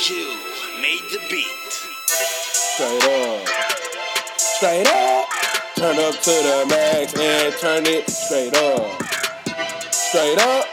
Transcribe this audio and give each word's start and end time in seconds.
Q 0.00 0.16
made 0.80 1.02
the 1.10 1.20
beat. 1.28 1.72
Straight 2.08 3.04
up. 3.04 3.46
Straight 4.38 4.86
up. 4.86 5.28
Turn 5.76 5.98
up 5.98 6.14
to 6.14 6.30
the 6.30 6.66
max 6.70 7.14
and 7.18 7.54
turn 7.58 7.84
it 7.84 8.08
straight 8.08 8.56
up. 8.56 9.02
Straight 9.92 10.38
up. 10.38 10.66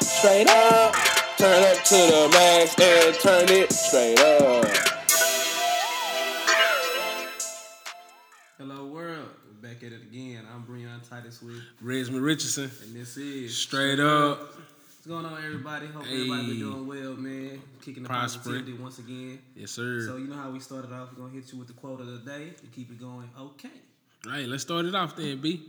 Straight 0.00 0.48
up. 0.48 0.94
Turn 1.36 1.64
up 1.64 1.84
to 1.84 1.94
the 1.94 2.28
max 2.32 2.80
and 2.80 3.14
turn 3.16 3.48
it 3.50 3.70
straight 3.70 4.18
up. 4.18 4.64
Hello 8.56 8.86
world, 8.86 9.28
we're 9.46 9.68
back 9.68 9.82
at 9.82 9.92
it 9.92 10.00
again. 10.00 10.46
I'm 10.54 10.64
Breon 10.64 11.06
Titus 11.06 11.42
with, 11.42 11.60
Resman 11.84 12.22
Richardson. 12.24 12.70
and 12.84 12.96
this 12.96 13.18
is 13.18 13.54
Straight 13.54 14.00
up. 14.00 14.54
What's 15.04 15.22
going 15.22 15.26
on, 15.26 15.44
everybody? 15.44 15.86
Hope 15.88 16.06
Hey. 16.06 16.14
everybody 16.14 16.46
been 16.46 16.58
doing 16.60 16.86
well, 16.86 17.12
man. 17.12 17.62
Kicking 17.82 18.04
the 18.04 18.08
positivity 18.08 18.72
once 18.72 18.98
again. 18.98 19.38
Yes, 19.54 19.72
sir. 19.72 20.00
So 20.06 20.16
you 20.16 20.28
know 20.28 20.36
how 20.36 20.50
we 20.50 20.60
started 20.60 20.92
off. 20.92 21.10
We're 21.12 21.26
gonna 21.26 21.34
hit 21.34 21.52
you 21.52 21.58
with 21.58 21.68
the 21.68 21.74
quote 21.74 22.00
of 22.00 22.06
the 22.06 22.16
day 22.20 22.54
to 22.58 22.66
keep 22.68 22.90
it 22.90 22.98
going. 22.98 23.28
Okay. 23.38 23.68
Right, 24.26 24.48
let's 24.48 24.62
start 24.62 24.86
it 24.86 24.94
off 24.94 25.14
then, 25.14 25.42
B. 25.42 25.68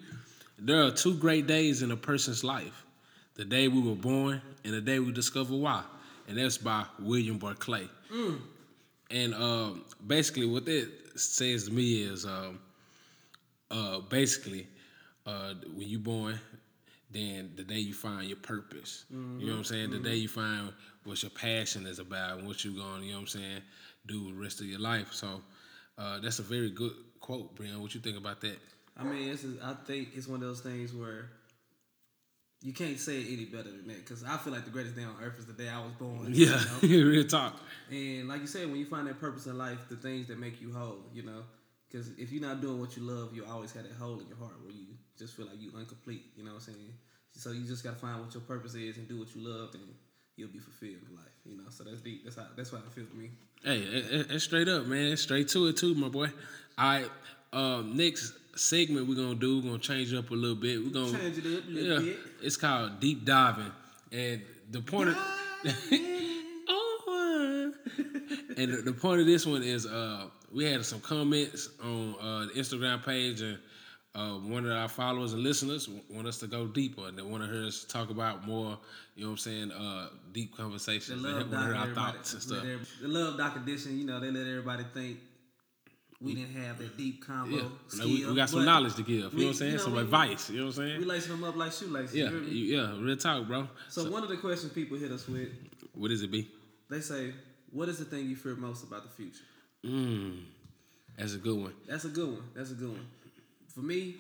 There 0.58 0.82
are 0.86 0.92
two 0.92 1.16
great 1.18 1.48
days 1.48 1.82
in 1.82 1.92
a 1.92 1.98
person's 1.98 2.46
life 2.46 2.86
the 3.34 3.44
day 3.44 3.68
we 3.68 3.82
were 3.82 3.96
born 3.96 4.42
and 4.64 4.74
the 4.74 4.80
day 4.80 5.00
we 5.00 5.12
discover 5.12 5.54
why. 5.54 5.84
And 6.30 6.38
that's 6.38 6.58
by 6.58 6.86
William 6.98 7.38
Barclay. 7.38 7.90
And 9.12 9.34
um, 9.34 9.84
basically, 10.08 10.46
what 10.46 10.64
that 10.64 10.90
says 11.18 11.66
to 11.66 11.74
me 11.74 12.04
is 12.04 12.26
um, 12.26 12.60
uh, 13.70 14.00
basically, 14.00 14.66
uh, 15.26 15.56
when 15.74 15.90
you 15.90 16.00
born, 16.00 16.40
then 17.16 17.52
the 17.56 17.64
day 17.64 17.80
you 17.80 17.94
find 17.94 18.28
your 18.28 18.38
purpose. 18.38 19.06
You 19.10 19.18
know 19.48 19.52
what 19.54 19.58
I'm 19.60 19.64
saying? 19.64 19.92
The 19.92 20.00
day 20.00 20.16
you 20.16 20.28
find 20.28 20.72
what 21.04 21.22
your 21.24 21.30
passion 21.32 21.86
is 21.88 22.00
about 22.00 22.40
and 22.40 22.48
what 22.48 22.64
you're 22.66 22.74
going, 22.74 23.04
you 23.04 23.12
know 23.12 23.18
what 23.18 23.22
I'm 23.22 23.28
saying, 23.28 23.62
do 24.06 24.32
the 24.32 24.34
rest 24.40 24.60
of 24.60 24.68
your 24.68 24.80
life. 24.80 25.14
So 25.14 25.42
uh, 25.98 26.20
that's 26.20 26.40
a 26.40 26.44
very 26.44 26.70
good 26.72 26.94
quote, 27.20 27.56
Brian. 27.56 27.82
What 27.82 27.96
you 27.96 28.02
think 28.02 28.18
about 28.18 28.42
that? 28.42 28.58
I 28.98 29.04
mean, 29.04 29.30
is. 29.30 29.46
I 29.64 29.74
think 29.74 30.10
it's 30.16 30.28
one 30.28 30.42
of 30.42 30.48
those 30.48 30.62
things 30.62 30.94
where 30.94 31.30
you 32.62 32.74
can't 32.74 33.00
say 33.00 33.20
it 33.22 33.28
any 33.34 33.46
better 33.46 33.70
than 33.70 33.88
that. 33.88 33.98
Because 34.06 34.24
I 34.24 34.38
feel 34.38 34.54
like 34.54 34.66
the 34.66 34.72
greatest 34.72 34.96
day 34.96 35.04
on 35.04 35.16
earth 35.22 35.38
is 35.38 35.46
the 35.46 35.54
day 35.54 35.70
I 35.70 35.80
was 35.80 35.92
born. 35.94 36.26
you 36.34 36.48
Yeah, 36.48 36.56
know? 36.56 36.80
real 37.10 37.26
talk. 37.26 37.60
And 37.92 38.28
like 38.28 38.42
you 38.42 38.48
said, 38.48 38.68
when 38.68 38.78
you 38.78 38.86
find 38.86 39.08
that 39.08 39.20
purpose 39.20 39.46
in 39.46 39.58
life, 39.58 39.88
the 39.90 39.96
things 39.96 40.28
that 40.28 40.40
make 40.40 40.62
you 40.62 40.74
whole, 40.74 41.04
you 41.14 41.24
know, 41.24 41.44
because 41.90 42.10
if 42.18 42.32
you're 42.32 42.42
not 42.42 42.62
doing 42.62 42.80
what 42.80 42.98
you 42.98 43.04
love, 43.04 43.36
you 43.36 43.46
always 43.46 43.72
have 43.74 43.84
that 43.84 43.94
hole 43.96 44.20
in 44.20 44.28
your 44.28 44.38
heart 44.38 44.56
where 44.64 44.72
you 44.74 44.86
just 45.18 45.36
feel 45.36 45.46
like 45.46 45.56
you're 45.60 45.80
incomplete. 45.80 46.24
You 46.36 46.44
know 46.44 46.52
what 46.52 46.58
I'm 46.68 46.74
saying? 46.74 46.94
So 47.38 47.52
you 47.52 47.64
just 47.66 47.84
gotta 47.84 47.98
find 47.98 48.20
what 48.22 48.34
your 48.34 48.42
purpose 48.42 48.76
is 48.76 48.98
and 48.98 49.08
do 49.08 49.20
what 49.20 49.28
you 49.36 49.42
love, 49.48 49.74
and 49.74 49.84
you'll 50.38 50.50
be 50.50 50.60
fulfilled 50.60 50.96
in 51.10 51.16
life. 51.16 51.26
You 51.46 51.58
know, 51.58 51.64
so 51.70 51.84
that's 51.84 52.02
deep. 52.02 52.24
That's 52.24 52.36
how. 52.38 52.48
That's 52.56 52.72
how 52.72 52.78
it 52.78 52.84
feels 52.96 53.10
to 53.10 53.16
me. 53.16 53.30
Hey, 53.64 53.80
it- 53.82 54.12
it- 54.14 54.32
it's 54.32 54.44
straight 54.46 54.68
up, 54.68 54.86
man. 54.86 55.12
It's 55.14 55.22
straight 55.22 55.48
to 55.50 55.68
it 55.68 55.78
too, 55.78 55.94
my 55.96 56.08
boy. 56.10 56.28
All 56.78 56.86
right, 57.00 57.10
um, 57.54 57.96
next 57.98 58.34
segment 58.56 59.08
we're 59.08 59.16
gonna 59.16 59.36
do, 59.36 59.58
we're 59.60 59.64
gonna 59.72 59.80
change 59.80 60.14
it 60.14 60.18
up 60.18 60.32
a 60.32 60.34
little 60.34 60.56
bit. 60.56 60.82
We're 60.84 60.90
gonna 60.92 61.18
Change 61.18 61.38
it 61.40 61.58
up 61.58 61.68
a 61.68 61.72
little 61.72 62.04
yeah, 62.06 62.14
bit. 62.14 62.20
it's 62.42 62.58
called 62.58 63.00
deep 63.00 63.26
diving, 63.26 63.72
and 64.12 64.42
the 64.72 64.82
point 64.82 65.10
of 65.10 65.18
oh, 66.70 67.74
and 68.58 68.72
the, 68.74 68.82
the 68.86 68.94
point 68.94 69.22
of 69.22 69.28
this 69.28 69.46
one 69.46 69.64
is 69.64 69.86
uh, 69.86 70.28
we 70.54 70.64
had 70.66 70.86
some 70.86 71.00
comments 71.02 71.70
on 71.84 72.16
uh, 72.22 72.46
the 72.46 72.60
Instagram 72.60 73.04
page 73.06 73.42
and. 73.42 73.58
Uh, 74.16 74.36
one 74.40 74.66
of 74.66 74.72
our 74.72 74.88
followers 74.88 75.34
and 75.34 75.44
listeners 75.44 75.90
want 76.10 76.26
us 76.26 76.38
to 76.40 76.48
go 76.48 76.66
deeper, 76.68 77.08
and 77.08 77.18
they 77.18 77.22
want 77.22 77.44
to 77.44 77.50
hear 77.50 77.66
us 77.66 77.84
talk 77.84 78.10
about 78.10 78.48
more. 78.48 78.78
You 79.16 79.24
know 79.26 79.32
what 79.32 79.34
I'm 79.34 79.38
saying? 79.40 79.72
Uh, 79.72 80.08
deep 80.32 80.56
conversations. 80.56 81.22
They 81.22 81.30
love 81.30 81.50
to 81.52 81.58
hear 81.62 81.76
our 81.76 81.94
thoughts 81.94 82.32
and 82.34 82.42
stuff. 82.42 82.60
every- 82.60 82.80
the 83.02 83.08
love 83.10 83.38
doc 83.38 83.58
edition. 83.58 83.98
You 84.00 84.06
know, 84.06 84.22
they 84.22 84.32
let 84.32 84.48
everybody 84.48 84.86
think 84.94 85.18
we 86.22 86.34
didn't 86.34 86.54
have 86.56 86.78
that 86.78 86.96
deep 86.98 87.26
combo 87.28 87.58
Yeah, 87.58 87.64
skill. 87.90 88.08
We, 88.08 88.26
we 88.26 88.36
got 88.36 88.50
some 88.50 88.64
knowledge 88.64 88.96
to 88.96 89.04
give. 89.04 89.10
You 89.10 89.22
know 89.24 89.28
what 89.28 89.42
I'm 89.48 89.54
saying? 89.54 89.72
you 89.74 89.78
know, 89.80 89.84
some 89.84 89.94
we- 89.96 90.00
advice. 90.02 90.50
You 90.50 90.58
know 90.60 90.66
what 90.68 90.78
I'm 90.78 90.88
saying? 90.88 91.00
We 91.00 91.06
lacing 91.06 91.32
them 91.34 91.44
up 91.44 91.56
like 91.58 91.74
shoelaces. 91.74 92.16
yeah, 92.16 92.24
you 92.26 92.30
hear 92.32 92.40
me? 92.40 92.52
you- 92.52 92.78
yeah, 92.78 92.96
real 92.98 93.18
talk, 93.18 93.46
bro. 93.48 93.68
So, 93.90 94.10
one 94.10 94.24
of 94.24 94.30
the 94.30 94.38
questions 94.38 94.72
people 94.72 94.98
hit 94.98 95.12
us 95.12 95.28
with, 95.28 95.50
What 95.94 96.12
is 96.12 96.24
it, 96.24 96.32
B? 96.32 96.50
they 96.90 97.02
say, 97.02 97.34
"What 97.70 97.90
is 97.90 97.98
the 98.00 98.06
thing 98.06 98.30
you 98.30 98.38
fear 98.38 98.56
most 98.56 98.84
about 98.86 99.04
the 99.04 99.10
future?" 99.10 99.44
Mm, 99.84 100.40
that's 101.18 101.34
a 101.34 101.38
good 101.38 101.58
one. 101.60 101.74
That's 101.86 102.06
a 102.06 102.10
good 102.10 102.30
one. 102.30 102.44
That's 102.56 102.72
a 102.72 102.76
good 102.76 102.92
one. 102.92 103.06
For 103.76 103.82
me, 103.82 104.16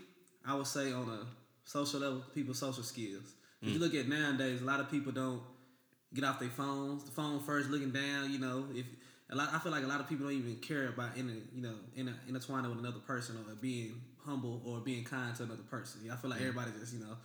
I 0.46 0.54
would 0.54 0.68
say 0.68 0.92
on 0.92 1.08
a 1.08 1.20
social 1.64 2.02
level, 2.02 2.22
people's 2.34 2.60
social 2.60 2.84
skills. 2.84 3.34
If 3.62 3.70
you 3.70 3.78
mm. 3.78 3.80
look 3.80 3.96
at 3.96 4.10
nowadays, 4.10 4.62
a 4.62 4.66
lot 4.66 4.82
of 4.82 4.92
people 4.92 5.14
don't 5.14 5.42
get 6.14 6.26
off 6.26 6.42
their 6.42 6.50
phones. 6.50 7.06
The 7.06 7.12
phone 7.12 7.40
first, 7.40 7.70
looking 7.70 7.92
down. 7.92 8.32
You 8.32 8.40
know, 8.40 8.66
if 8.76 8.86
a 9.32 9.36
lot, 9.36 9.54
I 9.54 9.60
feel 9.60 9.72
like 9.72 9.86
a 9.86 9.88
lot 9.88 10.02
of 10.02 10.10
people 10.10 10.28
don't 10.28 10.36
even 10.36 10.58
care 10.58 10.90
about 10.90 11.16
in 11.16 11.42
you 11.56 11.62
know 11.62 11.76
in 11.96 12.10
a, 12.10 12.14
intertwining 12.28 12.70
with 12.70 12.80
another 12.80 13.00
person 13.00 13.38
or 13.38 13.56
being 13.56 14.02
humble 14.26 14.62
or 14.66 14.82
being 14.82 15.06
kind 15.06 15.34
to 15.38 15.44
another 15.44 15.64
person. 15.64 16.02
I 16.12 16.18
feel 16.18 16.30
like 16.30 16.40
mm. 16.40 16.50
everybody 16.50 16.72
just 16.78 16.94
you 16.94 17.00
know 17.00 17.16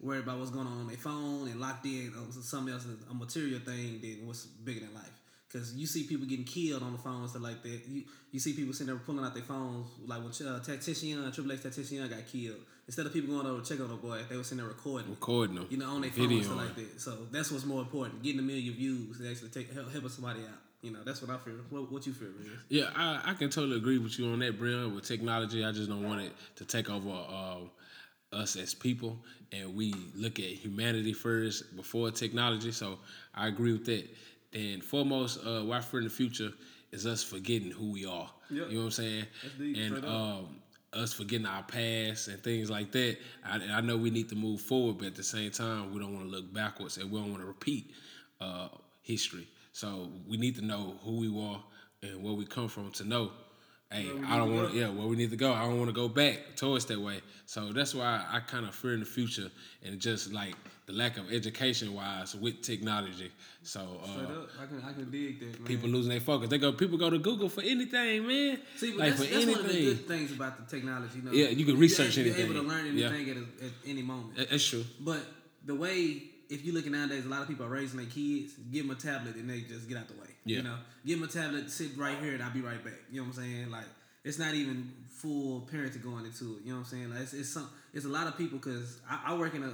worried 0.00 0.24
about 0.24 0.38
what's 0.38 0.50
going 0.50 0.66
on 0.66 0.80
on 0.80 0.86
their 0.88 0.96
phone 0.96 1.46
and 1.46 1.60
locked 1.60 1.86
in 1.86 2.12
on 2.18 2.32
something 2.32 2.74
else, 2.74 2.86
a 3.08 3.14
material 3.14 3.60
thing, 3.60 4.00
than 4.00 4.26
what's 4.26 4.46
bigger 4.46 4.80
than 4.80 4.94
life. 4.94 5.21
Because 5.52 5.74
you 5.74 5.86
see 5.86 6.04
people 6.04 6.26
getting 6.26 6.46
killed 6.46 6.82
on 6.82 6.92
the 6.92 6.98
phone 6.98 7.20
and 7.20 7.30
stuff 7.30 7.42
like 7.42 7.62
that. 7.62 7.82
You 7.86 8.04
you 8.30 8.40
see 8.40 8.54
people 8.54 8.72
sitting 8.72 8.86
there 8.86 8.96
pulling 8.96 9.24
out 9.24 9.34
their 9.34 9.42
phones, 9.42 9.88
like 10.06 10.20
when 10.20 10.28
uh, 10.28 10.60
Tentacion, 10.60 11.32
Triple 11.34 11.52
X 11.52 11.62
Tactician 11.62 12.08
got 12.08 12.26
killed. 12.26 12.56
Instead 12.86 13.06
of 13.06 13.12
people 13.12 13.34
going 13.34 13.46
over 13.46 13.60
to 13.60 13.68
check 13.68 13.80
on 13.80 13.88
the 13.88 13.96
boy, 13.96 14.20
they 14.28 14.36
were 14.36 14.42
sitting 14.42 14.58
there 14.58 14.66
recording. 14.66 15.10
Recording 15.10 15.56
them. 15.56 15.66
You 15.68 15.76
know, 15.76 15.90
on 15.90 16.00
their 16.00 16.10
phone 16.10 16.32
and 16.32 16.44
stuff 16.44 16.56
like 16.56 16.74
that. 16.76 17.00
So 17.00 17.18
that's 17.30 17.50
what's 17.50 17.66
more 17.66 17.82
important: 17.82 18.22
getting 18.22 18.38
a 18.38 18.42
million 18.42 18.72
views 18.74 19.20
and 19.20 19.28
actually 19.28 19.50
take 19.50 19.72
help, 19.72 19.92
helping 19.92 20.08
somebody 20.08 20.40
out. 20.40 20.58
You 20.80 20.90
know, 20.90 21.00
that's 21.04 21.20
what 21.20 21.30
I 21.30 21.36
feel. 21.36 21.54
What, 21.70 21.92
what 21.92 22.06
you 22.06 22.12
feel, 22.12 22.28
Riz? 22.28 22.48
Yeah, 22.68 22.90
I, 22.96 23.20
I 23.24 23.34
can 23.34 23.50
totally 23.50 23.76
agree 23.76 23.98
with 23.98 24.18
you 24.18 24.26
on 24.28 24.38
that, 24.40 24.58
Brian. 24.58 24.94
With 24.94 25.04
technology, 25.04 25.64
I 25.64 25.70
just 25.70 25.88
don't 25.88 26.02
want 26.02 26.22
it 26.22 26.32
to 26.56 26.64
take 26.64 26.90
over 26.90 27.10
uh, 27.10 28.36
us 28.36 28.56
as 28.56 28.74
people, 28.74 29.18
and 29.52 29.76
we 29.76 29.94
look 30.16 30.38
at 30.38 30.46
humanity 30.46 31.12
first 31.12 31.76
before 31.76 32.10
technology. 32.10 32.72
So 32.72 32.98
I 33.34 33.48
agree 33.48 33.72
with 33.72 33.84
that. 33.86 34.08
And 34.52 34.84
foremost, 34.84 35.40
uh, 35.44 35.62
what 35.62 35.78
I 35.78 35.80
fear 35.80 36.00
in 36.00 36.04
the 36.04 36.10
future 36.10 36.50
is 36.90 37.06
us 37.06 37.22
forgetting 37.24 37.70
who 37.70 37.92
we 37.92 38.04
are. 38.04 38.28
Yep. 38.50 38.68
You 38.68 38.74
know 38.74 38.80
what 38.80 38.84
I'm 38.84 38.90
saying? 38.90 39.26
And 39.58 40.04
um, 40.04 40.56
us 40.92 41.12
forgetting 41.12 41.46
our 41.46 41.62
past 41.62 42.28
and 42.28 42.42
things 42.42 42.70
like 42.70 42.92
that. 42.92 43.16
I, 43.44 43.60
I 43.72 43.80
know 43.80 43.96
we 43.96 44.10
need 44.10 44.28
to 44.28 44.34
move 44.34 44.60
forward, 44.60 44.98
but 44.98 45.06
at 45.08 45.14
the 45.14 45.22
same 45.22 45.50
time, 45.50 45.92
we 45.92 46.00
don't 46.00 46.14
want 46.14 46.26
to 46.26 46.36
look 46.36 46.52
backwards 46.52 46.98
and 46.98 47.10
we 47.10 47.18
don't 47.18 47.30
want 47.30 47.42
to 47.42 47.46
repeat 47.46 47.92
uh, 48.40 48.68
history. 49.02 49.48
So 49.72 50.10
we 50.28 50.36
need 50.36 50.54
to 50.56 50.64
know 50.64 50.96
who 51.02 51.16
we 51.16 51.42
are 51.42 51.62
and 52.02 52.22
where 52.22 52.34
we 52.34 52.44
come 52.44 52.68
from 52.68 52.90
to 52.92 53.04
know. 53.04 53.30
Hey, 53.90 54.08
I 54.26 54.38
don't 54.38 54.54
want 54.54 54.72
to. 54.72 54.78
Yeah, 54.78 54.88
where 54.88 55.06
we 55.06 55.16
need 55.16 55.30
to 55.30 55.36
go. 55.36 55.52
I 55.52 55.64
don't 55.64 55.76
want 55.76 55.90
to 55.90 55.94
go 55.94 56.08
back 56.08 56.56
towards 56.56 56.86
that 56.86 56.98
way. 56.98 57.20
So 57.44 57.72
that's 57.72 57.94
why 57.94 58.24
I 58.30 58.40
kind 58.40 58.64
of 58.64 58.74
fear 58.74 58.94
in 58.94 59.00
the 59.00 59.06
future 59.06 59.50
and 59.84 60.00
just 60.00 60.32
like 60.32 60.54
the 60.92 60.98
lack 60.98 61.16
of 61.16 61.32
education 61.32 61.94
wise 61.94 62.34
with 62.34 62.62
technology. 62.62 63.30
So 63.62 63.80
Straight 64.04 64.26
uh, 64.26 64.40
up, 64.40 64.48
I 64.60 64.66
can 64.66 64.82
I 64.88 64.92
can 64.92 65.10
dig 65.10 65.40
that. 65.40 65.58
Man. 65.60 65.66
people 65.66 65.88
losing 65.88 66.10
their 66.10 66.20
focus. 66.20 66.48
They 66.48 66.58
go. 66.58 66.72
People 66.72 66.98
go 66.98 67.10
to 67.10 67.18
Google 67.18 67.48
for 67.48 67.62
anything, 67.62 68.26
man. 68.26 68.58
See, 68.76 68.90
but 68.90 68.98
like 69.00 69.08
that's, 69.10 69.24
for 69.24 69.30
that's 69.34 69.44
anything. 69.44 69.52
one 69.62 69.64
of 69.64 69.72
the 69.72 69.84
good 69.84 70.08
things 70.08 70.32
about 70.32 70.68
the 70.68 70.76
technology. 70.76 71.18
You 71.18 71.22
know, 71.24 71.32
Yeah, 71.32 71.48
you 71.48 71.64
can 71.64 71.68
You're 71.74 71.76
research 71.76 72.18
able- 72.18 72.28
You're 72.30 72.46
able 72.46 72.54
to 72.62 72.68
learn 72.68 72.96
Yeah. 72.96 73.08
anything 73.08 73.30
at, 73.30 73.36
a, 73.36 73.64
at 73.66 73.72
any 73.86 74.02
moment. 74.02 74.36
That- 74.36 74.50
That's 74.50 74.64
true. 74.64 74.84
But 75.00 75.20
the 75.64 75.74
way, 75.74 76.22
if 76.50 76.64
you 76.64 76.72
look 76.72 76.86
at 76.86 76.92
nowadays, 76.92 77.24
a 77.24 77.28
lot 77.28 77.42
of 77.42 77.48
people 77.48 77.66
are 77.66 77.70
raising 77.70 77.98
their 77.98 78.06
kids, 78.06 78.54
give 78.70 78.86
them 78.86 78.96
a 78.96 79.00
tablet 79.00 79.36
and 79.36 79.48
they 79.48 79.60
just 79.60 79.88
get 79.88 79.98
out 79.98 80.08
the 80.08 80.14
way. 80.14 80.28
Yeah. 80.44 80.58
You 80.58 80.62
know, 80.64 80.76
give 81.06 81.20
them 81.20 81.28
a 81.28 81.32
tablet, 81.32 81.70
sit 81.70 81.96
right 81.96 82.18
here, 82.18 82.34
and 82.34 82.42
I'll 82.42 82.52
be 82.52 82.60
right 82.60 82.82
back. 82.82 82.94
You 83.10 83.20
know 83.20 83.28
what 83.28 83.36
I'm 83.36 83.42
saying? 83.44 83.70
Like, 83.70 83.84
it's 84.24 84.38
not 84.38 84.54
even 84.54 84.92
full 85.22 85.68
parenting 85.72 86.02
going 86.02 86.26
into 86.26 86.56
it. 86.56 86.64
You 86.64 86.72
know 86.72 86.78
what 86.78 86.78
I'm 86.78 86.84
saying? 86.84 87.10
Like, 87.10 87.20
it's, 87.22 87.32
it's 87.32 87.48
some, 87.48 87.68
it's 87.94 88.04
a 88.04 88.08
lot 88.08 88.26
of 88.26 88.36
people 88.36 88.58
because 88.58 88.98
I, 89.08 89.20
I 89.28 89.34
work 89.36 89.54
in 89.54 89.62
a 89.62 89.72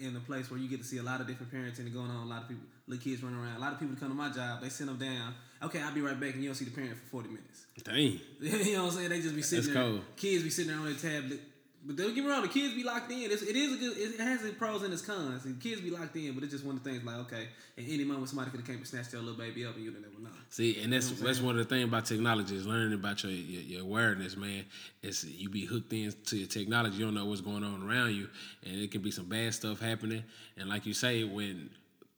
in 0.00 0.14
a 0.14 0.20
place 0.20 0.48
where 0.48 0.60
you 0.60 0.68
get 0.68 0.80
to 0.80 0.86
see 0.86 0.98
a 0.98 1.02
lot 1.02 1.20
of 1.20 1.26
different 1.26 1.52
parenting 1.52 1.92
going 1.92 2.10
on. 2.10 2.26
A 2.26 2.30
lot 2.30 2.42
of 2.42 2.48
people, 2.48 2.64
little 2.86 3.02
kids 3.02 3.22
running 3.22 3.40
around. 3.40 3.56
A 3.56 3.60
lot 3.60 3.72
of 3.72 3.80
people 3.80 3.96
come 3.98 4.08
to 4.08 4.14
my 4.14 4.30
job, 4.30 4.62
they 4.62 4.68
send 4.68 4.88
them 4.88 4.98
down. 4.98 5.34
Okay, 5.62 5.82
I'll 5.82 5.92
be 5.92 6.02
right 6.02 6.18
back, 6.18 6.34
and 6.34 6.42
you 6.42 6.48
don't 6.48 6.54
see 6.54 6.66
the 6.66 6.70
parent 6.70 6.96
for 6.96 7.22
40 7.22 7.28
minutes. 7.30 7.66
Dang. 7.82 8.20
you 8.40 8.76
know 8.76 8.84
what 8.84 8.92
I'm 8.92 8.96
saying? 8.98 9.08
They 9.08 9.20
just 9.20 9.34
be 9.34 9.42
sitting 9.42 9.64
That's 9.64 9.74
there. 9.74 9.82
cold. 9.82 10.02
Kids 10.16 10.44
be 10.44 10.50
sitting 10.50 10.70
there 10.70 10.80
on 10.80 10.86
their 10.86 10.94
tablet. 10.94 11.40
But 11.86 11.94
don't 11.94 12.14
get 12.16 12.24
me 12.24 12.30
wrong, 12.30 12.42
the 12.42 12.48
kids 12.48 12.74
be 12.74 12.82
locked 12.82 13.12
in. 13.12 13.30
It's, 13.30 13.42
it 13.42 13.54
is 13.54 13.74
a 13.74 13.76
good. 13.76 13.96
It 13.96 14.18
has 14.20 14.42
its 14.42 14.58
pros 14.58 14.82
and 14.82 14.92
its 14.92 15.02
cons. 15.02 15.44
The 15.44 15.52
kids 15.52 15.80
be 15.80 15.90
locked 15.90 16.16
in, 16.16 16.34
but 16.34 16.42
it's 16.42 16.52
just 16.52 16.64
one 16.64 16.76
of 16.76 16.82
the 16.82 16.90
things 16.90 17.04
like 17.04 17.16
okay, 17.26 17.48
at 17.78 17.84
any 17.86 18.02
moment 18.02 18.28
somebody 18.28 18.50
could 18.50 18.58
have 18.60 18.66
came 18.66 18.78
and 18.78 18.86
snatched 18.86 19.12
your 19.12 19.22
little 19.22 19.38
baby 19.38 19.64
up, 19.64 19.76
and 19.76 19.84
you'd 19.84 19.94
never 19.94 20.20
know. 20.20 20.30
See, 20.50 20.80
and 20.82 20.92
that's 20.92 21.10
You 21.10 21.16
know 21.18 21.26
that's 21.26 21.40
one 21.40 21.56
of 21.56 21.68
the 21.68 21.72
things 21.72 21.84
about 21.84 22.04
technology 22.04 22.56
is 22.56 22.66
learning 22.66 22.94
about 22.94 23.22
your, 23.22 23.30
your 23.30 23.62
your 23.62 23.82
awareness, 23.82 24.36
man. 24.36 24.64
It's 25.00 25.22
you 25.22 25.48
be 25.48 25.64
hooked 25.64 25.92
into 25.92 26.38
your 26.38 26.48
technology, 26.48 26.96
you 26.96 27.04
don't 27.04 27.14
know 27.14 27.24
what's 27.24 27.40
going 27.40 27.62
on 27.62 27.88
around 27.88 28.16
you, 28.16 28.28
and 28.64 28.80
it 28.80 28.90
can 28.90 29.00
be 29.02 29.12
some 29.12 29.26
bad 29.26 29.54
stuff 29.54 29.80
happening. 29.80 30.24
And 30.56 30.68
like 30.68 30.86
you 30.86 30.94
say, 30.94 31.22
when 31.22 31.70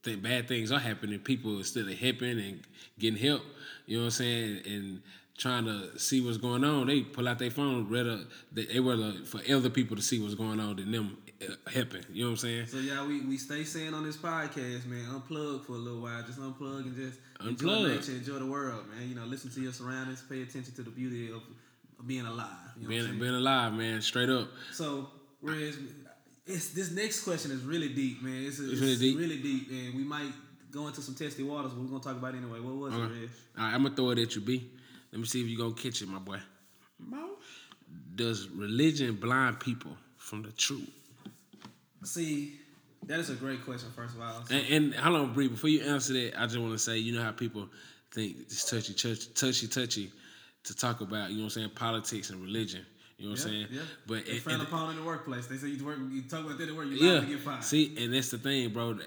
th- 0.03 0.21
bad 0.21 0.47
things 0.47 0.71
are 0.71 0.79
happening, 0.79 1.19
people 1.19 1.57
instead 1.57 1.87
of 1.87 1.93
helping 1.93 2.39
and 2.39 2.61
getting 2.97 3.21
help, 3.21 3.43
you 3.85 3.97
know 3.97 4.05
what 4.05 4.07
I'm 4.07 4.11
saying, 4.11 4.61
and 4.65 5.01
trying 5.39 5.63
to 5.65 5.97
see 5.97 6.19
what's 6.21 6.37
going 6.37 6.63
on, 6.63 6.85
they 6.87 7.01
pull 7.01 7.27
out 7.27 7.39
their 7.39 7.49
phone 7.49 7.87
rather 7.89 8.19
they, 8.51 8.65
they 8.65 8.79
rather 8.79 9.13
for 9.25 9.39
other 9.51 9.69
people 9.69 9.95
to 9.95 10.01
see 10.03 10.19
what's 10.21 10.35
going 10.35 10.59
on 10.59 10.75
than 10.75 10.91
them 10.91 11.17
uh, 11.41 11.53
helping. 11.71 12.03
You 12.11 12.25
know 12.25 12.31
what 12.31 12.31
I'm 12.31 12.37
saying? 12.37 12.65
So 12.67 12.77
yeah, 12.77 13.07
we, 13.07 13.21
we 13.21 13.37
stay 13.37 13.63
saying 13.63 13.93
on 13.93 14.03
this 14.03 14.17
podcast, 14.17 14.85
man, 14.85 15.05
unplug 15.05 15.65
for 15.65 15.73
a 15.73 15.77
little 15.77 16.01
while. 16.01 16.21
Just 16.23 16.39
unplug 16.39 16.81
and 16.81 16.95
just 16.95 17.19
enjoy 17.43 17.67
Unplug. 17.69 17.95
nature, 17.95 18.11
enjoy 18.11 18.39
the 18.39 18.45
world, 18.45 18.83
man. 18.93 19.07
You 19.07 19.15
know, 19.15 19.23
listen 19.25 19.49
to 19.51 19.61
your 19.61 19.71
surroundings, 19.71 20.21
pay 20.29 20.41
attention 20.41 20.73
to 20.75 20.83
the 20.83 20.91
beauty 20.91 21.31
of, 21.31 21.41
being 22.05 22.25
alive. 22.25 22.47
You 22.77 22.83
know 22.83 22.89
Being 22.89 23.19
being 23.19 23.35
alive, 23.35 23.73
man, 23.73 24.01
straight 24.01 24.29
up. 24.29 24.47
So, 24.71 25.09
whereas 25.41 25.77
it's 26.45 26.69
this 26.71 26.91
next 26.91 27.23
question 27.23 27.51
is 27.51 27.61
really 27.63 27.89
deep, 27.89 28.21
man. 28.23 28.45
It's, 28.45 28.59
it's, 28.59 28.79
really 28.79 28.97
deep? 28.97 29.17
really 29.17 29.37
deep, 29.41 29.69
and 29.69 29.95
we 29.95 30.03
might 30.03 30.31
go 30.71 30.87
into 30.87 31.01
some 31.01 31.15
testy 31.15 31.43
waters, 31.43 31.71
but 31.73 31.81
we're 31.81 31.89
gonna 31.89 32.03
talk 32.03 32.15
about 32.17 32.35
it 32.35 32.37
anyway. 32.37 32.59
What 32.59 32.75
was 32.75 32.93
Okay. 32.93 33.03
it, 33.03 33.19
Reg? 33.21 33.29
All 33.57 33.63
right, 33.65 33.73
I'm 33.73 33.83
gonna 33.83 33.95
throw 33.95 34.09
it 34.11 34.19
at 34.19 34.33
you, 34.35 34.41
B. 34.41 34.69
Let 35.11 35.19
me 35.19 35.25
see 35.25 35.41
if 35.41 35.47
you 35.47 35.57
gonna 35.57 35.73
catch 35.73 36.01
it, 36.01 36.07
my 36.07 36.19
boy. 36.19 36.39
Does 38.15 38.49
religion 38.49 39.15
blind 39.15 39.59
people 39.59 39.91
from 40.17 40.43
the 40.43 40.51
truth? 40.51 40.89
See, 42.03 42.59
that 43.07 43.19
is 43.19 43.29
a 43.29 43.33
great 43.35 43.63
question. 43.65 43.89
First 43.95 44.15
of 44.15 44.21
all, 44.21 44.45
So- 44.45 44.55
And, 44.55 44.93
and 44.93 44.95
hold 44.95 45.15
on, 45.15 45.33
Bree. 45.33 45.47
Before 45.47 45.69
you 45.69 45.81
answer 45.81 46.13
that, 46.13 46.39
I 46.39 46.45
just 46.45 46.57
want 46.59 46.73
to 46.73 46.79
say, 46.79 46.97
you 46.97 47.13
know 47.13 47.23
how 47.23 47.31
people 47.31 47.69
think 48.11 48.37
it's 48.41 48.69
touchy, 48.69 48.93
touchy, 48.93 49.29
touchy, 49.33 49.67
touchy 49.67 50.11
to 50.63 50.75
talk 50.75 51.01
about. 51.01 51.29
You 51.31 51.37
know 51.37 51.43
what 51.43 51.55
I'm 51.55 51.61
saying? 51.61 51.69
Politics 51.75 52.29
and 52.29 52.41
religion. 52.41 52.85
You 53.17 53.25
know 53.25 53.31
what 53.31 53.41
I'm 53.41 53.49
saying? 53.49 53.67
yeah. 53.71 53.81
But 54.07 54.25
They 54.25 54.37
frown 54.39 54.61
upon 54.61 54.91
in 54.91 54.97
the 54.97 55.03
workplace. 55.03 55.47
They 55.47 55.57
say 55.57 55.67
you 55.69 55.85
work, 55.85 55.97
you 56.09 56.21
talk 56.21 56.45
about 56.45 56.57
that 56.57 56.69
at 56.69 56.75
work, 56.75 56.87
you 56.87 56.97
yeah. 56.97 57.11
liable 57.13 57.27
to 57.27 57.33
get 57.33 57.41
fired. 57.43 57.63
See, 57.63 57.95
and 57.97 58.13
that's 58.13 58.29
the 58.31 58.37
thing, 58.37 58.69
bro. 58.69 58.97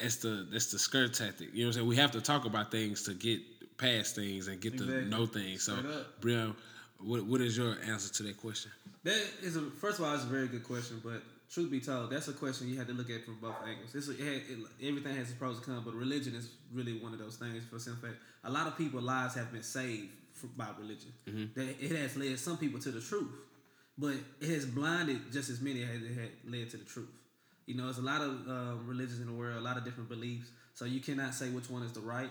That's 0.00 0.16
the 0.16 0.46
that's 0.50 0.72
the 0.72 0.78
skirt 0.78 1.14
tactic. 1.14 1.52
You 1.52 1.60
know 1.62 1.66
what 1.66 1.68
I'm 1.68 1.72
saying? 1.74 1.86
We 1.86 1.96
have 1.96 2.10
to 2.12 2.20
talk 2.20 2.46
about 2.46 2.70
things 2.72 3.02
to 3.04 3.14
get 3.14 3.40
past 3.76 4.14
things 4.14 4.48
and 4.48 4.60
get 4.60 4.76
to 4.78 5.04
know 5.04 5.26
things. 5.26 5.62
So. 5.62 5.76
Brian, 6.20 6.54
what 6.98 7.24
what 7.24 7.40
is 7.40 7.56
your 7.56 7.76
answer 7.86 8.12
to 8.14 8.22
that 8.24 8.36
question? 8.36 8.70
That 9.02 9.22
is 9.42 9.56
a 9.56 9.62
first 9.62 9.98
of 9.98 10.04
all, 10.06 10.14
it's 10.14 10.24
a 10.24 10.26
very 10.26 10.48
good 10.48 10.64
question, 10.64 11.00
but 11.04 11.22
truth 11.50 11.70
be 11.70 11.80
told, 11.80 12.10
that's 12.10 12.28
a 12.28 12.32
question 12.32 12.68
you 12.68 12.78
have 12.78 12.86
to 12.88 12.94
look 12.94 13.10
at 13.10 13.24
from 13.24 13.38
both 13.40 13.54
angles. 13.66 13.94
It's 13.94 14.08
it, 14.08 14.18
had- 14.18 14.42
it, 14.48 14.58
everything 14.88 15.14
has 15.16 15.30
its 15.30 15.38
pros 15.38 15.56
and 15.56 15.64
cons, 15.66 15.82
but 15.84 15.94
religion 15.94 16.34
is 16.34 16.48
really 16.72 16.98
one 16.98 17.12
of 17.12 17.18
those 17.18 17.36
things. 17.36 17.62
For 17.70 17.78
some 17.78 17.96
fact, 17.96 18.14
a 18.44 18.50
lot 18.50 18.66
of 18.66 18.76
people's 18.78 19.04
lives 19.04 19.34
have 19.34 19.52
been 19.52 19.62
saved 19.62 20.08
by 20.56 20.66
religion. 20.78 21.12
That 21.54 21.76
it 21.80 21.92
has 21.96 22.16
led 22.16 22.38
some 22.38 22.58
people 22.58 22.80
to 22.80 22.90
the 22.90 23.00
truth, 23.00 23.30
but 23.96 24.14
it 24.40 24.48
has 24.48 24.66
blinded 24.66 25.32
just 25.32 25.48
as 25.48 25.60
many 25.60 25.82
as 25.82 26.02
it 26.02 26.14
had 26.14 26.30
led 26.52 26.70
to 26.70 26.76
the 26.76 26.84
truth. 26.84 27.08
You 27.66 27.76
know, 27.76 27.84
there's 27.84 27.98
a 27.98 28.02
lot 28.02 28.20
of 28.20 28.30
um, 28.48 28.86
religions 28.86 29.20
in 29.20 29.26
the 29.26 29.32
world, 29.32 29.56
a 29.56 29.60
lot 29.60 29.78
of 29.78 29.84
different 29.84 30.08
beliefs, 30.10 30.50
so 30.74 30.84
you 30.84 31.00
cannot 31.00 31.34
say 31.34 31.48
which 31.50 31.70
one 31.70 31.82
is 31.82 31.92
the 31.92 32.00
right. 32.00 32.30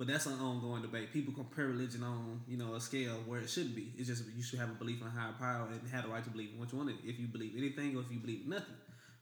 But 0.00 0.06
that's 0.06 0.24
an 0.24 0.40
ongoing 0.40 0.80
debate. 0.80 1.12
People 1.12 1.34
compare 1.34 1.66
religion 1.66 2.02
on, 2.02 2.40
you 2.48 2.56
know, 2.56 2.72
a 2.72 2.80
scale 2.80 3.18
where 3.26 3.40
it 3.40 3.50
shouldn't 3.50 3.76
be. 3.76 3.92
It's 3.98 4.08
just 4.08 4.24
you 4.34 4.42
should 4.42 4.58
have 4.58 4.70
a 4.70 4.72
belief 4.72 5.02
in 5.02 5.06
a 5.06 5.10
higher 5.10 5.34
power 5.38 5.68
and 5.70 5.90
have 5.92 6.04
the 6.04 6.08
right 6.08 6.24
to 6.24 6.30
believe 6.30 6.52
in 6.54 6.58
which 6.58 6.72
one. 6.72 6.88
it- 6.88 7.04
If 7.04 7.20
you 7.20 7.26
believe 7.26 7.52
anything 7.54 7.94
or 7.94 8.00
if 8.00 8.10
you 8.10 8.18
believe 8.18 8.46
nothing. 8.46 8.76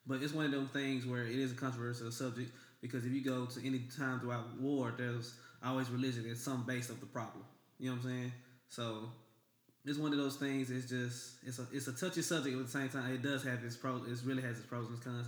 But 0.07 0.23
it's 0.23 0.33
one 0.33 0.45
of 0.45 0.53
those 0.53 0.69
things 0.69 1.05
where 1.05 1.25
it 1.25 1.35
is 1.35 1.51
a 1.51 1.57
controversial 1.57 2.13
subject 2.13 2.53
because 2.81 3.05
if 3.05 3.11
you 3.11 3.23
go 3.25 3.47
to 3.47 3.67
any 3.67 3.81
time 3.99 4.21
throughout 4.21 4.57
war, 4.61 4.95
there's 4.97 5.35
always 5.65 5.91
religion 5.91 6.31
at 6.31 6.37
some 6.37 6.63
base 6.65 6.91
of 6.91 7.01
the 7.01 7.07
problem. 7.07 7.43
You 7.81 7.91
know 7.91 7.97
what 7.97 8.05
I'm 8.05 8.11
saying? 8.11 8.33
So 8.69 9.11
it's 9.85 9.99
one 9.99 10.13
of 10.13 10.19
those 10.19 10.37
things. 10.37 10.71
It's 10.71 10.89
just 10.89 11.39
it's 11.45 11.59
a 11.59 11.67
it's 11.73 11.89
a 11.89 11.93
touchy 11.93 12.23
subject 12.23 12.57
at 12.57 12.65
the 12.67 12.71
same 12.71 12.89
time. 12.89 13.13
It 13.13 13.23
does 13.23 13.43
have 13.43 13.65
its 13.65 13.75
pros. 13.75 14.07
It 14.07 14.25
really 14.25 14.43
has 14.43 14.59
its 14.59 14.67
pros 14.69 14.87
and 14.89 15.03
cons. 15.03 15.27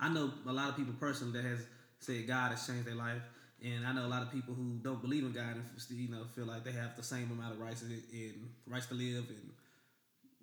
I 0.00 0.08
know 0.08 0.32
a 0.46 0.52
lot 0.54 0.70
of 0.70 0.76
people 0.76 0.94
personally 0.98 1.34
that 1.34 1.46
has 1.46 1.60
said 2.00 2.26
God 2.26 2.52
has 2.52 2.66
changed 2.66 2.86
their 2.86 2.94
life, 2.94 3.20
and 3.64 3.86
I 3.86 3.92
know 3.92 4.06
a 4.06 4.08
lot 4.08 4.22
of 4.22 4.30
people 4.30 4.54
who 4.54 4.78
don't 4.82 5.00
believe 5.00 5.24
in 5.24 5.32
God 5.32 5.56
and 5.56 5.64
you 5.90 6.08
know 6.08 6.24
feel 6.34 6.44
like 6.44 6.64
they 6.64 6.72
have 6.72 6.96
the 6.96 7.02
same 7.02 7.30
amount 7.30 7.54
of 7.54 7.60
rights 7.60 7.82
and, 7.82 7.92
rights 8.66 8.86
to 8.86 8.94
live 8.94 9.24
and 9.28 9.50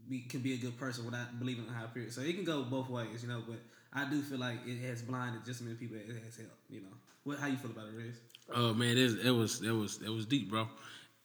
be, 0.09 0.21
can 0.21 0.41
be 0.41 0.53
a 0.53 0.57
good 0.57 0.77
person 0.77 1.05
without 1.05 1.39
believing 1.39 1.65
in 1.65 1.69
a 1.69 1.73
higher 1.73 1.87
period. 1.87 2.13
So 2.13 2.21
it 2.21 2.35
can 2.35 2.43
go 2.43 2.63
both 2.63 2.89
ways, 2.89 3.21
you 3.21 3.29
know. 3.29 3.41
But 3.47 3.57
I 3.93 4.09
do 4.09 4.21
feel 4.21 4.39
like 4.39 4.57
it 4.65 4.79
has 4.87 5.01
blinded 5.01 5.45
just 5.45 5.61
as 5.61 5.65
many 5.65 5.75
people 5.75 5.97
as 5.97 6.15
it 6.15 6.23
has 6.23 6.37
helped. 6.37 6.57
You 6.69 6.81
know, 6.81 6.95
what 7.23 7.39
how 7.39 7.47
you 7.47 7.57
feel 7.57 7.71
about 7.71 7.87
it, 7.87 7.93
Riz? 7.95 8.15
Oh 8.53 8.73
man, 8.73 8.97
it, 8.97 9.25
it 9.25 9.31
was 9.31 9.61
it 9.61 9.71
was 9.71 10.01
it 10.01 10.09
was 10.09 10.25
deep, 10.25 10.49
bro. 10.49 10.67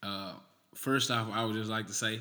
Uh, 0.03 0.33
first 0.75 1.11
off, 1.11 1.29
I 1.33 1.45
would 1.45 1.55
just 1.55 1.71
like 1.71 1.87
to 1.89 1.95
say, 1.95 2.21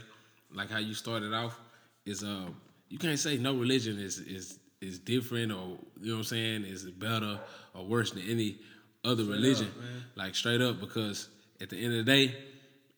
like 0.54 0.70
how 0.70 0.80
you 0.80 0.94
started 0.94 1.34
off, 1.34 1.60
is 2.06 2.24
uh 2.24 2.48
you 2.90 2.98
can't 2.98 3.20
say 3.20 3.38
no 3.38 3.54
religion 3.54 4.00
is 4.00 4.20
is 4.20 4.60
is 4.82 5.00
different 5.00 5.52
or 5.52 5.78
you 6.00 6.10
know 6.10 6.14
what 6.14 6.18
I'm 6.20 6.24
saying 6.24 6.64
is 6.66 6.84
better 6.84 7.40
or 7.74 7.86
worse 7.86 8.12
than 8.12 8.24
any 8.30 8.58
other 9.04 9.24
religion, 9.24 9.68
up, 9.68 10.18
like 10.18 10.36
straight 10.36 10.62
up 10.62 10.80
because 10.80 11.30
at 11.62 11.70
the 11.70 11.78
end 11.78 11.94
of 12.00 12.06
the 12.06 12.12
day. 12.28 12.36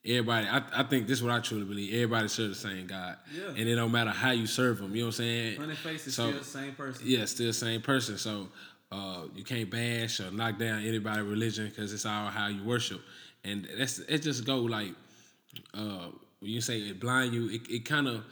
Everybody, 0.06 0.48
I, 0.48 0.62
I 0.74 0.84
think 0.84 1.08
this 1.08 1.18
is 1.18 1.24
what 1.24 1.34
I 1.34 1.42
truly 1.42 1.66
believe. 1.66 1.94
Everybody 1.94 2.30
serves 2.30 2.62
the 2.64 2.70
same 2.70 2.88
God, 2.88 3.18
Yeah. 3.36 3.50
and 3.50 3.60
it 3.68 3.76
don't 3.76 3.92
matter 3.92 4.12
how 4.12 4.32
you 4.32 4.48
serve 4.48 4.80
him. 4.80 4.96
You 4.96 5.02
know 5.02 5.08
what 5.08 5.16
I'm 5.16 5.26
saying? 5.26 5.58
Funny 5.60 5.76
face 5.76 6.08
is 6.08 6.16
So- 6.16 6.30
still 6.30 6.40
the 6.40 6.46
same 6.46 6.72
person. 6.74 7.04
yeah, 7.06 7.26
still 7.26 7.48
the 7.48 7.54
same 7.54 7.82
person. 7.82 8.18
So 8.18 8.48
uh, 8.94 9.24
you 9.36 9.44
can't 9.44 9.70
bash 9.70 10.22
or 10.22 10.32
knock 10.32 10.58
down 10.58 10.84
anybody's 10.86 11.26
religion 11.26 11.68
because 11.68 11.92
it's 11.94 12.06
all 12.06 12.28
how 12.28 12.48
you 12.48 12.64
worship, 12.64 13.02
and 13.44 13.68
that's 13.78 14.00
it. 14.00 14.20
Just 14.20 14.46
go 14.46 14.60
like 14.60 14.94
uh, 15.74 16.08
when 16.40 16.52
you 16.52 16.62
say 16.62 16.80
it 16.80 17.00
blind 17.02 17.34
you, 17.34 17.50
it, 17.50 17.70
it 17.70 17.86
kind 17.86 18.08
of 18.08 18.24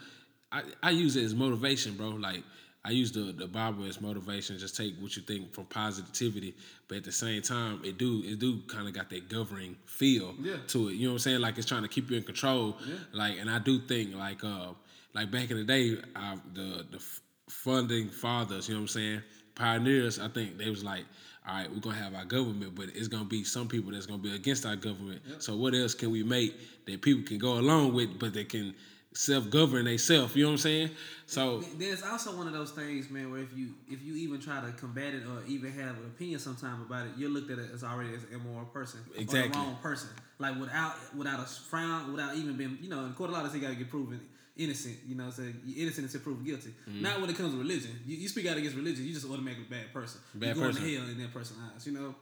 I, 0.53 0.63
I 0.81 0.91
use 0.91 1.17
it 1.17 1.23
as 1.25 1.35
motivation, 1.35 1.95
bro. 1.97 2.11
Like 2.11 2.43
I 2.87 2.91
use 2.91 3.11
the 3.11 3.33
the 3.33 3.47
Bible 3.47 3.83
as 3.85 3.99
motivation. 3.99 4.57
Just 4.57 4.77
take 4.77 4.95
what 5.01 5.15
you 5.17 5.21
think 5.23 5.53
from 5.53 5.65
positivity, 5.65 6.55
but 6.87 6.99
at 6.99 7.03
the 7.03 7.11
same 7.11 7.41
time, 7.41 7.81
it 7.83 7.97
do 7.97 8.23
it 8.25 8.39
do 8.39 8.61
kind 8.67 8.87
of 8.87 8.93
got 8.93 9.09
that 9.09 9.27
governing 9.29 9.75
feel 9.85 10.33
Yeah. 10.41 10.55
to 10.67 10.87
it. 10.89 10.93
You 10.93 11.07
know 11.07 11.11
what 11.11 11.15
I'm 11.15 11.19
saying? 11.19 11.41
Like 11.41 11.57
it's 11.57 11.67
trying 11.67 11.83
to 11.83 11.89
keep 11.89 12.09
you 12.09 12.17
in 12.17 12.23
control. 12.23 12.77
Yeah. 12.87 12.95
Like, 13.11 13.35
and 13.39 13.49
I 13.49 13.59
do 13.59 13.79
think 13.79 14.15
like 14.15 14.43
uh 14.43 14.69
like 15.13 15.29
back 15.31 15.51
in 15.51 15.57
the 15.57 15.63
day, 15.65 15.97
uh, 16.15 16.37
the 16.53 16.85
the 16.91 17.01
funding 17.49 18.09
fathers, 18.09 18.67
you 18.67 18.75
know 18.75 18.81
what 18.81 18.83
I'm 18.83 18.87
saying? 18.89 19.21
Pioneers, 19.55 20.19
I 20.19 20.27
think 20.27 20.57
they 20.57 20.69
was 20.69 20.83
like, 20.83 21.05
all 21.47 21.55
right, 21.55 21.69
we're 21.71 21.79
gonna 21.79 21.95
have 21.95 22.13
our 22.13 22.25
government, 22.25 22.75
but 22.75 22.85
it's 22.93 23.07
gonna 23.07 23.25
be 23.25 23.43
some 23.43 23.67
people 23.67 23.91
that's 23.91 24.05
gonna 24.05 24.21
be 24.21 24.35
against 24.35 24.65
our 24.65 24.75
government. 24.75 25.21
So 25.39 25.55
what 25.55 25.73
else 25.73 25.93
can 25.93 26.11
we 26.11 26.23
make 26.23 26.53
that 26.85 27.01
people 27.01 27.23
can 27.23 27.37
go 27.39 27.53
along 27.57 27.93
with, 27.93 28.19
but 28.19 28.33
they 28.33 28.43
can 28.43 28.75
self-govern 29.17 29.85
themselves? 29.85 30.35
You 30.35 30.43
know 30.43 30.49
what 30.49 30.53
I'm 30.53 30.57
saying? 30.59 30.89
So 31.25 31.59
there's 31.77 32.03
also 32.03 32.37
one 32.37 32.47
of 32.47 32.53
those 32.53 32.71
things, 32.71 33.09
man, 33.09 33.31
where 33.31 33.41
if 33.41 33.55
you 33.57 33.73
if 33.89 34.01
you 34.01 34.15
even 34.15 34.39
try 34.39 34.61
to 34.61 34.71
combat 34.73 35.13
it 35.13 35.23
or 35.23 35.43
even 35.47 35.71
have 35.73 35.97
an 35.97 36.05
opinion 36.05 36.39
sometime 36.39 36.81
about 36.81 37.07
it, 37.07 37.13
you're 37.17 37.29
looked 37.29 37.51
at 37.51 37.59
it 37.59 37.69
as 37.73 37.83
already 37.83 38.13
as 38.13 38.23
an 38.23 38.35
immoral 38.35 38.65
person 38.65 39.01
or 39.17 39.23
the 39.23 39.49
wrong 39.53 39.77
person. 39.81 40.09
Like 40.39 40.59
without 40.59 40.93
without 41.15 41.39
a 41.39 41.43
frown, 41.43 42.13
without 42.13 42.35
even 42.35 42.55
being, 42.55 42.77
you 42.81 42.89
know, 42.89 43.05
in 43.05 43.13
court 43.13 43.31
of 43.31 43.35
law 43.35 43.43
they 43.43 43.49
say 43.49 43.55
you 43.55 43.61
gotta 43.61 43.75
get 43.75 43.89
proven 43.89 44.21
innocent. 44.55 44.97
You 45.05 45.15
know, 45.15 45.29
so 45.31 45.41
you're 45.65 45.83
innocent 45.83 46.05
until 46.05 46.21
proven 46.21 46.45
guilty. 46.45 46.69
Mm-hmm. 46.89 47.01
Not 47.01 47.19
when 47.19 47.29
it 47.29 47.35
comes 47.35 47.53
to 47.53 47.59
religion. 47.59 47.91
You, 48.05 48.17
you 48.17 48.29
speak 48.29 48.45
out 48.47 48.57
against 48.57 48.77
religion, 48.77 49.05
you 49.05 49.13
just 49.13 49.29
automatically 49.29 49.65
a 49.67 49.71
bad 49.71 49.93
person. 49.93 50.21
Bad 50.33 50.49
you 50.49 50.53
going 50.53 50.67
person. 50.67 50.83
to 50.83 50.95
hell 50.95 51.09
in 51.09 51.17
that 51.17 51.33
person's 51.33 51.59
eyes. 51.73 51.85
You 51.85 51.93
know, 51.93 52.15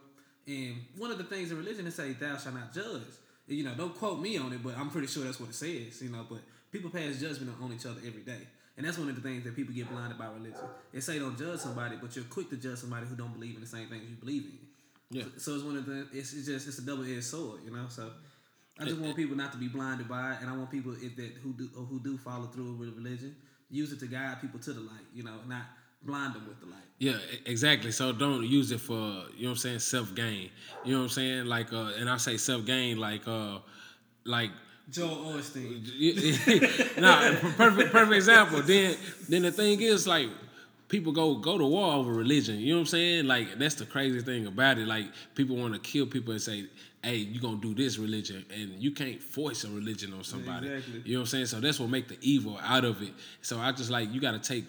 and 0.48 0.76
one 0.96 1.10
of 1.10 1.18
the 1.18 1.24
things 1.24 1.50
in 1.50 1.58
religion 1.58 1.86
is 1.86 1.94
say 1.94 2.12
thou 2.12 2.36
shalt 2.36 2.54
not 2.54 2.72
judge. 2.72 3.02
You 3.48 3.62
know, 3.62 3.74
don't 3.74 3.94
quote 3.96 4.20
me 4.20 4.36
on 4.38 4.52
it, 4.52 4.62
but 4.64 4.76
I'm 4.76 4.90
pretty 4.90 5.06
sure 5.06 5.22
that's 5.22 5.38
what 5.38 5.50
it 5.50 5.54
says. 5.54 6.02
You 6.02 6.10
know, 6.10 6.26
but 6.28 6.40
people 6.76 6.90
pass 6.90 7.20
judgment 7.20 7.52
on 7.62 7.72
each 7.72 7.86
other 7.86 8.00
every 8.06 8.22
day. 8.22 8.46
And 8.76 8.86
that's 8.86 8.98
one 8.98 9.08
of 9.08 9.16
the 9.16 9.22
things 9.22 9.44
that 9.44 9.56
people 9.56 9.74
get 9.74 9.88
blinded 9.88 10.18
by 10.18 10.26
religion. 10.26 10.60
They 10.92 11.00
say 11.00 11.18
don't 11.18 11.38
judge 11.38 11.60
somebody, 11.60 11.96
but 12.00 12.14
you're 12.14 12.26
quick 12.26 12.50
to 12.50 12.56
judge 12.56 12.78
somebody 12.78 13.06
who 13.06 13.16
don't 13.16 13.32
believe 13.32 13.54
in 13.54 13.62
the 13.62 13.66
same 13.66 13.88
things 13.88 14.02
you 14.08 14.16
believe 14.16 14.44
in. 14.44 14.58
Yeah. 15.18 15.22
So, 15.22 15.38
so 15.38 15.54
it's 15.54 15.64
one 15.64 15.76
of 15.76 15.86
the 15.86 16.08
it's, 16.12 16.34
it's 16.34 16.46
just 16.46 16.68
it's 16.68 16.78
a 16.78 16.82
double 16.82 17.04
edged 17.04 17.24
sword, 17.24 17.60
you 17.64 17.70
know. 17.70 17.86
So 17.88 18.10
I 18.78 18.84
just 18.84 18.98
want 18.98 19.16
people 19.16 19.36
not 19.36 19.52
to 19.52 19.58
be 19.58 19.68
blinded 19.68 20.08
by 20.08 20.32
it, 20.32 20.38
and 20.42 20.50
I 20.50 20.56
want 20.56 20.70
people 20.70 20.92
if 21.00 21.16
that 21.16 21.32
who 21.42 21.54
do 21.54 21.68
who 21.74 22.00
do 22.00 22.18
follow 22.18 22.46
through 22.46 22.74
with 22.74 22.94
religion 22.94 23.34
use 23.70 23.92
it 23.92 24.00
to 24.00 24.06
guide 24.06 24.40
people 24.40 24.60
to 24.60 24.72
the 24.72 24.80
light, 24.80 25.06
you 25.14 25.22
know, 25.22 25.38
not 25.46 25.62
blind 26.02 26.34
them 26.34 26.46
with 26.46 26.60
the 26.60 26.66
light. 26.66 26.78
Yeah, 26.98 27.18
exactly. 27.46 27.90
So 27.90 28.12
don't 28.12 28.44
use 28.44 28.70
it 28.70 28.80
for 28.80 28.94
you 28.94 29.44
know 29.44 29.48
what 29.48 29.50
I'm 29.50 29.56
saying 29.56 29.78
self 29.80 30.14
gain. 30.14 30.50
You 30.84 30.92
know 30.92 30.98
what 30.98 31.04
I'm 31.04 31.10
saying? 31.10 31.46
Like 31.46 31.72
uh 31.72 31.92
and 31.98 32.08
I 32.08 32.16
say 32.16 32.36
self 32.36 32.64
gain 32.64 32.98
like 32.98 33.26
uh 33.26 33.58
like 34.24 34.50
Joel 34.90 35.34
Osteen. 35.34 36.98
nah, 37.00 37.34
perfect 37.56 37.92
perfect 37.92 38.14
example. 38.14 38.62
Then 38.62 38.96
then 39.28 39.42
the 39.42 39.50
thing 39.52 39.80
is 39.80 40.06
like 40.06 40.28
people 40.88 41.12
go 41.12 41.34
go 41.36 41.58
to 41.58 41.66
war 41.66 41.94
over 41.94 42.12
religion. 42.12 42.58
You 42.60 42.74
know 42.74 42.76
what 42.76 42.80
I'm 42.82 42.86
saying? 42.86 43.26
Like 43.26 43.58
that's 43.58 43.74
the 43.74 43.86
crazy 43.86 44.20
thing 44.20 44.46
about 44.46 44.78
it. 44.78 44.86
Like 44.86 45.06
people 45.34 45.56
want 45.56 45.74
to 45.74 45.80
kill 45.80 46.06
people 46.06 46.32
and 46.32 46.40
say, 46.40 46.66
"Hey, 47.02 47.16
you 47.16 47.40
gonna 47.40 47.56
do 47.56 47.74
this 47.74 47.98
religion," 47.98 48.44
and 48.54 48.80
you 48.80 48.92
can't 48.92 49.20
force 49.20 49.64
a 49.64 49.70
religion 49.70 50.12
on 50.14 50.22
somebody. 50.22 50.68
Exactly. 50.68 51.02
You 51.04 51.14
know 51.14 51.20
what 51.20 51.22
I'm 51.22 51.26
saying? 51.30 51.46
So 51.46 51.60
that's 51.60 51.80
what 51.80 51.90
make 51.90 52.06
the 52.08 52.18
evil 52.20 52.58
out 52.62 52.84
of 52.84 53.02
it. 53.02 53.12
So 53.42 53.58
I 53.58 53.72
just 53.72 53.90
like 53.90 54.12
you 54.12 54.20
got 54.20 54.40
to 54.40 54.48
take 54.48 54.64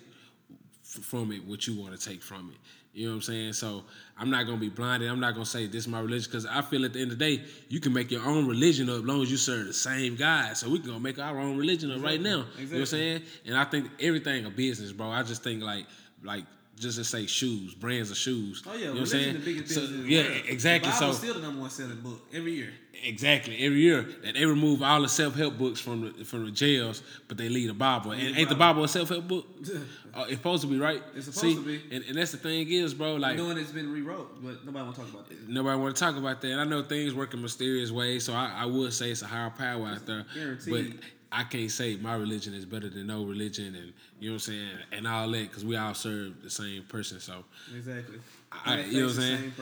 f- 0.83 1.03
from 1.03 1.31
it 1.31 1.45
what 1.45 1.67
you 1.67 1.79
want 1.79 1.99
to 1.99 2.09
take 2.09 2.23
from 2.23 2.51
it. 2.51 2.57
You 2.97 3.05
know 3.05 3.11
what 3.11 3.15
I'm 3.17 3.21
saying? 3.21 3.53
So 3.53 3.83
I'm 4.17 4.31
not 4.31 4.47
gonna 4.47 4.57
be 4.57 4.69
blinded. 4.69 5.07
I'm 5.07 5.19
not 5.19 5.35
gonna 5.35 5.45
say 5.45 5.67
this 5.67 5.83
is 5.83 5.87
my 5.87 5.99
religion 5.99 6.31
because 6.31 6.47
I 6.47 6.63
feel 6.63 6.83
at 6.83 6.93
the 6.93 6.99
end 7.01 7.11
of 7.11 7.19
the 7.19 7.37
day 7.37 7.43
you 7.69 7.79
can 7.79 7.93
make 7.93 8.09
your 8.09 8.25
own 8.25 8.47
religion 8.47 8.89
up 8.89 8.95
as 8.95 9.03
long 9.03 9.21
as 9.21 9.29
you 9.29 9.37
serve 9.37 9.67
the 9.67 9.73
same 9.73 10.15
God. 10.15 10.57
So 10.57 10.67
we 10.67 10.79
can 10.79 10.89
go 10.89 10.97
make 10.97 11.19
our 11.19 11.37
own 11.39 11.57
religion 11.57 11.91
up 11.91 12.03
right 12.03 12.19
now. 12.19 12.45
You 12.57 12.65
know 12.65 12.71
what 12.71 12.79
I'm 12.79 12.85
saying? 12.87 13.21
And 13.45 13.55
I 13.55 13.65
think 13.65 13.91
everything 13.99 14.45
a 14.47 14.49
business, 14.49 14.91
bro. 14.93 15.11
I 15.11 15.21
just 15.21 15.43
think 15.43 15.61
like 15.61 15.85
like 16.23 16.45
just 16.79 16.97
to 16.97 17.03
say 17.03 17.27
shoes, 17.27 17.75
brands 17.75 18.09
of 18.09 18.17
shoes. 18.17 18.63
Oh 18.65 18.73
yeah, 18.73 18.79
you 18.79 18.85
know 18.85 18.91
what 18.93 18.99
I'm 19.01 19.05
saying? 19.05 19.33
the 19.33 19.39
biggest 19.41 19.75
So, 19.75 19.81
business 19.81 19.99
in 19.99 20.07
the 20.07 20.11
yeah, 20.13 20.51
exactly. 20.51 20.91
So 20.91 21.11
still 21.11 21.35
the 21.35 21.41
number 21.41 21.61
one 21.61 21.69
selling 21.69 22.01
book 22.01 22.21
every 22.33 22.53
year. 22.53 22.73
Exactly. 23.03 23.57
Every 23.63 23.79
year 23.79 24.07
that 24.23 24.33
they 24.33 24.45
remove 24.45 24.81
all 24.81 25.01
the 25.01 25.09
self 25.09 25.35
help 25.35 25.57
books 25.57 25.79
from 25.79 26.13
the 26.17 26.25
from 26.25 26.45
the 26.45 26.51
jails, 26.51 27.03
but 27.27 27.37
they 27.37 27.47
leave 27.49 27.67
the 27.67 27.73
Bible. 27.73 28.11
And 28.11 28.37
ain't 28.37 28.49
the 28.49 28.55
Bible. 28.55 28.83
A 28.83 28.87
self 28.87 29.09
help 29.09 29.27
book? 29.27 29.45
Uh, 30.15 30.21
it's 30.23 30.37
supposed 30.37 30.63
to 30.63 30.67
be, 30.67 30.79
right? 30.79 31.03
It's 31.15 31.25
supposed 31.25 31.41
See? 31.41 31.53
to 31.53 31.61
be. 31.61 31.95
And, 31.95 32.03
and 32.05 32.17
that's 32.17 32.31
the 32.31 32.39
thing 32.39 32.71
is, 32.71 32.95
bro. 32.95 33.17
Like 33.17 33.37
Knowing 33.37 33.59
it's 33.59 33.71
been 33.71 33.91
rewrote, 33.93 34.43
but 34.43 34.65
nobody 34.65 34.83
want 34.83 34.95
to 34.95 35.01
talk 35.01 35.13
about 35.13 35.29
that. 35.29 35.47
nobody 35.47 35.79
want 35.79 35.95
to 35.95 35.99
talk 35.99 36.15
about 36.17 36.41
that. 36.41 36.51
And 36.53 36.59
I 36.59 36.63
know 36.63 36.81
things 36.81 37.13
work 37.13 37.35
in 37.35 37.41
mysterious 37.43 37.91
ways, 37.91 38.23
so 38.25 38.33
I, 38.33 38.51
I 38.61 38.65
would 38.65 38.93
say 38.93 39.11
it's 39.11 39.21
a 39.21 39.27
higher 39.27 39.51
power 39.51 39.85
out 39.85 40.07
there. 40.07 40.25
Guaranteed. 40.33 40.73
But 40.73 41.05
I 41.31 41.43
can't 41.43 41.69
say 41.69 41.97
my 41.97 42.15
religion 42.15 42.55
is 42.55 42.65
better 42.65 42.89
than 42.89 43.05
no 43.05 43.25
religion, 43.25 43.75
and 43.75 43.93
you 44.19 44.29
know 44.29 44.35
what 44.37 44.47
I'm 44.47 44.53
saying, 44.53 44.69
and 44.91 45.07
all 45.07 45.29
that, 45.29 45.43
because 45.49 45.63
we 45.63 45.75
all 45.77 45.93
serve 45.93 46.41
the 46.41 46.49
same 46.49 46.81
person. 46.83 47.19
So 47.19 47.43
Exactly. 47.75 48.17
I, 48.51 48.81
you 48.81 49.01
know 49.01 49.07
what 49.07 49.15
I'm 49.15 49.21
saying? 49.21 49.53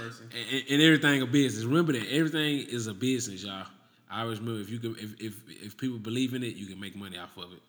And, 0.51 0.63
and 0.69 0.81
everything 0.81 1.21
a 1.21 1.25
business. 1.25 1.65
Remember 1.65 1.93
that 1.93 2.07
everything 2.09 2.67
is 2.69 2.87
a 2.87 2.93
business, 2.93 3.43
y'all. 3.43 3.65
I 4.09 4.21
always 4.21 4.39
remember 4.39 4.61
if 4.61 4.69
you 4.69 4.79
can, 4.79 4.95
if, 4.99 5.19
if 5.19 5.33
if 5.47 5.77
people 5.77 5.97
believe 5.97 6.33
in 6.33 6.43
it, 6.43 6.55
you 6.55 6.67
can 6.67 6.79
make 6.79 6.95
money 6.95 7.17
off 7.17 7.35
of 7.37 7.51
it. 7.53 7.61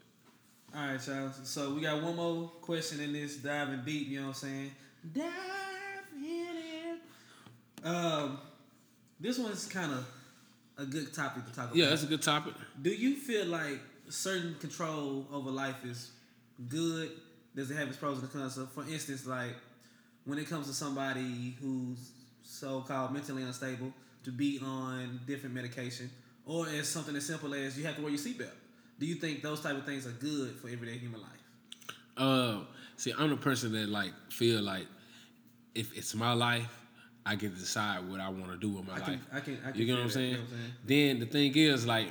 All 0.75 0.87
right, 0.87 1.06
y'all. 1.06 1.30
So 1.44 1.75
we 1.75 1.80
got 1.80 2.02
one 2.02 2.16
more 2.16 2.49
question 2.61 3.00
in 3.00 3.12
this 3.12 3.37
diving 3.37 3.82
deep. 3.85 4.08
You 4.08 4.20
know 4.20 4.26
what 4.28 4.42
I'm 4.42 4.49
saying? 4.49 4.70
Dive 5.12 5.25
in 6.14 6.56
it. 6.56 7.87
Um, 7.87 8.38
this 9.18 9.38
one's 9.38 9.66
kind 9.66 9.92
of 9.92 10.06
a 10.76 10.85
good 10.85 11.14
topic 11.14 11.46
to 11.46 11.52
talk 11.52 11.66
about. 11.66 11.76
Yeah, 11.76 11.88
that's 11.88 12.02
a 12.02 12.06
good 12.06 12.23
topic. 12.23 12.54
Do 12.80 12.90
you 12.90 13.16
feel 13.16 13.46
like 13.46 13.80
certain 14.08 14.54
control 14.61 15.26
over 15.32 15.50
life 15.50 15.85
is 15.85 16.11
good? 16.68 17.11
Does 17.54 17.70
it 17.70 17.76
have 17.76 17.88
its 17.88 17.96
pros 17.96 18.20
and 18.20 18.30
cons? 18.30 18.54
So 18.54 18.66
for 18.66 18.82
instance, 18.82 19.26
like 19.26 19.54
when 20.26 20.38
it 20.38 20.49
comes 20.49 20.66
to 20.66 20.75
somebody 20.75 21.56
who's 21.61 22.11
so-called 22.42 23.12
mentally 23.12 23.42
unstable, 23.42 23.92
to 24.25 24.30
be 24.33 24.59
on 24.62 25.21
different 25.26 25.54
medication, 25.54 26.11
or 26.45 26.66
as 26.68 26.88
something 26.88 27.14
as 27.16 27.25
simple 27.26 27.54
as 27.54 27.78
you 27.78 27.85
have 27.87 27.97
to 27.97 28.02
wear 28.02 28.11
your 28.11 28.18
seatbelt. 28.18 28.50
Do 28.99 29.06
you 29.06 29.14
think 29.16 29.42
those 29.42 29.61
type 29.61 29.76
of 29.76 29.85
things 29.85 30.06
are 30.06 30.11
good 30.12 30.52
for 30.56 30.68
everyday 30.68 30.99
human 30.99 31.21
life? 31.21 31.30
Uh, 32.16 32.61
see, 32.97 33.12
I'm 33.16 33.30
the 33.30 33.37
person 33.37 33.73
that 33.73 33.88
like 33.88 34.12
feel 34.30 34.62
like 34.62 34.87
if 35.75 35.97
it's 35.97 36.14
my 36.14 36.33
life, 36.33 36.83
I 37.25 37.35
get 37.35 37.52
to 37.52 37.59
decide 37.61 38.09
what 38.09 38.21
I 38.21 38.28
want 38.28 38.50
to 38.52 38.56
do 38.56 38.71
with 38.71 38.87
my 38.87 38.95
I 38.95 39.00
can- 39.00 39.12
life. 39.14 39.21
I 39.33 39.40
can- 39.40 39.59
I 39.66 39.71
can 39.73 39.80
you 39.80 39.87
get 39.87 39.95
what 39.97 40.02
I'm 40.04 40.11
saying? 40.11 40.30
you 40.30 40.37
know 40.38 40.42
what 40.45 40.52
I'm 40.52 40.59
saying? 40.59 40.73
Then 41.16 41.21
the 41.21 41.26
thing 41.26 41.56
is 41.56 41.87
like, 41.87 42.09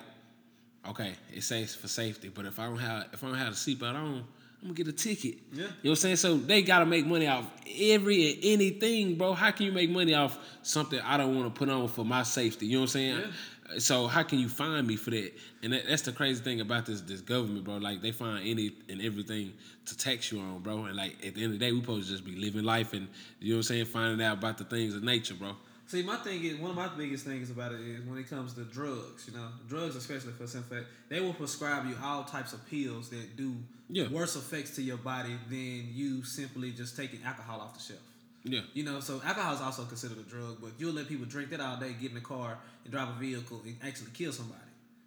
okay, 0.88 1.16
it 1.34 1.42
says 1.42 1.74
for 1.76 1.88
safety, 1.88 2.30
but 2.30 2.46
if 2.46 2.60
I 2.60 2.66
don't 2.68 2.78
have 2.78 3.08
if 3.14 3.24
I 3.24 3.28
don't 3.28 3.38
have 3.38 3.54
a 3.54 3.56
seatbelt 3.56 3.96
on, 3.96 4.26
I'm 4.66 4.74
gonna 4.74 4.84
get 4.84 4.88
a 4.88 4.98
ticket. 4.98 5.38
Yeah. 5.54 5.60
You 5.60 5.62
know 5.62 5.68
what 5.84 5.90
I'm 5.92 5.96
saying? 5.98 6.16
So 6.16 6.38
they 6.38 6.64
gotta 6.64 6.88
make 6.88 7.06
money 7.06 7.28
off 7.28 7.46
every 7.80 8.32
and 8.32 8.40
anything, 8.42 9.16
bro. 9.16 9.34
How 9.34 9.52
can 9.52 9.68
you 9.68 9.72
make 9.72 9.92
money 9.92 10.16
off 10.16 10.40
something 10.64 11.00
I 11.02 11.18
don't 11.18 11.36
want 11.36 11.54
to 11.54 11.60
put 11.60 11.70
on 11.70 11.88
for 11.88 12.04
my 12.04 12.24
safety? 12.24 12.66
You 12.66 12.78
know 12.78 12.80
what 12.80 12.84
I'm 12.86 12.88
saying? 12.88 13.20
Yeah. 13.20 13.78
So 13.78 14.08
how 14.08 14.24
can 14.24 14.40
you 14.40 14.50
find 14.50 14.88
me 14.88 14.96
for 14.96 15.12
that? 15.12 15.34
And 15.62 15.72
that, 15.72 15.84
that's 15.88 16.02
the 16.02 16.12
crazy 16.12 16.44
thing 16.44 16.62
about 16.62 16.88
this 16.88 17.02
this 17.02 17.22
government, 17.22 17.64
bro. 17.64 17.78
Like 17.78 18.02
they 18.02 18.12
find 18.12 18.48
any 18.48 18.72
and 18.90 19.04
everything 19.04 19.54
to 19.86 19.96
tax 19.96 20.32
you 20.32 20.40
on, 20.40 20.64
bro. 20.64 20.86
And 20.86 20.96
like 20.96 21.14
at 21.24 21.36
the 21.36 21.44
end 21.44 21.54
of 21.54 21.60
the 21.60 21.64
day, 21.64 21.72
we 21.72 21.82
supposed 21.82 22.08
to 22.08 22.14
just 22.14 22.26
be 22.26 22.36
living 22.36 22.64
life 22.64 22.94
and 22.94 23.08
you 23.40 23.52
know 23.52 23.58
what 23.58 23.60
I'm 23.60 23.64
saying, 23.64 23.86
finding 23.86 24.26
out 24.26 24.40
about 24.40 24.58
the 24.58 24.64
things 24.64 24.96
of 24.96 25.04
nature, 25.04 25.36
bro. 25.36 25.56
See, 25.88 26.02
my 26.02 26.16
thing 26.18 26.44
is 26.44 26.58
one 26.58 26.72
of 26.72 26.76
my 26.76 26.88
biggest 26.88 27.26
things 27.26 27.52
about 27.52 27.72
it 27.72 27.80
is 27.82 28.04
when 28.06 28.18
it 28.18 28.28
comes 28.30 28.54
to 28.56 28.64
drugs. 28.64 29.28
You 29.28 29.38
know, 29.38 29.50
drugs, 29.68 29.96
especially 29.96 30.32
for 30.34 30.48
some 30.48 30.64
fact, 30.64 30.86
they 31.10 31.20
will 31.22 31.34
prescribe 31.34 31.88
you 31.88 31.96
all 32.04 32.24
types 32.24 32.54
of 32.54 32.66
pills 32.68 33.10
that 33.10 33.38
do 33.38 33.56
Yeah. 33.88 34.08
worse 34.08 34.36
effects 34.36 34.76
to 34.78 34.82
your 34.82 34.98
body 34.98 35.38
than 35.48 35.94
you 35.94 36.24
simply 36.24 36.72
just 36.72 36.96
taking 36.96 37.22
alcohol 37.24 37.62
off 37.62 37.76
the 37.76 37.80
shelf. 37.84 38.02
Yeah. 38.44 38.62
You 38.74 38.84
know, 38.84 39.00
so 39.00 39.22
alcohol 39.24 39.54
is 39.56 39.62
also 39.62 39.86
considered 39.86 40.18
a 40.18 40.24
drug, 40.24 40.58
but 40.60 40.72
you'll 40.80 40.94
let 40.94 41.08
people 41.08 41.26
drink 41.26 41.52
that 41.52 41.60
all 41.60 41.78
day, 41.78 41.94
get 42.02 42.12
in 42.12 42.18
a 42.18 42.22
car, 42.22 42.58
and 42.84 42.92
drive 42.92 43.10
a 43.10 43.20
vehicle 43.20 43.62
and 43.64 43.78
actually 43.84 44.12
kill 44.14 44.32
somebody. 44.32 44.62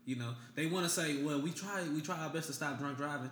You 0.06 0.16
know, 0.16 0.34
they 0.54 0.66
want 0.66 0.84
to 0.86 0.90
say, 0.90 1.22
"Well, 1.22 1.40
we 1.40 1.50
try, 1.50 1.82
we 1.88 2.00
try 2.00 2.18
our 2.20 2.30
best 2.30 2.46
to 2.46 2.52
stop 2.52 2.78
drunk 2.78 2.96
driving," 2.98 3.30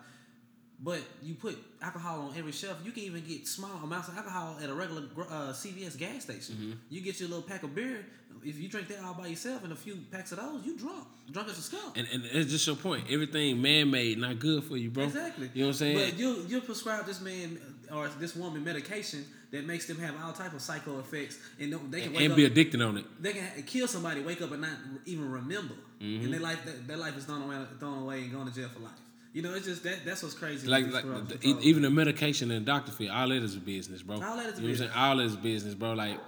but 0.80 1.00
you 1.22 1.34
put 1.34 1.56
alcohol 1.82 2.28
on 2.30 2.36
every 2.38 2.52
shelf. 2.52 2.78
You 2.84 2.92
can 2.92 3.02
even 3.04 3.24
get 3.24 3.46
small 3.48 3.76
amounts 3.82 4.08
of 4.08 4.16
alcohol 4.16 4.58
at 4.62 4.68
a 4.68 4.74
regular 4.74 5.02
uh, 5.18 5.52
CVS 5.52 5.96
gas 5.98 6.22
station. 6.24 6.54
Mm-hmm. 6.54 6.72
You 6.90 7.00
get 7.00 7.18
your 7.20 7.28
little 7.28 7.42
pack 7.44 7.62
of 7.62 7.74
beer. 7.74 8.04
If 8.44 8.60
you 8.60 8.68
drink 8.68 8.86
that 8.88 9.02
all 9.02 9.14
by 9.14 9.26
yourself 9.28 9.64
and 9.64 9.72
a 9.72 9.76
few 9.76 9.96
packs 10.12 10.30
of 10.30 10.38
those, 10.38 10.64
you 10.64 10.76
drunk, 10.78 11.04
drunk 11.32 11.48
as 11.48 11.58
a 11.58 11.62
skunk. 11.62 11.96
And 11.96 12.06
and 12.12 12.24
it's 12.26 12.50
just 12.50 12.66
your 12.66 12.76
point. 12.76 13.04
Everything 13.10 13.60
man 13.60 13.90
made, 13.90 14.18
not 14.18 14.38
good 14.38 14.62
for 14.64 14.76
you, 14.76 14.90
bro. 14.90 15.04
Exactly. 15.04 15.50
You 15.54 15.62
know 15.62 15.68
what 15.68 15.72
I'm 15.72 15.78
saying? 15.78 16.10
But 16.10 16.18
you 16.18 16.44
you 16.46 16.60
prescribe 16.60 17.06
this 17.06 17.20
man 17.20 17.58
or 17.90 18.08
this 18.20 18.36
woman 18.36 18.62
medication 18.62 19.24
that 19.50 19.64
makes 19.66 19.86
them 19.86 19.98
have 19.98 20.14
all 20.22 20.32
type 20.32 20.52
of 20.52 20.60
psycho 20.60 20.98
effects, 20.98 21.38
and 21.58 21.72
they 21.90 22.02
can 22.02 22.12
wake 22.12 22.22
and 22.22 22.32
up, 22.32 22.36
be 22.36 22.44
addicted 22.44 22.82
on 22.82 22.98
it. 22.98 23.04
they 23.22 23.32
can 23.32 23.62
kill 23.64 23.88
somebody, 23.88 24.20
wake 24.20 24.42
up 24.42 24.52
and 24.52 24.60
not 24.60 24.70
even 25.06 25.30
remember, 25.30 25.74
Mm-hmm. 26.00 26.24
and 26.26 26.34
their 26.34 26.40
life 26.40 26.86
their 26.86 26.96
life 26.98 27.16
is 27.16 27.24
thrown 27.24 27.40
away, 27.42 27.56
thrown 27.80 28.02
away 28.02 28.22
and 28.24 28.32
going 28.32 28.46
to 28.46 28.54
jail 28.54 28.68
for 28.68 28.80
life. 28.80 28.92
You 29.36 29.42
know, 29.42 29.52
it's 29.52 29.66
just 29.66 29.82
that 29.82 30.02
that's 30.02 30.22
what's 30.22 30.34
crazy. 30.34 30.66
Like 30.66 30.90
like 30.90 31.04
the, 31.04 31.34
e- 31.42 31.52
drugs. 31.52 31.66
even 31.66 31.82
the 31.82 31.90
medication 31.90 32.50
and 32.50 32.64
doctor 32.64 32.90
fee, 32.90 33.10
all 33.10 33.28
that 33.28 33.42
is 33.42 33.54
a 33.54 33.58
business, 33.58 34.00
bro. 34.00 34.16
All 34.16 34.34
that 34.38 34.46
is 34.46 34.58
a 34.58 34.62
you 34.62 34.68
know 34.68 34.68
what 34.68 34.70
I'm 34.70 34.76
saying? 34.78 34.90
All 34.96 35.16
that 35.18 35.24
is 35.24 35.36
business, 35.36 35.74
bro. 35.74 35.92
Like 35.92 36.18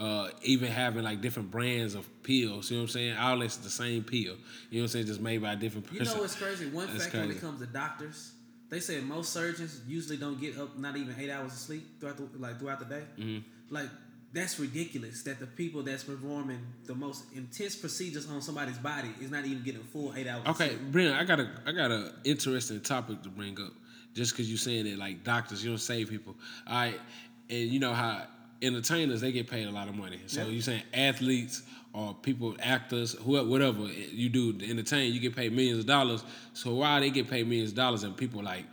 uh, 0.00 0.30
even 0.40 0.70
having 0.70 1.04
like 1.04 1.20
different 1.20 1.50
brands 1.50 1.94
of 1.94 2.08
pills, 2.22 2.70
you 2.70 2.78
know 2.78 2.84
what 2.84 2.88
I'm 2.88 2.92
saying? 2.92 3.18
All 3.18 3.38
that's 3.38 3.58
the 3.58 3.68
same 3.68 4.02
pill. 4.02 4.16
You 4.18 4.28
know 4.30 4.36
what 4.70 4.80
I'm 4.80 4.88
saying? 4.88 5.06
Just 5.08 5.20
made 5.20 5.42
by 5.42 5.52
a 5.52 5.56
different 5.56 5.92
You 5.92 5.98
person. 5.98 6.16
know 6.16 6.22
what's 6.22 6.36
crazy? 6.36 6.70
One 6.70 6.86
That's 6.86 7.02
fact 7.04 7.14
when 7.16 7.30
it 7.32 7.40
comes 7.42 7.60
to 7.60 7.66
doctors, 7.66 8.32
they 8.70 8.80
said 8.80 9.04
most 9.04 9.34
surgeons 9.34 9.82
usually 9.86 10.16
don't 10.16 10.40
get 10.40 10.56
up 10.56 10.78
not 10.78 10.96
even 10.96 11.14
eight 11.20 11.28
hours 11.28 11.52
of 11.52 11.58
sleep 11.58 12.00
throughout 12.00 12.16
the 12.16 12.26
like 12.38 12.58
throughout 12.58 12.78
the 12.78 12.86
day. 12.86 13.02
Mm-hmm. 13.18 13.74
Like 13.74 13.90
that's 14.34 14.58
ridiculous. 14.58 15.22
That 15.22 15.38
the 15.38 15.46
people 15.46 15.82
that's 15.82 16.04
performing 16.04 16.58
the 16.86 16.94
most 16.94 17.24
intense 17.34 17.76
procedures 17.76 18.28
on 18.28 18.42
somebody's 18.42 18.78
body 18.78 19.08
is 19.20 19.30
not 19.30 19.44
even 19.46 19.62
getting 19.62 19.82
full 19.84 20.12
eight 20.16 20.26
hours. 20.26 20.46
Okay. 20.48 20.76
Brennan, 20.90 21.14
I 21.14 21.24
got 21.24 21.40
a 21.40 21.48
I 21.64 21.72
got 21.72 21.90
a 21.90 22.12
interesting 22.24 22.80
topic 22.80 23.22
to 23.22 23.28
bring 23.28 23.58
up. 23.60 23.72
Just 24.12 24.32
because 24.32 24.48
you're 24.48 24.58
saying 24.58 24.84
that 24.84 24.98
like 24.98 25.24
doctors, 25.24 25.64
you 25.64 25.70
don't 25.70 25.78
save 25.78 26.10
people. 26.10 26.34
All 26.66 26.74
right, 26.74 27.00
and 27.48 27.68
you 27.68 27.80
know 27.80 27.94
how 27.94 28.24
entertainers 28.62 29.20
they 29.20 29.32
get 29.32 29.48
paid 29.48 29.66
a 29.66 29.70
lot 29.70 29.88
of 29.88 29.94
money. 29.94 30.20
So 30.26 30.42
Yeah. 30.42 30.48
you 30.48 30.60
saying 30.60 30.82
athletes 30.92 31.62
or 31.92 32.14
people, 32.14 32.56
actors, 32.60 33.12
whoever, 33.12 33.48
whatever 33.48 33.82
you 33.86 34.28
do 34.28 34.52
to 34.52 34.68
entertain, 34.70 35.12
you 35.12 35.20
get 35.20 35.36
paid 35.36 35.52
millions 35.52 35.78
of 35.80 35.86
dollars. 35.86 36.24
So 36.52 36.74
why 36.74 36.98
they 37.00 37.10
get 37.10 37.28
paid 37.30 37.46
millions 37.46 37.70
of 37.70 37.76
dollars 37.76 38.02
and 38.02 38.16
people 38.16 38.42
like 38.42 38.64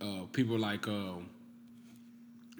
uh, 0.00 0.24
people 0.32 0.58
like 0.58 0.86
um, 0.88 1.28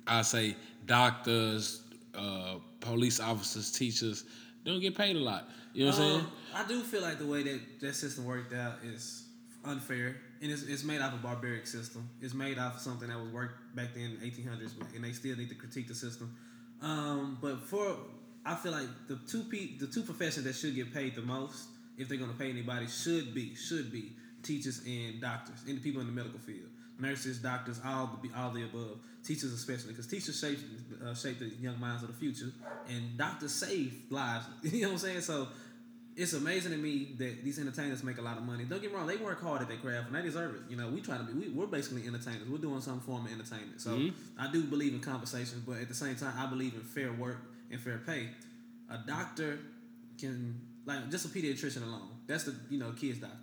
I 0.06 0.22
say 0.22 0.56
doctors, 0.86 1.82
uh, 2.16 2.56
police 2.80 3.20
officers, 3.20 3.70
teachers 3.73 4.25
don't 4.64 4.80
get 4.80 4.96
paid 4.96 5.16
a 5.16 5.20
lot. 5.20 5.49
You 5.73 5.85
know 5.85 5.90
what 5.90 6.00
I'm 6.00 6.08
saying? 6.08 6.20
Um, 6.20 6.32
I 6.54 6.68
do 6.68 6.80
feel 6.82 7.02
like 7.02 7.18
the 7.18 7.26
way 7.26 7.42
that 7.42 7.80
that 7.80 7.94
system 7.94 8.25
worked 8.25 8.52
out 8.52 8.75
is 8.85 9.26
unfair, 9.64 10.16
and 10.40 10.50
it's, 10.50 10.62
it's 10.62 10.85
made 10.85 11.00
off 11.00 11.14
a 11.14 11.18
barbaric 11.18 11.66
system. 11.66 12.08
It's 12.20 12.35
made 12.35 12.58
off 12.58 12.76
of 12.76 12.80
something 12.80 13.08
that 13.08 13.18
was 13.18 13.28
worked 13.30 13.75
back 13.76 13.94
then 13.94 14.04
in 14.04 14.20
the 14.20 14.26
1800s, 14.26 14.73
and 14.94 15.04
they 15.04 15.12
still 15.12 15.37
need 15.37 15.49
to 15.50 15.54
critique 15.54 15.88
the 15.88 15.94
system. 15.94 16.35
Um, 16.82 17.38
but 17.40 17.62
for 17.62 17.96
I 18.44 18.54
feel 18.54 18.73
like 18.73 18.88
the 19.08 19.18
two 19.28 19.42
pe- 19.44 19.76
the 19.76 19.87
two 19.87 20.02
professions 20.02 20.44
that 20.44 20.54
should 20.54 20.75
get 20.75 20.94
paid 20.94 21.14
the 21.14 21.23
most, 21.23 21.68
if 21.99 22.08
they're 22.08 22.18
going 22.18 22.30
to 22.30 22.37
pay 22.37 22.50
anybody, 22.50 22.87
should 22.87 23.35
be 23.35 23.54
should 23.54 23.92
be 23.92 24.12
teachers 24.42 24.82
and 24.87 25.20
doctors, 25.20 25.64
and 25.66 25.78
the 25.78 25.82
people 25.82 26.00
in 26.00 26.06
the 26.06 26.12
medical 26.12 26.38
field, 26.38 26.68
nurses, 26.99 27.38
doctors, 27.38 27.81
all 27.85 28.19
the 28.23 28.31
all 28.38 28.50
the 28.50 28.65
above. 28.65 28.99
Teachers 29.25 29.53
especially, 29.53 29.88
because 29.93 30.07
teachers 30.07 30.38
shape 30.38 30.59
uh, 31.05 31.15
shape 31.15 31.38
the 31.38 31.47
young 31.61 31.81
minds 31.81 32.03
of 32.03 32.09
the 32.09 32.15
future, 32.15 32.53
and 32.88 33.19
doctors 33.19 33.53
save 33.53 33.93
lives. 34.11 34.47
you 34.62 34.83
know 34.83 34.88
what 34.88 34.93
I'm 34.93 34.99
saying? 34.99 35.21
So 35.23 35.49
it's 36.15 36.33
amazing 36.33 36.73
to 36.73 36.79
me 36.79 37.15
that 37.19 37.45
these 37.45 37.59
entertainers 37.59 38.05
make 38.05 38.19
a 38.19 38.23
lot 38.23 38.38
of 38.38 38.45
money. 38.45 38.65
Don't 38.65 38.81
get 38.81 38.93
me 38.93 38.97
wrong; 38.97 39.07
they 39.07 39.17
work 39.17 39.43
hard 39.43 39.62
at 39.62 39.69
their 39.69 39.79
craft 39.79 40.07
and 40.07 40.17
they 40.17 40.23
deserve 40.23 40.55
it. 40.55 40.61
You 40.71 40.76
know, 40.76 40.88
we 40.88 41.00
try 41.00 41.19
to 41.19 41.25
be. 41.25 41.33
We, 41.33 41.49
we're 41.49 41.67
basically 41.67 42.07
entertainers. 42.07 42.49
We're 42.49 42.59
doing 42.59 42.81
some 42.81 43.00
form 43.00 43.26
of 43.26 43.33
entertainment. 43.33 43.81
So 43.81 44.11
I 44.38 44.50
do 44.50 44.62
believe 44.62 44.95
in 44.95 45.00
conversations, 45.00 45.62
but 45.67 45.79
at 45.79 45.88
the 45.88 45.95
same 45.95 46.15
time, 46.17 46.35
I 46.38 46.47
believe 46.47 46.75
in 46.75 46.81
fair 46.81 47.12
work 47.12 47.38
and 47.71 47.81
fair 47.81 47.99
pay. 48.07 48.29
A 48.91 48.99
doctor 48.99 49.59
can 50.19 50.61
like 50.87 51.11
just 51.11 51.26
a 51.26 51.29
pediatrician 51.29 51.83
alone. 51.83 52.09
That's 52.26 52.45
the 52.45 52.55
you 52.71 52.79
know 52.79 52.93
kids 52.93 53.19
doctors. 53.19 53.41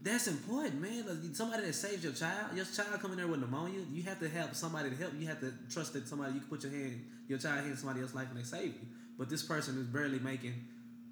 That's 0.00 0.28
important, 0.28 0.80
man. 0.80 1.04
Like, 1.06 1.34
somebody 1.34 1.66
that 1.66 1.72
saves 1.74 2.04
your 2.04 2.12
child, 2.12 2.54
your 2.54 2.64
child 2.64 3.00
coming 3.00 3.16
there 3.16 3.26
with 3.26 3.40
pneumonia, 3.40 3.80
you 3.92 4.04
have 4.04 4.20
to 4.20 4.28
have 4.28 4.56
somebody 4.56 4.90
to 4.90 4.96
help. 4.96 5.12
You 5.18 5.26
have 5.26 5.40
to 5.40 5.52
trust 5.70 5.92
that 5.94 6.06
somebody 6.06 6.34
you 6.34 6.40
can 6.40 6.48
put 6.48 6.62
your 6.62 6.72
hand, 6.72 7.04
your 7.26 7.38
child 7.38 7.64
hand 7.64 7.76
somebody 7.78 8.00
else's 8.00 8.14
life 8.14 8.28
and 8.30 8.38
they 8.38 8.44
save 8.44 8.66
you. 8.66 8.86
But 9.18 9.28
this 9.28 9.42
person 9.42 9.76
is 9.78 9.86
barely 9.86 10.20
making 10.20 10.54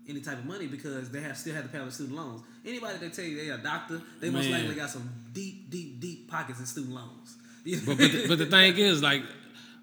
any 0.08 0.20
type 0.20 0.38
of 0.38 0.46
money 0.46 0.68
because 0.68 1.10
they 1.10 1.20
have 1.20 1.36
still 1.36 1.54
have 1.54 1.64
to 1.64 1.68
pay 1.68 1.78
off 1.78 1.92
student 1.92 2.16
loans. 2.16 2.42
Anybody 2.64 2.98
that 2.98 3.12
tell 3.12 3.24
you 3.24 3.36
they 3.36 3.50
a 3.50 3.58
doctor, 3.58 4.00
they 4.20 4.30
most 4.30 4.48
Man. 4.48 4.60
likely 4.60 4.76
got 4.76 4.90
some 4.90 5.10
deep, 5.32 5.68
deep, 5.68 6.00
deep 6.00 6.30
pockets 6.30 6.60
in 6.60 6.66
student 6.66 6.94
loans. 6.94 7.36
But 7.84 7.98
but 7.98 8.12
the, 8.12 8.28
but 8.28 8.38
the 8.38 8.46
thing 8.46 8.78
is, 8.78 9.02
like, 9.02 9.22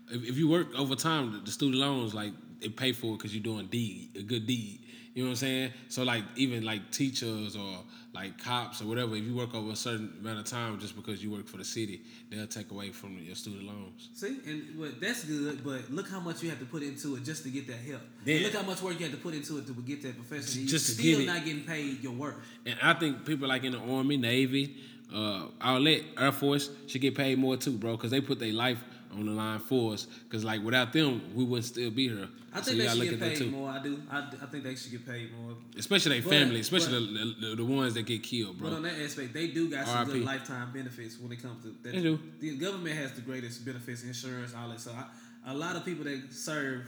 if, 0.09 0.23
if 0.23 0.37
you 0.37 0.47
work 0.47 0.67
overtime, 0.77 1.33
the, 1.33 1.39
the 1.39 1.51
student 1.51 1.81
loans 1.81 2.13
like 2.13 2.31
it 2.61 2.77
pay 2.77 2.93
for 2.93 3.07
it 3.07 3.17
because 3.17 3.35
you're 3.35 3.43
doing 3.43 3.67
deed, 3.67 4.11
a 4.17 4.21
good 4.21 4.47
deed. 4.47 4.79
You 5.13 5.23
know 5.23 5.29
what 5.29 5.31
I'm 5.31 5.35
saying? 5.35 5.73
So 5.89 6.03
like 6.03 6.23
even 6.37 6.63
like 6.63 6.91
teachers 6.91 7.57
or 7.57 7.79
like 8.13 8.37
cops 8.37 8.81
or 8.81 8.85
whatever, 8.85 9.15
if 9.15 9.23
you 9.23 9.35
work 9.35 9.55
over 9.55 9.71
a 9.71 9.75
certain 9.75 10.13
amount 10.21 10.39
of 10.39 10.45
time 10.45 10.79
just 10.79 10.95
because 10.95 11.23
you 11.23 11.31
work 11.31 11.47
for 11.47 11.57
the 11.57 11.65
city, 11.65 12.01
they'll 12.29 12.45
take 12.45 12.69
away 12.71 12.91
from 12.91 13.17
your 13.19 13.35
student 13.35 13.63
loans. 13.63 14.09
See, 14.13 14.39
and 14.45 14.79
well, 14.79 14.91
that's 15.01 15.23
good, 15.23 15.63
but 15.63 15.89
look 15.89 16.09
how 16.09 16.19
much 16.19 16.43
you 16.43 16.49
have 16.49 16.59
to 16.59 16.65
put 16.65 16.83
into 16.83 17.15
it 17.15 17.23
just 17.23 17.43
to 17.43 17.49
get 17.49 17.65
that 17.67 17.77
help. 17.77 18.01
And 18.25 18.43
look 18.43 18.53
how 18.53 18.61
much 18.61 18.81
work 18.81 18.99
you 18.99 19.05
have 19.05 19.15
to 19.15 19.21
put 19.21 19.33
into 19.33 19.57
it 19.57 19.67
to 19.67 19.73
get 19.73 20.03
that 20.03 20.15
profession. 20.15 20.61
and 20.61 20.69
Just 20.69 20.89
you 20.89 20.95
to 20.95 21.01
still 21.01 21.19
get 21.25 21.33
not 21.33 21.45
getting 21.45 21.63
paid 21.63 22.03
your 22.03 22.13
work. 22.13 22.41
And 22.65 22.75
I 22.81 22.93
think 22.93 23.25
people 23.25 23.47
like 23.47 23.63
in 23.63 23.71
the 23.71 23.79
Army, 23.79 24.17
Navy, 24.17 24.77
uh, 25.13 25.47
Outlet, 25.59 26.01
Air 26.17 26.31
Force 26.31 26.69
should 26.87 27.01
get 27.01 27.15
paid 27.15 27.39
more 27.39 27.57
too, 27.57 27.77
bro, 27.77 27.95
because 27.95 28.11
they 28.11 28.21
put 28.21 28.39
their 28.39 28.53
life 28.53 28.83
on 29.17 29.25
the 29.25 29.31
line 29.31 29.59
for 29.59 29.93
us. 29.93 30.05
Because 30.05 30.43
like 30.43 30.61
without 30.63 30.93
them, 30.93 31.21
we 31.33 31.43
wouldn't 31.43 31.65
still 31.65 31.91
be 31.91 32.09
here. 32.09 32.27
I 32.53 32.61
think 32.61 32.77
they 32.77 32.87
should 32.87 32.97
look 32.99 33.09
get 33.09 33.19
paid 33.19 33.51
more. 33.51 33.69
I 33.69 33.81
do. 33.81 34.01
I, 34.11 34.19
I 34.41 34.45
think 34.45 34.63
they 34.63 34.75
should 34.75 34.91
get 34.91 35.05
paid 35.05 35.29
more. 35.41 35.55
Especially 35.77 36.19
their 36.19 36.29
family, 36.29 36.59
especially 36.59 36.93
the, 37.39 37.47
the, 37.49 37.55
the 37.55 37.65
ones 37.65 37.95
that 37.95 38.03
get 38.05 38.21
killed, 38.21 38.59
bro. 38.59 38.69
But 38.69 38.75
on 38.75 38.83
that 38.83 38.99
aspect, 38.99 39.33
they 39.33 39.47
do 39.47 39.69
got 39.69 39.87
some 39.87 40.05
good 40.07 40.23
lifetime 40.23 40.71
benefits 40.71 41.19
when 41.19 41.31
it 41.31 41.41
comes 41.41 41.63
to 41.63 41.69
that. 41.69 41.91
They 41.93 42.01
do. 42.01 42.19
The 42.39 42.55
government 42.57 42.95
has 42.97 43.13
the 43.13 43.21
greatest 43.21 43.65
benefits, 43.65 44.03
insurance, 44.03 44.53
all 44.55 44.69
that. 44.69 44.79
So 44.79 44.91
I, 44.91 45.51
a 45.51 45.53
lot 45.55 45.75
of 45.75 45.83
people 45.83 46.03
that 46.05 46.31
serve, 46.31 46.83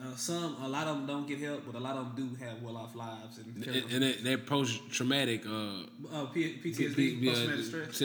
uh, 0.00 0.14
some, 0.16 0.56
a 0.62 0.68
lot 0.68 0.86
of 0.86 0.96
them 0.96 1.06
don't 1.06 1.26
get 1.26 1.40
help, 1.40 1.64
but 1.66 1.74
a 1.74 1.80
lot 1.82 1.96
of 1.96 2.14
them 2.16 2.28
do 2.30 2.44
have 2.44 2.62
well 2.62 2.76
off 2.76 2.94
lives 2.94 3.38
and, 3.38 3.66
And, 3.66 3.92
and 3.92 4.02
that, 4.02 4.24
that 4.24 4.46
post 4.46 4.80
traumatic, 4.90 5.44
uh, 5.46 5.50
uh, 5.50 6.26
PTSD, 6.26 6.96
P- 6.96 7.18
yeah, 7.20 7.32
post-traumatic 7.32 7.64
stress. 7.64 8.00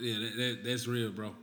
yeah, 0.00 0.18
that, 0.18 0.32
that, 0.36 0.58
that's 0.64 0.86
real, 0.88 1.10
bro, 1.12 1.34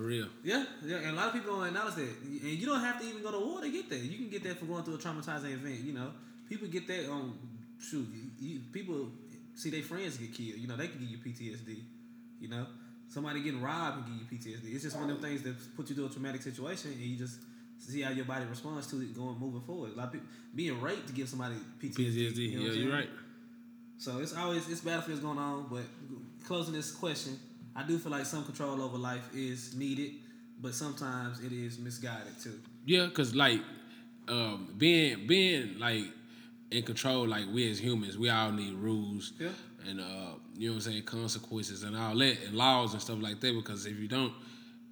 for 0.00 0.06
real. 0.06 0.28
Yeah, 0.42 0.64
yeah, 0.82 0.96
and 0.96 1.10
a 1.10 1.12
lot 1.12 1.28
of 1.28 1.34
people 1.34 1.56
don't 1.56 1.66
acknowledge 1.66 1.96
that, 1.96 2.08
and 2.24 2.42
you 2.42 2.64
don't 2.64 2.80
have 2.80 2.98
to 3.00 3.06
even 3.06 3.22
go 3.22 3.30
to 3.32 3.38
war 3.38 3.60
to 3.60 3.70
get 3.70 3.90
that. 3.90 3.98
You 3.98 4.16
can 4.16 4.30
get 4.30 4.42
that 4.44 4.58
from 4.58 4.68
going 4.68 4.82
through 4.82 4.94
a 4.94 4.98
traumatizing 4.98 5.52
event. 5.52 5.80
You 5.80 5.92
know, 5.92 6.12
people 6.48 6.68
get 6.68 6.86
that 6.86 7.10
on 7.10 7.34
shoot. 7.78 8.06
You, 8.38 8.60
people 8.72 9.10
see 9.54 9.68
their 9.68 9.82
friends 9.82 10.16
get 10.16 10.32
killed. 10.32 10.58
You 10.58 10.68
know, 10.68 10.76
they 10.76 10.88
can 10.88 11.00
give 11.00 11.10
you 11.10 11.18
PTSD. 11.18 11.82
You 12.40 12.48
know, 12.48 12.66
somebody 13.08 13.42
getting 13.42 13.60
robbed 13.60 14.06
can 14.06 14.18
give 14.18 14.32
you 14.32 14.56
PTSD. 14.56 14.74
It's 14.74 14.84
just 14.84 14.96
one 14.96 15.10
of 15.10 15.20
them 15.20 15.30
things 15.30 15.42
that 15.42 15.54
put 15.76 15.90
you 15.90 15.94
through 15.94 16.06
a 16.06 16.08
traumatic 16.08 16.40
situation, 16.40 16.92
and 16.92 17.00
you 17.00 17.18
just 17.18 17.38
see 17.78 18.00
how 18.00 18.10
your 18.10 18.24
body 18.24 18.46
responds 18.46 18.86
to 18.86 19.02
it 19.02 19.14
going 19.14 19.38
moving 19.38 19.60
forward. 19.60 19.92
A 19.92 19.96
lot 19.98 20.06
of 20.06 20.12
people 20.12 20.28
being 20.54 20.80
raped 20.80 21.08
to 21.08 21.12
give 21.12 21.28
somebody 21.28 21.56
PTSD. 21.78 21.94
PTSD, 21.94 22.36
you 22.38 22.58
know 22.58 22.66
yeah, 22.66 22.72
you're 22.72 22.92
right. 22.92 23.10
So 23.98 24.18
it's 24.20 24.34
always 24.34 24.66
it's 24.70 24.80
battlefields 24.80 25.20
going 25.20 25.36
on, 25.36 25.66
but 25.70 25.82
closing 26.46 26.72
this 26.72 26.90
question, 26.90 27.38
I 27.76 27.82
do 27.84 27.98
feel 27.98 28.12
like 28.12 28.26
some 28.26 28.44
control 28.44 28.82
over 28.82 28.98
life 28.98 29.28
is 29.34 29.74
needed, 29.74 30.12
but 30.60 30.74
sometimes 30.74 31.40
it 31.40 31.52
is 31.52 31.78
misguided 31.78 32.38
too. 32.42 32.60
Yeah, 32.84 33.08
cause 33.08 33.34
like 33.34 33.60
um, 34.28 34.74
being 34.76 35.26
being 35.26 35.78
like 35.78 36.04
in 36.70 36.82
control, 36.82 37.26
like 37.26 37.44
we 37.52 37.70
as 37.70 37.78
humans, 37.78 38.16
we 38.18 38.28
all 38.28 38.52
need 38.52 38.74
rules. 38.74 39.32
Yeah. 39.38 39.48
And 39.88 40.00
uh, 40.00 40.04
you 40.56 40.68
know 40.68 40.74
what 40.74 40.86
I'm 40.86 40.92
saying, 40.92 41.02
consequences 41.04 41.82
and 41.82 41.96
all 41.96 42.16
that, 42.18 42.36
and 42.46 42.54
laws 42.54 42.92
and 42.92 43.02
stuff 43.02 43.18
like 43.20 43.40
that. 43.40 43.54
Because 43.54 43.86
if 43.86 43.98
you 43.98 44.08
don't, 44.08 44.32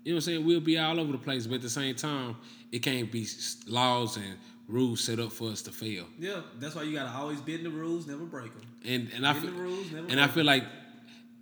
you 0.04 0.12
know 0.12 0.14
what 0.14 0.14
I'm 0.14 0.20
saying, 0.22 0.46
we'll 0.46 0.60
be 0.60 0.78
all 0.78 0.98
over 0.98 1.12
the 1.12 1.18
place. 1.18 1.46
But 1.46 1.56
at 1.56 1.62
the 1.62 1.70
same 1.70 1.94
time, 1.94 2.36
it 2.72 2.80
can't 2.80 3.10
be 3.12 3.26
laws 3.66 4.16
and 4.16 4.36
rules 4.66 5.02
set 5.02 5.18
up 5.18 5.32
for 5.32 5.50
us 5.50 5.62
to 5.62 5.70
fail. 5.70 6.06
Yeah, 6.18 6.40
that's 6.58 6.74
why 6.74 6.82
you 6.82 6.96
gotta 6.96 7.16
always 7.16 7.40
bend 7.40 7.64
the 7.64 7.70
rules, 7.70 8.06
never 8.06 8.24
break 8.24 8.52
them. 8.54 8.62
And 8.86 9.10
and 9.14 9.26
I 9.26 9.34
feel, 9.34 9.50
the 9.50 9.62
rules, 9.62 9.90
never 9.90 10.06
and 10.08 10.20
I 10.20 10.26
feel 10.28 10.44
like 10.44 10.64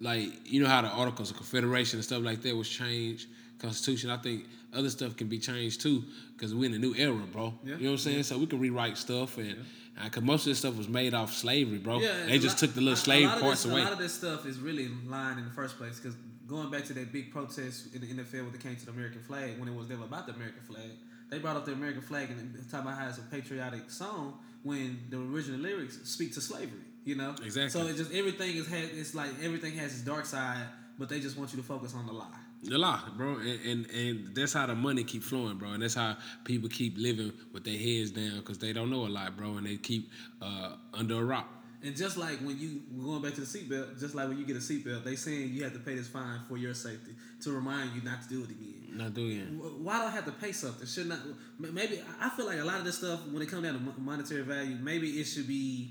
like 0.00 0.50
you 0.50 0.62
know 0.62 0.68
how 0.68 0.82
the 0.82 0.88
Articles 0.88 1.30
of 1.30 1.36
Confederation 1.36 1.98
and 1.98 2.04
stuff 2.04 2.22
like 2.22 2.42
that 2.42 2.54
was 2.54 2.68
changed, 2.68 3.28
Constitution. 3.58 4.10
I 4.10 4.16
think 4.18 4.46
other 4.74 4.90
stuff 4.90 5.16
can 5.16 5.28
be 5.28 5.38
changed 5.38 5.80
too 5.80 6.04
because 6.34 6.54
we're 6.54 6.66
in 6.66 6.74
a 6.74 6.78
new 6.78 6.94
era, 6.94 7.14
bro. 7.32 7.54
Yeah. 7.64 7.76
You 7.76 7.84
know 7.84 7.90
what 7.90 7.92
I'm 7.92 7.98
saying? 7.98 8.22
So 8.24 8.38
we 8.38 8.46
can 8.46 8.60
rewrite 8.60 8.96
stuff 8.98 9.38
and. 9.38 9.56
Because 10.04 10.22
uh, 10.22 10.26
most 10.26 10.40
of 10.42 10.50
this 10.50 10.58
stuff 10.58 10.76
was 10.76 10.90
made 10.90 11.14
off 11.14 11.32
slavery, 11.32 11.78
bro. 11.78 12.00
Yeah, 12.00 12.26
they 12.26 12.38
just 12.38 12.56
lot- 12.56 12.58
took 12.58 12.74
the 12.74 12.82
little 12.82 12.96
slave 12.96 13.30
parts 13.30 13.62
this, 13.62 13.72
away. 13.72 13.80
A 13.80 13.84
lot 13.84 13.94
of 13.94 13.98
this 13.98 14.12
stuff 14.12 14.44
is 14.44 14.58
really 14.58 14.90
lying 15.06 15.38
in 15.38 15.46
the 15.46 15.50
first 15.52 15.78
place 15.78 15.98
because 15.98 16.14
going 16.46 16.70
back 16.70 16.84
to 16.84 16.92
that 16.92 17.12
big 17.12 17.32
protest 17.32 17.94
in 17.94 18.00
the 18.00 18.06
NFL 18.08 18.44
when 18.44 18.54
it 18.54 18.60
came 18.60 18.76
to 18.76 18.84
the 18.84 18.92
American 18.92 19.22
flag, 19.22 19.58
when 19.58 19.68
it 19.68 19.74
was 19.74 19.88
never 19.88 20.04
about 20.04 20.26
the 20.26 20.34
American 20.34 20.60
flag, 20.62 20.90
they 21.30 21.38
brought 21.38 21.56
up 21.56 21.64
the 21.64 21.72
American 21.72 22.02
flag 22.02 22.30
and 22.30 22.70
talk 22.70 22.82
about 22.82 22.98
how 22.98 23.08
it's 23.08 23.18
a 23.18 23.22
patriotic 23.22 23.90
song 23.90 24.38
when 24.62 24.98
the 25.10 25.18
original 25.18 25.60
lyrics 25.60 25.98
speak 26.04 26.34
to 26.34 26.40
slavery. 26.40 26.85
You 27.06 27.14
know, 27.14 27.34
Exactly. 27.42 27.70
So 27.70 27.86
it 27.86 27.96
just 27.96 28.12
everything 28.12 28.56
is. 28.56 28.70
It's 28.70 29.14
like 29.14 29.30
everything 29.42 29.72
has 29.76 29.92
its 29.92 30.02
dark 30.02 30.26
side, 30.26 30.66
but 30.98 31.08
they 31.08 31.20
just 31.20 31.38
want 31.38 31.52
you 31.52 31.56
to 31.58 31.62
focus 31.62 31.94
on 31.94 32.04
the 32.06 32.12
lie. 32.12 32.26
The 32.64 32.76
lie, 32.76 33.00
bro, 33.16 33.36
and, 33.36 33.60
and 33.64 33.86
and 33.90 34.34
that's 34.34 34.52
how 34.54 34.66
the 34.66 34.74
money 34.74 35.04
keep 35.04 35.22
flowing, 35.22 35.56
bro, 35.56 35.70
and 35.70 35.82
that's 35.82 35.94
how 35.94 36.16
people 36.44 36.68
keep 36.68 36.94
living 36.98 37.32
with 37.52 37.62
their 37.64 37.78
heads 37.78 38.10
down 38.10 38.38
because 38.38 38.58
they 38.58 38.72
don't 38.72 38.90
know 38.90 39.06
a 39.06 39.08
lot, 39.08 39.36
bro, 39.36 39.56
and 39.56 39.66
they 39.66 39.76
keep 39.76 40.10
uh, 40.42 40.72
under 40.92 41.20
a 41.20 41.24
rock. 41.24 41.48
And 41.84 41.94
just 41.94 42.16
like 42.16 42.38
when 42.40 42.58
you 42.58 42.82
going 43.00 43.22
back 43.22 43.34
to 43.34 43.42
the 43.42 43.46
seatbelt, 43.46 44.00
just 44.00 44.16
like 44.16 44.26
when 44.26 44.38
you 44.38 44.44
get 44.44 44.56
a 44.56 44.60
seatbelt, 44.60 45.04
they 45.04 45.14
saying 45.14 45.50
you 45.52 45.62
have 45.62 45.74
to 45.74 45.78
pay 45.78 45.94
this 45.94 46.08
fine 46.08 46.40
for 46.48 46.56
your 46.56 46.74
safety 46.74 47.12
to 47.42 47.52
remind 47.52 47.94
you 47.94 48.02
not 48.02 48.22
to 48.22 48.28
do 48.28 48.42
it 48.42 48.50
again. 48.50 48.88
Not 48.94 49.14
doing. 49.14 49.60
Wh- 49.62 49.84
Why 49.84 50.00
do 50.00 50.06
I 50.06 50.10
have 50.10 50.24
to 50.24 50.32
pay 50.32 50.50
something? 50.50 50.86
Should 50.88 51.06
not? 51.08 51.20
Maybe 51.60 52.00
I 52.20 52.30
feel 52.30 52.46
like 52.46 52.58
a 52.58 52.64
lot 52.64 52.78
of 52.78 52.84
this 52.84 52.98
stuff 52.98 53.20
when 53.30 53.42
it 53.42 53.48
comes 53.48 53.62
down 53.62 53.74
to 53.74 54.00
monetary 54.00 54.42
value, 54.42 54.76
maybe 54.80 55.20
it 55.20 55.24
should 55.24 55.46
be, 55.46 55.90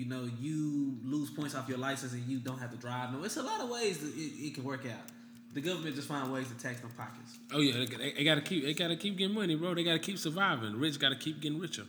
you 0.00 0.06
know, 0.06 0.26
you 0.40 0.96
lose 1.04 1.28
points 1.28 1.54
off 1.54 1.68
your 1.68 1.76
license 1.76 2.14
and 2.14 2.26
you 2.26 2.38
don't 2.38 2.58
have 2.58 2.70
to 2.70 2.78
drive. 2.78 3.12
No, 3.12 3.22
it's 3.22 3.36
a 3.36 3.42
lot 3.42 3.60
of 3.60 3.68
ways 3.68 3.98
that 3.98 4.14
it, 4.16 4.46
it 4.46 4.54
can 4.54 4.64
work 4.64 4.86
out. 4.86 5.10
The 5.52 5.60
government 5.60 5.94
just 5.94 6.08
find 6.08 6.32
ways 6.32 6.48
to 6.48 6.54
tax 6.54 6.80
them 6.80 6.90
pockets. 6.96 7.38
Oh 7.52 7.60
yeah, 7.60 7.74
they, 7.74 7.84
they, 7.84 8.12
they 8.12 8.24
gotta 8.24 8.40
keep 8.40 8.64
they 8.64 8.72
gotta 8.72 8.96
keep 8.96 9.18
getting 9.18 9.34
money, 9.34 9.56
bro. 9.56 9.74
They 9.74 9.84
gotta 9.84 9.98
keep 9.98 10.16
surviving. 10.16 10.78
Rich 10.78 10.98
gotta 10.98 11.16
keep 11.16 11.40
getting 11.40 11.58
richer. 11.58 11.84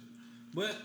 But 0.53 0.75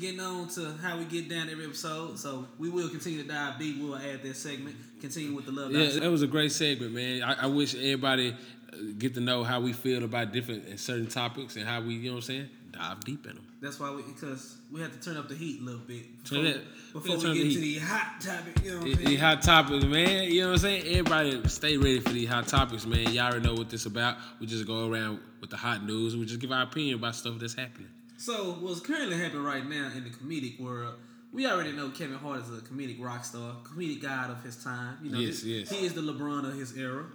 getting 0.00 0.18
on 0.18 0.48
to 0.48 0.74
how 0.82 0.98
we 0.98 1.04
get 1.04 1.28
down 1.28 1.48
every 1.50 1.66
episode, 1.66 2.18
so 2.18 2.48
we 2.58 2.68
will 2.68 2.88
continue 2.88 3.22
to 3.22 3.28
dive 3.28 3.60
deep. 3.60 3.80
We'll 3.80 3.96
add 3.96 4.24
that 4.24 4.34
segment. 4.34 4.74
Continue 5.00 5.36
with 5.36 5.46
the 5.46 5.52
love. 5.52 5.70
Yeah, 5.70 6.00
that 6.00 6.10
was 6.10 6.22
a 6.22 6.26
great 6.26 6.50
segment, 6.50 6.92
man. 6.92 7.22
I, 7.22 7.44
I 7.44 7.46
wish 7.46 7.76
everybody 7.76 8.30
uh, 8.72 8.76
get 8.98 9.14
to 9.14 9.20
know 9.20 9.44
how 9.44 9.60
we 9.60 9.72
feel 9.72 10.02
about 10.02 10.32
different 10.32 10.66
and 10.66 10.80
certain 10.80 11.06
topics 11.06 11.54
and 11.54 11.64
how 11.64 11.80
we, 11.80 11.94
you 11.94 12.08
know 12.08 12.16
what 12.16 12.16
I'm 12.16 12.22
saying, 12.22 12.48
dive 12.72 13.04
deep 13.04 13.24
in 13.26 13.34
them. 13.34 13.51
That's 13.62 13.78
why 13.78 13.90
we 13.94 14.02
because 14.02 14.56
we 14.72 14.80
have 14.80 14.92
to 14.92 15.00
turn 15.00 15.16
up 15.16 15.28
the 15.28 15.36
heat 15.36 15.60
a 15.60 15.64
little 15.64 15.80
bit 15.80 16.22
before, 16.24 16.44
it- 16.44 16.64
before 16.92 17.16
we 17.16 17.22
get 17.22 17.34
the 17.44 17.54
to 17.54 17.60
the 17.60 17.78
hot 17.78 18.20
topic. 18.20 18.64
You 18.64 18.70
know 18.72 18.76
what 18.78 18.86
I'm 18.86 18.94
These 18.96 19.06
saying? 19.06 19.18
hot 19.18 19.42
topics, 19.42 19.84
man. 19.84 20.30
You 20.32 20.40
know 20.40 20.46
what 20.48 20.52
I'm 20.54 20.58
saying? 20.58 20.82
Everybody 20.86 21.48
stay 21.48 21.76
ready 21.76 22.00
for 22.00 22.08
the 22.10 22.26
hot 22.26 22.48
topics, 22.48 22.84
man. 22.86 23.12
Y'all 23.12 23.26
already 23.30 23.46
know 23.46 23.54
what 23.54 23.70
this 23.70 23.86
about. 23.86 24.16
We 24.40 24.46
just 24.48 24.66
go 24.66 24.90
around 24.90 25.20
with 25.40 25.50
the 25.50 25.56
hot 25.56 25.84
news 25.86 26.16
we 26.16 26.26
just 26.26 26.40
give 26.40 26.50
our 26.50 26.62
opinion 26.64 26.98
about 26.98 27.14
stuff 27.14 27.38
that's 27.38 27.54
happening. 27.54 27.88
So 28.18 28.54
what's 28.60 28.80
currently 28.80 29.16
happening 29.16 29.44
right 29.44 29.64
now 29.66 29.90
in 29.96 30.04
the 30.04 30.10
comedic 30.10 30.60
world? 30.60 30.96
We 31.32 31.46
already 31.46 31.72
know 31.72 31.88
Kevin 31.90 32.16
Hart 32.18 32.40
is 32.42 32.50
a 32.50 32.60
comedic 32.62 33.00
rock 33.00 33.24
star, 33.24 33.54
comedic 33.62 34.02
god 34.02 34.30
of 34.30 34.42
his 34.42 34.56
time. 34.62 34.98
You 35.04 35.10
know, 35.12 35.18
Yes, 35.20 35.42
he, 35.42 35.60
yes. 35.60 35.70
he 35.70 35.86
is 35.86 35.94
the 35.94 36.02
LeBron 36.02 36.46
of 36.46 36.54
his 36.58 36.76
era. 36.76 37.06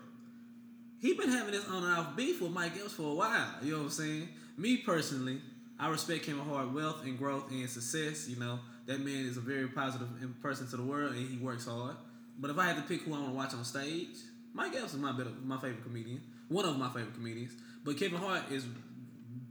He 1.00 1.14
been 1.14 1.30
having 1.30 1.52
this 1.52 1.68
on 1.68 1.84
and 1.84 1.94
off 1.94 2.16
beef 2.16 2.42
with 2.42 2.52
Mike 2.52 2.72
Epps 2.82 2.94
for 2.94 3.12
a 3.12 3.14
while. 3.14 3.48
You 3.62 3.72
know 3.74 3.78
what 3.80 3.84
I'm 3.86 3.90
saying? 3.92 4.30
Me 4.58 4.78
personally, 4.78 5.40
I 5.80 5.90
respect 5.90 6.26
Kevin 6.26 6.42
Hart 6.42 6.72
wealth 6.74 7.04
and 7.04 7.18
growth 7.18 7.52
and 7.52 7.70
success. 7.70 8.28
You 8.28 8.38
know 8.38 8.60
that 8.88 9.00
man 9.00 9.26
is 9.26 9.38
a 9.38 9.42
very 9.42 9.68
positive 9.68 10.08
person 10.42 10.68
to 10.70 10.78
the 10.78 10.84
world 10.84 11.14
and 11.16 11.30
he 11.30 11.38
works 11.38 11.66
hard. 11.68 11.96
But 12.40 12.52
if 12.52 12.58
I 12.58 12.66
had 12.66 12.76
to 12.78 12.82
pick 12.84 13.02
who 13.02 13.14
I 13.14 13.20
want 13.20 13.30
to 13.30 13.36
watch 13.36 13.54
on 13.54 13.64
stage, 13.66 14.16
Mike 14.54 14.76
Epps 14.76 14.94
is 14.94 15.00
my 15.00 15.12
better, 15.12 15.32
my 15.44 15.58
favorite 15.58 15.84
comedian, 15.84 16.22
one 16.50 16.66
of 16.66 16.78
my 16.78 16.88
favorite 16.90 17.14
comedians. 17.14 17.54
But 17.84 17.98
Kevin 17.98 18.20
Hart 18.20 18.44
is 18.52 18.66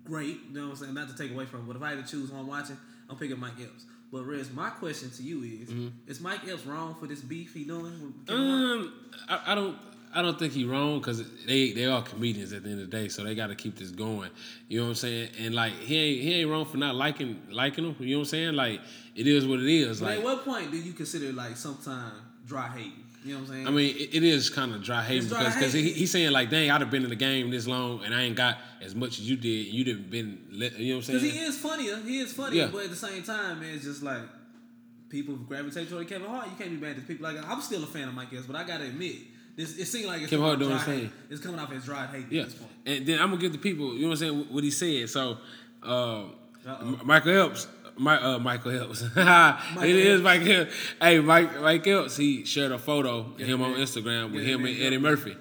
great. 0.04 0.40
You 0.48 0.54
know 0.54 0.62
what 0.66 0.70
I'm 0.70 0.76
saying? 0.76 0.94
Not 0.94 1.08
to 1.08 1.16
take 1.16 1.32
away 1.32 1.46
from 1.46 1.60
him, 1.60 1.66
but 1.66 1.76
if 1.76 1.82
I 1.82 1.90
had 1.90 2.04
to 2.04 2.10
choose 2.10 2.30
who 2.30 2.36
I'm 2.36 2.46
watching, 2.46 2.76
I'm 3.08 3.16
picking 3.16 3.38
Mike 3.38 3.54
Epps. 3.60 3.84
But 4.12 4.22
Rez, 4.24 4.52
my 4.52 4.70
question 4.70 5.10
to 5.10 5.22
you 5.22 5.42
is: 5.42 5.68
Mm-hmm. 5.68 5.88
Is 6.10 6.20
Mike 6.20 6.46
Epps 6.48 6.64
wrong 6.64 6.94
for 6.98 7.06
this 7.06 7.20
beef 7.20 7.52
he 7.54 7.64
doing? 7.64 7.92
With 8.02 8.26
Kevin 8.26 8.48
Hart? 8.48 8.62
Um, 8.62 8.92
I, 9.28 9.52
I 9.52 9.54
don't. 9.54 9.76
I 10.16 10.22
don't 10.22 10.38
think 10.38 10.52
he 10.54 10.64
wrong 10.64 10.98
because 10.98 11.22
they 11.44 11.72
they 11.72 11.84
are 11.84 12.02
comedians 12.02 12.52
at 12.52 12.62
the 12.62 12.70
end 12.70 12.80
of 12.80 12.90
the 12.90 12.96
day, 12.96 13.08
so 13.08 13.22
they 13.22 13.34
got 13.34 13.48
to 13.48 13.54
keep 13.54 13.76
this 13.78 13.90
going. 13.90 14.30
You 14.68 14.78
know 14.78 14.84
what 14.84 14.88
I'm 14.90 14.94
saying? 14.96 15.28
And 15.38 15.54
like 15.54 15.72
he 15.74 15.96
ain't 15.96 16.22
he 16.22 16.34
ain't 16.34 16.50
wrong 16.50 16.64
for 16.64 16.78
not 16.78 16.94
liking 16.94 17.40
liking 17.50 17.84
them. 17.84 17.96
You 18.00 18.16
know 18.16 18.18
what 18.20 18.22
I'm 18.22 18.30
saying? 18.30 18.54
Like 18.54 18.80
it 19.14 19.26
is 19.26 19.46
what 19.46 19.60
it 19.60 19.66
is. 19.68 20.00
But 20.00 20.06
Like 20.06 20.18
at 20.18 20.24
what 20.24 20.44
point 20.44 20.70
do 20.70 20.78
you 20.78 20.92
consider 20.92 21.32
like 21.32 21.56
sometime 21.56 22.12
dry 22.46 22.68
hate? 22.68 22.92
You 23.24 23.34
know 23.34 23.40
what 23.40 23.48
I'm 23.48 23.54
saying? 23.54 23.66
I 23.66 23.70
mean, 23.70 23.96
it, 23.96 24.14
it 24.14 24.22
is 24.22 24.50
kind 24.50 24.72
of 24.72 24.84
dry 24.84 25.04
dry 25.04 25.18
because 25.20 25.54
because 25.54 25.72
he, 25.72 25.90
he's 25.92 26.12
saying 26.12 26.30
like, 26.30 26.48
dang, 26.48 26.70
I'd 26.70 26.80
have 26.80 26.92
been 26.92 27.02
in 27.02 27.10
the 27.10 27.16
game 27.16 27.50
this 27.50 27.66
long 27.66 28.04
and 28.04 28.14
I 28.14 28.22
ain't 28.22 28.36
got 28.36 28.58
as 28.80 28.94
much 28.94 29.18
as 29.18 29.28
you 29.28 29.36
did. 29.36 29.66
You 29.66 29.84
didn't 29.84 30.10
been, 30.10 30.38
you 30.52 30.58
know 30.60 30.68
what 30.68 30.70
I'm 30.70 31.02
saying? 31.02 31.18
because 31.20 31.22
he 31.22 31.38
is 31.40 31.58
funnier, 31.58 31.96
he 32.02 32.20
is 32.20 32.32
funnier, 32.32 32.62
Yeah. 32.62 32.68
but 32.72 32.84
at 32.84 32.90
the 32.90 32.96
same 32.96 33.24
time, 33.24 33.60
man, 33.60 33.74
it's 33.74 33.84
just 33.84 34.02
like 34.02 34.22
people 35.08 35.34
gravitate 35.34 35.90
toward 35.90 36.08
Kevin 36.08 36.28
Hart. 36.30 36.46
You 36.46 36.54
can't 36.56 36.70
be 36.70 36.76
mad 36.76 36.96
at 36.98 37.06
people 37.08 37.24
like 37.24 37.36
I'm 37.48 37.60
still 37.60 37.82
a 37.82 37.86
fan 37.86 38.06
of 38.08 38.14
Mike 38.14 38.32
Epps, 38.32 38.46
but 38.46 38.54
I 38.54 38.62
gotta 38.64 38.84
admit, 38.84 39.16
this 39.56 39.76
it 39.78 39.86
seems 39.86 40.06
like 40.06 40.22
it's 40.22 40.30
Kevin 40.30 40.44
coming 40.46 40.60
Hart 40.68 40.78
off 40.80 40.86
doing 40.86 40.96
his 40.98 41.04
hate. 41.04 41.10
thing. 41.10 41.12
It's 41.30 41.40
coming 41.40 41.60
off 41.60 41.72
as 41.72 41.84
dry 41.84 42.06
hate 42.06 42.26
Yeah, 42.30 42.42
at 42.42 42.48
this 42.48 42.54
point. 42.58 42.70
and 42.86 43.06
then 43.06 43.18
I'm 43.20 43.30
gonna 43.30 43.40
give 43.40 43.52
the 43.52 43.58
people, 43.58 43.94
you 43.94 44.02
know 44.02 44.08
what 44.08 44.12
I'm 44.14 44.18
saying, 44.18 44.46
what 44.50 44.64
he 44.64 44.70
said. 44.70 45.08
So, 45.10 45.38
uh, 45.82 46.24
M- 46.66 47.00
Michael 47.04 47.32
Helps, 47.32 47.68
my, 47.96 48.20
uh, 48.20 48.38
Michael 48.38 48.72
Helps, 48.72 49.02
it 49.16 49.96
is 49.96 50.20
Michael 50.20 50.46
Helps. 50.46 50.74
Hey, 51.00 51.18
Mike, 51.20 51.60
Mike 51.60 51.84
Helps, 51.86 52.16
he 52.16 52.44
shared 52.44 52.72
a 52.72 52.78
photo 52.78 53.20
of 53.20 53.38
him 53.38 53.62
on. 53.62 53.74
Instagram 53.74 54.32
with 54.32 54.42
Yeah, 54.44 54.54
him 54.56 54.62
man, 54.62 54.74
and. 54.74 54.82
Eddie 54.82 54.98
Murphy, 54.98 55.36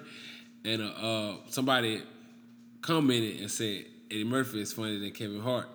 and 0.64 0.82
uh, 0.82 0.86
uh, 0.86 1.36
somebody 1.48 2.02
commented 2.80 3.40
and 3.40 3.50
said 3.50 3.84
Eddie 4.10 4.24
Murphy 4.24 4.60
is 4.62 4.72
funnier 4.72 4.98
than 5.00 5.10
Kevin 5.10 5.40
Hart, 5.40 5.68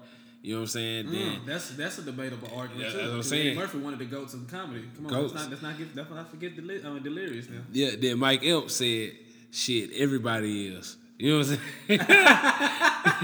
You 0.44 0.54
know 0.54 0.60
what 0.62 0.64
I'm 0.64 0.68
saying? 0.70 1.12
Then 1.12 1.22
Mm, 1.42 1.46
that's 1.46 1.70
that's 1.72 1.98
a 2.00 2.02
debatable 2.02 2.50
argument 2.56 2.86
Yeah, 2.88 2.92
too. 2.92 2.98
that's 2.98 3.10
what 3.10 3.16
I'm 3.18 3.24
saying. 3.24 3.56
Murphy 3.58 3.78
wanted 3.78 4.00
to 4.00 4.06
go 4.06 4.26
to 4.26 4.38
the 4.38 4.52
comedy. 4.52 4.84
Come 4.96 5.06
on, 5.06 5.12
Goats. 5.14 5.34
let's 5.34 5.44
not 5.44 5.52
let's 5.52 5.62
not 5.64 5.78
get 5.78 5.96
let's 5.96 6.10
not 6.10 6.32
forget 6.32 6.56
deli- 6.56 6.84
uh, 6.84 6.98
delirious 7.00 7.48
now. 7.50 7.60
yeah, 7.72 7.92
then 8.00 8.18
Mike 8.18 8.44
Elp 8.44 8.72
said, 8.72 9.12
"Shit, 9.52 9.92
everybody 9.94 10.68
is." 10.70 10.98
You 11.20 11.34
know 11.34 11.38
what 11.40 11.50
I'm 11.50 11.60
saying? 11.88 12.00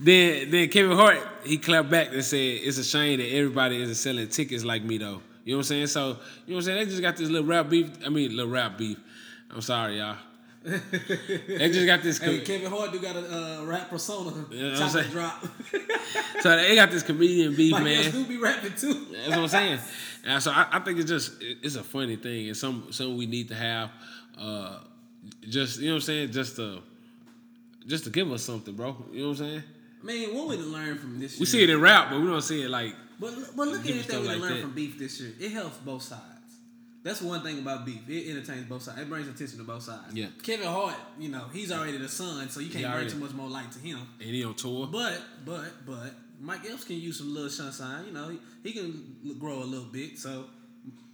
then 0.00 0.50
then 0.50 0.68
Kevin 0.70 0.96
Hart 0.96 1.18
he 1.44 1.58
clapped 1.58 1.90
back 1.90 2.12
and 2.12 2.24
said, 2.24 2.38
"It's 2.38 2.78
a 2.78 2.84
shame 2.84 3.18
that 3.18 3.28
everybody 3.28 3.80
isn't 3.82 3.94
selling 3.96 4.28
tickets 4.28 4.64
like 4.64 4.82
me 4.82 4.98
though." 4.98 5.20
You 5.44 5.54
know 5.54 5.58
what 5.58 5.64
I'm 5.64 5.66
saying? 5.68 5.86
So 5.88 6.00
you 6.00 6.08
know 6.08 6.16
what 6.46 6.56
I'm 6.56 6.62
saying? 6.62 6.78
They 6.78 6.84
just 6.90 7.02
got 7.02 7.16
this 7.16 7.28
little 7.28 7.46
rap 7.46 7.68
beef. 7.68 7.90
I 8.04 8.08
mean, 8.08 8.34
little 8.34 8.50
rap 8.50 8.78
beef. 8.78 8.98
I'm 9.50 9.60
sorry, 9.60 9.98
y'all. 9.98 10.16
They 10.64 11.70
just 11.72 11.86
got 11.86 12.02
this. 12.02 12.18
Hey, 12.18 12.40
Kevin 12.40 12.70
Hart 12.70 12.92
do 12.92 13.00
got 13.00 13.16
a 13.16 13.60
uh, 13.60 13.64
rap 13.64 13.90
persona. 13.90 14.32
Yeah, 14.50 14.76
I'm 14.80 14.88
saying. 14.88 15.10
drop. 15.10 15.44
so 16.40 16.56
they 16.56 16.74
got 16.74 16.90
this 16.90 17.02
comedian 17.02 17.54
beef, 17.54 17.72
Mike 17.72 17.84
man. 17.84 18.10
Do 18.12 18.24
be 18.24 18.36
rapping 18.38 18.74
too. 18.74 19.06
That's 19.12 19.28
what 19.30 19.38
I'm 19.38 19.48
saying. 19.48 19.78
And 20.24 20.42
so 20.42 20.52
I, 20.52 20.68
I 20.72 20.78
think 20.80 20.98
it's 21.00 21.08
just 21.08 21.42
it- 21.42 21.58
it's 21.62 21.74
a 21.76 21.82
funny 21.82 22.16
thing 22.16 22.48
and 22.48 22.56
some 22.56 22.86
something 22.92 23.16
we 23.16 23.26
need 23.26 23.48
to 23.48 23.54
have. 23.54 23.90
Uh, 24.38 24.78
just 25.48 25.80
you 25.80 25.86
know 25.88 25.94
what 25.94 25.96
I'm 25.96 26.00
saying, 26.02 26.32
just 26.32 26.56
to 26.56 26.80
just 27.86 28.04
to 28.04 28.10
give 28.10 28.30
us 28.30 28.42
something, 28.42 28.74
bro. 28.74 28.96
You 29.12 29.22
know 29.22 29.28
what 29.30 29.40
I'm 29.40 29.46
saying? 29.46 29.62
I 30.02 30.04
mean, 30.04 30.34
what 30.34 30.48
we 30.48 30.56
done 30.56 30.72
learn 30.72 30.98
from 30.98 31.18
this? 31.20 31.34
We 31.34 31.40
year? 31.40 31.46
see 31.46 31.62
it 31.64 31.70
in 31.70 31.80
rap, 31.80 32.10
but 32.10 32.20
we 32.20 32.26
don't 32.26 32.40
see 32.42 32.62
it 32.62 32.68
like 32.70 32.94
But 33.20 33.34
but 33.56 33.68
look 33.68 33.80
at 33.80 33.90
everything 33.90 34.20
we 34.22 34.28
like 34.28 34.38
learned 34.38 34.56
that. 34.56 34.62
from 34.62 34.72
beef 34.74 34.98
this 34.98 35.20
year. 35.20 35.32
It 35.40 35.50
helps 35.52 35.76
both 35.78 36.02
sides. 36.02 36.22
That's 37.02 37.20
one 37.20 37.42
thing 37.42 37.58
about 37.58 37.84
beef. 37.84 38.08
It 38.08 38.30
entertains 38.30 38.68
both 38.68 38.82
sides. 38.82 39.00
It 39.00 39.08
brings 39.08 39.26
attention 39.28 39.58
to 39.58 39.64
both 39.64 39.82
sides. 39.82 40.14
Yeah. 40.14 40.26
Kevin 40.42 40.66
Hart, 40.68 40.94
you 41.18 41.30
know, 41.30 41.46
he's 41.52 41.72
already 41.72 41.98
the 41.98 42.08
son, 42.08 42.48
so 42.48 42.60
you 42.60 42.68
can't 42.70 42.84
bring 42.84 42.94
already- 42.94 43.10
too 43.10 43.18
much 43.18 43.32
more 43.32 43.48
light 43.48 43.72
to 43.72 43.78
him. 43.80 43.98
and 44.20 44.30
he 44.30 44.44
on 44.44 44.54
tour. 44.54 44.86
But 44.86 45.20
but 45.44 45.84
but 45.84 46.14
Mike 46.40 46.64
Epps 46.70 46.84
can 46.84 46.96
use 47.00 47.18
some 47.18 47.34
little 47.34 47.50
sunshine. 47.50 48.06
You 48.06 48.12
know, 48.12 48.28
he, 48.28 48.38
he 48.62 48.72
can 48.72 49.36
grow 49.38 49.62
a 49.62 49.64
little 49.64 49.86
bit. 49.86 50.18
So 50.18 50.44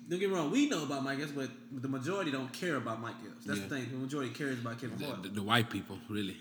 don't 0.08 0.18
get 0.18 0.28
me 0.30 0.34
wrong. 0.36 0.50
We 0.50 0.68
know 0.68 0.82
about 0.84 1.04
Mike 1.04 1.20
Epps, 1.20 1.32
but 1.32 1.48
the 1.72 1.88
majority 1.88 2.30
don't 2.30 2.52
care 2.52 2.76
about 2.76 3.00
Mike 3.00 3.14
Epps. 3.26 3.44
That's 3.46 3.58
Yeah. 3.60 3.66
the 3.68 3.74
thing. 3.76 3.88
The 3.90 3.96
majority 3.98 4.32
cares 4.34 4.58
about 4.58 4.78
Kevin 4.80 4.98
The, 4.98 5.06
Hart. 5.06 5.22
the- 5.22 5.28
the 5.30 5.42
white 5.42 5.70
people, 5.70 5.98
really. 6.10 6.36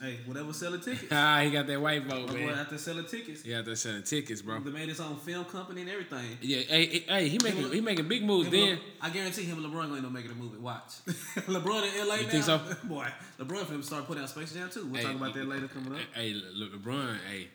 Hey, 0.00 0.18
whatever 0.26 0.52
selling 0.52 0.80
tickets. 0.80 1.06
Ah, 1.12 1.40
he 1.40 1.50
got 1.50 1.66
that 1.66 1.80
white 1.80 2.02
vote, 2.04 2.26
My 2.28 2.32
boy 2.32 2.46
man. 2.46 2.58
out 2.58 2.70
there 2.70 2.78
selling 2.78 3.04
tickets. 3.06 3.42
He 3.42 3.54
out 3.54 3.64
there 3.64 3.74
selling 3.76 4.02
tickets, 4.02 4.42
bro. 4.42 4.60
They 4.60 4.70
made 4.70 4.88
his 4.88 5.00
own 5.00 5.16
film 5.16 5.44
company 5.46 5.82
and 5.82 5.90
everything. 5.90 6.38
Yeah, 6.40 6.58
hey, 6.68 6.86
hey, 6.86 7.04
hey, 7.08 7.28
he 7.28 7.38
making 7.42 7.70
he 7.72 7.80
making 7.80 8.08
big 8.08 8.24
moves. 8.24 8.50
Then 8.50 8.70
Le- 8.70 8.78
I 9.02 9.10
guarantee 9.10 9.44
him 9.44 9.58
LeBron 9.58 9.88
gonna 9.94 10.10
make 10.10 10.24
it 10.24 10.30
a 10.30 10.34
movie. 10.34 10.58
Watch. 10.58 10.92
LeBron 11.06 12.00
in 12.00 12.08
LA 12.08 12.14
You 12.16 12.22
now. 12.24 12.28
think 12.28 12.44
so? 12.44 12.58
Boy, 12.84 13.06
LeBron 13.38 13.64
finna 13.64 13.84
start 13.84 14.06
putting 14.06 14.22
out 14.22 14.28
Space 14.30 14.52
Jam 14.52 14.68
too. 14.70 14.86
We'll 14.86 15.00
Hey, 15.00 15.06
talk 15.06 15.16
about 15.16 15.34
that 15.34 15.46
later 15.48 15.68
coming 15.68 15.92
up. 15.94 15.98
Hey, 16.14 16.34
Le- 16.34 16.68
LeBron, 16.78 17.16
hey, 17.30 17.48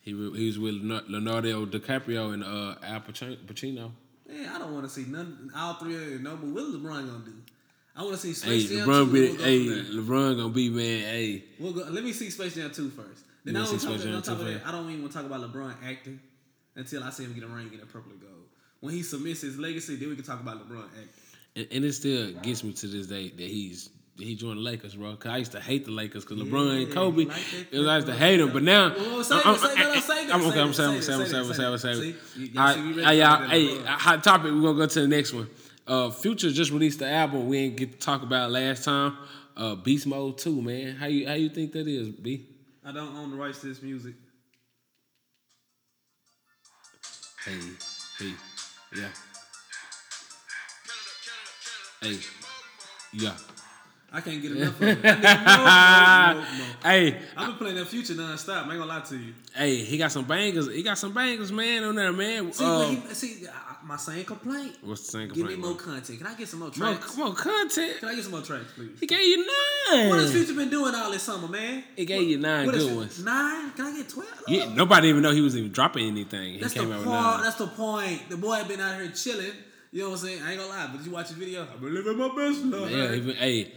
he 0.00 0.10
he 0.12 0.46
was 0.46 0.58
with 0.58 0.74
Leonardo 1.08 1.66
DiCaprio 1.66 2.32
and 2.34 2.42
uh, 2.44 2.76
Al 2.82 3.00
Pacino. 3.00 3.90
Man, 4.28 4.48
I 4.48 4.58
don't 4.58 4.72
want 4.74 4.84
to 4.84 4.90
see 4.90 5.04
none, 5.08 5.50
all 5.56 5.74
three 5.74 5.94
of 5.94 6.00
them. 6.00 6.22
No, 6.24 6.36
but 6.36 6.48
what 6.50 6.62
is 6.64 6.74
LeBron 6.74 7.06
gonna 7.06 7.24
do? 7.24 7.32
I 7.96 8.02
want 8.02 8.14
to 8.14 8.20
see 8.20 8.28
Hey, 8.48 8.60
Space 8.60 8.68
Jam 8.78 8.88
LeBron 8.88 9.06
2. 9.06 9.12
be 9.12 9.20
We'll 9.20 9.36
hey. 9.38 9.66
LeBron 9.94 10.36
gonna 10.36 10.48
be 10.50 10.70
man. 10.70 10.84
Hey, 11.00 11.44
We'll 11.58 11.72
go, 11.72 11.84
let 11.90 12.04
me 12.04 12.12
see 12.12 12.30
Space 12.30 12.54
Jam 12.54 12.70
2 12.70 12.90
first. 12.90 13.24
Then 13.44 13.54
You 13.54 13.60
I 13.60 13.64
don't 13.64 13.78
see 13.78 13.86
talk 13.86 13.94
Space 13.94 14.04
Jam 14.04 14.16
on 14.16 14.22
top 14.22 14.38
2 14.38 14.42
of 14.46 14.52
that. 14.54 14.66
I 14.66 14.72
don't 14.72 14.88
even 14.90 15.00
want 15.02 15.12
to 15.12 15.18
talk 15.18 15.26
about 15.26 15.40
LeBron 15.40 15.74
acting 15.88 16.20
until 16.74 17.02
I 17.04 17.10
see 17.10 17.24
him 17.24 17.32
get 17.34 17.44
a 17.44 17.46
ring 17.46 17.70
in 17.72 17.80
a 17.80 17.86
purple 17.86 18.12
and 18.12 18.20
gold. 18.20 18.32
When 18.80 18.92
he 18.92 19.02
submits 19.02 19.40
his 19.40 19.58
legacy, 19.58 19.96
then 19.96 20.10
we 20.10 20.14
can 20.16 20.24
talk 20.24 20.40
about 20.40 20.68
LeBron 20.68 20.84
acting. 20.84 21.08
and, 21.56 21.66
and 21.72 21.84
it 21.84 21.92
still 21.94 22.32
gets 22.32 22.62
me 22.62 22.72
to 22.74 22.86
this 22.86 23.06
day 23.06 23.28
that 23.30 23.40
he's 23.40 23.88
he 24.18 24.34
joined 24.34 24.56
the 24.56 24.62
Lakers, 24.62 24.94
bro. 24.94 25.14
Cause 25.16 25.30
I 25.30 25.36
used 25.36 25.52
to 25.52 25.60
hate 25.60 25.84
the 25.84 25.90
Lakers 25.90 26.24
because 26.24 26.42
LeBron 26.42 26.84
and 26.84 26.92
Kobe. 26.92 27.24
like 27.26 27.36
that 27.70 27.86
I 27.88 27.94
used 27.96 28.06
to 28.06 28.14
hate 28.14 28.38
them, 28.38 28.50
but 28.50 28.62
now 28.62 28.94
Well, 28.96 29.22
say 29.24 29.40
I'm, 29.44 29.56
say 29.58 29.74
I'm- 29.74 30.00
say 30.00 30.30
I'm 30.32 30.42
okay. 30.46 30.60
I'm 30.60 30.72
saying, 30.72 31.02
say 31.02 31.12
I'm 31.14 31.26
saying, 31.26 31.34
I'm 31.44 31.46
say 31.46 31.54
saying, 31.54 31.72
I'm 31.72 31.78
saying, 31.78 31.94
I'm 31.94 32.14
say 32.14 32.14
saying. 32.38 32.56
All 32.56 32.64
y'all 32.66 32.74
see, 32.74 32.92
we 32.94 33.02
right, 33.04 33.12
y'all, 33.12 33.48
hey, 33.48 33.78
hot 33.84 34.24
topic. 34.24 34.52
We're 34.52 34.60
gonna 34.62 34.74
go 34.78 34.86
to 34.86 35.00
the 35.02 35.08
next 35.08 35.32
one. 35.34 35.48
Uh, 35.86 36.10
Future 36.10 36.50
just 36.50 36.70
released 36.72 36.98
the 36.98 37.08
album 37.08 37.46
we 37.48 37.62
didn't 37.62 37.76
get 37.76 37.92
to 37.92 37.98
talk 37.98 38.22
about 38.22 38.50
last 38.50 38.84
time. 38.84 39.16
Uh, 39.56 39.74
Beast 39.76 40.06
Mode 40.06 40.36
2, 40.38 40.60
man. 40.60 40.96
How 40.96 41.06
you 41.06 41.26
how 41.26 41.34
you 41.34 41.48
think 41.48 41.72
that 41.72 41.86
is, 41.86 42.08
B? 42.10 42.46
I 42.84 42.92
don't 42.92 43.16
own 43.16 43.30
the 43.30 43.36
rights 43.36 43.60
to 43.60 43.68
this 43.68 43.82
music. 43.82 44.14
Hey, 47.44 47.58
hey, 48.18 48.32
yeah. 48.96 49.08
Hey, 52.02 52.18
yeah. 53.12 53.32
I 54.12 54.20
can't 54.20 54.40
get 54.42 54.52
enough 54.52 54.80
of 54.80 54.88
it. 54.88 54.98
I 55.04 56.34
need 56.34 56.34
more, 56.34 56.42
more, 56.42 56.58
more, 56.58 56.66
more. 56.66 56.76
Hey, 56.82 57.18
I've 57.36 57.46
been 57.48 57.56
playing 57.56 57.76
that 57.76 57.86
future 57.88 58.14
nonstop. 58.14 58.56
I 58.56 58.60
ain't 58.62 58.70
gonna 58.70 58.86
lie 58.86 59.00
to 59.00 59.16
you. 59.16 59.34
hey, 59.54 59.76
he 59.76 59.98
got 59.98 60.10
some 60.12 60.24
bangers. 60.24 60.68
He 60.72 60.82
got 60.82 60.98
some 60.98 61.12
bangers, 61.12 61.52
man, 61.52 61.84
on 61.84 61.94
there, 61.94 62.12
man. 62.12 62.52
See, 62.52 62.64
Uh, 62.64 62.78
but 62.78 62.88
he, 63.08 63.14
see, 63.14 63.46
I- 63.48 63.75
my 63.86 63.96
same 63.96 64.24
complaint. 64.24 64.76
what's 64.82 65.02
the 65.06 65.12
same 65.12 65.28
complaint? 65.28 65.34
Give 65.36 65.46
me 65.46 65.52
complaint? 65.54 65.60
more 65.62 65.74
bro? 65.86 65.94
content. 65.94 66.18
Can 66.18 66.26
I 66.26 66.34
get 66.34 66.48
some 66.48 66.58
more 66.60 66.68
More, 66.76 66.94
tracks? 66.94 67.16
more 67.16 67.34
content. 67.34 67.98
Can 68.00 68.08
I 68.08 68.14
get 68.14 68.22
some 68.24 68.32
more 68.32 68.42
tracks, 68.42 68.64
please? 68.74 68.98
He 69.00 69.06
gave 69.06 69.20
you 69.22 69.38
nine. 69.92 70.08
What 70.08 70.18
has 70.20 70.32
Future 70.32 70.54
been 70.54 70.70
doing 70.70 70.94
all 70.94 71.10
this 71.10 71.22
summer, 71.22 71.46
man? 71.48 71.84
He 71.94 72.04
gave 72.04 72.28
you 72.28 72.38
nine 72.38 72.66
What 72.66 72.74
is 72.74 72.84
good 72.84 72.92
it? 72.92 72.96
ones. 72.96 73.24
Nine? 73.24 73.70
Can 73.72 73.86
I 73.86 73.96
get 73.96 74.08
twelve? 74.08 74.28
Yeah, 74.48 74.74
nobody 74.74 75.08
even 75.08 75.22
know 75.22 75.30
he 75.32 75.40
was 75.40 75.56
even 75.56 75.70
dropping 75.72 76.06
anything. 76.08 76.54
He 76.54 76.60
That's 76.60 76.74
the 76.74 76.80
out 76.80 76.86
point. 76.86 76.98
with 77.00 77.08
nine. 77.08 77.42
That's 77.42 77.56
the 77.56 77.66
point. 77.68 78.28
The 78.28 78.36
boy 78.36 78.64
been 78.64 78.80
out 78.80 79.00
here 79.00 79.10
chilling. 79.12 79.52
You 79.92 80.02
know 80.02 80.10
what 80.10 80.20
I'm 80.20 80.26
saying? 80.26 80.42
I 80.42 80.50
ain't 80.52 80.60
gonna 80.60 80.70
lie, 80.70 80.88
but 80.88 80.96
did 80.98 81.06
you 81.06 81.12
watch 81.12 81.28
his 81.28 81.36
video? 81.36 81.62
I've 81.62 81.80
been 81.80 81.94
living 81.94 82.18
my 82.18 82.28
best 82.28 82.64
life. 82.64 82.90
Yeah, 82.90 83.14
even 83.14 83.36
hey, 83.36 83.72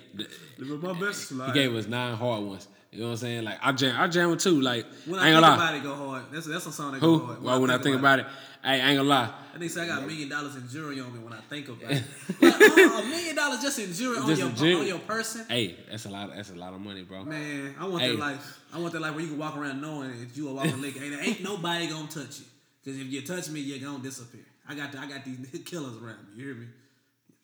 living 0.57 0.81
my 0.81 0.99
best 0.99 1.31
life. 1.31 1.53
he 1.53 1.59
gave 1.61 1.73
us 1.75 1.87
nine 1.87 2.15
hard 2.15 2.43
ones. 2.43 2.67
You 2.91 3.01
know 3.01 3.05
what 3.05 3.11
I'm 3.11 3.17
saying? 3.17 3.43
Like 3.43 3.59
I 3.61 3.71
jam, 3.71 3.95
I 3.99 4.07
jam 4.07 4.31
with 4.31 4.39
two. 4.39 4.59
Like 4.61 4.85
When 5.05 5.19
I 5.19 5.23
I, 5.23 5.27
ain't 5.27 5.35
think 5.35 5.41
gonna 5.45 5.57
lie. 5.57 5.69
about 5.69 5.75
it, 5.75 5.83
go 5.83 5.93
hard. 5.95 6.23
That's 6.31 6.47
that's 6.47 6.65
a 6.65 6.71
song 6.71 6.93
that 6.93 6.99
Who? 7.01 7.19
go 7.19 7.25
hard. 7.27 7.43
Well, 7.43 7.61
when 7.61 7.69
I 7.69 7.77
think 7.77 7.97
about 7.99 8.19
it, 8.19 8.25
hey, 8.63 8.81
I 8.81 8.89
ain't 8.89 8.97
gonna 8.97 9.03
lie. 9.09 9.31
I 9.53 9.57
think 9.59 9.71
say 9.71 9.81
I 9.83 9.87
got 9.87 10.03
a 10.03 10.07
million 10.07 10.27
dollars 10.29 10.55
in 10.55 10.67
jewelry 10.67 10.99
on 10.99 11.13
me 11.13 11.19
when 11.19 11.33
I 11.33 11.39
think 11.41 11.67
about 11.69 11.91
it. 11.91 12.03
like, 12.41 12.53
oh, 12.59 13.01
a 13.05 13.07
million 13.07 13.35
dollars 13.35 13.61
just 13.61 13.77
in 13.77 13.93
jewelry 13.93 14.17
on 14.17 14.35
your 14.59 14.79
on 14.79 14.87
your 14.87 14.99
person. 14.99 15.45
Hey, 15.47 15.75
that's 15.89 16.05
a 16.05 16.09
lot. 16.09 16.31
That's 16.35 16.49
a 16.49 16.55
lot 16.55 16.73
of 16.73 16.81
money, 16.81 17.03
bro. 17.03 17.25
Man, 17.25 17.75
I 17.79 17.85
want 17.87 18.01
Hey. 18.01 18.11
that 18.15 18.19
life. 18.19 18.59
I 18.73 18.79
want 18.79 18.93
that 18.93 19.01
life 19.01 19.11
where 19.13 19.21
you 19.21 19.29
can 19.29 19.37
walk 19.37 19.55
around 19.55 19.81
knowing 19.81 20.09
that 20.09 20.35
you 20.35 20.49
a 20.49 20.53
walking 20.53 20.81
lick. 20.81 20.99
Ain't, 20.99 21.13
ain't 21.21 21.43
nobody 21.43 21.87
gonna 21.87 22.07
touch 22.07 22.39
you. 22.39 22.45
Cause 22.85 22.99
if 22.99 23.05
you 23.07 23.21
touch 23.21 23.49
me, 23.49 23.59
you're 23.59 23.77
gonna 23.87 24.01
disappear. 24.01 24.45
I 24.67 24.73
got 24.73 24.95
I 24.95 25.05
got 25.05 25.23
these 25.25 25.61
killers 25.65 25.93
around 26.01 26.17
me. 26.29 26.37
You 26.37 26.45
hear 26.45 26.55
me? 26.55 26.65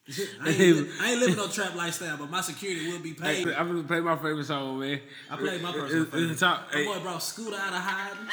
I 0.44 0.50
ain't, 0.50 0.58
li- 0.60 0.90
I 1.02 1.12
ain't 1.12 1.20
living 1.20 1.36
no 1.36 1.48
trap 1.48 1.74
lifestyle, 1.76 2.18
but 2.18 2.30
my 2.30 2.42
security 2.42 2.92
will 2.92 3.00
be 3.00 3.14
Hey, 3.14 3.44
paid. 3.44 3.54
I'm 3.56 3.68
gonna 3.70 3.84
play 3.84 4.00
my 4.02 4.16
favorite 4.16 4.46
song, 4.46 4.80
man. 4.80 5.00
I 5.32 5.36
played 5.36 5.62
my 5.62 5.72
personal 5.72 6.04
It's- 6.04 6.12
favorite. 6.14 6.32
It's 6.32 6.40
the 6.40 6.46
top. 6.46 6.68
My 6.72 6.78
Hey, 6.80 6.86
boy 6.86 7.00
brought 7.00 7.24
Scooter 7.24 7.56
out 7.58 7.74
of 7.74 7.80
hiding. 7.80 8.28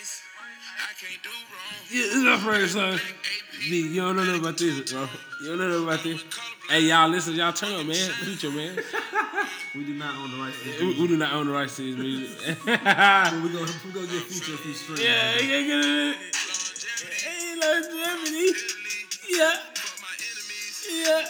ice. 0.00 0.22
I 0.78 0.92
can't 1.00 1.22
do 1.22 1.28
wrong. 1.30 1.90
yeah, 1.90 2.02
this 2.02 2.14
is 2.14 2.22
my 2.24 2.36
favorite 2.38 2.68
song. 2.68 3.00
B, 3.70 3.88
you 3.94 4.00
don't 4.02 4.16
know 4.16 4.24
nothing 4.24 4.40
about 4.40 4.58
this, 4.58 4.92
bro. 4.92 5.08
You 5.42 5.48
don't 5.48 5.58
know 5.58 5.68
nothing 5.68 5.84
about 5.84 6.02
this. 6.04 6.24
Hey, 6.68 6.80
y'all, 6.82 7.08
listen, 7.08 7.34
y'all 7.34 7.52
turn 7.52 7.72
up, 7.80 7.86
man. 7.86 7.94
Future, 8.22 8.50
man. 8.50 8.78
We 9.74 9.84
do 9.84 9.92
not 9.92 10.14
own 10.16 10.30
the 10.30 10.38
rights 10.38 10.58
to 10.62 10.64
this. 10.70 10.80
We, 10.80 11.00
we 11.02 11.08
do 11.08 11.16
not 11.18 11.32
own 11.34 11.46
the 11.48 11.52
rights 11.52 11.76
to 11.76 11.82
this 11.82 11.98
music. 12.00 12.56
But 12.64 13.42
we 13.42 13.48
go 13.52 13.66
we 13.84 13.92
go 13.92 14.00
get 14.06 14.22
future 14.24 14.54
if 14.54 14.64
we 14.64 14.72
straight. 14.72 15.00
Yeah, 15.00 15.34
man. 15.36 15.50
yeah, 15.50 15.62
get 15.66 15.84
it. 15.84 16.16
Hey, 17.12 17.54
longevity. 17.60 18.58
Yeah, 19.28 19.52
yeah. 20.90 21.24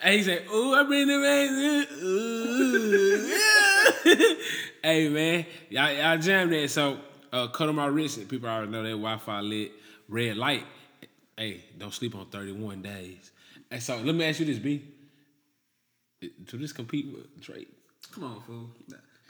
Hey, 0.00 0.16
he 0.18 0.22
said, 0.22 0.46
"Ooh, 0.52 0.74
I 0.74 0.82
bring 0.84 1.06
the 1.06 1.18
man." 1.18 1.86
Ooh, 2.02 3.26
yeah. 3.28 4.34
hey, 4.82 5.08
man, 5.08 5.46
y'all, 5.68 5.92
y'all 5.92 6.18
jam 6.18 6.50
that. 6.50 6.70
So, 6.70 6.98
uh, 7.32 7.48
cut 7.48 7.68
on 7.68 7.76
my 7.76 7.86
wrist. 7.86 8.26
People 8.28 8.48
already 8.48 8.72
know 8.72 8.82
that 8.82 8.90
Wi-Fi 8.90 9.40
lit. 9.40 9.72
Red 10.08 10.36
light. 10.36 10.64
Hey, 11.36 11.64
don't 11.78 11.94
sleep 11.94 12.14
on 12.14 12.26
thirty-one 12.26 12.82
days. 12.82 13.30
And 13.70 13.82
so, 13.82 13.98
let 13.98 14.14
me 14.14 14.24
ask 14.24 14.40
you 14.40 14.46
this, 14.46 14.58
B. 14.58 14.82
Do 16.20 16.58
this 16.58 16.72
compete 16.72 17.06
with 17.12 17.40
Drake? 17.40 17.68
Come 18.12 18.24
on, 18.24 18.42
fool. 18.42 18.70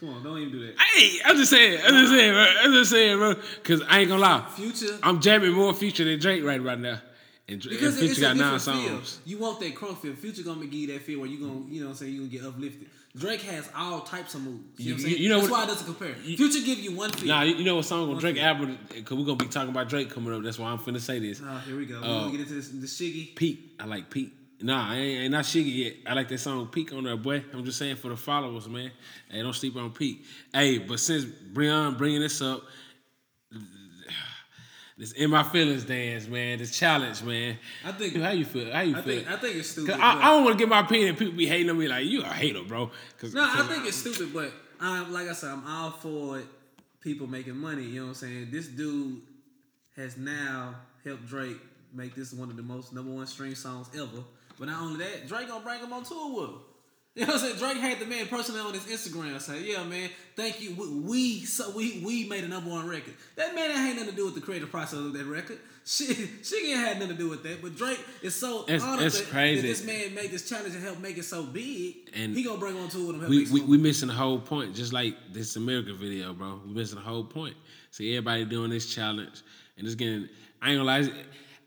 Come 0.00 0.08
on, 0.08 0.22
don't 0.22 0.38
even 0.38 0.52
do 0.52 0.66
that. 0.66 0.80
Hey, 0.80 1.18
I'm 1.26 1.36
just 1.36 1.50
saying. 1.50 1.80
I'm 1.84 1.92
just 1.92 2.12
saying, 2.12 2.32
bro. 2.32 2.46
I'm 2.62 2.72
just 2.72 2.90
saying, 2.90 3.18
bro. 3.18 3.34
Cause 3.62 3.82
I 3.86 4.00
ain't 4.00 4.08
gonna 4.08 4.22
lie. 4.22 4.46
Future. 4.56 4.98
I'm 5.02 5.20
jamming 5.20 5.52
more 5.52 5.74
Future 5.74 6.04
than 6.04 6.18
Drake 6.18 6.42
right 6.42 6.62
right 6.62 6.78
now. 6.78 7.00
And, 7.50 7.60
Dra- 7.60 7.72
and 7.72 7.80
Because 7.80 7.98
Future 7.98 8.20
got 8.20 8.36
nine 8.36 8.50
feel. 8.52 8.58
songs. 8.60 9.20
You 9.26 9.38
want 9.38 9.60
that 9.60 9.74
crunk 9.74 9.98
feel. 9.98 10.14
Future 10.14 10.42
gonna 10.42 10.64
give 10.66 10.74
you 10.74 10.86
that 10.88 11.02
feel 11.02 11.20
where 11.20 11.28
you 11.28 11.38
gonna, 11.40 11.64
you 11.68 11.80
know 11.80 11.86
what 11.88 11.92
I'm 11.92 11.96
saying, 11.98 12.12
you 12.12 12.18
gonna 12.20 12.30
get 12.30 12.44
uplifted. 12.44 12.88
Drake 13.16 13.42
has 13.42 13.68
all 13.76 14.00
types 14.02 14.34
of 14.36 14.42
moves. 14.42 14.62
You, 14.78 14.90
know 14.90 14.94
what 14.94 15.00
I'm 15.04 15.10
saying? 15.10 15.22
you 15.22 15.28
know 15.28 15.38
That's 15.40 15.50
what- 15.50 15.58
why 15.58 15.64
it 15.64 15.66
doesn't 15.66 15.86
compare. 15.86 16.14
Future 16.14 16.64
give 16.64 16.78
you 16.78 16.92
one 16.92 17.10
feel. 17.10 17.26
Nah, 17.28 17.42
you 17.42 17.56
you 17.56 17.64
know 17.64 17.76
what 17.76 17.84
song 17.84 18.08
on 18.10 18.18
Drake 18.18 18.38
album? 18.38 18.78
Cause 19.04 19.18
we're 19.18 19.24
gonna 19.24 19.36
be 19.36 19.46
talking 19.46 19.70
about 19.70 19.88
Drake 19.88 20.10
coming 20.10 20.32
up. 20.32 20.42
That's 20.44 20.58
why 20.60 20.70
I'm 20.70 20.78
finna 20.78 21.00
say 21.00 21.18
this. 21.18 21.42
Oh, 21.44 21.58
here 21.66 21.76
we 21.76 21.86
go. 21.86 22.00
We're 22.00 22.06
Uh, 22.06 22.20
gonna 22.20 22.30
get 22.30 22.40
into 22.42 22.54
this 22.54 22.68
the 22.68 22.86
Shiggy. 22.86 23.34
Peak. 23.34 23.72
I 23.80 23.86
like 23.86 24.08
Peak. 24.10 24.32
Nah, 24.62 24.90
I 24.90 24.96
ain't, 24.96 25.20
ain't 25.22 25.32
not 25.32 25.44
Shiggy 25.46 25.74
yet. 25.74 25.94
I 26.06 26.12
like 26.14 26.28
that 26.28 26.38
song 26.38 26.68
Peak 26.68 26.92
on 26.92 27.02
there, 27.04 27.16
boy. 27.16 27.42
I'm 27.52 27.64
just 27.64 27.78
saying 27.78 27.96
for 27.96 28.10
the 28.10 28.16
followers, 28.16 28.68
man. 28.68 28.90
Hey, 29.28 29.42
don't 29.42 29.54
sleep 29.54 29.74
on 29.76 29.90
Peak. 29.90 30.22
Hey, 30.52 30.78
but 30.78 31.00
since 31.00 31.24
Breon 31.24 31.96
bringing 31.98 32.20
this 32.20 32.40
up, 32.42 32.62
this 35.00 35.12
in 35.12 35.30
my 35.30 35.42
feelings 35.42 35.84
dance, 35.84 36.28
man. 36.28 36.58
This 36.58 36.78
challenge, 36.78 37.22
man. 37.22 37.56
I 37.86 37.92
think 37.92 38.16
How 38.16 38.32
you 38.32 38.44
feel? 38.44 38.70
How 38.70 38.82
you 38.82 38.94
I 38.98 39.00
feel? 39.00 39.14
think 39.16 39.30
I 39.30 39.36
think 39.36 39.56
it's 39.56 39.70
stupid. 39.70 39.92
Cause 39.92 40.00
I, 40.00 40.18
I 40.18 40.24
don't 40.34 40.44
want 40.44 40.58
to 40.58 40.62
get 40.62 40.68
my 40.68 40.80
opinion. 40.80 41.16
People 41.16 41.32
be 41.34 41.46
hating 41.46 41.70
on 41.70 41.78
me 41.78 41.88
like 41.88 42.04
you 42.04 42.20
a 42.20 42.26
hater, 42.26 42.62
bro. 42.62 42.90
Cause, 43.18 43.32
No, 43.32 43.42
I 43.42 43.62
think 43.62 43.86
it's 43.86 43.96
stupid, 43.96 44.34
but 44.34 44.52
um, 44.78 45.10
like 45.10 45.26
I 45.26 45.32
said, 45.32 45.52
I'm 45.52 45.66
all 45.66 45.92
for 45.92 46.42
people 47.00 47.26
making 47.26 47.56
money. 47.56 47.82
You 47.84 48.00
know 48.00 48.02
what 48.02 48.08
I'm 48.08 48.14
saying? 48.14 48.48
This 48.50 48.68
dude 48.68 49.22
has 49.96 50.18
now 50.18 50.74
helped 51.02 51.26
Drake 51.26 51.56
make 51.94 52.14
this 52.14 52.34
one 52.34 52.50
of 52.50 52.56
the 52.58 52.62
most 52.62 52.92
number 52.92 53.10
one 53.10 53.26
stream 53.26 53.54
songs 53.54 53.88
ever. 53.94 54.22
But 54.58 54.68
not 54.68 54.82
only 54.82 55.02
that, 55.02 55.26
Drake 55.26 55.48
gonna 55.48 55.64
bring 55.64 55.80
him 55.80 55.94
on 55.94 56.04
tour 56.04 56.40
with 56.42 56.50
him. 56.50 56.58
You 57.20 57.26
know 57.26 57.34
what 57.34 57.42
I'm 57.42 57.48
saying? 57.48 57.58
Drake 57.58 57.76
had 57.82 57.98
the 57.98 58.06
man 58.06 58.28
personally 58.28 58.62
on 58.62 58.72
his 58.72 58.84
Instagram 58.84 59.38
say, 59.42 59.62
"Yeah, 59.62 59.84
man, 59.84 60.08
thank 60.36 60.62
you. 60.62 60.74
We 60.74 60.88
we 61.00 61.40
so 61.44 61.70
we 61.76 62.00
we 62.02 62.26
made 62.26 62.44
a 62.44 62.48
number 62.48 62.70
one 62.70 62.88
record. 62.88 63.12
That 63.36 63.54
man 63.54 63.66
ain't 63.70 63.78
had 63.78 63.96
nothing 63.96 64.10
to 64.12 64.16
do 64.16 64.24
with 64.24 64.36
the 64.36 64.40
creative 64.40 64.70
process 64.70 65.00
of 65.00 65.12
that 65.12 65.26
record. 65.26 65.58
She 65.84 66.14
she 66.42 66.70
ain't 66.70 66.78
had 66.80 66.98
nothing 66.98 67.16
to 67.18 67.22
do 67.22 67.28
with 67.28 67.42
that. 67.42 67.60
But 67.60 67.76
Drake 67.76 68.00
is 68.22 68.34
so 68.34 68.62
It's- 68.62 68.82
honored 68.82 69.04
it's 69.04 69.20
that, 69.20 69.28
crazy. 69.28 69.60
that 69.60 69.68
this 69.68 69.84
man 69.84 70.14
made 70.14 70.30
this 70.30 70.48
challenge 70.48 70.74
and 70.74 70.82
help 70.82 70.98
make 70.98 71.18
it 71.18 71.24
so 71.26 71.42
big. 71.42 72.08
And 72.14 72.34
he 72.34 72.42
gonna 72.42 72.58
bring 72.58 72.74
on 72.76 72.84
with 72.84 72.94
him. 72.94 73.18
help 73.20 73.28
we, 73.28 73.44
we 73.50 73.60
we 73.60 73.76
missing 73.76 74.08
the 74.08 74.14
whole 74.14 74.38
point. 74.38 74.74
Just 74.74 74.94
like 74.94 75.14
this 75.30 75.56
America 75.56 75.92
video, 75.92 76.32
bro. 76.32 76.62
We 76.66 76.72
missing 76.72 76.96
the 76.96 77.04
whole 77.04 77.24
point. 77.24 77.54
See 77.90 78.16
everybody 78.16 78.46
doing 78.46 78.70
this 78.70 78.86
challenge, 78.94 79.42
and 79.76 79.86
it's 79.86 79.94
getting. 79.94 80.26
I 80.62 80.70
ain't 80.70 80.78
gonna 80.78 80.84
lie. 80.84 81.12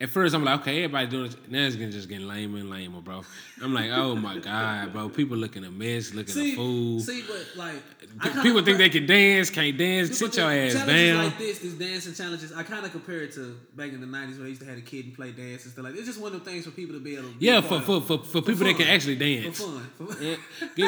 It's- 0.04 0.10
At 0.10 0.10
first, 0.14 0.36
I'm 0.36 0.44
like, 0.44 0.60
okay, 0.62 0.84
everybody 0.84 1.08
doing 1.08 1.26
it. 1.32 1.52
Now 1.52 1.66
it's 1.66 1.76
getting 1.76 1.92
just 1.92 2.10
getting 2.10 2.28
lamer 2.28 2.60
and 2.60 2.70
lamer, 2.70 3.02
bro. 3.02 3.24
I'm 3.62 3.74
like, 3.74 3.90
oh 3.92 4.16
my 4.16 4.38
god, 4.50 4.92
bro. 4.94 5.10
People 5.10 5.38
looking 5.38 5.64
a 5.64 5.72
mess, 5.72 6.14
looking 6.14 6.34
See, 6.34 6.54
a 6.54 6.56
fool. 6.56 7.00
see, 7.00 7.24
but 7.28 7.48
like 7.56 7.76
I 8.20 8.24
Pe- 8.24 8.30
kinda 8.30 8.42
People 8.44 8.62
think 8.64 8.78
they 8.78 8.90
can 8.90 9.06
dance, 9.06 9.50
can't 9.50 9.78
dance. 9.78 10.18
Sit 10.18 10.36
your 10.36 10.52
ass 10.52 10.74
challenges 10.74 10.86
down. 11.14 11.24
like 11.26 11.38
this, 11.38 11.60
these 11.60 11.74
dancing 11.76 12.14
challenges, 12.14 12.52
I 12.54 12.64
kind 12.64 12.86
of 12.86 12.92
compare 12.92 13.22
it 13.22 13.34
to 13.34 13.58
back 13.76 13.92
in 13.94 14.02
the 14.02 14.08
'90s 14.08 14.38
where 14.38 14.46
I 14.46 14.50
used 14.50 14.62
to 14.62 14.68
have 14.68 14.78
a 14.78 14.82
kid 14.82 15.06
and 15.06 15.14
play 15.16 15.32
dance 15.32 15.64
and 15.64 15.72
stuff 15.74 15.86
like. 15.86 15.96
It's 15.96 16.06
just 16.06 16.20
one 16.20 16.34
of 16.34 16.44
the 16.44 16.50
things 16.52 16.66
for 16.66 16.72
people 16.72 16.94
to 16.96 17.00
be 17.02 17.14
able 17.16 17.30
to. 17.30 17.36
yeah, 17.40 17.62
for 17.62 17.80
part 17.80 17.86
for, 17.86 18.02
for 18.02 18.18
for 18.20 18.42
people 18.42 18.66
that 18.66 18.76
can 18.78 18.88
actually 18.88 19.16
dance. 19.16 19.58
For 19.58 19.64
fun. 19.64 19.90
For 20.16 20.24
Yeah. 20.24 20.36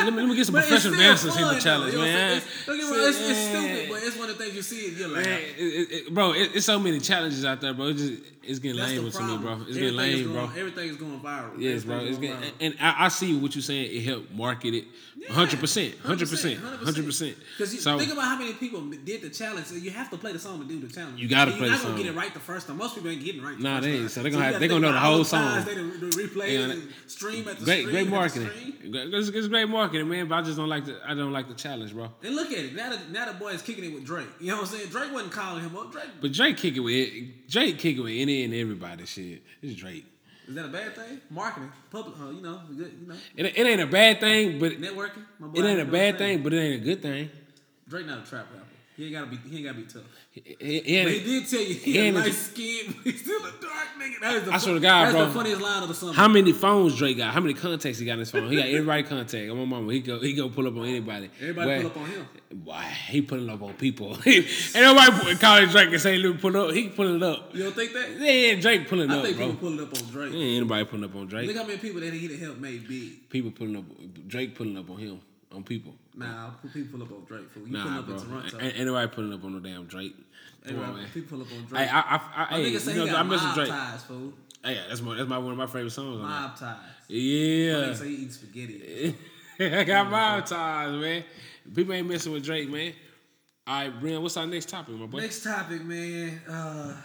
Let, 0.04 0.13
me, 0.13 0.21
let 0.21 0.30
me 0.30 0.36
get 0.36 0.45
some 0.45 0.56
professional 0.62 0.95
dancers 0.99 1.36
in 1.36 1.41
fun, 1.41 1.47
the 1.47 1.54
though, 1.56 1.60
challenge, 1.62 1.93
you 1.93 1.99
know 1.99 2.06
what 2.06 2.12
I'm 2.12 2.15
man. 2.15 2.38
It's, 2.38 2.67
me 2.67 2.73
it's, 2.75 3.19
it's 3.30 3.39
stupid, 3.39 3.89
but 3.89 4.04
it's 4.04 4.17
one 4.17 4.30
of 4.30 4.38
the 4.38 4.43
things 4.43 4.56
you 4.56 4.62
see 4.62 4.95
you're 4.97 5.08
like, 5.08 5.25
Man, 5.25 5.39
it, 5.58 5.62
it, 5.62 5.91
it- 6.08 6.13
bro, 6.13 6.34
it, 6.34 6.51
it's 6.56 6.65
so 6.65 6.78
many 6.80 6.99
challenges 6.99 7.45
out 7.45 7.62
there, 7.62 7.73
bro. 7.73 7.88
It's 7.88 8.01
just 8.01 8.21
it's 8.48 8.60
getting 8.60 8.78
that's 8.78 8.92
lame 8.92 9.12
to 9.12 9.24
me, 9.24 9.38
bro. 9.38 9.62
It's 9.68 9.78
getting 9.78 9.96
lame, 9.96 10.24
going, 10.24 10.48
bro. 10.48 10.60
Everything 10.60 10.90
is 10.90 10.98
going 10.98 11.20
viral. 11.20 11.52
Yes, 11.58 11.84
bro. 11.84 12.00
It's 12.00 12.18
getting, 12.18 12.38
viral. 12.38 12.52
and 12.60 12.76
I, 12.80 13.06
I 13.06 13.08
see 13.10 13.36
what 13.38 13.56
you're 13.56 13.62
saying. 13.62 13.96
It 13.96 14.04
helped 14.04 14.32
market 14.32 14.74
it, 14.74 14.86
hundred 15.30 15.60
percent, 15.60 15.96
hundred 16.00 16.30
percent, 16.30 16.60
hundred 16.60 17.06
percent. 17.06 17.36
Because 17.58 17.74
you 17.74 17.80
So 17.80 17.98
think 17.98 18.12
about 18.12 18.26
how 18.26 18.38
many 18.38 18.54
people 18.54 18.82
did 18.82 19.22
the 19.22 19.30
challenge. 19.30 19.68
So 19.68 19.76
you 19.76 19.92
have 19.92 20.10
to 20.12 20.18
play 20.18 20.32
the 20.34 20.40
song 20.40 20.60
to 20.62 20.66
do 20.68 20.80
the 20.86 20.94
challenge. 20.94 21.20
You 21.20 21.28
gotta 21.28 21.52
play. 21.52 21.62
You're 21.62 21.70
not 21.70 21.78
the 21.80 21.84
gonna 21.84 21.96
song. 21.98 22.04
get 22.04 22.14
it 22.14 22.18
right 22.18 22.34
the 22.34 22.40
first 22.40 22.68
time. 22.68 22.78
Most 22.78 22.96
people 22.96 23.10
ain't 23.10 23.24
getting 23.24 23.42
it 23.42 23.46
right. 23.46 23.58
The 23.58 23.64
Nah, 23.64 23.76
first 23.78 23.84
they 23.84 23.92
ain't. 23.92 24.00
time. 24.02 24.10
So 24.10 24.22
they're 24.24 24.32
gonna 24.32 24.46
you 24.46 24.52
have- 24.52 24.60
they 24.62 24.68
think 24.68 24.82
gonna 24.82 24.88
know 24.88 24.94
the 24.94 25.00
whole 25.00 25.24
song. 25.24 25.66
They 25.66 25.76
done 25.76 25.92
re- 26.00 26.10
replay 26.28 26.54
Yeah, 26.54 26.60
and 26.74 26.94
stream 27.08 27.48
at 27.48 27.58
the 27.60 27.66
great, 27.66 27.80
stream 27.82 27.92
great 27.94 28.10
marketing. 28.10 28.50
It's, 28.84 29.30
it's 29.30 29.48
great 29.48 29.70
marketing, 29.70 30.08
man. 30.10 30.28
But 30.28 30.36
I 30.36 30.42
just 30.44 30.58
don't 30.58 30.70
like 30.70 30.86
the 30.86 31.00
I 31.06 31.14
don't 31.14 31.34
like 31.34 31.48
the 31.48 31.56
challenge, 31.56 31.94
bro. 31.94 32.12
And 32.24 32.36
look 32.36 32.52
at 32.52 32.60
it. 32.60 32.76
Now 32.76 32.92
the, 32.92 33.00
now 33.12 33.26
the 33.32 33.34
boy 33.38 33.50
is 33.50 33.62
kicking 33.62 33.84
it 33.84 33.94
with 33.94 34.06
Drake. 34.06 34.28
You 34.40 34.48
know 34.48 34.56
what 34.62 34.72
I'm 34.72 34.78
saying? 34.78 34.90
Drake 34.90 35.12
wasn't 35.14 35.32
calling 35.32 35.64
him 35.64 35.76
up. 35.76 35.92
Drake. 35.92 36.06
But 36.22 36.32
Drake 36.34 36.58
kicking 36.58 36.84
with 36.84 37.10
Drake 37.50 37.78
kicking 37.80 38.04
with 38.04 38.14
any 38.16 38.44
and 38.44 38.54
everybody. 38.54 39.06
Shit, 39.06 39.42
it's 39.62 39.76
Drake. 39.76 40.06
Is 40.48 40.56
that 40.56 40.66
a 40.66 40.70
bad 40.70 40.96
thing? 40.96 41.22
Marketing, 41.30 41.72
public, 41.90 42.20
uh, 42.20 42.30
you 42.30 42.42
know, 42.42 42.62
good, 42.78 42.94
you 43.02 43.08
know, 43.08 43.16
It, 43.36 43.46
it 43.58 43.66
ain't 43.66 43.82
a 43.82 43.88
bad 43.88 44.20
thing, 44.20 44.60
but 44.60 44.74
it 44.74 44.82
networking. 44.82 45.26
My 45.40 45.48
boy, 45.48 45.64
ain't 45.64 45.80
a 45.80 45.86
bad 45.86 46.18
thing, 46.18 46.44
but 46.44 46.54
it 46.54 46.60
ain't 46.60 46.82
a 46.82 46.86
good 46.86 47.02
thing. 47.02 47.30
Drake 47.88 48.06
not 48.06 48.26
a 48.26 48.30
trap 48.30 48.46
rapper. 48.54 48.64
He 48.98 49.04
ain't 49.06 49.14
gotta 49.14 49.28
be. 49.28 49.36
He 49.50 49.58
ain't 49.58 49.66
gotta 49.66 49.78
be 49.78 49.84
tough. 49.84 50.04
He, 50.32 50.42
he- 50.60 50.80
he 50.80 51.04
But 51.04 51.12
he 51.12 51.20
did 51.20 51.50
tell 51.50 51.60
you 51.60 51.74
he, 51.76 51.92
he 51.92 51.98
had 51.98 52.14
a- 52.16 52.18
light 52.20 52.34
skin, 52.34 52.96
he's 53.04 53.22
still 53.22 53.40
a 53.42 53.52
dark 53.62 53.88
nigga. 54.00 54.20
That 54.22 54.34
is 54.36 54.44
the 54.46 54.54
I 54.54 54.58
swear 54.58 54.76
to 54.76 54.80
God, 54.80 55.06
that's 55.06 55.14
bro. 55.16 55.26
the 55.26 55.32
funniest 55.34 55.62
line 55.62 55.82
of 55.84 55.90
the 55.90 55.94
summer. 55.96 56.14
How 56.14 56.28
many 56.30 56.54
phones 56.54 56.96
Drake 56.98 57.18
got? 57.18 57.34
How 57.34 57.42
many 57.42 57.54
contacts 57.56 58.00
he 58.00 58.06
got 58.06 58.14
in 58.14 58.20
his 58.20 58.32
phone? 58.32 58.50
He 58.50 58.56
got 58.56 58.68
everybody 58.68 59.04
contact. 59.04 59.50
On 59.50 59.58
my 59.58 59.66
mama, 59.66 59.92
he 59.92 60.00
go 60.00 60.20
he 60.20 60.34
go 60.34 60.48
pull 60.50 60.66
up 60.68 60.78
on 60.78 60.86
anybody. 60.86 61.30
Everybody 61.42 61.68
Boy, 61.70 61.78
pull 61.82 61.92
up 61.92 61.98
on 61.98 62.06
him. 62.06 62.28
Why 62.64 62.84
he 62.84 63.22
pulling 63.22 63.50
up 63.50 63.62
on 63.62 63.74
people? 63.74 64.18
ain't 64.26 64.48
nobody 64.76 65.36
calling 65.36 65.68
Drake 65.70 65.90
and 65.92 66.02
say, 66.02 66.18
"Look, 66.18 66.40
pull 66.40 66.56
up." 66.56 66.74
He 66.74 66.88
pulling 66.88 67.18
it 67.18 67.24
up. 67.24 67.54
You 67.54 67.64
don't 67.64 67.76
think 67.76 67.92
that? 67.92 68.12
Yeah, 68.18 68.56
Drake 68.62 68.88
pulling 68.88 69.12
I 69.12 69.16
up, 69.16 69.20
I 69.20 69.24
think 69.26 69.38
bro. 69.38 69.46
people 69.48 69.60
pulling 69.70 69.80
up 69.86 69.94
on 70.02 70.10
Drake. 70.10 70.34
Ain't 70.34 70.58
anybody 70.58 70.86
pulling 70.86 71.04
up 71.06 71.16
on 71.16 71.28
Drake. 71.28 71.48
Look 71.48 71.58
how 71.58 71.66
many 71.66 71.80
people 71.80 72.00
that 72.00 72.14
he 72.14 72.28
done 72.30 72.38
helped 72.40 72.60
made 72.60 72.88
big. 72.88 73.30
People 73.30 73.52
pulling 73.52 73.76
up. 73.76 73.84
Drake 74.28 74.56
pulling 74.56 74.78
up 74.78 74.90
on 74.90 74.98
him 74.98 75.20
on 75.54 75.64
people. 75.64 75.94
Nah, 76.17 76.49
people 76.51 76.82
pull 76.91 77.04
up 77.04 77.12
on 77.12 77.25
Drake. 77.25 77.51
Fool. 77.51 77.67
You 77.67 77.73
Nah, 77.73 77.84
pull 77.84 77.99
up 77.99 78.06
bro. 78.06 78.15
in 78.15 78.21
Toronto. 78.21 78.60
Ain't, 78.62 78.75
ain't 78.78 78.86
nobody 78.86 79.08
pulling 79.13 79.34
up 79.34 79.43
on 79.43 79.54
no 79.54 79.60
damn 79.60 79.86
Drake. 79.86 80.15
Everybody- 80.65 81.01
on, 81.01 81.08
people 81.13 81.38
pull 81.38 81.45
up 81.45 81.51
on 81.54 81.65
Drake. 81.65 81.82
Hey, 81.88 81.89
I, 81.89 81.99
I, 81.99 82.15
I, 82.15 82.51
My 82.51 82.58
hey, 82.58 82.69
you 82.69 83.06
know, 83.06 83.15
I 83.15 83.23
miss 83.23 83.41
mob 83.41 83.56
Drake. 83.56 83.69
ties, 83.69 84.04
fool. 84.04 84.34
Hey, 84.63 84.80
that's 84.88 85.01
my 85.01 85.15
that's 85.15 85.30
my 85.30 85.38
one 85.38 85.51
of 85.51 85.58
my 85.58 85.67
favorite 85.67 85.91
songs. 85.91 86.21
on 86.21 86.28
Mob 86.28 86.58
ties. 86.58 86.78
Yeah. 87.08 87.93
say 87.93 88.08
he 88.08 88.13
eating 88.15 88.30
spaghetti. 88.32 89.15
I 89.60 89.84
got 89.84 90.10
my 90.10 90.41
ties, 90.41 90.91
man. 90.99 91.23
People 91.73 91.93
ain't 91.93 92.08
messing 92.08 92.32
with 92.34 92.43
Drake, 92.43 92.69
man. 92.69 92.93
All 93.67 93.82
right, 93.82 93.99
Brian, 93.99 94.21
what's 94.21 94.38
our 94.38 94.45
next 94.45 94.69
topic, 94.69 94.95
my 94.95 95.06
boy? 95.08 95.19
Next 95.19 95.43
topic, 95.43 95.84
man. 95.84 96.39
Uh, 96.47 96.95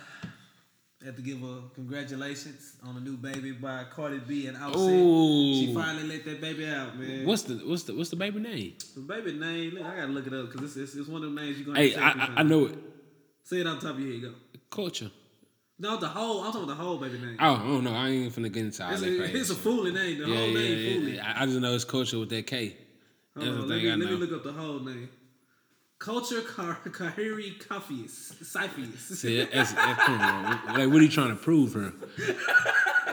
have 1.05 1.17
to 1.17 1.23
give 1.23 1.43
a 1.43 1.63
congratulations 1.75 2.77
on 2.85 2.97
a 2.97 3.01
new 3.01 3.17
baby 3.17 3.53
by 3.53 3.85
Cardi 3.85 4.19
B 4.19 4.47
and 4.47 4.57
Offset. 4.57 4.81
Ooh. 4.81 5.55
She 5.55 5.75
finally 5.75 6.07
let 6.07 6.25
that 6.25 6.41
baby 6.41 6.67
out, 6.67 6.99
man. 6.99 7.27
What's 7.27 7.43
the 7.43 7.55
what's 7.55 7.85
the 7.85 7.95
what's 7.95 8.11
the 8.11 8.17
baby 8.17 8.41
name? 8.41 8.75
the 8.95 9.01
baby 9.01 9.33
name? 9.33 9.75
Look, 9.75 9.85
I 9.85 9.97
gotta 9.97 10.09
look 10.09 10.27
it 10.27 10.35
up 10.35 10.53
because 10.53 10.77
it's, 10.77 10.91
it's, 10.91 10.95
it's 10.97 11.09
one 11.09 11.23
of 11.23 11.33
them 11.33 11.37
names 11.37 11.59
you're 11.59 11.67
gonna. 11.67 11.79
Hey, 11.79 11.93
say 11.93 12.01
I, 12.01 12.11
I. 12.11 12.33
I 12.37 12.43
know 12.43 12.67
it. 12.67 12.79
Say 13.45 13.61
it 13.61 13.67
on 13.67 13.79
top 13.79 13.95
of 13.95 14.01
your 14.01 14.13
head. 14.13 14.23
Go. 14.23 14.35
Culture. 14.71 15.11
No, 15.79 15.97
the 15.97 16.09
whole. 16.09 16.43
I'm 16.43 16.53
talking 16.53 16.65
about 16.65 16.77
the 16.77 16.85
whole 16.85 16.99
baby 16.99 17.19
name. 17.19 17.39
Oh, 17.41 17.55
I 17.55 17.59
don't 17.59 17.85
know. 17.85 17.95
I 17.95 18.09
ain't 18.09 18.27
even 18.27 18.45
finna 18.45 18.53
get 18.53 18.65
into 18.67 18.85
all 18.85 18.93
it's, 18.93 19.01
that 19.01 19.09
a, 19.09 19.17
crazy. 19.17 19.39
it's 19.39 19.51
a 19.51 19.55
fooling 19.55 19.95
name. 19.95 20.19
The 20.19 20.29
yeah, 20.29 20.37
whole 20.37 20.49
yeah, 20.49 20.59
name 20.59 20.79
yeah, 20.79 20.93
fooling. 20.93 21.15
yeah. 21.15 21.35
I 21.35 21.43
I 21.43 21.47
just 21.47 21.59
know 21.61 21.75
it's 21.75 21.85
culture 21.85 22.19
with 22.19 22.29
that 22.29 22.47
K. 22.47 22.77
That's 23.35 23.47
Hold 23.49 23.57
the 23.57 23.63
thing 23.63 23.69
let, 23.69 23.83
me, 23.83 23.89
I 23.89 23.95
let 23.95 23.99
me 23.99 24.05
know. 24.05 24.17
look 24.17 24.33
up 24.33 24.43
the 24.45 24.53
whole 24.53 24.81
name. 24.81 25.09
Kulture 26.01 26.47
Car- 26.47 26.79
Kiari 26.87 27.59
Cephus. 27.63 28.33
Cephus. 28.43 29.19
See, 29.21 29.45
that's, 29.45 29.73
that's 29.75 30.03
cool, 30.05 30.17
bro. 30.17 30.27
Like, 30.27 30.91
what 30.91 30.97
are 30.97 31.03
you 31.03 31.11
trying 31.11 31.29
to 31.29 31.37
prove 31.37 31.75
her? 31.75 31.93
you 32.19 32.27
know 32.29 32.35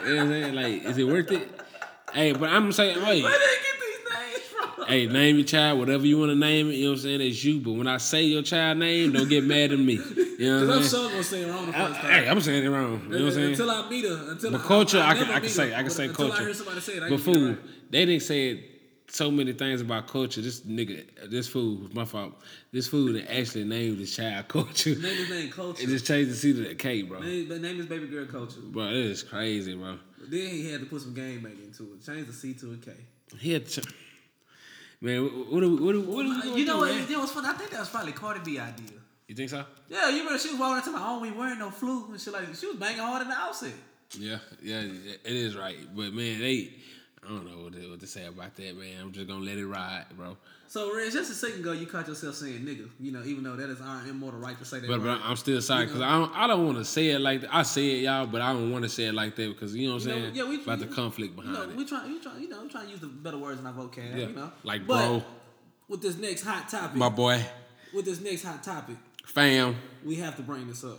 what 0.00 0.18
I'm 0.18 0.28
saying? 0.30 0.54
Like, 0.54 0.84
is 0.84 0.96
it 0.96 1.04
worth 1.06 1.30
it? 1.30 1.48
Hey, 2.14 2.32
but 2.32 2.48
I'm 2.48 2.72
saying, 2.72 2.96
wait. 3.04 3.22
Where 3.22 3.32
did 3.32 3.40
they 3.40 3.56
get 3.56 3.80
these 3.80 4.14
names 4.32 4.44
from? 4.76 4.86
Hey, 4.86 5.06
name 5.06 5.36
your 5.36 5.44
child 5.44 5.78
whatever 5.78 6.06
you 6.06 6.18
want 6.18 6.30
to 6.30 6.34
name 6.36 6.70
it. 6.70 6.76
You 6.76 6.84
know 6.86 6.90
what 6.92 6.96
I'm 7.00 7.02
saying? 7.02 7.20
It's 7.20 7.44
you. 7.44 7.60
But 7.60 7.72
when 7.72 7.86
I 7.86 7.98
say 7.98 8.22
your 8.22 8.40
child 8.42 8.78
name, 8.78 9.12
don't 9.12 9.28
get 9.28 9.44
mad 9.44 9.70
at 9.70 9.78
me. 9.78 10.00
You 10.38 10.38
know 10.60 10.66
what 10.66 10.76
I'm 10.76 10.82
Because 10.88 10.90
saying? 10.90 11.04
I'm 11.04 11.10
gonna 11.10 11.24
say 11.24 11.42
it 11.42 11.48
wrong 11.52 11.66
the 11.66 11.72
first 11.74 12.00
time. 12.00 12.10
Hey, 12.10 12.28
I'm 12.30 12.40
saying 12.40 12.64
it 12.64 12.68
wrong. 12.70 13.02
You 13.02 13.08
know 13.10 13.18
what 13.18 13.20
I'm 13.26 13.32
saying? 13.32 13.50
Until 13.50 13.70
I 13.70 13.88
meet 13.90 14.04
her. 14.06 14.30
Until 14.30 14.50
But 14.52 14.60
I, 14.62 14.64
culture, 14.64 14.98
I, 15.00 15.12
never 15.12 15.24
can, 15.26 15.34
I 15.34 15.40
can 15.40 15.48
say, 15.50 15.74
I 15.74 15.82
can 15.82 15.90
say 15.90 16.06
until 16.06 16.28
culture. 16.28 16.42
I 16.42 16.44
hear 16.46 16.54
somebody 16.54 16.80
say 16.80 16.92
it, 16.96 17.02
I 17.02 17.08
but 17.10 17.14
it 17.16 17.20
fool, 17.20 17.48
right. 17.48 17.90
they 17.90 18.06
didn't 18.06 18.22
say 18.22 18.64
so 19.08 19.30
many 19.30 19.52
things 19.52 19.80
about 19.80 20.06
culture. 20.06 20.40
This 20.40 20.60
nigga, 20.60 21.04
this 21.30 21.48
fool, 21.48 21.76
was 21.76 21.94
my 21.94 22.04
fault. 22.04 22.34
This 22.72 22.88
that 22.88 23.26
actually 23.30 23.64
named 23.64 23.98
his 23.98 24.14
child 24.14 24.48
culture. 24.48 24.90
Name 24.90 25.02
his 25.16 25.30
name 25.30 25.50
Culture. 25.50 25.82
It 25.82 25.86
just 25.88 26.06
changed 26.06 26.30
the 26.30 26.34
C 26.34 26.52
to 26.52 26.68
the 26.68 26.74
K, 26.74 27.02
bro. 27.02 27.20
Name, 27.20 27.46
but 27.48 27.60
name 27.60 27.76
his 27.76 27.86
baby 27.86 28.06
girl 28.06 28.26
Culture. 28.26 28.60
Bro, 28.62 28.88
it 28.88 28.94
is 28.96 29.22
crazy, 29.22 29.74
bro. 29.74 29.98
But 30.18 30.30
then 30.30 30.40
he 30.48 30.70
had 30.70 30.80
to 30.80 30.86
put 30.86 31.00
some 31.02 31.14
game 31.14 31.42
making 31.42 31.64
into 31.64 31.84
it. 31.94 32.04
Change 32.04 32.26
the 32.26 32.32
C 32.32 32.54
to 32.54 32.72
a 32.72 32.76
K. 32.76 32.92
He 33.38 33.52
had 33.52 33.66
to. 33.68 33.82
Man, 35.00 35.22
what, 35.50 35.60
do 35.60 35.76
we- 35.76 35.82
what, 35.84 35.92
do- 35.92 36.02
what, 36.02 36.24
we 36.54 36.60
You 36.60 36.66
know 36.66 36.78
what? 36.78 36.92
You 37.08 37.16
know 37.16 37.26
funny? 37.26 37.48
I 37.48 37.52
think 37.52 37.70
that 37.70 37.80
was 37.80 37.88
probably 37.88 38.12
Cardi 38.12 38.40
B 38.44 38.58
idea. 38.58 38.86
You 39.28 39.34
think 39.34 39.50
so? 39.50 39.64
Yeah, 39.88 40.08
you 40.08 40.18
remember 40.20 40.38
she 40.38 40.50
was 40.50 40.58
walking 40.58 40.78
talking 40.80 40.94
about, 40.94 41.08
oh, 41.16 41.20
we 41.20 41.30
wearing 41.30 41.58
no 41.58 41.70
flu 41.70 42.06
and 42.10 42.20
shit 42.20 42.32
like 42.32 42.46
She 42.54 42.66
was 42.66 42.76
banging 42.76 42.98
hard 43.00 43.22
in 43.22 43.28
the 43.28 43.34
outset. 43.34 43.72
Yeah, 44.18 44.38
yeah, 44.62 44.80
it 44.80 45.20
is 45.24 45.54
right. 45.54 45.76
But 45.94 46.14
man, 46.14 46.40
they, 46.40 46.72
I 47.24 47.28
don't 47.30 47.44
know 47.46 47.64
what 47.64 47.72
to, 47.74 47.90
what 47.90 48.00
to 48.00 48.06
say 48.06 48.26
about 48.26 48.54
that, 48.56 48.76
man. 48.78 49.00
I'm 49.02 49.12
just 49.12 49.26
gonna 49.26 49.44
let 49.44 49.58
it 49.58 49.66
ride, 49.66 50.04
bro. 50.16 50.36
So, 50.68 50.94
Reg, 50.94 51.10
just 51.12 51.30
a 51.30 51.34
second 51.34 51.60
ago, 51.60 51.72
you 51.72 51.86
caught 51.86 52.06
yourself 52.08 52.34
saying 52.36 52.60
nigga. 52.60 52.88
You 53.00 53.10
know, 53.12 53.22
even 53.24 53.42
though 53.42 53.56
that 53.56 53.70
is 53.70 53.80
our 53.80 54.06
immortal 54.06 54.38
right 54.40 54.58
to 54.58 54.64
say 54.64 54.80
that. 54.80 54.86
But, 54.88 55.02
but 55.02 55.20
I'm 55.24 55.36
still 55.36 55.60
sorry 55.62 55.86
because 55.86 56.00
I 56.02 56.10
don't, 56.10 56.32
I 56.36 56.46
don't 56.46 56.64
want 56.66 56.78
to 56.78 56.84
say 56.84 57.08
it 57.08 57.20
like 57.20 57.40
that. 57.42 57.54
I 57.54 57.62
say 57.62 57.86
it, 57.98 58.02
y'all, 58.04 58.26
but 58.26 58.40
I 58.42 58.52
don't 58.52 58.70
want 58.70 58.84
to 58.84 58.88
say 58.90 59.04
it 59.04 59.14
like 59.14 59.34
that 59.36 59.48
because 59.48 59.74
you 59.74 59.88
know 59.88 59.94
what 59.94 60.02
I'm 60.04 60.08
You 60.08 60.14
know, 60.14 60.22
saying 60.22 60.34
yeah, 60.36 60.44
we- 60.48 60.62
about 60.62 60.78
we- 60.78 60.84
the 60.86 60.94
conflict 60.94 61.36
You 61.36 61.42
behind 61.42 61.54
know, 61.54 61.70
it. 61.70 61.76
we 61.76 61.84
try, 61.86 62.06
we 62.06 62.20
try, 62.20 62.36
you 62.38 62.48
know, 62.48 62.62
we 62.62 62.68
trying 62.68 62.84
to 62.86 62.90
use 62.90 63.00
the 63.00 63.06
better 63.06 63.38
words 63.38 63.58
in 63.60 63.66
our 63.66 63.72
vocab. 63.72 63.96
Yeah, 64.16 64.26
You 64.28 64.34
know, 64.34 64.52
like 64.62 64.86
But 64.86 65.06
bro. 65.06 65.24
With 65.88 66.02
this 66.02 66.18
next 66.18 66.42
hot 66.42 66.68
topic, 66.68 66.96
My 66.96 67.08
boy, 67.08 67.42
with 67.94 68.04
this 68.04 68.20
next 68.20 68.44
hot 68.44 68.62
topic, 68.62 68.96
fam. 69.24 69.74
we 70.04 70.16
have 70.16 70.36
to 70.36 70.42
bring 70.42 70.68
this 70.68 70.84
up. 70.84 70.98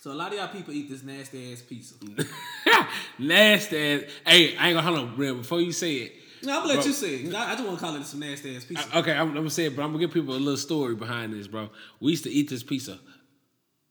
So 0.00 0.10
a 0.12 0.14
lot 0.14 0.32
of 0.32 0.38
y'all 0.38 0.48
people 0.48 0.72
eat 0.74 0.88
this 0.88 1.02
nasty 1.02 1.52
ass 1.52 1.60
pizza. 1.62 1.94
Nasty 3.18 3.76
ass. 3.76 4.02
Hey, 4.26 4.56
I 4.56 4.68
ain't 4.68 4.76
gonna 4.76 4.82
hold 4.82 4.98
on, 4.98 5.16
real. 5.16 5.34
Before 5.36 5.60
you 5.60 5.72
say 5.72 5.94
it, 5.96 6.12
No, 6.42 6.52
I'm 6.54 6.58
gonna 6.62 6.68
let 6.68 6.76
Bro. 6.78 6.86
you 6.86 6.92
say 6.92 7.14
it. 7.16 7.34
I, 7.34 7.52
I 7.52 7.54
just 7.54 7.66
want 7.66 7.78
to 7.78 7.84
call 7.84 7.96
it 7.96 8.04
some 8.06 8.20
nasty 8.20 8.56
ass 8.56 8.64
pizza. 8.64 8.98
Okay, 8.98 9.12
I'm, 9.12 9.28
I'm 9.28 9.34
gonna 9.34 9.50
say 9.50 9.66
it, 9.66 9.76
but 9.76 9.82
I'm 9.82 9.88
gonna 9.90 9.98
give 9.98 10.12
people 10.12 10.34
a 10.34 10.38
little 10.38 10.56
story 10.56 10.94
behind 10.94 11.32
this, 11.34 11.46
bro. 11.46 11.68
We 12.00 12.12
used 12.12 12.24
to 12.24 12.30
eat 12.30 12.48
this 12.48 12.62
pizza 12.62 12.98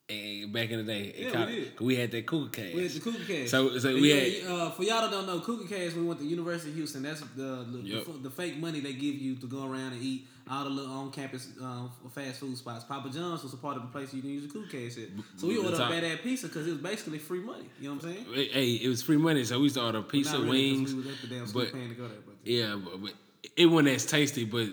eh, 0.10 0.46
back 0.48 0.72
in 0.72 0.84
the 0.84 0.92
day. 0.92 1.14
Yeah, 1.16 1.46
we 1.46 1.52
did. 1.56 1.80
we 1.80 1.96
had 1.96 2.12
that 2.12 2.26
cougar 2.26 2.50
cash. 2.50 2.74
we 2.74 2.82
had 2.84 2.92
the 2.92 3.00
Cougar 3.00 3.26
Cash. 3.26 3.50
So- 3.52 3.78
so 3.78 3.94
we 3.94 4.12
yeah, 4.12 4.48
had- 4.48 4.52
uh, 4.52 4.70
for 4.72 4.84
y'all 4.84 5.02
that 5.02 5.12
don't 5.12 5.28
know, 5.28 5.40
Cougar 5.42 5.68
Cash. 5.68 5.94
We 5.94 6.02
went 6.04 6.20
to 6.22 6.26
University 6.26 6.72
of 6.72 6.76
Houston. 6.78 7.04
That's 7.04 7.22
the 7.22 7.66
the, 7.72 7.80
Yep. 7.84 8.06
the, 8.06 8.12
the 8.14 8.30
fake 8.32 8.58
money 8.58 8.80
they 8.80 8.94
give 8.94 9.16
you 9.16 9.36
to 9.36 9.46
go 9.48 9.64
around 9.68 9.94
and 9.94 10.02
eat 10.02 10.26
all 10.50 10.64
the 10.64 10.70
little 10.70 10.92
on 10.92 11.12
campus 11.12 11.48
um, 11.62 11.92
fast 12.12 12.40
food 12.40 12.58
spots. 12.58 12.84
Papa 12.84 13.10
John's 13.10 13.44
was 13.44 13.54
a 13.54 13.58
part 13.58 13.78
of 13.78 13.84
the 13.84 13.88
place 13.90 14.14
you 14.14 14.22
can 14.22 14.32
use 14.32 14.48
the 14.48 14.50
Cougar 14.52 14.68
Cash 14.70 14.98
at. 14.98 15.10
So 15.38 15.48
we 15.48 15.58
ordered 15.58 15.76
a 15.76 15.90
bad 15.90 16.04
ass 16.04 16.20
pizza 16.24 16.48
because 16.48 16.68
it 16.68 16.72
was 16.72 16.80
basically 16.82 17.20
free 17.20 17.40
money. 17.40 17.66
You 17.80 17.90
know 17.90 17.96
what 17.96 18.06
I'm 18.06 18.14
saying? 18.14 18.50
Hey, 18.52 18.72
it 18.74 18.88
was 18.88 19.04
free 19.04 19.18
money, 19.18 19.44
so 19.44 19.58
we 19.58 19.64
used 19.64 19.76
to 19.76 19.84
order 19.86 20.02
pizza, 20.02 20.38
really, 20.38 20.50
wings. 20.50 20.94
We 20.94 21.04
was 21.04 21.08
at 21.14 21.22
the 21.22 21.28
damn 21.36 21.48
school 21.48 21.64
but- 21.64 21.74
paying 21.74 21.90
to 21.90 21.96
go 21.96 22.08
there. 22.08 22.18
But 22.26 22.36
Yeah, 22.44 22.78
but, 22.84 23.02
but 23.02 23.14
it 23.56 23.68
wasn't 23.68 23.90
as 23.90 24.06
tasty, 24.06 24.44
but 24.46 24.68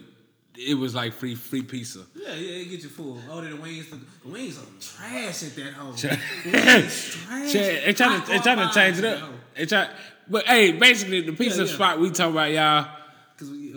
it 0.59 0.75
was 0.75 0.95
like 0.95 1.12
free 1.12 1.35
free 1.35 1.61
pizza. 1.62 2.07
Yeah, 2.15 2.33
yeah, 2.35 2.62
it 2.62 2.71
get 2.71 2.83
you 2.83 2.89
full. 2.89 3.21
Oh, 3.31 3.43
the 3.43 3.55
wings, 3.57 3.91
the, 3.91 3.99
wings 4.31 4.59
are 4.59 4.62
trash 4.81 5.43
at 5.43 5.55
that 5.57 5.73
hole. 5.75 5.93
Tra- 5.93 6.17
trash. 6.43 7.12
They 7.53 7.93
trying 7.95 8.23
to 8.23 8.27
they 8.29 8.39
trying 8.39 8.67
to 8.67 8.75
change 8.75 8.99
it 8.99 9.05
up. 9.05 9.31
They 9.55 9.67
try, 9.67 9.89
but 10.29 10.47
hey, 10.47 10.73
basically 10.73 11.21
the 11.21 11.33
pizza 11.33 11.62
Yeah, 11.65 11.69
yeah. 11.69 11.75
spot 11.75 12.01
we 12.01 12.11
talking 12.11 12.33
about, 12.33 12.51
y'all. 12.53 12.96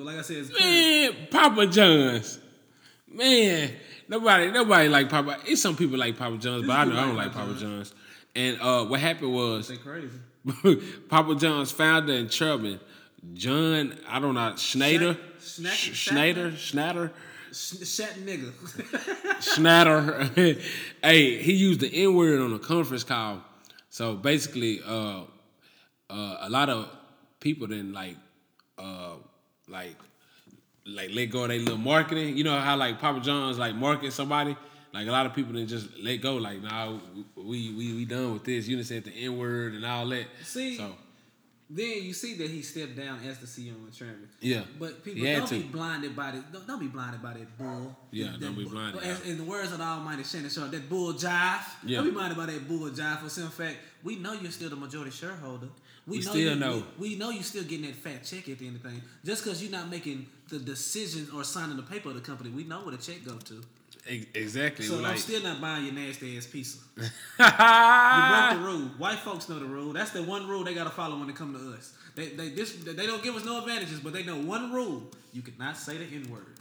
Like 0.10 0.17
I 0.17 0.22
said, 0.24 0.38
it's 0.38 0.60
Man, 0.60 1.28
Papa 1.30 1.67
John's. 1.67 2.39
Man, 3.08 3.72
nobody 4.08 4.50
nobody 4.50 4.89
like 4.89 5.08
Papa. 5.08 5.38
It's 5.45 5.62
some 5.62 5.76
people 5.76 6.00
like 6.00 6.17
Papa 6.17 6.38
John's, 6.38 6.65
but 6.65 6.76
I 6.76 6.86
know 6.86 6.98
I 6.98 7.06
don't 7.06 7.15
like 7.15 7.32
Papa 7.32 7.54
John's. 7.54 7.93
And 8.36 8.60
uh, 8.60 8.86
what 8.86 9.00
happened 9.00 9.32
was 9.32 9.67
they 9.67 9.78
crazy. 9.78 10.10
Papa 11.10 11.36
John's 11.36 11.72
founder 11.72 12.13
and 12.13 12.28
chairman, 12.28 12.80
John, 13.36 14.00
I 14.08 14.17
don't 14.17 14.34
know, 14.34 14.56
Schneider, 14.56 15.15
Schnack- 15.39 15.93
Schneider, 15.93 16.56
Schneider, 16.56 17.12
Shat 17.52 18.15
nigga. 18.15 18.52
Schneider. 19.54 20.24
hey, 21.04 21.38
he 21.38 21.54
used 21.54 21.82
the 21.82 22.04
N 22.04 22.15
word 22.15 22.41
on 22.41 22.52
a 22.52 22.60
conference 22.60 23.04
call. 23.04 23.43
So 23.91 24.15
basically, 24.15 24.82
uh, 24.84 25.22
uh, 26.10 26.38
a 26.41 26.50
lot 26.50 26.69
of 26.69 26.89
people 27.39 27.67
didn't 27.67 27.93
like, 27.93 28.17
uh, 28.80 29.17
like, 29.70 29.96
like 30.86 31.10
let 31.14 31.28
go 31.28 31.44
of 31.44 31.50
their 31.50 31.60
little 31.60 31.78
marketing. 31.78 32.38
You 32.38 32.44
know 32.44 32.58
how 32.60 32.76
like 32.76 33.00
Papa 33.00 33.20
John's 33.22 33.58
like 33.58 33.76
market 33.76 34.14
somebody. 34.14 34.56
Like 34.94 35.08
a 35.08 35.12
lot 35.12 35.26
of 35.28 35.36
people 35.36 35.54
didn't 35.54 35.70
just 35.70 35.88
let 36.02 36.18
go. 36.22 36.36
Like, 36.38 36.62
nah, 36.64 36.98
we 37.36 37.72
we 37.74 37.94
we 37.94 38.06
done 38.06 38.34
with 38.34 38.44
this. 38.44 38.68
You 38.68 38.76
done 38.76 38.86
said 38.86 39.04
the 39.04 39.12
N 39.12 39.38
word 39.38 39.74
and 39.74 39.86
all 39.86 40.08
that. 40.08 40.26
See, 40.44 40.78
so 40.78 40.94
then 41.70 42.02
you 42.04 42.14
see 42.14 42.34
that 42.38 42.50
he 42.50 42.64
stepped 42.64 42.98
down 42.98 43.20
as 43.24 43.38
the 43.38 43.46
CEO 43.46 43.76
and 43.76 43.94
chairman. 43.94 44.28
yeah, 44.40 44.62
But 44.80 45.04
people 45.04 45.24
don't 45.24 45.48
to. 45.50 45.56
be 45.60 45.64
blinded 45.68 46.16
by 46.16 46.32
this. 46.32 46.42
Don't, 46.52 46.66
don't 46.66 46.80
be 46.80 46.88
blinded 46.88 47.22
by 47.22 47.34
that 47.34 47.58
bull. 47.60 47.96
Yeah, 48.10 48.32
That 48.32 48.42
don't 48.42 48.58
be 48.58 48.66
blinded, 48.66 49.04
As, 49.04 49.22
in 49.28 49.38
the 49.38 49.44
words 49.44 49.72
of 49.72 49.78
the 49.78 49.84
Almighty 49.84 50.24
Shannon 50.24 50.50
Sharpe, 50.50 50.72
that 50.72 50.90
bull 50.90 51.14
jive. 51.14 51.62
Yeah. 51.86 51.98
Don't 51.98 52.06
be 52.06 52.12
blinded 52.12 52.38
by 52.40 52.48
that 52.48 52.68
bull 52.68 52.90
jive. 52.90 53.20
For 53.20 53.30
some 53.30 53.50
fact, 53.50 53.78
we 54.04 54.16
know 54.16 54.34
you're 54.34 54.50
still 54.50 54.72
the 54.72 54.76
majority 54.78 55.12
shareholder. 55.12 55.68
We, 56.08 56.20
We 56.20 56.24
know 56.26 56.32
still 56.32 56.54
you, 56.54 56.56
know. 56.56 56.84
We, 56.98 57.10
we 57.10 57.16
know 57.16 57.30
you 57.30 57.44
still 57.44 57.64
getting 57.64 57.86
that 57.86 57.96
fat 57.96 58.24
check 58.24 58.50
at 58.50 58.60
the 58.60 58.68
end 58.68 58.78
of 58.78 58.84
the 58.84 58.90
thing. 58.90 59.02
Just 59.24 59.44
because 59.44 59.62
you're 59.62 59.72
not 59.72 59.90
making 59.90 60.28
the 60.50 60.60
decision 60.60 61.28
or 61.36 61.44
signing 61.44 61.78
the 61.78 61.84
paper 61.84 62.10
of 62.10 62.16
the 62.16 62.22
company, 62.22 62.50
we 62.50 62.64
know 62.64 62.80
where 62.82 62.96
the 62.96 63.02
check 63.02 63.24
go 63.26 63.38
to. 63.38 63.64
Exactly. 64.08 64.86
So 64.86 64.98
I'm 64.98 65.04
like, 65.04 65.18
still 65.18 65.44
not 65.44 65.62
buying 65.62 65.86
your 65.86 65.94
nasty 65.94 66.38
ass 66.38 66.48
pizza. 66.48 66.80
You 66.98 67.06
broke 67.46 68.54
the 68.54 68.66
rule. 68.66 68.88
White 68.98 69.20
folks 69.20 69.48
know 69.50 69.60
the 69.60 69.66
rule. 69.66 69.94
That's 69.94 70.12
the 70.12 70.24
one 70.24 70.48
rule 70.48 70.64
they 70.64 70.74
gotta 70.74 70.90
follow 70.90 71.20
when 71.20 71.30
it 71.30 71.36
come 71.36 71.54
to 71.54 71.78
us. 71.78 71.94
They 72.16 72.30
they 72.30 72.50
this 72.50 72.74
they 72.74 73.06
don't 73.06 73.22
give 73.24 73.36
us 73.36 73.46
no 73.46 73.60
advantages, 73.60 74.00
but 74.00 74.14
they 74.14 74.24
know 74.24 74.38
one 74.38 74.72
rule: 74.74 75.04
you 75.32 75.42
cannot 75.42 75.78
say 75.78 75.98
the 75.98 76.06
n 76.06 76.30
word. 76.32 76.56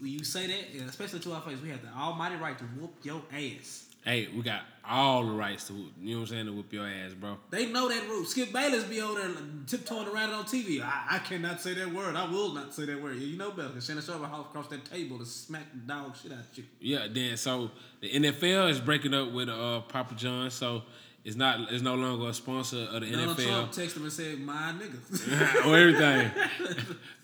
When 0.00 0.10
you 0.10 0.24
say 0.24 0.46
that, 0.46 0.88
especially 0.88 1.20
to 1.20 1.32
our 1.32 1.42
face, 1.42 1.58
we 1.62 1.68
have 1.70 1.82
the 1.82 1.88
almighty 1.96 2.36
right 2.36 2.56
to 2.58 2.64
whoop 2.64 2.92
your 3.02 3.22
ass. 3.32 3.86
Hey, 4.04 4.28
we 4.34 4.42
got 4.42 4.62
all 4.88 5.24
the 5.24 5.32
rights 5.32 5.68
to, 5.68 5.74
you 5.74 6.14
know 6.14 6.20
what 6.20 6.22
I'm 6.22 6.26
saying, 6.26 6.46
to 6.46 6.52
whip 6.52 6.72
your 6.72 6.86
ass, 6.86 7.12
bro. 7.12 7.36
They 7.50 7.66
know 7.66 7.88
that 7.88 8.08
rule. 8.08 8.24
Skip 8.24 8.52
Bayless 8.52 8.84
be 8.84 9.00
over 9.00 9.20
there 9.20 9.30
tiptoeing 9.66 10.08
around 10.08 10.30
it 10.30 10.34
on 10.34 10.44
TV. 10.44 10.82
I, 10.82 11.16
I 11.16 11.18
cannot 11.18 11.60
say 11.60 11.74
that 11.74 11.92
word. 11.92 12.16
I 12.16 12.28
will 12.28 12.52
not 12.54 12.74
say 12.74 12.86
that 12.86 13.00
word. 13.00 13.16
You 13.16 13.36
know 13.36 13.50
better. 13.50 13.68
Cause 13.68 13.86
Shannon 13.86 14.02
Sharpe 14.02 14.24
hop 14.24 14.50
across 14.50 14.68
that 14.68 14.84
table 14.84 15.18
to 15.18 15.24
smack 15.26 15.70
the 15.72 15.78
dog 15.80 16.16
shit 16.16 16.32
out 16.32 16.38
of 16.38 16.46
you. 16.58 16.64
Yeah, 16.80 17.06
then 17.10 17.36
so 17.36 17.70
the 18.00 18.10
NFL 18.10 18.70
is 18.70 18.80
breaking 18.80 19.14
up 19.14 19.32
with 19.32 19.48
uh, 19.48 19.80
Papa 19.82 20.14
John, 20.14 20.50
so 20.50 20.82
it's 21.24 21.36
not 21.36 21.70
it's 21.70 21.82
no 21.82 21.94
longer 21.94 22.28
a 22.28 22.34
sponsor 22.34 22.88
of 22.90 23.02
the 23.02 23.10
Donald 23.10 23.38
Trump 23.38 23.72
NFL 23.72 23.76
texted 23.76 23.96
him 23.98 24.02
and 24.04 24.12
said, 24.12 24.40
"My 24.40 24.72
nigga." 24.72 25.66
or 25.66 25.76
everything. 25.76 26.30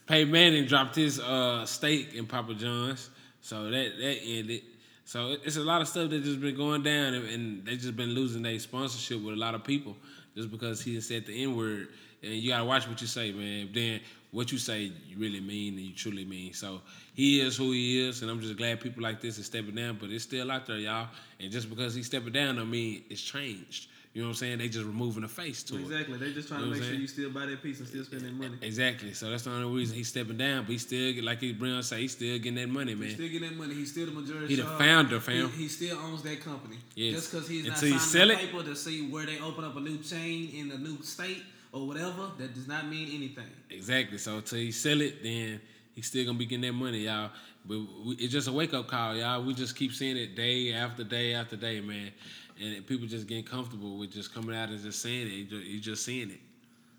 Peyton 0.06 0.30
Manning 0.30 0.66
dropped 0.66 0.94
his 0.94 1.18
uh, 1.18 1.64
stake 1.66 2.14
in 2.14 2.26
Papa 2.26 2.54
John's, 2.54 3.10
so 3.40 3.64
that 3.64 3.92
that 3.98 4.18
ended. 4.22 4.62
So 5.06 5.36
it's 5.44 5.56
a 5.56 5.60
lot 5.60 5.80
of 5.80 5.86
stuff 5.86 6.10
that 6.10 6.24
just 6.24 6.40
been 6.40 6.56
going 6.56 6.82
down, 6.82 7.14
and, 7.14 7.64
they 7.64 7.76
just 7.76 7.96
been 7.96 8.10
losing 8.10 8.42
their 8.42 8.58
sponsorship 8.58 9.22
with 9.22 9.34
a 9.34 9.38
lot 9.38 9.54
of 9.54 9.62
people 9.62 9.96
just 10.34 10.50
because 10.50 10.82
he 10.82 11.00
said 11.00 11.24
the 11.26 11.44
N 11.44 11.56
word. 11.56 11.88
And 12.24 12.32
you 12.32 12.50
gotta 12.50 12.64
watch 12.64 12.88
what 12.88 13.00
you 13.00 13.06
say, 13.06 13.30
man. 13.30 13.70
Then 13.72 14.00
what 14.32 14.50
you 14.50 14.58
say 14.58 14.90
you 15.06 15.16
really 15.16 15.38
mean 15.40 15.74
and 15.74 15.86
you 15.86 15.94
truly 15.94 16.24
mean. 16.24 16.52
So 16.54 16.80
he 17.14 17.40
is 17.40 17.56
who 17.56 17.70
he 17.70 18.04
is, 18.04 18.22
and 18.22 18.30
I'm 18.30 18.40
just 18.40 18.56
glad 18.56 18.80
people 18.80 19.00
like 19.00 19.20
this 19.20 19.38
are 19.38 19.44
stepping 19.44 19.76
down. 19.76 19.96
But 20.00 20.10
it's 20.10 20.24
still 20.24 20.50
out 20.50 20.66
there, 20.66 20.76
y'all. 20.76 21.06
And 21.38 21.52
just 21.52 21.70
because 21.70 21.94
he's 21.94 22.06
stepping 22.06 22.32
down, 22.32 22.56
don't 22.56 22.68
mean 22.68 23.04
it's 23.08 23.22
changed. 23.22 23.88
You 24.16 24.22
know 24.22 24.28
what 24.28 24.30
I'm 24.30 24.36
saying? 24.36 24.58
They 24.60 24.70
just 24.70 24.86
removing 24.86 25.20
the 25.20 25.28
face 25.28 25.62
to 25.64 25.74
it. 25.76 25.82
Exactly. 25.82 26.16
They 26.16 26.32
just 26.32 26.48
trying 26.48 26.60
You 26.60 26.66
know 26.68 26.72
to 26.72 26.80
make 26.80 26.88
sure 26.88 26.98
you 26.98 27.06
still 27.06 27.28
buy 27.28 27.44
that 27.44 27.62
piece 27.62 27.80
and 27.80 27.86
still 27.86 28.02
spend 28.02 28.22
that 28.22 28.32
money. 28.32 28.56
Exactly. 28.62 29.12
So 29.12 29.28
that's 29.28 29.42
the 29.42 29.50
only 29.50 29.70
reason 29.78 29.94
he's 29.94 30.08
stepping 30.08 30.38
down. 30.38 30.62
But 30.64 30.72
he 30.72 30.78
still 30.78 31.12
get- 31.12 31.22
like 31.22 31.38
he 31.42 31.52
Brian 31.52 31.82
say, 31.82 32.00
he's 32.00 32.12
still 32.12 32.38
getting 32.38 32.54
that 32.54 32.70
money, 32.70 32.94
man. 32.94 33.08
He's 33.08 33.14
still 33.16 33.28
getting 33.28 33.50
that 33.50 33.58
money. 33.58 33.74
He's 33.74 33.90
still 33.90 34.06
the 34.06 34.12
majority. 34.12 34.46
He 34.46 34.56
the 34.56 34.64
founder, 34.68 35.20
fam. 35.20 35.50
He, 35.50 35.64
he 35.64 35.68
still 35.68 35.98
owns 35.98 36.22
that 36.22 36.40
company. 36.40 36.76
Yes. 36.94 37.16
Just 37.16 37.30
because 37.30 37.46
he's 37.46 37.66
not 37.66 37.74
Until 37.74 37.88
you 37.90 37.98
signing 37.98 38.28
the 38.28 38.34
it. 38.42 38.52
paper 38.52 38.62
to 38.62 38.74
see 38.74 39.06
where 39.10 39.26
they 39.26 39.38
open 39.38 39.64
up 39.64 39.76
a 39.76 39.80
new 39.80 39.98
chain 39.98 40.48
in 40.48 40.70
a 40.70 40.78
new 40.78 41.02
state 41.02 41.42
or 41.72 41.86
whatever, 41.86 42.30
that 42.38 42.54
does 42.54 42.66
not 42.66 42.88
mean 42.88 43.10
anything. 43.14 43.44
Exactly. 43.68 44.16
So 44.16 44.36
until 44.38 44.60
he 44.60 44.72
sell 44.72 44.98
it, 45.02 45.22
then 45.22 45.60
he's 45.94 46.06
still 46.06 46.24
gonna 46.24 46.38
be 46.38 46.46
getting 46.46 46.62
that 46.62 46.72
money, 46.72 47.00
y'all. 47.00 47.32
But 47.66 47.80
we, 48.02 48.14
it's 48.14 48.32
just 48.32 48.48
a 48.48 48.52
wake 48.52 48.72
up 48.72 48.86
call, 48.88 49.14
y'all. 49.14 49.42
We 49.44 49.52
just 49.52 49.76
keep 49.76 49.92
seeing 49.92 50.16
it 50.16 50.34
day 50.36 50.72
after 50.72 51.04
day 51.04 51.34
after 51.34 51.56
day, 51.56 51.82
man. 51.82 52.12
And 52.60 52.86
people 52.86 53.06
just 53.06 53.26
getting 53.26 53.44
comfortable 53.44 53.98
with 53.98 54.12
just 54.12 54.34
coming 54.34 54.56
out 54.56 54.68
and 54.70 54.80
just 54.82 55.02
saying 55.02 55.26
it. 55.26 55.30
You 55.52 55.80
just, 55.80 56.04
seeing 56.04 56.30
it. 56.30 56.40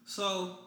So, 0.06 0.60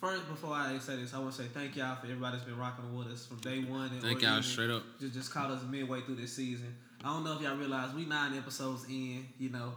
first, 0.00 0.26
before 0.28 0.54
I 0.54 0.78
say 0.78 0.96
this, 0.96 1.12
I 1.14 1.18
want 1.18 1.34
to 1.34 1.42
say 1.42 1.48
thank 1.52 1.76
y'all 1.76 1.96
for 1.96 2.06
everybody 2.06 2.36
that's 2.36 2.48
been 2.48 2.58
rocking 2.58 2.96
with 2.96 3.08
us 3.08 3.26
from 3.26 3.38
day 3.38 3.60
one. 3.60 3.90
and- 3.90 4.02
Thank 4.02 4.22
y'all 4.22 4.42
straight 4.42 4.70
up. 4.70 4.82
Just, 5.00 5.14
just 5.14 5.30
caught 5.32 5.50
us 5.50 5.62
midway 5.64 6.00
through 6.00 6.16
this 6.16 6.32
season. 6.34 6.74
I 7.02 7.08
don't 7.08 7.24
know 7.24 7.34
if 7.36 7.42
y'all 7.42 7.56
realize 7.56 7.94
we 7.94 8.06
nine 8.06 8.34
episodes 8.34 8.86
in. 8.88 9.26
You 9.38 9.50
know, 9.50 9.74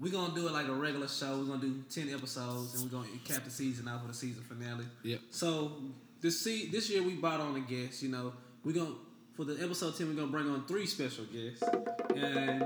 we're 0.00 0.10
gonna 0.12 0.34
do 0.34 0.48
it 0.48 0.52
like 0.52 0.68
a 0.68 0.72
regular 0.72 1.06
show. 1.06 1.38
We're 1.38 1.44
gonna 1.44 1.60
do 1.60 1.84
ten 1.90 2.08
episodes, 2.08 2.74
and 2.74 2.82
we're 2.84 2.98
gonna 2.98 3.08
cap 3.26 3.44
the 3.44 3.50
season 3.50 3.86
off 3.88 4.00
with 4.02 4.12
a 4.12 4.14
season 4.14 4.42
finale. 4.42 4.86
Yep. 5.02 5.20
So 5.30 5.82
this 6.22 6.40
see 6.40 6.68
this 6.68 6.88
year 6.88 7.02
we 7.02 7.14
brought 7.14 7.40
on 7.40 7.54
a 7.56 7.60
guest. 7.60 8.02
You 8.02 8.08
know, 8.08 8.32
we're 8.64 8.72
gonna 8.72 8.94
for 9.36 9.44
the 9.44 9.62
episode 9.62 9.96
ten 9.96 10.08
we're 10.08 10.14
gonna 10.14 10.26
bring 10.32 10.48
on 10.48 10.64
three 10.66 10.86
special 10.86 11.24
guests, 11.24 11.62
and 12.16 12.62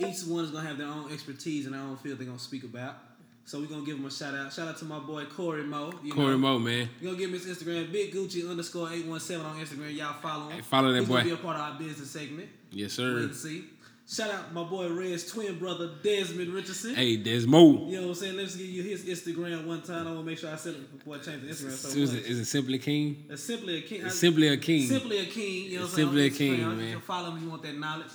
each 0.00 0.22
one 0.26 0.44
is 0.44 0.50
gonna 0.50 0.66
have 0.66 0.78
their 0.78 0.86
own 0.88 1.12
expertise 1.12 1.66
and 1.66 1.74
their 1.74 1.80
own 1.82 1.96
field 1.96 2.18
they're 2.18 2.26
gonna 2.26 2.38
speak 2.38 2.64
about. 2.64 2.96
So 3.44 3.58
we're 3.60 3.66
gonna 3.66 3.84
give 3.86 3.96
them 3.96 4.04
a 4.04 4.10
shout 4.10 4.34
out. 4.34 4.52
Shout 4.52 4.68
out 4.68 4.76
to 4.78 4.84
my 4.84 4.98
boy 4.98 5.24
Corey 5.24 5.62
Mo. 5.64 5.92
You 6.04 6.12
Corey 6.12 6.32
know, 6.32 6.38
Mo, 6.38 6.58
man. 6.58 6.88
You're 7.00 7.12
gonna 7.12 7.18
give 7.24 7.30
him 7.32 7.40
his 7.40 7.46
Instagram, 7.46 7.90
Big 7.90 8.12
Gucci 8.12 8.48
underscore 8.48 8.92
eight 8.92 9.06
one 9.06 9.20
seven 9.20 9.46
on 9.46 9.56
Instagram. 9.56 9.96
Y'all 9.96 10.12
follow 10.20 10.48
him. 10.48 10.56
Hey, 10.56 10.60
follow 10.60 10.92
that 10.92 10.98
He's 11.00 11.08
boy. 11.08 11.14
gonna 11.16 11.24
be 11.24 11.30
a 11.32 11.36
part 11.38 11.56
of 11.56 11.62
our 11.62 11.78
business 11.78 12.10
segment. 12.10 12.48
Yes, 12.70 12.90
Wait 12.90 13.04
sir. 13.04 13.18
and 13.20 13.34
see. 13.34 13.64
Shout 14.10 14.30
out 14.30 14.54
my 14.54 14.64
boy 14.64 14.90
Red's 14.90 15.30
twin 15.30 15.58
brother 15.58 15.90
Desmond 16.02 16.54
Richardson. 16.54 16.94
Hey, 16.94 17.16
there's 17.16 17.46
Mo. 17.46 17.88
You 17.88 17.96
know 17.96 18.02
what 18.04 18.08
I'm 18.08 18.14
saying? 18.14 18.36
Let's 18.38 18.56
give 18.56 18.66
you 18.66 18.82
his 18.82 19.04
Instagram 19.04 19.66
one 19.66 19.82
time. 19.82 20.06
I 20.06 20.10
want 20.12 20.20
to 20.20 20.24
make 20.24 20.38
sure 20.38 20.50
I 20.50 20.56
said 20.56 20.76
it 20.76 20.98
before 20.98 21.16
I 21.16 21.18
change 21.18 21.42
the 21.42 21.48
Instagram. 21.48 21.70
So 21.72 21.98
Is 21.98 22.14
it, 22.14 22.24
is 22.24 22.38
it 22.38 22.44
Simply 22.46 22.78
King? 22.78 23.26
It's 23.28 23.42
simply 23.42 23.76
a 23.78 23.82
king. 23.82 24.06
It's 24.06 24.18
Simply 24.18 24.48
a 24.48 24.56
King. 24.56 24.86
Simply 24.88 25.18
a 25.18 25.26
king. 25.26 25.64
You 25.66 25.76
know 25.76 25.82
what 25.82 25.90
I'm 25.90 25.94
saying? 25.96 26.08
simply 26.08 26.26
a 26.26 26.30
king, 26.30 26.60
You 26.60 26.66
man. 26.70 26.92
can 26.92 27.00
follow 27.02 27.30
him 27.30 27.36
if 27.36 27.42
you 27.42 27.50
want 27.50 27.62
that 27.64 27.78
knowledge. 27.78 28.06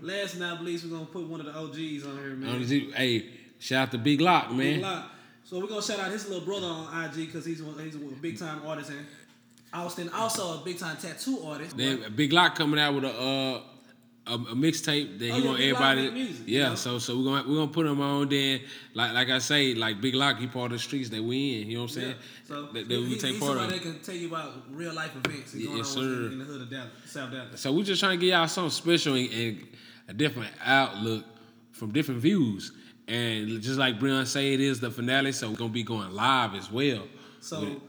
Last 0.00 0.38
but 0.38 0.40
not 0.40 0.64
least, 0.64 0.84
we're 0.84 0.90
gonna 0.96 1.04
put 1.04 1.28
one 1.28 1.40
of 1.40 1.46
the 1.46 1.52
OGs 1.54 2.06
on 2.06 2.16
here, 2.16 2.34
man. 2.34 2.66
The- 2.66 2.90
Hey, 2.92 3.26
shout 3.58 3.88
out 3.88 3.90
to 3.92 3.98
Big 3.98 4.22
Lock, 4.22 4.48
man. 4.50 4.56
Big. 4.58 4.80
Lock. 4.82 5.10
So 5.44 5.60
we're 5.60 5.66
gonna 5.66 5.82
shout 5.82 6.00
out 6.00 6.10
his 6.10 6.26
little 6.30 6.46
brother 6.46 6.66
on 6.66 7.04
IG 7.04 7.26
because 7.26 7.44
he's 7.44 7.62
one, 7.62 7.78
he's 7.78 7.94
a 7.94 7.98
big 7.98 8.38
time 8.38 8.62
artist 8.66 8.88
and 8.90 9.04
Austin 9.74 10.08
also 10.10 10.60
a 10.60 10.64
big 10.64 10.78
time 10.78 10.96
tattoo 10.96 11.42
artist. 11.44 11.76
Then 11.76 12.04
Big 12.16 12.32
Lock 12.32 12.54
coming 12.54 12.80
out 12.80 12.94
with 12.94 13.04
a 13.04 13.10
uh, 13.14 13.60
a, 14.26 14.34
a 14.34 14.54
mixtape 14.54 15.18
that 15.18 15.30
Oh, 15.30 15.34
he 15.34 15.40
yeah, 15.42 15.48
want 15.48 15.60
everybody. 15.60 16.10
music, 16.12 16.46
you 16.48 16.58
yeah, 16.60 16.68
know? 16.70 16.74
so 16.76 16.98
so 17.00 17.18
we're 17.18 17.24
gonna 17.24 17.48
we're 17.48 17.56
gonna 17.56 17.72
put 17.72 17.86
him 17.86 18.00
on. 18.00 18.28
Then 18.28 18.60
like 18.94 19.12
like 19.14 19.30
I 19.30 19.38
say, 19.38 19.74
like 19.74 20.00
Big 20.00 20.14
Lock, 20.14 20.38
he 20.38 20.46
part 20.46 20.66
of 20.66 20.72
the 20.72 20.78
streets 20.78 21.08
that 21.10 21.22
we 21.22 21.60
in. 21.62 21.68
You 21.68 21.76
know 21.78 21.82
what 21.84 21.96
I'm 21.96 22.02
Yeah. 22.02 22.04
saying? 22.08 22.16
So 22.46 22.62
that, 22.72 22.88
that 22.88 22.94
he, 22.94 23.04
we 23.08 23.18
take 23.18 23.40
part 23.40 23.58
of. 23.58 23.68
that 23.70 23.82
can 23.82 23.98
tell 24.00 24.14
you 24.14 24.28
about 24.28 24.52
real 24.70 24.94
life 24.94 25.10
events 25.16 25.54
Yeah, 25.54 25.66
going 25.66 25.78
yes, 25.78 25.96
on 25.96 26.02
sir. 26.02 26.26
in, 26.32 26.38
the 26.38 26.44
hood 26.44 26.62
of 26.62 26.70
Dallas, 26.70 26.90
South 27.06 27.32
Dallas. 27.32 27.60
So 27.60 27.72
we 27.72 27.82
just 27.82 28.00
trying 28.00 28.18
to 28.20 28.24
get 28.24 28.32
y'all 28.32 28.46
something 28.46 28.70
special 28.70 29.14
and, 29.14 29.30
and 29.32 29.66
a 30.08 30.12
different 30.14 30.50
outlook 30.64 31.24
from 31.72 31.90
different 31.92 32.20
views. 32.20 32.72
And 33.08 33.60
just 33.60 33.76
like 33.78 33.98
Brian 33.98 34.24
say, 34.26 34.54
it 34.54 34.60
is 34.60 34.78
the 34.78 34.90
finale, 34.90 35.32
so 35.32 35.50
we're 35.50 35.56
gonna 35.56 35.70
be 35.72 35.82
going 35.82 36.12
live 36.12 36.54
as 36.54 36.70
well. 36.70 37.02
So. 37.40 37.80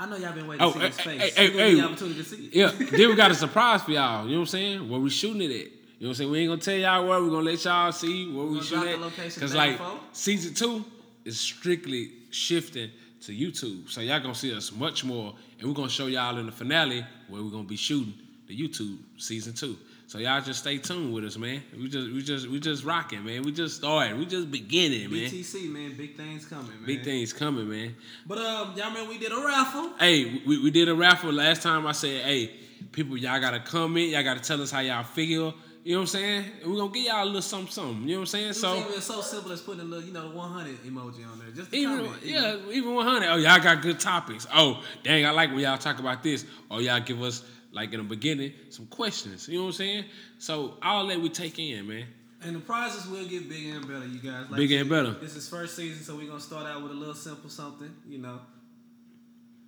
I 0.00 0.06
know 0.06 0.16
y'all 0.16 0.32
been 0.32 0.46
waiting 0.46 0.64
Oh, 0.64 0.72
to 0.72 0.78
see 0.78 0.84
eh, 0.84 0.86
his 0.88 0.96
hey, 0.96 1.18
face. 1.18 1.34
hey, 1.34 1.50
hey, 1.50 1.52
hey. 1.58 1.74
the 1.74 1.82
opportunity 1.84 2.22
to 2.22 2.24
see 2.24 2.46
it. 2.46 2.54
Yeah, 2.54 2.70
then 2.90 3.08
we 3.08 3.14
got 3.16 3.32
a 3.32 3.34
surprise 3.34 3.82
for 3.82 3.90
y'all. 3.90 4.24
You 4.26 4.30
know 4.32 4.38
what 4.38 4.42
I'm 4.42 4.46
saying? 4.46 4.88
Where 4.88 5.00
we 5.00 5.10
shooting 5.10 5.42
it 5.42 5.50
at? 5.50 5.50
You 5.50 5.60
know 5.60 5.70
what 6.00 6.08
I'm 6.10 6.14
saying? 6.14 6.30
We 6.30 6.38
ain't 6.38 6.48
gonna 6.50 6.60
tell 6.60 6.76
y'all 6.76 7.08
where. 7.08 7.20
We're 7.20 7.30
gonna 7.30 7.42
let 7.50 7.64
y'all 7.64 7.90
see 7.90 8.30
where 8.32 8.46
we 8.46 8.62
shooting 8.62 8.88
at. 8.90 9.00
location 9.00 9.40
Cause 9.40 9.54
like 9.54 9.80
season 10.12 10.54
two 10.54 10.84
is 11.24 11.40
strictly 11.40 12.12
shifting 12.30 12.90
to 13.22 13.32
YouTube, 13.32 13.90
so 13.90 14.00
y'all 14.00 14.20
gonna 14.20 14.34
see 14.36 14.54
us 14.54 14.70
much 14.70 15.04
more, 15.04 15.34
and 15.58 15.68
we're 15.68 15.74
gonna 15.74 15.88
show 15.90 16.06
y'all 16.06 16.38
in 16.38 16.46
the 16.46 16.52
finale 16.52 17.04
where 17.28 17.42
we're 17.42 17.50
gonna 17.50 17.64
be 17.64 17.76
shooting 17.76 18.14
the 18.46 18.56
YouTube 18.56 18.98
season 19.16 19.52
two. 19.54 19.76
So 20.08 20.16
y'all 20.16 20.40
just 20.40 20.60
stay 20.60 20.78
tuned 20.78 21.12
with 21.12 21.22
us, 21.26 21.36
man. 21.36 21.62
We 21.76 21.86
just 21.86 22.10
we 22.10 22.22
just 22.22 22.48
we 22.48 22.58
just 22.60 22.82
rocking, 22.82 23.22
man. 23.26 23.42
We 23.42 23.52
just 23.52 23.76
started. 23.76 24.18
We 24.18 24.24
just 24.24 24.50
beginning, 24.50 25.10
man. 25.10 25.28
BTC 25.28 25.70
man, 25.70 25.98
big 25.98 26.16
things 26.16 26.46
coming, 26.46 26.70
man. 26.70 26.86
Big 26.86 27.04
things 27.04 27.34
coming, 27.34 27.68
man. 27.68 27.94
But 28.26 28.38
um, 28.38 28.72
y'all 28.74 28.88
remember 28.88 29.10
we 29.10 29.18
did 29.18 29.32
a 29.32 29.36
raffle. 29.36 29.90
Hey, 30.00 30.40
we, 30.46 30.62
we 30.62 30.70
did 30.70 30.88
a 30.88 30.94
raffle 30.94 31.30
last 31.30 31.62
time. 31.62 31.86
I 31.86 31.92
said, 31.92 32.22
hey, 32.22 32.54
people, 32.90 33.18
y'all 33.18 33.38
gotta 33.38 33.60
comment. 33.60 34.08
Y'all 34.08 34.22
gotta 34.22 34.40
tell 34.40 34.62
us 34.62 34.70
how 34.70 34.80
y'all 34.80 35.04
feel. 35.04 35.52
You 35.84 35.92
know 35.92 35.98
what 35.98 36.02
I'm 36.04 36.06
saying? 36.06 36.44
We're 36.66 36.76
gonna 36.76 36.90
give 36.90 37.04
y'all 37.04 37.24
a 37.24 37.26
little 37.26 37.42
something, 37.42 37.70
something. 37.70 38.08
You 38.08 38.14
know 38.14 38.20
what 38.20 38.20
I'm 38.20 38.26
saying? 38.26 38.52
So 38.54 38.78
even 38.78 38.92
it's 38.94 39.04
so 39.04 39.20
simple 39.20 39.52
as 39.52 39.60
putting 39.60 39.82
a 39.82 39.84
little, 39.84 40.06
you 40.06 40.14
know, 40.14 40.30
the 40.30 40.34
100 40.34 40.84
emoji 40.84 41.30
on 41.30 41.38
there. 41.38 41.50
Just 41.54 41.74
even 41.74 41.98
comment, 41.98 42.22
you 42.24 42.34
know? 42.34 42.60
yeah, 42.66 42.72
even 42.72 42.94
100. 42.94 43.26
Oh, 43.26 43.36
y'all 43.36 43.60
got 43.60 43.82
good 43.82 44.00
topics. 44.00 44.46
Oh, 44.54 44.82
dang, 45.02 45.26
I 45.26 45.32
like 45.32 45.50
when 45.50 45.60
y'all 45.60 45.76
talk 45.76 45.98
about 45.98 46.22
this. 46.22 46.46
Or 46.70 46.80
y'all 46.80 47.00
give 47.00 47.22
us 47.22 47.42
like 47.72 47.92
in 47.92 47.98
the 47.98 48.04
beginning 48.04 48.52
some 48.70 48.86
questions. 48.86 49.48
You 49.48 49.58
know 49.58 49.64
what 49.64 49.68
I'm 49.68 49.72
saying? 49.74 50.04
So 50.38 50.74
all 50.82 51.06
that 51.08 51.20
we 51.20 51.28
take 51.28 51.58
in, 51.58 51.86
man. 51.86 52.06
And 52.42 52.54
the 52.54 52.60
prizes 52.60 53.06
will 53.06 53.26
get 53.26 53.48
bigger 53.48 53.76
and 53.76 53.86
better, 53.86 54.06
you 54.06 54.18
guys. 54.18 54.48
Like 54.48 54.58
Bigger 54.58 54.78
and 54.78 54.88
better. 54.88 55.10
This 55.12 55.34
is 55.34 55.48
first 55.48 55.74
season, 55.74 56.04
so 56.04 56.16
we're 56.16 56.28
gonna 56.28 56.40
start 56.40 56.66
out 56.66 56.82
with 56.82 56.92
a 56.92 56.94
little 56.94 57.14
simple 57.14 57.50
something, 57.50 57.92
you 58.08 58.18
know. 58.18 58.40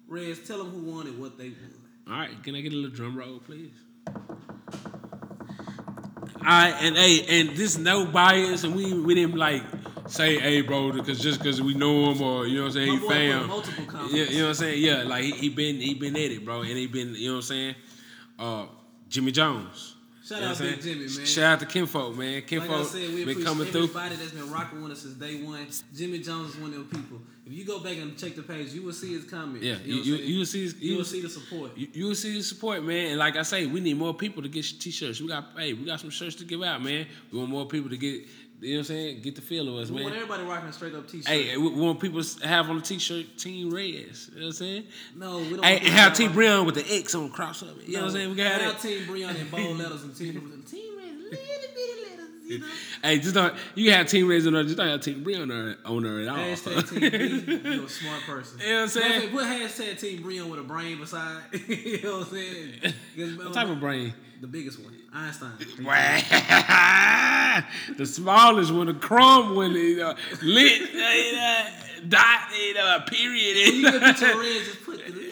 Reds, 0.06 0.46
tell 0.46 0.58
them 0.58 0.70
who 0.70 0.78
won 0.78 0.96
wanted 0.96 1.20
what 1.20 1.36
they 1.36 1.48
wanted. 1.48 1.74
All 2.08 2.14
right, 2.14 2.42
can 2.42 2.54
I 2.54 2.60
get 2.60 2.72
a 2.72 2.76
little 2.76 2.90
drum 2.90 3.16
roll, 3.16 3.40
please? 3.40 3.72
All 4.06 4.36
right, 6.46 6.74
and 6.80 6.96
hey, 6.96 7.40
and 7.40 7.56
this 7.56 7.76
no 7.76 8.06
bias, 8.06 8.64
and 8.64 8.74
we 8.74 8.94
we 8.94 9.14
didn't 9.14 9.36
like 9.36 9.62
say, 10.06 10.38
hey, 10.38 10.62
bro, 10.62 10.92
because 10.92 11.20
just 11.20 11.38
because 11.38 11.62
we 11.62 11.74
know 11.74 12.10
him 12.10 12.22
or 12.22 12.46
you 12.46 12.56
know 12.56 12.66
what 12.66 12.76
I'm 12.76 12.82
saying, 13.00 13.00
My 13.02 13.08
fam. 13.08 13.50
Yeah, 14.10 14.24
you 14.24 14.38
know 14.38 14.42
what 14.44 14.48
I'm 14.48 14.54
saying? 14.54 14.82
Yeah, 14.82 15.02
like 15.02 15.22
he, 15.22 15.30
he 15.32 15.48
been 15.48 15.76
he 15.76 15.94
been 15.94 16.16
at 16.16 16.22
it, 16.22 16.44
bro, 16.44 16.62
and 16.62 16.70
he 16.70 16.86
been 16.86 17.14
you 17.14 17.28
know 17.28 17.34
what 17.34 17.38
I'm 17.38 17.42
saying. 17.42 17.74
Uh, 18.40 18.64
Jimmy 19.08 19.32
Jones. 19.32 19.96
Shout 20.24 20.38
You 20.38 20.44
know 20.44 20.52
out 20.52 20.58
Big? 20.58 20.80
Jimmy, 20.80 21.00
man. 21.00 21.26
Shout 21.26 21.44
out 21.44 21.60
to 21.60 21.66
Kinfolk, 21.66 22.16
man. 22.16 22.34
Like 22.34 22.44
I 22.44 22.46
Kinfolk 22.46 22.86
said, 22.86 23.12
we 23.12 23.24
been 23.24 23.42
coming 23.42 23.66
through. 23.66 23.82
everybody 23.84 24.14
that's 24.14 24.30
been 24.30 24.50
rocking 24.50 24.82
with 24.82 24.92
us 24.92 25.02
since 25.02 25.14
day 25.14 25.42
one. 25.42 25.66
Jimmy 25.94 26.20
Jones 26.20 26.54
is 26.54 26.60
one 26.60 26.72
of 26.72 26.76
them 26.76 27.02
people. 27.02 27.18
If 27.44 27.52
you 27.52 27.64
go 27.64 27.80
back 27.80 27.96
and 27.96 28.16
check 28.16 28.36
the 28.36 28.42
page, 28.42 28.72
you 28.72 28.82
will 28.82 28.92
see 28.92 29.12
his 29.12 29.24
comments. 29.24 29.64
Yeah, 29.64 29.74
you, 29.84 29.96
know 29.96 30.02
you, 30.02 30.14
you 30.14 30.38
will 30.38 30.46
see 30.46 30.66
you 30.66 30.72
you 30.78 30.96
will 30.98 31.04
see 31.04 31.20
the 31.20 31.28
support. 31.28 31.76
You, 31.76 31.88
you 31.92 32.06
will 32.06 32.14
see 32.14 32.32
the 32.34 32.42
support, 32.44 32.84
man. 32.84 33.10
And 33.10 33.18
like 33.18 33.36
I 33.36 33.42
say, 33.42 33.66
we 33.66 33.80
need 33.80 33.98
more 33.98 34.14
people 34.14 34.40
to 34.42 34.48
get 34.48 34.62
t-shirts. 34.62 35.20
We 35.20 35.26
got 35.26 35.46
hey, 35.56 35.72
we 35.72 35.84
got 35.84 35.98
some 35.98 36.10
shirts 36.10 36.36
to 36.36 36.44
give 36.44 36.62
out, 36.62 36.80
man. 36.80 37.06
We 37.32 37.38
want 37.38 37.50
more 37.50 37.66
people 37.66 37.90
to 37.90 37.96
get 37.96 38.26
you 38.60 38.74
know 38.74 38.76
what 38.76 38.80
I'm 38.80 38.84
saying, 38.84 39.20
get 39.22 39.36
the 39.36 39.40
feel 39.40 39.68
of 39.68 39.82
us, 39.82 39.90
we 39.90 40.02
want 40.02 40.14
everybody 40.14 40.42
rocking 40.42 40.68
a 40.68 40.72
straight 40.72 40.94
up 40.94 41.08
t-shirt. 41.08 41.28
Hey, 41.28 41.56
we 41.56 41.68
want 41.70 41.98
people 41.98 42.22
to 42.22 42.46
have 42.46 42.68
on 42.68 42.76
the 42.76 42.82
t-shirt 42.82 43.38
Team 43.38 43.70
Reds. 43.72 44.28
You 44.28 44.40
know 44.40 44.40
what 44.40 44.46
I'm 44.46 44.52
saying? 44.52 44.84
no, 45.16 45.38
we 45.38 45.48
don't. 45.50 45.64
Hey, 45.64 45.74
want 45.74 45.84
and 45.84 45.94
have 45.94 46.14
Team 46.14 46.32
Breon 46.32 46.66
with 46.66 46.74
the 46.74 46.94
X 46.94 47.14
on 47.14 47.30
cross 47.30 47.62
of 47.62 47.78
it. 47.78 47.88
You 47.88 47.94
know 47.94 48.00
what 48.00 48.06
I'm 48.08 48.12
saying? 48.12 48.30
We 48.30 48.36
got 48.36 48.60
have. 48.60 48.82
Team 48.82 49.04
Breon 49.04 49.40
in 49.40 49.48
bold 49.48 49.78
letters 49.78 50.02
and 50.02 50.14
Team 50.14 50.34
Team 50.68 50.98
Red, 50.98 51.16
little 51.16 51.30
bitty 51.30 52.10
letters. 52.10 52.28
You 52.44 52.58
know. 52.58 52.66
Hey, 53.02 53.18
just 53.18 53.34
don't 53.34 53.54
you 53.74 53.92
have 53.92 54.06
Team 54.08 54.28
Reds 54.28 54.46
on 54.46 54.52
there, 54.52 54.62
just 54.64 54.76
don't 54.76 54.88
have 54.88 55.00
Team 55.00 55.24
Breon 55.24 55.42
on 55.42 56.02
there, 56.02 56.20
at 56.20 56.28
all. 56.28 56.36
Hashtag 56.36 56.90
Team 56.90 57.62
B, 57.62 57.70
you're 57.76 57.84
a 57.84 57.88
smart 57.88 58.22
person. 58.24 58.60
You 58.60 58.66
know 58.66 58.74
what 58.74 58.82
I'm 58.82 58.88
saying? 58.88 59.30
Put 59.30 59.44
hashtag 59.44 59.98
Team 59.98 60.22
Breon 60.22 60.50
with 60.50 60.60
a 60.60 60.64
brain 60.64 60.98
beside. 60.98 61.42
you 61.66 62.02
know 62.02 62.18
what 62.18 62.28
I'm 62.28 62.34
saying? 62.34 63.36
what 63.38 63.54
type 63.54 63.68
of 63.68 63.80
brain? 63.80 64.12
The 64.40 64.46
biggest 64.46 64.78
one, 64.82 64.94
Einstein. 65.12 65.52
the 67.98 68.06
smallest 68.06 68.72
one, 68.72 68.86
the 68.86 68.94
crumb 68.94 69.54
one, 69.54 69.74
know, 69.98 70.14
lit, 70.42 70.94
know, 70.94 71.66
dot, 72.08 72.38
know, 72.74 73.00
period. 73.06 73.56
You 73.74 73.82
can 73.90 74.00
put 74.00 74.22
red, 74.22 74.64
just 74.64 74.82
put 74.84 74.98
the. 75.06 75.30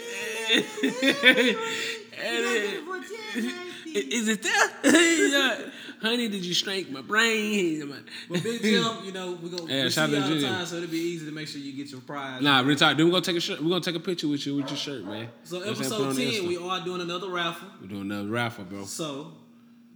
And 2.21 2.37
it- 2.45 4.13
Is 4.13 4.29
it 4.29 4.43
there? 4.43 5.73
Honey, 6.01 6.29
did 6.29 6.45
you 6.45 6.55
shrink 6.55 6.91
my 6.91 7.01
brain? 7.01 7.93
But 8.31 8.43
Big 8.43 8.63
Jim, 8.63 8.85
you 9.05 9.13
know, 9.13 9.39
we're 9.43 9.49
gonna 9.49 9.73
Yeah, 9.73 9.85
we 9.85 9.91
see 9.91 9.95
shout 9.95 10.11
you 10.11 10.17
out 10.17 10.23
all 10.23 10.29
to 10.29 10.35
the 10.35 10.47
time, 10.47 10.67
so 10.67 10.77
it'll 10.77 10.89
be 10.89 10.99
easy 10.99 11.27
to 11.27 11.33
make 11.33 11.49
sure 11.49 11.61
you 11.61 11.73
get 11.73 11.91
your 11.91 12.01
prize. 12.01 12.41
Nah, 12.41 12.63
talk. 12.75 12.97
Then 12.97 13.07
we're 13.07 13.13
gonna 13.13 13.21
take 13.25 13.37
a 13.37 13.41
shirt. 13.41 13.61
We're 13.61 13.71
gonna 13.71 13.81
take 13.81 13.97
a 13.97 14.01
picture 14.01 14.29
with 14.29 14.47
you 14.47 14.57
with 14.57 14.69
your 14.69 14.77
shirt, 14.77 15.05
man. 15.05 15.29
So 15.45 15.57
You 15.59 15.65
know 15.65 15.71
what 15.71 15.79
I'm 15.79 15.85
saying? 15.85 15.91
Put 15.91 16.01
it 16.01 16.09
episode 16.09 16.39
ten, 16.41 16.49
we 16.49 16.57
are 16.57 16.85
doing 16.85 17.01
another 17.01 17.29
raffle. 17.31 17.69
we're 17.81 17.89
doing 17.89 18.03
another 18.03 18.29
raffle, 18.29 18.65
bro. 18.65 18.85
So 18.85 19.33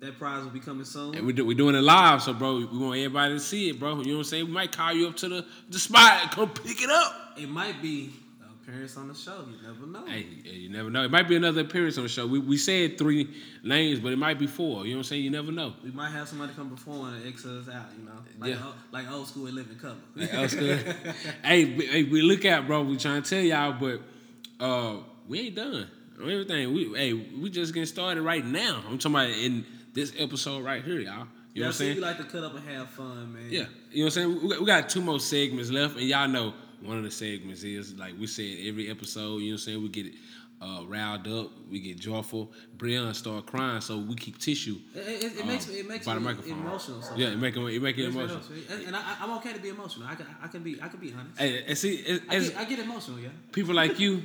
that 0.01 0.19
prize 0.19 0.43
will 0.43 0.51
be 0.51 0.59
coming 0.61 0.85
soon. 0.85 1.15
And 1.15 1.25
we 1.25 1.33
do, 1.33 1.47
we're 1.47 1.57
doing 1.57 1.77
it 1.77 1.83
live, 1.83 2.23
so 2.23 2.35
bro, 2.35 2.57
we 2.57 2.65
want 2.65 2.99
everybody 2.99 3.35
to 3.35 3.41
see 3.41 3.71
it, 3.71 3.79
bro. 3.79 4.01
You 4.01 4.05
know 4.07 4.13
what 4.15 4.19
I'm 4.19 4.25
saying? 4.25 4.47
We 4.47 4.53
might 4.53 4.73
call 4.73 4.93
you 4.93 5.07
up 5.07 5.17
to 5.19 5.29
the, 5.29 5.47
the 5.69 5.79
spot 5.79 6.23
and 6.23 6.31
come 6.33 6.51
pick 6.51 6.83
it 6.83 6.91
up. 6.91 7.35
It 7.39 7.49
might 7.49 7.81
be 7.81 8.13
appearance 8.73 8.97
on 8.97 9.09
the 9.09 9.15
show. 9.15 9.45
You 9.51 9.67
never 9.67 9.87
know. 9.87 10.07
Hey, 10.07 10.27
you 10.45 10.69
never 10.71 10.89
know. 10.91 11.05
It 11.05 11.11
might 11.11 11.29
be 11.29 11.37
another 11.37 11.61
appearance 11.61 11.99
on 11.99 12.05
the 12.05 12.09
show. 12.09 12.27
We, 12.27 12.39
we 12.39 12.57
said 12.57 12.97
three 12.99 13.29
names, 13.63 14.01
but 14.01 14.13
it 14.13 14.17
might 14.17 14.39
be 14.39 14.47
four. 14.47 14.85
You 14.87 14.93
know 14.93 14.99
what 14.99 15.01
I'm 15.01 15.05
saying? 15.05 15.25
You 15.25 15.31
never 15.31 15.53
know. 15.53 15.75
We 15.85 15.91
might 15.91 16.11
have 16.11 16.29
somebody 16.29 16.53
come 16.55 16.71
perform 16.71 17.15
and 17.15 17.27
X 17.27 17.45
us 17.45 17.69
out. 17.69 17.87
You 17.99 18.05
know, 18.07 18.13
like 18.39 18.51
Yeah. 18.51 18.63
o- 18.65 18.75
like 18.91 19.11
old 19.11 19.29
school 19.29 19.47
and 19.47 19.55
living 19.55 19.77
color. 19.79 19.95
Like, 20.17 20.33
else 20.33 20.55
could- 20.55 20.79
hey, 21.45 21.65
b- 21.67 21.87
hey, 21.87 22.05
we 22.05 22.23
look 22.23 22.45
at 22.45 22.67
bro. 22.67 22.83
We 22.83 22.97
trying 22.97 23.23
to 23.23 23.29
tell 23.29 23.43
y'all, 23.43 23.73
but 23.79 24.01
uh, 24.65 24.99
we 25.29 25.41
ain't 25.41 25.57
done 25.57 25.89
everything. 26.21 26.73
We 26.73 26.93
hey, 26.97 27.13
we 27.13 27.51
just 27.51 27.75
getting 27.75 27.87
started 27.87 28.23
right 28.23 28.45
now. 28.45 28.83
I'm 28.89 28.99
talking 28.99 29.15
about 29.17 29.31
in 29.31 29.67
this 29.93 30.13
episode 30.19 30.65
right 30.65 30.83
here, 30.83 31.01
y'all. 31.01 31.27
You 31.55 31.61
know 31.61 31.67
what 31.67 31.73
I'm 31.75 31.79
saying? 31.79 31.95
we 31.97 32.01
like 32.01 32.17
to 32.17 32.25
cut 32.25 32.43
up 32.45 32.55
and 32.55 32.67
have 32.67 32.89
fun, 32.89 33.35
man. 33.35 33.43
Yeah, 33.51 33.65
you 33.91 34.05
know 34.05 34.07
what 34.07 34.17
I'm 34.17 34.41
saying. 34.41 34.49
We 34.61 34.65
got 34.65 34.89
two 34.89 35.03
more 35.03 35.21
segments 35.21 35.71
left, 35.71 35.99
and 35.99 36.07
y'all 36.09 36.27
know 36.27 36.55
one 36.85 36.99
of 36.99 37.05
the 37.05 37.11
segments 37.11 37.63
is 37.63 37.95
like 37.95 38.15
we 38.19 38.27
said 38.27 38.57
every 38.67 38.91
episode. 38.91 39.39
You 39.39 39.51
know 39.51 39.53
what 39.53 39.53
I'm 39.53 39.59
saying. 39.59 39.83
We 39.83 39.89
get 39.89 40.07
uh, 40.61 40.85
riled 40.87 41.27
up, 41.27 41.51
we 41.71 41.81
get 41.81 41.99
joyful. 41.99 42.53
Breon 42.77 43.13
start 43.15 43.47
crying, 43.47 43.81
so 43.81 43.99
we 43.99 44.15
keep 44.15 44.39
tissue. 44.39 44.77
It, 44.95 45.01
it, 45.25 45.39
it 45.41 45.47
makes 45.47 45.69
me 45.69 45.75
it 45.75 45.89
makes 45.89 46.07
by 46.07 46.15
the 46.15 46.21
me 46.21 46.27
microphone. 46.27 46.53
emotional. 46.61 47.03
sometimes. 47.03 47.21
Yeah, 47.21 47.29
it 47.33 47.39
make 47.39 47.57
it, 47.57 47.61
it 47.61 47.83
make 47.83 47.99
it 47.99 48.03
Makes 48.05 48.15
me 48.15 48.23
emotional. 48.23 48.43
And, 48.87 48.97
I, 48.97 49.17
I'm 49.21 49.31
okay 49.39 49.53
to 49.53 49.59
be 49.59 49.71
emotional. 49.71 50.07
I 50.09 50.15
can 50.15 50.27
I 50.43 50.47
can 50.47 50.63
be 50.63 50.81
I 50.81 50.89
can 50.89 51.01
be 51.01 51.13
honest. 51.13 51.39
Hey, 51.39 51.65
and 51.67 51.77
see, 51.77 52.05
as, 52.07 52.21
I 52.29 52.39
get, 52.39 52.57
I 52.59 52.65
get 52.65 52.79
emotional, 52.79 53.19
yeah. 53.19 53.31
people 53.51 53.75
like 53.75 53.99
you 53.99 54.23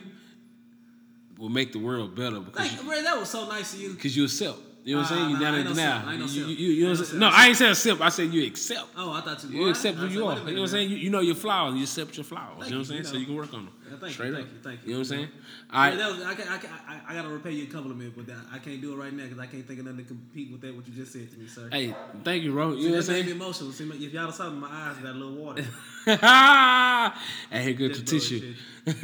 will 1.39 1.49
make 1.49 1.71
the 1.71 1.79
world 1.79 2.15
better 2.15 2.39
because 2.39 2.71
Like, 2.71 2.83
you, 2.83 2.91
Ray, 2.91 3.01
that 3.03 3.19
was 3.19 3.29
so 3.29 3.47
nice 3.47 3.73
of 3.73 3.81
you. 3.81 3.93
cause 3.95 4.15
you 4.15 4.25
accept. 4.25 4.59
You 4.87 4.95
know 4.95 5.01
what 5.01 5.11
I'm 5.11 5.17
saying? 5.17 5.29
You 5.31 5.35
nah, 5.35 5.41
down 5.41 5.53
I 5.53 5.59
in 5.59 5.67
ain't 5.67 5.75
no 5.75 5.83
I 5.83 6.13
ain't 6.13 6.31
You, 6.31 6.45
you, 6.45 6.47
you, 6.47 6.67
you 6.69 6.83
know 6.83 6.91
what 6.91 6.99
I'm 6.99 7.05
saying? 7.05 7.19
no. 7.19 7.27
I 7.27 7.47
ain't 7.47 7.57
saying 7.57 7.73
simp. 7.75 7.99
I 7.99 8.07
said 8.07 8.33
you 8.33 8.47
accept. 8.47 8.87
Oh, 8.95 9.11
I 9.11 9.19
thought 9.19 9.43
you. 9.43 9.49
You 9.49 9.69
accept 9.69 9.97
I 9.97 9.99
who 9.99 10.07
you 10.07 10.25
are. 10.25 10.37
You 10.37 10.45
know 10.45 10.45
what 10.45 10.59
I'm 10.61 10.67
saying? 10.67 10.91
You, 10.91 11.09
know 11.09 11.19
your 11.19 11.35
flaws. 11.35 11.75
You 11.75 11.83
accept 11.83 12.15
your 12.15 12.23
flaws. 12.23 12.53
Thank 12.59 12.69
you 12.69 12.71
know 12.71 12.77
what 12.77 12.79
I'm 12.79 12.85
saying? 12.85 13.03
So 13.03 13.17
you 13.17 13.25
can 13.25 13.35
work 13.35 13.53
on 13.53 13.65
them. 13.65 13.73
Thank 13.89 14.01
you, 14.01 14.09
Straight 14.11 14.33
thank 14.33 14.45
up. 14.45 14.53
you, 14.53 14.59
thank 14.61 14.79
you. 14.83 14.87
You 14.87 14.93
know 14.93 14.99
what 14.99 14.99
I'm 14.99 15.05
saying? 15.05 15.21
know. 15.23 15.77
All 15.77 15.89
Yeah, 15.89 15.95
that 15.95 16.11
was, 16.11 16.21
I, 16.21 16.31
I, 16.31 16.59
I, 16.87 17.01
I 17.09 17.13
gotta 17.15 17.27
repay 17.27 17.51
you 17.51 17.63
a 17.63 17.67
compliment, 17.67 18.13
but 18.15 18.27
that, 18.27 18.37
I 18.53 18.59
can't 18.59 18.79
do 18.79 18.93
it 18.93 18.95
right 18.95 19.11
now 19.11 19.23
because 19.23 19.39
I 19.39 19.45
can't 19.47 19.67
think 19.67 19.79
of 19.79 19.85
nothing 19.85 19.99
to 19.99 20.05
compete 20.05 20.51
with 20.51 20.61
that 20.61 20.73
what 20.73 20.87
you 20.87 20.93
just 20.93 21.11
said 21.11 21.31
to 21.31 21.37
me, 21.37 21.47
sir. 21.47 21.67
Hey, 21.69 21.93
thank 22.23 22.43
you, 22.43 22.53
bro. 22.53 22.71
You 22.71 22.81
See, 22.81 22.87
know 22.87 22.95
what 22.95 22.99
I'm 22.99 23.05
that 23.07 23.11
made 23.11 23.19
me 23.19 23.25
saying? 23.31 23.41
emotional. 23.41 23.71
See, 23.73 24.05
if 24.05 24.13
y'all 24.13 24.31
saw 24.31 24.49
me, 24.49 24.59
my 24.59 24.69
eyes 24.69 24.97
got 24.97 25.11
a 25.11 25.17
little 25.17 25.35
water. 25.35 25.65
hey, 27.51 27.63
here 27.63 27.73
good 27.73 27.93
to 27.95 28.05
tissue. 28.05 28.53
All 28.87 29.03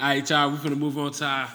right, 0.00 0.28
y'all. 0.28 0.50
We're 0.50 0.56
gonna 0.58 0.74
move 0.74 0.98
on 0.98 1.12
to 1.12 1.24
our, 1.24 1.48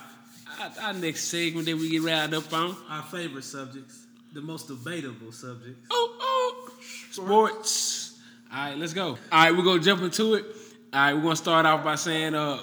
our, 0.60 0.72
our 0.88 0.94
next 0.94 1.26
segment 1.26 1.66
that 1.68 1.76
we 1.78 1.90
get 1.90 2.02
riled 2.02 2.34
up 2.34 2.52
on. 2.54 2.76
Our 2.90 3.04
favorite 3.04 3.44
subjects, 3.44 4.06
the 4.34 4.42
most 4.42 4.68
debatable 4.68 5.32
subjects. 5.32 5.88
Oh, 5.92 6.16
oh, 6.20 6.72
sports. 7.12 8.20
All 8.52 8.58
right, 8.70 8.78
let's 8.78 8.94
go. 8.94 9.10
All 9.10 9.18
right, 9.32 9.52
we're 9.56 9.64
gonna 9.64 9.82
jump 9.82 10.02
into 10.02 10.36
it. 10.36 10.46
All 10.94 11.00
right, 11.00 11.14
we're 11.14 11.22
gonna 11.22 11.36
start 11.36 11.66
off 11.66 11.84
by 11.84 11.96
saying, 11.96 12.36
uh, 12.36 12.60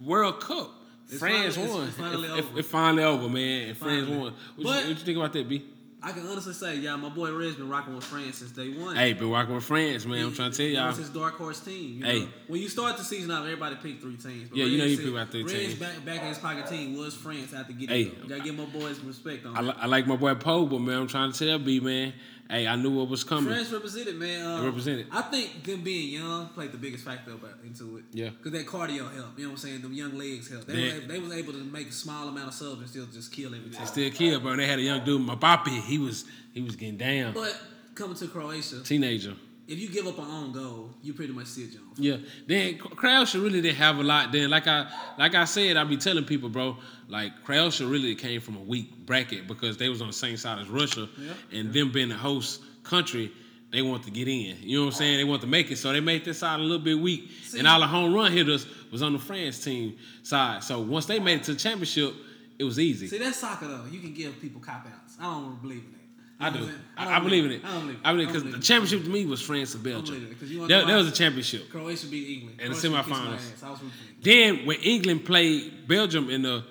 World 0.00 0.40
Cup. 0.40 0.70
It's 1.08 1.18
France 1.18 1.54
finally- 1.56 1.86
it's 1.86 1.98
won. 1.98 2.08
finally 2.08 2.28
It- 2.28 2.30
over. 2.32 2.56
It, 2.56 2.58
it 2.60 2.64
finally 2.64 3.04
over, 3.04 3.28
man. 3.28 3.68
And 3.68 3.78
France 3.78 4.00
Finally. 4.06 4.18
won. 4.18 4.32
What, 4.32 4.34
But- 4.56 4.62
you, 4.62 4.66
what 4.66 4.88
you 4.88 4.94
think 5.04 5.16
about 5.18 5.32
that, 5.34 5.48
B? 5.48 5.64
I 6.06 6.12
can 6.12 6.24
honestly 6.28 6.52
say, 6.52 6.76
yeah, 6.76 6.94
my 6.94 7.08
boy 7.08 7.32
Red's 7.32 7.56
been 7.56 7.68
rocking 7.68 7.94
with 7.96 8.04
France 8.04 8.36
since 8.38 8.52
day 8.52 8.68
one. 8.70 8.94
Hey, 8.94 9.12
been 9.12 9.28
rocking 9.30 9.56
with 9.56 9.64
France, 9.64 10.06
man. 10.06 10.24
I'm 10.26 10.32
trying 10.32 10.52
to 10.52 10.56
tell 10.56 10.66
y'all. 10.66 10.86
was 10.88 10.98
his 10.98 11.08
dark 11.08 11.34
horse 11.34 11.58
team. 11.58 11.98
You 11.98 12.04
Hey. 12.04 12.20
know? 12.20 12.28
when 12.46 12.60
you 12.62 12.68
start 12.68 12.96
the 12.96 13.02
season 13.02 13.32
out, 13.32 13.42
everybody 13.42 13.74
picked 13.76 14.02
three 14.02 14.16
teams. 14.16 14.48
But 14.48 14.56
Yeah, 14.58 14.66
you 14.66 14.78
know 14.78 14.84
you 14.84 14.96
pick 14.98 15.08
about 15.08 15.32
three 15.32 15.42
Reds 15.42 15.52
teams. 15.54 15.74
Back, 15.74 16.04
back 16.04 16.20
in 16.22 16.28
his 16.28 16.38
pocket 16.38 16.68
team 16.68 16.96
was 16.96 17.14
France 17.14 17.52
after 17.52 17.72
getting. 17.72 17.88
Hey. 17.88 18.04
Hey, 18.04 18.28
gotta 18.28 18.42
give 18.42 18.56
my 18.56 18.66
boys 18.66 19.00
respect 19.00 19.46
on 19.46 19.56
I, 19.56 19.60
li- 19.62 19.74
I 19.78 19.86
like 19.86 20.06
my 20.06 20.14
boy 20.16 20.34
Poe, 20.36 20.66
but 20.66 20.78
man, 20.80 21.00
I'm 21.00 21.06
trying 21.08 21.32
to 21.32 21.38
tell 21.46 21.58
B, 21.58 21.80
man. 21.80 22.12
Hey, 22.48 22.64
I 22.68 22.76
knew 22.76 22.92
what 22.92 23.08
was 23.08 23.24
coming. 23.24 23.52
France 23.52 23.72
represented, 23.72 24.14
man. 24.14 24.46
Uh, 24.46 24.60
They 24.60 24.66
represented. 24.66 25.06
I 25.10 25.22
think 25.22 25.64
them 25.64 25.80
being 25.82 26.12
young 26.12 26.46
played 26.50 26.70
the 26.70 26.78
biggest 26.78 27.04
factor 27.04 27.32
about 27.32 27.54
into 27.64 27.96
it. 27.96 28.04
Yeah. 28.12 28.28
Because 28.28 28.52
that 28.52 28.66
cardio 28.68 29.12
helped. 29.12 29.36
You 29.36 29.46
know 29.46 29.50
what 29.50 29.54
I'm 29.54 29.56
saying? 29.56 29.82
Them 29.82 29.92
young 29.92 30.16
legs 30.16 30.48
helped. 30.48 30.68
They, 30.68 30.74
They- 30.76 30.98
was, 31.00 31.06
they 31.08 31.18
was 31.18 31.32
able 31.32 31.54
to 31.54 31.58
make 31.64 31.88
a 31.88 31.92
small 31.92 32.28
amount 32.28 32.46
of 32.46 32.54
subs 32.54 32.78
and 32.82 32.88
still 32.88 33.06
just 33.06 33.32
kill 33.32 33.52
every 33.52 33.70
time. 33.70 33.84
Still 33.88 34.08
kill, 34.12 34.38
bro. 34.38 34.52
And 34.52 34.60
they 34.60 34.66
had 34.68 34.78
a 34.78 34.82
young 34.82 35.04
dude, 35.04 35.22
Mbappe. 35.26 35.82
He 35.86 35.95
was 35.98 36.24
he 36.52 36.62
was 36.62 36.76
getting 36.76 36.96
down. 36.96 37.32
But 37.34 37.58
coming 37.94 38.16
to 38.16 38.26
Croatia, 38.28 38.82
Teenager. 38.82 39.34
if 39.68 39.78
you 39.78 39.88
give 39.88 40.06
up 40.06 40.18
an 40.18 40.24
own 40.24 40.52
goal, 40.52 40.90
you 41.02 41.12
pretty 41.14 41.32
much 41.32 41.46
see 41.46 41.64
your 41.64 41.80
own. 41.82 41.88
Yeah. 41.96 42.16
Then 42.46 42.78
Croatia 42.78 43.38
really 43.40 43.60
didn't 43.60 43.76
have 43.78 43.98
a 43.98 44.02
lot. 44.02 44.32
Then, 44.32 44.50
like 44.50 44.66
I 44.66 44.86
like 45.18 45.34
I 45.34 45.44
said, 45.44 45.76
I 45.76 45.84
be 45.84 45.96
telling 45.96 46.24
people, 46.24 46.48
bro, 46.48 46.76
like 47.08 47.42
Croatia 47.44 47.86
really 47.86 48.14
came 48.14 48.40
from 48.40 48.56
a 48.56 48.60
weak 48.62 49.06
bracket 49.06 49.46
because 49.46 49.76
they 49.76 49.88
was 49.88 50.00
on 50.00 50.06
the 50.08 50.12
same 50.12 50.36
side 50.36 50.58
as 50.60 50.68
Russia, 50.68 51.08
Yeah. 51.18 51.58
and 51.58 51.72
them 51.72 51.92
being 51.92 52.08
the 52.10 52.14
host 52.16 52.62
country, 52.84 53.32
they 53.72 53.82
want 53.82 54.04
to 54.04 54.10
get 54.10 54.28
in. 54.28 54.56
You 54.60 54.78
know 54.78 54.84
what 54.84 54.92
I'm 54.94 54.98
saying? 54.98 55.16
They 55.18 55.24
want 55.24 55.40
to 55.42 55.48
make 55.48 55.70
it, 55.72 55.76
so 55.78 55.92
they 55.92 56.00
made 56.00 56.24
this 56.24 56.38
side 56.38 56.60
a 56.60 56.62
little 56.62 56.78
bit 56.84 56.98
weak. 56.98 57.28
See- 57.44 57.58
and 57.58 57.66
all 57.66 57.80
the 57.80 57.86
home 57.86 58.14
run 58.14 58.30
hitters 58.32 58.66
was 58.92 59.02
on 59.02 59.12
the 59.12 59.18
France 59.18 59.62
team 59.64 59.96
side. 60.22 60.62
So 60.62 60.80
once 60.80 61.06
they 61.06 61.18
made 61.18 61.40
it 61.40 61.44
to 61.44 61.54
the 61.54 61.58
championship, 61.58 62.14
it 62.58 62.64
was 62.64 62.78
easy. 62.78 63.06
See, 63.06 63.18
that's 63.18 63.38
soccer 63.38 63.66
though. 63.68 63.84
You 63.90 64.00
can 64.00 64.12
give 64.14 64.40
people 64.40 64.60
cop 64.60 64.86
outs. 64.86 65.16
I 65.20 65.24
don't 65.24 65.60
believe 65.62 65.84
in 65.84 65.92
that. 65.92 65.96
I 66.38 66.50
do. 66.50 66.68
I, 66.98 67.16
I 67.16 67.20
believe 67.20 67.46
in 67.46 67.52
it. 67.52 67.62
I 67.64 67.72
don't 67.72 67.80
believe. 67.82 67.98
I 68.04 68.12
believe 68.12 68.28
because 68.28 68.44
the 68.44 68.58
championship 68.58 69.04
to 69.04 69.08
me 69.10 69.24
was 69.24 69.40
France 69.40 69.74
and 69.74 69.82
Belgium. 69.82 70.16
it, 70.16 70.38
That, 70.68 70.68
know 70.68 70.86
that 70.86 70.96
was 70.96 71.08
a 71.08 71.12
championship. 71.12 71.70
Croatia 71.70 72.06
beat 72.08 72.38
England. 72.38 72.60
And 72.60 72.74
the 72.74 72.78
Croatia 72.78 73.08
my 73.10 73.16
semifinals. 73.16 73.34
ass. 73.36 73.62
I 73.62 73.70
was 73.70 73.82
rooting 73.82 73.90
for 73.98 74.28
England. 74.28 74.58
Then 74.58 74.66
when 74.66 74.76
England 74.80 75.24
played 75.24 75.88
Belgium 75.88 76.28
in 76.28 76.42
the 76.42 76.62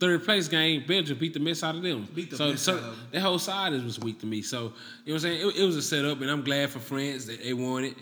third 0.00 0.24
place 0.24 0.48
game, 0.48 0.84
Belgium 0.86 1.18
beat 1.18 1.34
the 1.34 1.40
mess 1.40 1.62
out 1.62 1.74
of 1.74 1.82
them. 1.82 2.08
Beat 2.14 2.30
the 2.30 2.36
so 2.36 2.50
mess 2.50 2.62
so 2.62 2.72
out 2.72 2.78
of 2.78 2.84
them. 2.84 2.96
that 3.12 3.20
whole 3.20 3.38
side 3.38 3.72
was 3.84 3.98
weak 4.00 4.18
to 4.20 4.26
me. 4.26 4.40
So 4.40 4.56
you 4.56 4.62
know 4.64 4.70
what 5.04 5.12
I'm 5.14 5.18
saying? 5.20 5.48
It, 5.48 5.56
it 5.58 5.64
was 5.66 5.76
a 5.76 5.82
setup, 5.82 6.20
and 6.22 6.30
I'm 6.30 6.42
glad 6.42 6.70
for 6.70 6.78
France 6.78 7.26
that 7.26 7.42
they 7.42 7.52
won 7.52 7.84
it. 7.84 7.94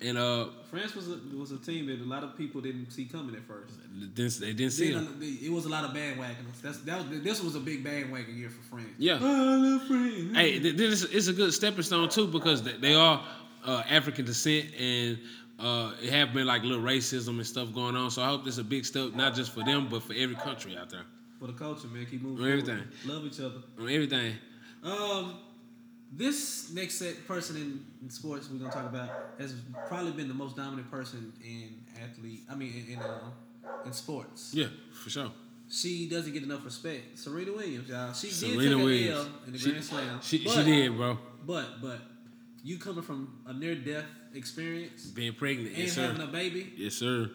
And 0.00 0.16
uh, 0.16 0.46
France 0.74 0.94
was 0.96 1.08
a, 1.08 1.18
was 1.36 1.52
a 1.52 1.58
team 1.58 1.86
that 1.86 2.00
a 2.00 2.04
lot 2.04 2.24
of 2.24 2.36
people 2.36 2.60
didn't 2.60 2.90
see 2.90 3.04
coming 3.04 3.34
at 3.36 3.42
first. 3.46 3.74
this- 4.14 4.38
they 4.38 4.52
didn't 4.52 4.72
see 4.72 4.92
Then, 4.92 5.04
them. 5.04 5.18
uh, 5.22 5.46
it 5.46 5.52
was 5.52 5.66
a 5.66 5.68
lot 5.68 5.84
of 5.84 5.92
bandwagoners. 5.92 6.60
That's 6.62 6.78
that 6.78 6.98
was 7.08 7.20
this 7.22 7.42
was 7.42 7.54
a 7.54 7.60
big 7.60 7.84
bandwagon 7.84 8.36
year 8.36 8.50
for 8.50 8.62
France. 8.74 8.88
Yeah. 8.98 9.18
I 9.20 9.54
love 9.56 9.86
France. 9.86 10.36
Hey, 10.36 10.58
this 10.58 11.02
is 11.02 11.04
it's 11.14 11.28
a 11.28 11.32
good 11.32 11.52
stepping 11.54 11.82
stone 11.82 12.08
too 12.08 12.26
because 12.26 12.62
they, 12.62 12.72
they 12.72 12.94
are 12.94 13.22
uh, 13.64 13.82
African 13.88 14.24
descent 14.24 14.66
and 14.78 15.18
uh, 15.60 15.92
it 16.02 16.10
have 16.10 16.34
been 16.34 16.46
like 16.46 16.62
little 16.64 16.82
racism 16.82 17.36
and 17.36 17.46
stuff 17.46 17.72
going 17.72 17.94
on. 17.94 18.10
So 18.10 18.22
I 18.22 18.26
hope 18.26 18.44
this 18.44 18.54
is 18.54 18.58
a 18.58 18.64
big 18.64 18.84
step, 18.84 19.14
not 19.14 19.34
just 19.36 19.52
for 19.52 19.62
them, 19.62 19.86
but 19.88 20.02
for 20.02 20.12
every 20.14 20.34
country 20.36 20.76
out 20.76 20.90
there. 20.90 21.04
For 21.38 21.46
the 21.46 21.52
culture, 21.52 21.86
man, 21.88 22.06
keep 22.10 22.22
moving. 22.22 22.44
Everything. 22.46 22.82
forward. 23.04 23.22
Love 23.22 23.24
each 23.26 23.40
other. 23.40 23.62
Everything. 23.78 24.34
Um, 24.82 25.34
this 26.12 26.72
next 26.72 26.94
set 26.94 27.26
person 27.26 27.56
in, 27.56 27.84
in 28.02 28.10
sports 28.10 28.48
we're 28.50 28.58
gonna 28.58 28.70
talk 28.72 28.86
about 28.88 29.08
has 29.38 29.54
probably 29.88 30.12
been 30.12 30.28
the 30.28 30.34
most 30.34 30.56
dominant 30.56 30.90
person 30.90 31.32
in 31.44 31.74
athlete. 32.02 32.42
I 32.50 32.54
mean, 32.54 32.72
in 32.86 32.94
in, 32.94 32.98
uh, 33.00 33.30
in 33.84 33.92
sports. 33.92 34.52
Yeah, 34.54 34.66
for 35.02 35.10
sure. 35.10 35.30
She 35.68 36.08
doesn't 36.08 36.32
get 36.32 36.42
enough 36.42 36.64
respect. 36.64 37.18
Serena 37.18 37.52
Williams, 37.52 37.88
y'all. 37.88 38.12
She 38.12 38.28
did 38.28 38.34
Serena 38.36 38.76
take 38.76 38.84
Williams. 38.84 39.16
L 39.26 39.28
in 39.46 39.52
the 39.52 39.58
She, 39.58 39.70
Grand 39.70 39.84
Slam. 39.84 40.20
she, 40.22 40.44
but, 40.44 40.52
she 40.52 40.62
did, 40.64 40.96
bro. 40.96 41.18
But 41.46 41.80
but 41.82 41.98
you 42.62 42.78
coming 42.78 43.02
from 43.02 43.38
a 43.46 43.52
near 43.52 43.74
death 43.74 44.04
experience 44.34 45.06
Being 45.06 45.32
pregnant, 45.34 45.68
and 45.70 45.78
yes 45.78 45.94
having 45.96 46.16
sir. 46.18 46.24
a 46.24 46.26
baby, 46.26 46.72
Yes 46.76 46.94
sir. 46.94 47.30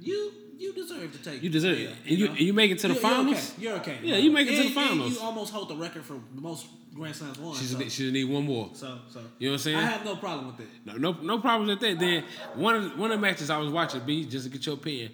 you 0.00 0.32
you 0.58 0.72
deserve 0.72 1.12
to 1.12 1.18
take. 1.30 1.42
You 1.42 1.50
deserve 1.50 1.78
it, 1.78 1.90
and 2.08 2.18
you 2.18 2.28
know? 2.28 2.34
you 2.34 2.52
make 2.52 2.70
it 2.70 2.78
to 2.80 2.88
the 2.88 2.94
You're- 2.94 3.02
finals. 3.02 3.54
You're 3.58 3.74
okay. 3.74 3.90
You're 3.92 4.00
okay. 4.00 4.06
Yeah, 4.08 4.16
you 4.16 4.30
make 4.30 4.46
it 4.48 4.50
to 4.50 4.56
the 4.56 4.66
And- 4.68 4.76
and 4.78 4.88
finals. 4.88 5.12
you 5.14 5.20
almost 5.20 5.52
hold 5.52 5.68
the 5.68 5.76
record 5.76 6.04
for 6.04 6.14
the 6.34 6.40
most 6.40 6.66
Grand 6.94 7.14
Slams 7.14 7.38
won. 7.38 7.54
She's 7.56 7.70
so, 7.72 7.78
she 7.80 7.88
just 7.88 8.12
need 8.12 8.24
one 8.24 8.44
more. 8.46 8.70
so 8.72 8.98
so 9.12 9.20
You 9.38 9.48
know 9.48 9.52
what 9.52 9.54
I'm 9.54 9.58
saying? 9.58 9.76
I 9.76 9.82
have 9.82 10.04
no 10.04 10.16
problem 10.16 10.46
with 10.46 10.60
it. 10.60 10.68
No, 10.86 10.94
no, 10.94 11.12
no 11.22 11.38
problems 11.40 11.68
with 11.68 11.80
that. 11.80 11.98
Then 11.98 12.24
one 12.54 12.74
of 12.74 12.82
the, 12.84 12.88
one 12.96 13.10
of 13.12 13.18
the 13.18 13.22
matches 13.22 13.50
I 13.50 13.58
was 13.58 13.70
watching, 13.70 14.00
B, 14.06 14.24
just 14.24 14.46
to 14.46 14.50
get 14.50 14.64
your 14.64 14.76
opinion. 14.76 15.12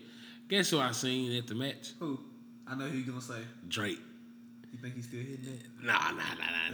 Guess 0.48 0.70
who 0.70 0.78
I 0.78 0.92
seen 0.92 1.32
at 1.36 1.46
the 1.48 1.54
match? 1.56 1.92
Who? 1.98 2.20
I 2.68 2.76
know 2.76 2.84
who 2.86 2.98
you 2.98 3.04
gonna 3.04 3.20
say. 3.20 3.40
Drake. 3.66 3.98
Think 4.82 4.96
he's 4.96 5.04
still 5.06 5.20
hitting 5.20 5.44
that? 5.44 5.86
Nah, 5.86 5.92
nah, 5.92 6.10
nah, 6.10 6.24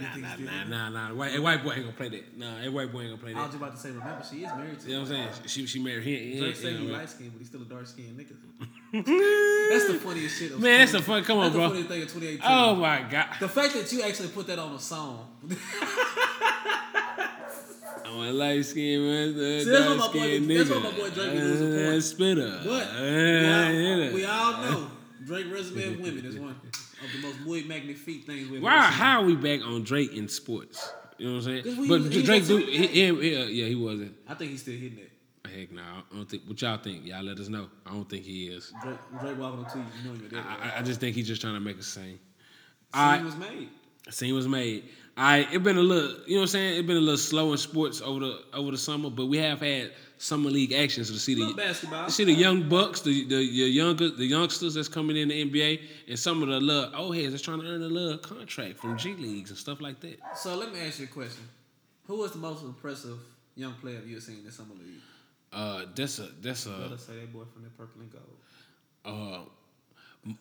nah, 0.01 0.17
nah, 0.17 0.35
nah, 0.35 0.63
nah, 0.65 0.89
nah, 0.89 1.09
nah. 1.09 1.13
White, 1.13 1.33
that 1.33 1.41
white 1.43 1.63
boy 1.63 1.71
ain't 1.73 1.81
gonna 1.81 1.91
play 1.95 2.09
that. 2.09 2.37
Nah, 2.39 2.59
that 2.61 2.73
white 2.73 2.91
boy 2.91 3.01
ain't 3.01 3.09
gonna 3.11 3.21
play 3.21 3.33
that. 3.33 3.39
I 3.39 3.43
was 3.43 3.51
just 3.51 3.61
about 3.61 3.75
to 3.75 3.79
say, 3.79 3.89
remember, 3.91 4.23
she 4.27 4.37
is 4.37 4.51
married 4.55 4.79
to. 4.79 4.87
You 4.87 4.93
know 4.95 5.01
what 5.01 5.11
I'm 5.11 5.15
saying? 5.15 5.29
She 5.45 5.67
she 5.67 5.79
married 5.83 6.03
him. 6.05 6.39
Drake 6.41 6.55
said 6.55 6.73
he 6.79 6.87
light 6.87 7.07
skinned, 7.07 7.33
but 7.33 7.37
he's 7.39 7.47
still 7.49 7.61
a 7.61 7.65
dark 7.65 7.85
skinned 7.85 8.17
nigga. 8.19 8.33
That's 9.71 9.87
the 9.87 9.99
funniest 10.03 10.39
shit. 10.39 10.51
Of 10.53 10.59
Man, 10.59 10.79
that's 10.79 10.93
the 10.93 11.01
fun. 11.03 11.23
Come 11.23 11.37
on, 11.37 11.43
That's 11.43 11.53
the 11.53 11.59
bro. 11.59 11.67
funniest 11.69 11.89
thing 11.89 12.01
of 12.01 12.07
2018. 12.11 12.41
Oh 12.51 12.75
my 12.75 13.01
god. 13.03 13.27
The 13.39 13.47
fact 13.47 13.73
that 13.75 13.91
you 13.93 14.01
actually 14.01 14.29
put 14.29 14.47
that 14.47 14.57
on 14.57 14.73
a 14.73 14.79
song. 14.79 15.27
I'm 18.05 18.15
a 18.17 18.31
light 18.31 18.65
skin 18.65 19.05
man. 19.05 19.33
See, 19.35 19.69
that's 19.69 19.87
what 19.87 19.97
my 19.99 20.07
boy- 20.07 20.11
skin 20.13 20.47
that's 20.47 20.69
what 20.71 20.81
my 20.83 20.91
boy 20.91 21.09
Drake 21.11 21.31
be 21.31 21.37
losing 21.41 21.73
Uh, 21.85 21.89
points. 21.91 22.05
Spitter. 22.07 22.61
But 22.65 22.87
Uh, 22.87 22.99
we, 22.99 23.85
all, 24.09 24.13
we 24.13 24.25
all 24.25 24.51
know 24.63 24.87
Drake 25.25 25.45
resume 25.51 25.93
of 25.93 25.99
women 25.99 26.25
is 26.25 26.35
one 26.39 26.55
of 27.03 27.11
the 27.11 27.27
most 27.27 27.39
muy 27.41 27.63
magnifique 27.63 28.25
things 28.25 28.49
we've 28.49 28.61
Why? 28.61 28.81
How 28.83 29.21
are 29.21 29.25
we 29.25 29.35
back 29.35 29.61
on 29.65 29.83
Drake 29.83 30.13
in 30.13 30.27
sports? 30.27 30.93
You 31.17 31.27
know 31.27 31.35
what 31.35 31.47
I'm 31.47 31.63
saying? 31.63 31.77
we 31.79 31.87
But 31.87 32.01
he 32.11 32.23
Drake 32.23 32.47
do. 32.47 32.57
He, 32.57 32.87
he, 32.87 33.09
uh, 33.09 33.13
yeah, 33.45 33.65
he 33.65 33.75
wasn't. 33.75 34.15
I 34.27 34.33
think 34.35 34.51
he's 34.51 34.61
still 34.61 34.75
hitting 34.75 34.99
it. 34.99 35.11
Heck 35.49 35.71
no, 35.71 35.81
I 35.81 36.15
don't 36.15 36.29
think. 36.29 36.43
What 36.45 36.61
y'all 36.61 36.77
think? 36.77 37.05
Y'all 37.05 37.23
let 37.23 37.39
us 37.39 37.49
know. 37.49 37.69
I 37.85 37.91
don't 37.91 38.09
think 38.09 38.23
he 38.23 38.47
is. 38.47 38.71
Drake, 38.83 38.97
Drake 39.19 39.39
walking 39.39 39.65
on 39.65 39.71
to 39.71 39.77
you, 39.77 39.85
you 40.03 40.09
know 40.09 40.27
you're 40.31 40.41
I. 40.41 40.75
I, 40.75 40.79
I 40.79 40.81
just 40.81 40.99
think 40.99 41.15
he's 41.15 41.27
just 41.27 41.41
trying 41.41 41.55
to 41.55 41.59
make 41.59 41.79
us 41.79 41.87
sing. 41.87 42.03
Scene 42.03 42.19
I 42.93 43.21
was 43.23 43.35
made. 43.35 43.69
scene 44.09 44.33
was 44.35 44.47
made. 44.47 44.89
I 45.17 45.47
it 45.51 45.63
been 45.63 45.77
a 45.77 45.81
little, 45.81 46.11
you 46.27 46.35
know 46.35 46.41
what 46.41 46.41
I'm 46.43 46.47
saying? 46.47 46.79
It 46.79 46.87
been 46.87 46.97
a 46.97 47.01
little 47.01 47.17
slow 47.17 47.51
in 47.51 47.57
sports 47.57 48.01
over 48.01 48.19
the 48.19 48.41
over 48.53 48.71
the 48.71 48.77
summer, 48.77 49.09
but 49.09 49.25
we 49.25 49.37
have 49.37 49.59
had 49.59 49.91
summer 50.19 50.49
league 50.51 50.73
actions 50.73 51.09
to 51.09 51.17
see 51.17 51.33
the 51.33 51.53
basketball. 51.55 52.05
to 52.05 52.11
see 52.11 52.25
the 52.25 52.33
young 52.33 52.67
bucks, 52.69 53.01
the 53.01 53.23
the, 53.23 53.37
the 53.37 53.69
younger 53.69 54.09
the 54.09 54.25
youngsters 54.25 54.73
that's 54.75 54.89
coming 54.89 55.15
in 55.17 55.29
the 55.29 55.45
NBA, 55.49 55.81
and 56.09 56.19
some 56.19 56.43
of 56.43 56.49
the 56.49 56.59
little 56.59 56.93
old 56.95 57.15
heads 57.15 57.31
that's 57.31 57.41
trying 57.41 57.61
to 57.61 57.67
earn 57.67 57.81
a 57.81 57.87
little 57.87 58.17
contract 58.19 58.77
from 58.79 58.97
G 58.97 59.13
leagues 59.15 59.49
and 59.49 59.57
stuff 59.57 59.79
like 59.81 59.99
that. 60.01 60.37
So 60.37 60.55
let 60.55 60.71
me 60.73 60.79
ask 60.81 60.99
you 60.99 61.05
a 61.05 61.07
question. 61.07 61.43
Who 62.07 62.17
was 62.17 62.31
the 62.33 62.39
most 62.39 62.63
impressive 62.63 63.17
young 63.55 63.73
player 63.75 64.01
you've 64.05 64.21
seen 64.23 64.43
in 64.45 64.51
summer 64.51 64.75
league? 64.75 65.01
Uh, 65.53 65.85
that's 65.95 66.19
a 66.19 66.29
that's 66.41 66.65
a. 66.65 66.71
Let 66.71 66.91
us 66.91 67.05
say 67.05 67.13
that 67.13 67.31
boy 67.33 67.45
from 67.53 67.63
the 67.63 67.69
purple 67.69 68.01
and 68.01 68.11
gold. 68.11 69.45
uh, 70.25 70.33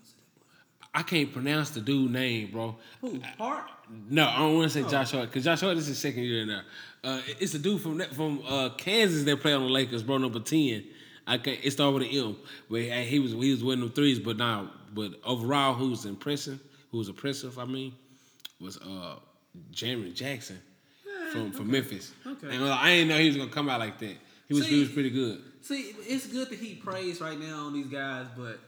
I 0.98 1.02
can't 1.02 1.32
pronounce 1.32 1.70
the 1.70 1.80
dude 1.80 2.10
name, 2.10 2.50
bro. 2.50 2.74
Who? 3.00 3.20
Hart? 3.38 3.70
No, 4.10 4.26
I 4.26 4.38
don't 4.40 4.56
want 4.56 4.72
to 4.72 4.82
say 4.82 4.90
Josh 4.90 5.12
Hart 5.12 5.26
because 5.26 5.44
Josh 5.44 5.60
Hart 5.60 5.76
is 5.76 5.86
his 5.86 5.96
second 5.96 6.24
year 6.24 6.42
in 6.42 6.48
there. 6.48 6.64
Uh, 7.04 7.20
it's 7.38 7.54
a 7.54 7.58
dude 7.60 7.80
from 7.80 8.00
from 8.00 8.42
uh, 8.44 8.70
Kansas 8.70 9.22
that 9.22 9.40
played 9.40 9.54
on 9.54 9.62
the 9.62 9.68
Lakers, 9.68 10.02
bro, 10.02 10.18
number 10.18 10.40
ten. 10.40 10.82
I 11.24 11.38
can't. 11.38 11.60
It 11.62 11.70
started 11.70 11.92
with 11.92 12.02
an 12.02 12.30
M, 12.30 12.36
but 12.68 12.80
he 12.80 13.20
was 13.20 13.30
he 13.30 13.52
was 13.52 13.62
winning 13.62 13.84
them 13.84 13.92
threes. 13.92 14.18
But 14.18 14.38
now, 14.38 14.72
but 14.92 15.12
overall, 15.24 15.72
who 15.74 15.90
was 15.90 16.04
impressive, 16.04 16.58
who 16.90 16.98
was 16.98 17.08
impressive, 17.08 17.60
I 17.60 17.64
mean, 17.64 17.94
was 18.60 18.78
uh 18.78 19.20
Jeremy 19.70 20.10
Jackson 20.10 20.58
from 21.30 21.52
from 21.52 21.70
Memphis. 21.70 22.10
Okay. 22.26 22.56
And, 22.56 22.64
uh, 22.64 22.72
I 22.74 22.96
didn't 22.96 23.10
know 23.10 23.18
he 23.18 23.28
was 23.28 23.36
gonna 23.36 23.50
come 23.52 23.68
out 23.68 23.78
like 23.78 24.00
that. 24.00 24.16
He 24.48 24.54
was 24.54 24.66
he 24.66 24.80
was 24.80 24.88
pretty 24.88 25.10
good. 25.10 25.42
See, 25.62 25.94
it's 26.08 26.26
good 26.26 26.50
that 26.50 26.58
he 26.58 26.74
prays 26.74 27.20
right 27.20 27.38
now 27.38 27.66
on 27.66 27.72
these 27.72 27.86
guys, 27.86 28.26
but 28.36 28.58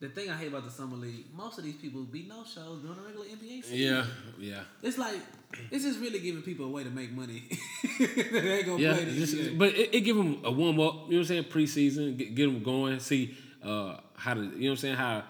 the 0.00 0.08
thing 0.08 0.30
I 0.30 0.36
hate 0.36 0.48
about 0.48 0.64
the 0.64 0.70
summer 0.70 0.96
league, 0.96 1.24
most 1.36 1.58
of 1.58 1.64
these 1.64 1.74
people 1.76 2.02
be 2.02 2.22
no 2.28 2.44
shows 2.44 2.80
during 2.82 2.96
the 2.96 3.02
regular 3.02 3.26
NBA 3.26 3.64
season. 3.64 3.78
Yeah, 3.78 4.04
yeah. 4.38 4.60
It's 4.82 4.96
like 4.98 5.16
it's 5.70 5.84
just 5.84 5.98
really 6.00 6.20
giving 6.20 6.42
people 6.42 6.66
a 6.66 6.68
way 6.68 6.84
to 6.84 6.90
make 6.90 7.10
money. 7.12 7.42
they 7.98 8.58
ain't 8.58 8.66
gonna 8.66 8.78
Yeah, 8.82 8.94
play 8.94 9.04
this 9.04 9.34
but 9.56 9.68
it, 9.74 9.94
it 9.94 10.00
give 10.02 10.16
them 10.16 10.40
a 10.44 10.52
warm 10.52 10.78
up. 10.80 10.94
You 10.94 10.98
know 10.98 11.02
what 11.06 11.12
I'm 11.18 11.24
saying? 11.24 11.44
Preseason, 11.44 12.16
get, 12.16 12.34
get 12.34 12.44
them 12.44 12.62
going. 12.62 13.00
See 13.00 13.36
uh, 13.64 13.96
how 14.14 14.34
to. 14.34 14.40
You 14.40 14.46
know 14.46 14.52
what 14.56 14.70
I'm 14.70 14.76
saying? 14.76 14.94
How 14.96 15.24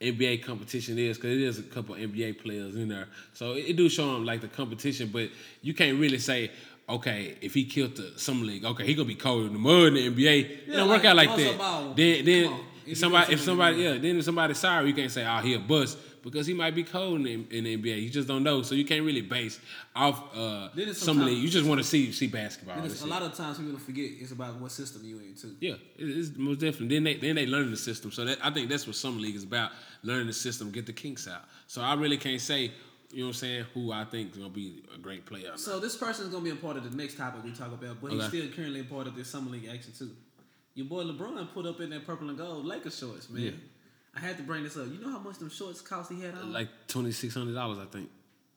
NBA 0.00 0.42
competition 0.42 0.98
is 0.98 1.16
because 1.16 1.30
it 1.32 1.40
is 1.42 1.58
a 1.58 1.62
couple 1.62 1.94
NBA 1.94 2.42
players 2.42 2.74
in 2.74 2.88
there, 2.88 3.08
so 3.32 3.52
it, 3.52 3.70
it 3.70 3.76
do 3.76 3.88
show 3.88 4.12
them 4.12 4.24
like 4.26 4.40
the 4.42 4.48
competition. 4.48 5.08
But 5.12 5.30
you 5.62 5.74
can't 5.74 5.98
really 5.98 6.18
say. 6.18 6.50
Okay, 6.88 7.36
if 7.40 7.54
he 7.54 7.64
killed 7.66 7.94
the 7.94 8.18
summer 8.18 8.44
league, 8.44 8.64
okay, 8.64 8.84
he 8.84 8.94
gonna 8.94 9.06
be 9.06 9.14
cold 9.14 9.46
in 9.46 9.52
the 9.52 9.60
mud 9.60 9.88
in 9.88 9.94
the 9.94 10.08
NBA. 10.10 10.40
It 10.40 10.64
Yeah, 10.66 10.76
don't 10.78 10.88
like, 10.88 10.98
work 10.98 11.04
out 11.04 11.14
like 11.14 11.36
that. 11.36 11.56
ball, 11.56 11.94
Then, 11.94 12.24
then. 12.24 12.52
If 12.92 12.98
somebody, 12.98 13.32
if 13.32 13.40
somebody, 13.40 13.76
yeah, 13.82 13.92
then 13.98 14.18
if 14.18 14.24
somebody's 14.24 14.58
sorry, 14.58 14.88
you 14.88 14.94
can't 14.94 15.10
say, 15.10 15.24
"Oh, 15.26 15.38
he 15.38 15.54
a 15.54 15.58
bust," 15.58 15.98
because 16.22 16.46
he 16.46 16.54
might 16.54 16.74
be 16.74 16.82
cold 16.84 17.18
in, 17.20 17.22
the- 17.48 17.56
in 17.58 17.64
the 17.64 17.76
NBA. 17.76 18.02
You 18.02 18.10
just 18.10 18.28
don't 18.28 18.42
know, 18.42 18.62
so 18.62 18.74
you 18.74 18.84
can't 18.84 19.04
really 19.04 19.20
base 19.22 19.58
off 19.96 20.36
uh, 20.36 20.68
summer 20.94 21.24
league. 21.24 21.38
You 21.42 21.48
just 21.48 21.66
want 21.66 21.80
to 21.80 21.86
see 21.86 22.12
see 22.12 22.26
basketball. 22.26 22.74
And 22.76 22.84
That's 22.84 22.94
it's, 22.94 23.02
a 23.04 23.06
lot 23.06 23.22
of 23.22 23.34
times 23.34 23.58
people 23.58 23.78
forget 23.78 24.10
it's 24.20 24.32
about 24.32 24.56
what 24.60 24.72
system 24.72 25.02
you 25.04 25.18
in 25.18 25.34
too. 25.34 25.54
Yeah, 25.60 25.74
it- 25.96 26.04
it's 26.18 26.36
most 26.36 26.60
definitely. 26.60 26.88
Then 26.96 27.04
they 27.04 27.14
then 27.14 27.34
they 27.36 27.46
learn 27.46 27.70
the 27.70 27.76
system. 27.76 28.10
So 28.12 28.24
that, 28.24 28.38
I 28.44 28.50
think 28.50 28.68
that's 28.68 28.86
what 28.86 28.96
summer 28.96 29.20
league 29.20 29.36
is 29.36 29.44
about: 29.44 29.70
learning 30.02 30.26
the 30.26 30.32
system, 30.32 30.70
get 30.70 30.86
the 30.86 30.92
kinks 30.92 31.26
out. 31.28 31.44
So 31.66 31.80
I 31.82 31.94
really 31.94 32.16
can't 32.18 32.40
say, 32.40 32.72
you 33.12 33.20
know 33.20 33.24
what 33.24 33.28
I'm 33.28 33.34
saying, 33.34 33.64
who 33.74 33.92
I 33.92 34.04
think 34.04 34.32
is 34.32 34.36
gonna 34.38 34.50
be 34.50 34.82
a 34.94 34.98
great 34.98 35.26
player. 35.26 35.52
So 35.56 35.80
this 35.80 35.96
person 35.96 36.26
is 36.26 36.32
gonna 36.32 36.44
be 36.44 36.50
a 36.50 36.56
part 36.56 36.76
of 36.76 36.88
the 36.90 36.96
next 36.96 37.16
topic 37.16 37.44
we 37.44 37.52
talk 37.52 37.72
about, 37.72 38.00
but 38.00 38.12
he's 38.12 38.24
still 38.26 38.48
currently 38.48 38.80
a 38.80 38.84
part 38.84 39.06
of 39.06 39.14
this 39.16 39.28
summer 39.28 39.50
league 39.50 39.68
action 39.72 39.92
too. 39.98 40.10
Your 40.80 40.88
boy 40.88 41.04
LeBron 41.04 41.52
put 41.52 41.66
up 41.66 41.78
in 41.82 41.90
that 41.90 42.06
purple 42.06 42.30
and 42.30 42.38
gold 42.38 42.64
Lakers 42.64 42.98
shorts, 42.98 43.28
man. 43.28 43.42
Yeah. 43.42 43.50
I 44.16 44.20
had 44.20 44.38
to 44.38 44.42
bring 44.42 44.62
this 44.64 44.78
up. 44.78 44.86
You 44.86 44.98
know 44.98 45.10
how 45.10 45.18
much 45.18 45.36
them 45.36 45.50
shorts 45.50 45.82
cost 45.82 46.10
he 46.10 46.22
had 46.22 46.34
on? 46.34 46.54
like 46.54 46.68
twenty 46.88 47.12
six 47.12 47.34
hundred 47.34 47.52
dollars, 47.54 47.76
I 47.78 47.84
think. 47.84 48.08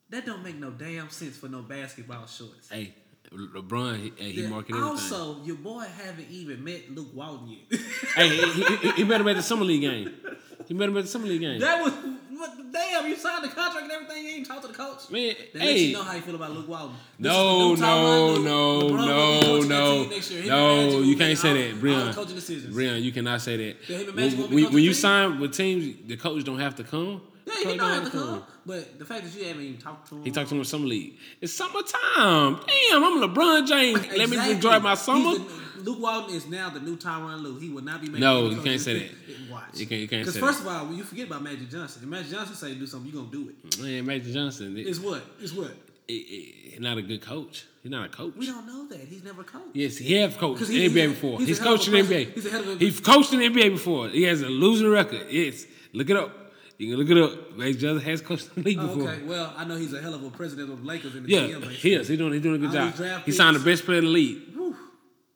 that 0.09 0.25
don't 0.25 0.41
make 0.41 0.55
no 0.55 0.69
damn 0.71 1.09
sense 1.09 1.35
for 1.35 1.49
no 1.49 1.61
basketball 1.61 2.25
shorts. 2.25 2.69
Hey, 2.69 2.95
LeBron, 3.33 3.99
he, 4.01 4.13
hey, 4.15 4.31
he 4.31 4.41
Then 4.43 4.51
market 4.51 4.69
everything. 4.71 4.89
also, 4.89 5.43
your 5.43 5.57
boy 5.57 5.81
haven't 6.01 6.29
even 6.29 6.63
met 6.63 6.89
Luke 6.91 7.09
Walton 7.13 7.49
yet. 7.69 7.81
hey, 8.15 8.29
he, 8.29 8.63
he, 8.77 8.91
he 8.91 9.03
better 9.03 9.25
bet 9.25 9.35
the 9.35 9.43
summer 9.43 9.65
league 9.65 9.81
game. 9.81 10.09
Better 10.77 10.91
bet 10.91 11.03
the 11.03 11.09
summer 11.09 11.27
league 11.27 11.41
game. 11.41 11.59
that 11.59 11.81
was 11.83 11.93
what, 12.35 12.51
damn. 12.71 13.07
You 13.07 13.15
signed 13.15 13.43
the 13.43 13.49
contract 13.49 13.83
and 13.83 13.91
everything. 13.91 14.23
You 14.25 14.29
ain't 14.31 14.47
talk 14.47 14.61
to 14.61 14.67
the 14.67 14.73
coach. 14.73 15.09
Man, 15.09 15.35
That 15.53 15.61
hey. 15.61 15.77
you 15.79 15.93
know 15.93 16.03
how 16.03 16.15
you 16.15 16.21
feel 16.21 16.35
about 16.35 16.51
Luke 16.51 16.67
Walton. 16.67 16.95
No, 17.19 17.73
is 17.73 17.79
the 17.79 17.85
new 17.85 17.91
no, 17.91 18.37
no, 18.37 18.81
LeBron 18.81 18.89
gonna 18.89 19.01
be 19.01 19.07
no, 19.07 19.61
no, 19.67 20.01
team 20.03 20.09
next 20.09 20.31
year. 20.31 20.41
Him 20.41 20.51
and 20.51 20.91
no. 20.91 20.99
You 21.01 21.15
can't 21.17 21.37
say 21.37 21.71
that, 21.71 21.79
Brian. 21.79 22.13
coaching 22.13 22.35
decisions. 22.35 22.73
Brian, 22.73 23.01
you 23.03 23.11
cannot 23.11 23.41
say 23.41 23.57
that. 23.57 23.75
Yeah, 23.87 23.97
him 23.97 24.07
and 24.09 24.15
When, 24.15 24.15
Magic 24.15 24.39
gonna 24.39 24.49
be 24.49 24.63
when, 24.65 24.73
when 24.73 24.83
you 24.83 24.93
sign 24.93 25.39
with 25.39 25.53
teams, 25.53 25.95
the 26.07 26.17
coach 26.17 26.43
don't 26.43 26.59
have 26.59 26.75
to 26.75 26.83
come. 26.83 27.21
Yeah, 27.45 27.53
he 27.57 27.63
don't 27.65 27.77
don't 27.77 28.05
to 28.05 28.11
come. 28.11 28.43
But 28.65 28.97
the 28.99 29.05
fact 29.05 29.23
that 29.25 29.35
you 29.39 29.45
haven't 29.45 29.63
even 29.63 29.81
talked 29.81 30.09
to 30.09 30.15
him. 30.15 30.23
He 30.23 30.31
talked 30.31 30.49
to 30.49 30.55
him 30.55 30.61
in 30.61 30.65
summer 30.65 30.85
league. 30.85 31.17
It's 31.41 31.53
summertime. 31.53 32.59
Damn, 32.89 33.03
I'm 33.03 33.21
LeBron 33.21 33.67
James. 33.67 33.99
Let 34.17 34.29
me 34.29 34.51
enjoy 34.51 34.79
my 34.79 34.95
summer. 34.95 35.37
the- 35.37 35.63
Luke 35.83 35.99
Walton 35.99 36.33
is 36.35 36.47
now 36.47 36.69
the 36.69 36.79
new 36.79 36.95
Tyronn 36.95 37.41
Lue. 37.41 37.59
He 37.59 37.67
will 37.69 37.83
not 37.83 37.99
be 37.99 38.07
making. 38.07 38.21
No, 38.21 38.49
you 38.49 38.61
can't 38.61 38.79
say 38.79 38.99
that. 38.99 39.51
Watch. 39.51 39.63
You 39.75 39.85
can't- 39.85 39.99
you 40.01 40.07
can't 40.07 40.21
Because 40.21 40.35
say 40.35 40.39
first 40.39 40.61
of 40.61 40.67
all, 40.67 40.85
when 40.85 40.95
you 40.97 41.03
forget 41.03 41.27
about 41.27 41.43
Magic 41.43 41.69
Johnson, 41.69 42.03
if 42.03 42.09
Magic 42.09 42.31
Johnson 42.31 42.55
say 42.55 42.73
do 42.75 42.87
something, 42.87 43.11
you 43.11 43.19
are 43.19 43.23
gonna 43.23 43.33
do 43.35 43.49
it. 43.49 43.79
Man, 43.81 44.05
Magic 44.05 44.33
Johnson, 44.33 44.77
it, 44.77 44.87
It's 44.87 44.99
what? 44.99 45.21
It's 45.41 45.51
what? 45.51 45.71
it, 46.07 46.13
it- 46.13 46.55
he's 46.71 46.79
not 46.79 46.97
a 46.97 47.01
good 47.01 47.21
coach. 47.21 47.65
He's 47.81 47.91
not 47.91 48.05
a 48.05 48.09
coach. 48.09 48.33
We 48.37 48.45
don't 48.45 48.65
know 48.65 48.87
that. 48.87 49.01
He's 49.09 49.25
never 49.25 49.43
coached. 49.43 49.65
Yes, 49.73 49.97
he 49.97 50.13
have 50.13 50.37
coached 50.37 50.65
he- 50.69 50.85
NBA 50.87 51.07
he's 51.07 51.09
before. 51.15 51.39
he's 51.39 51.47
He's, 51.49 51.59
coached 51.59 51.87
in. 51.89 51.93
NBA. 51.95 52.33
He's 52.33 52.45
a 52.45 52.49
hell 52.49 52.61
of 52.61 52.67
a- 52.69 52.85
He's 52.85 52.99
coached 53.01 53.33
in 53.33 53.39
the 53.39 53.45
NBA 53.49 53.69
before. 53.71 54.07
He 54.07 54.23
has 54.23 54.41
a 54.41 54.47
losing 54.47 54.87
record. 54.87 55.27
Yes, 55.29 55.65
look 55.91 56.09
it 56.09 56.15
up. 56.15 56.42
You 56.77 56.89
can 56.95 56.97
look 57.05 57.09
it 57.09 57.17
up. 57.21 57.55
Magic 57.57 57.79
Johnson 57.79 58.03
has 58.09 58.21
coached 58.21 58.53
the 58.55 58.61
league 58.61 58.77
Oh, 58.79 58.87
before. 58.87 59.09
okay. 59.11 59.21
Well, 59.23 59.53
I 59.55 59.63
know 59.65 59.75
he's 59.75 59.93
a 59.93 60.01
hell 60.01 60.13
of 60.15 60.23
a 60.23 60.29
president 60.31 60.71
of 60.71 60.81
the 60.81 60.87
Lakers 60.87 61.15
in 61.15 61.23
the 61.23 61.29
Yeah, 61.29 61.41
GM. 61.41 61.69
he 61.71 61.93
is. 61.93 62.07
He's 62.07 62.17
doing, 62.17 62.33
he's 62.33 62.41
doing 62.41 62.55
a 62.55 62.57
good 62.67 62.75
oh, 62.75 62.79
All 62.79 62.85
job. 62.85 62.91
these 62.91 62.97
draft 62.99 63.25
He 63.25 63.31
signed 63.31 63.55
the 63.55 63.59
best 63.63 63.85
player 63.85 63.99
in 63.99 64.05
the 64.05 64.09
league. 64.11 64.53
Whew. 64.53 64.75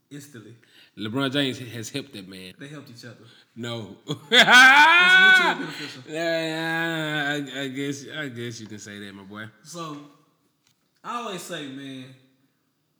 Instantly, 0.10 0.56
LeBron 0.98 1.32
James 1.32 1.60
has 1.60 1.90
helped 1.90 2.14
that 2.14 2.28
man. 2.28 2.54
they 2.58 2.68
helped 2.70 2.90
each 2.90 3.06
other. 3.06 3.18
No. 3.56 3.98
It's 4.08 4.20
mutually 4.32 5.66
beneficial. 5.66 6.02
Yeah, 6.10 7.38
I, 7.56 7.62
I 7.62 7.68
guess 7.68 8.06
I 8.18 8.28
guess 8.30 8.60
you 8.62 8.68
can 8.68 8.80
say 8.80 8.98
that, 9.00 9.14
my 9.14 9.24
boy. 9.24 9.46
So, 9.64 9.98
I 11.04 11.18
always 11.22 11.42
say, 11.42 11.68
man, 11.68 12.06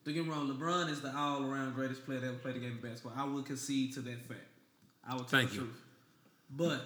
don't 0.06 0.14
get 0.14 0.24
me 0.26 0.30
wrong, 0.32 0.48
LeBron 0.54 0.90
is 0.92 1.02
the 1.02 1.16
all-around 1.16 1.74
greatest 1.76 2.06
player 2.06 2.20
that 2.20 2.28
ever 2.28 2.36
played 2.38 2.56
the 2.56 2.60
game 2.60 2.74
of 2.74 2.82
basketball. 2.82 3.14
I 3.18 3.26
would 3.26 3.46
concede 3.46 3.94
to 3.94 4.02
that 4.02 4.22
fact. 4.28 4.42
I 5.08 5.14
would 5.16 5.28
tell 5.28 5.40
Thank 5.40 5.50
the 5.52 5.56
you. 5.56 5.62
truth. 5.62 5.82
But 6.56 6.82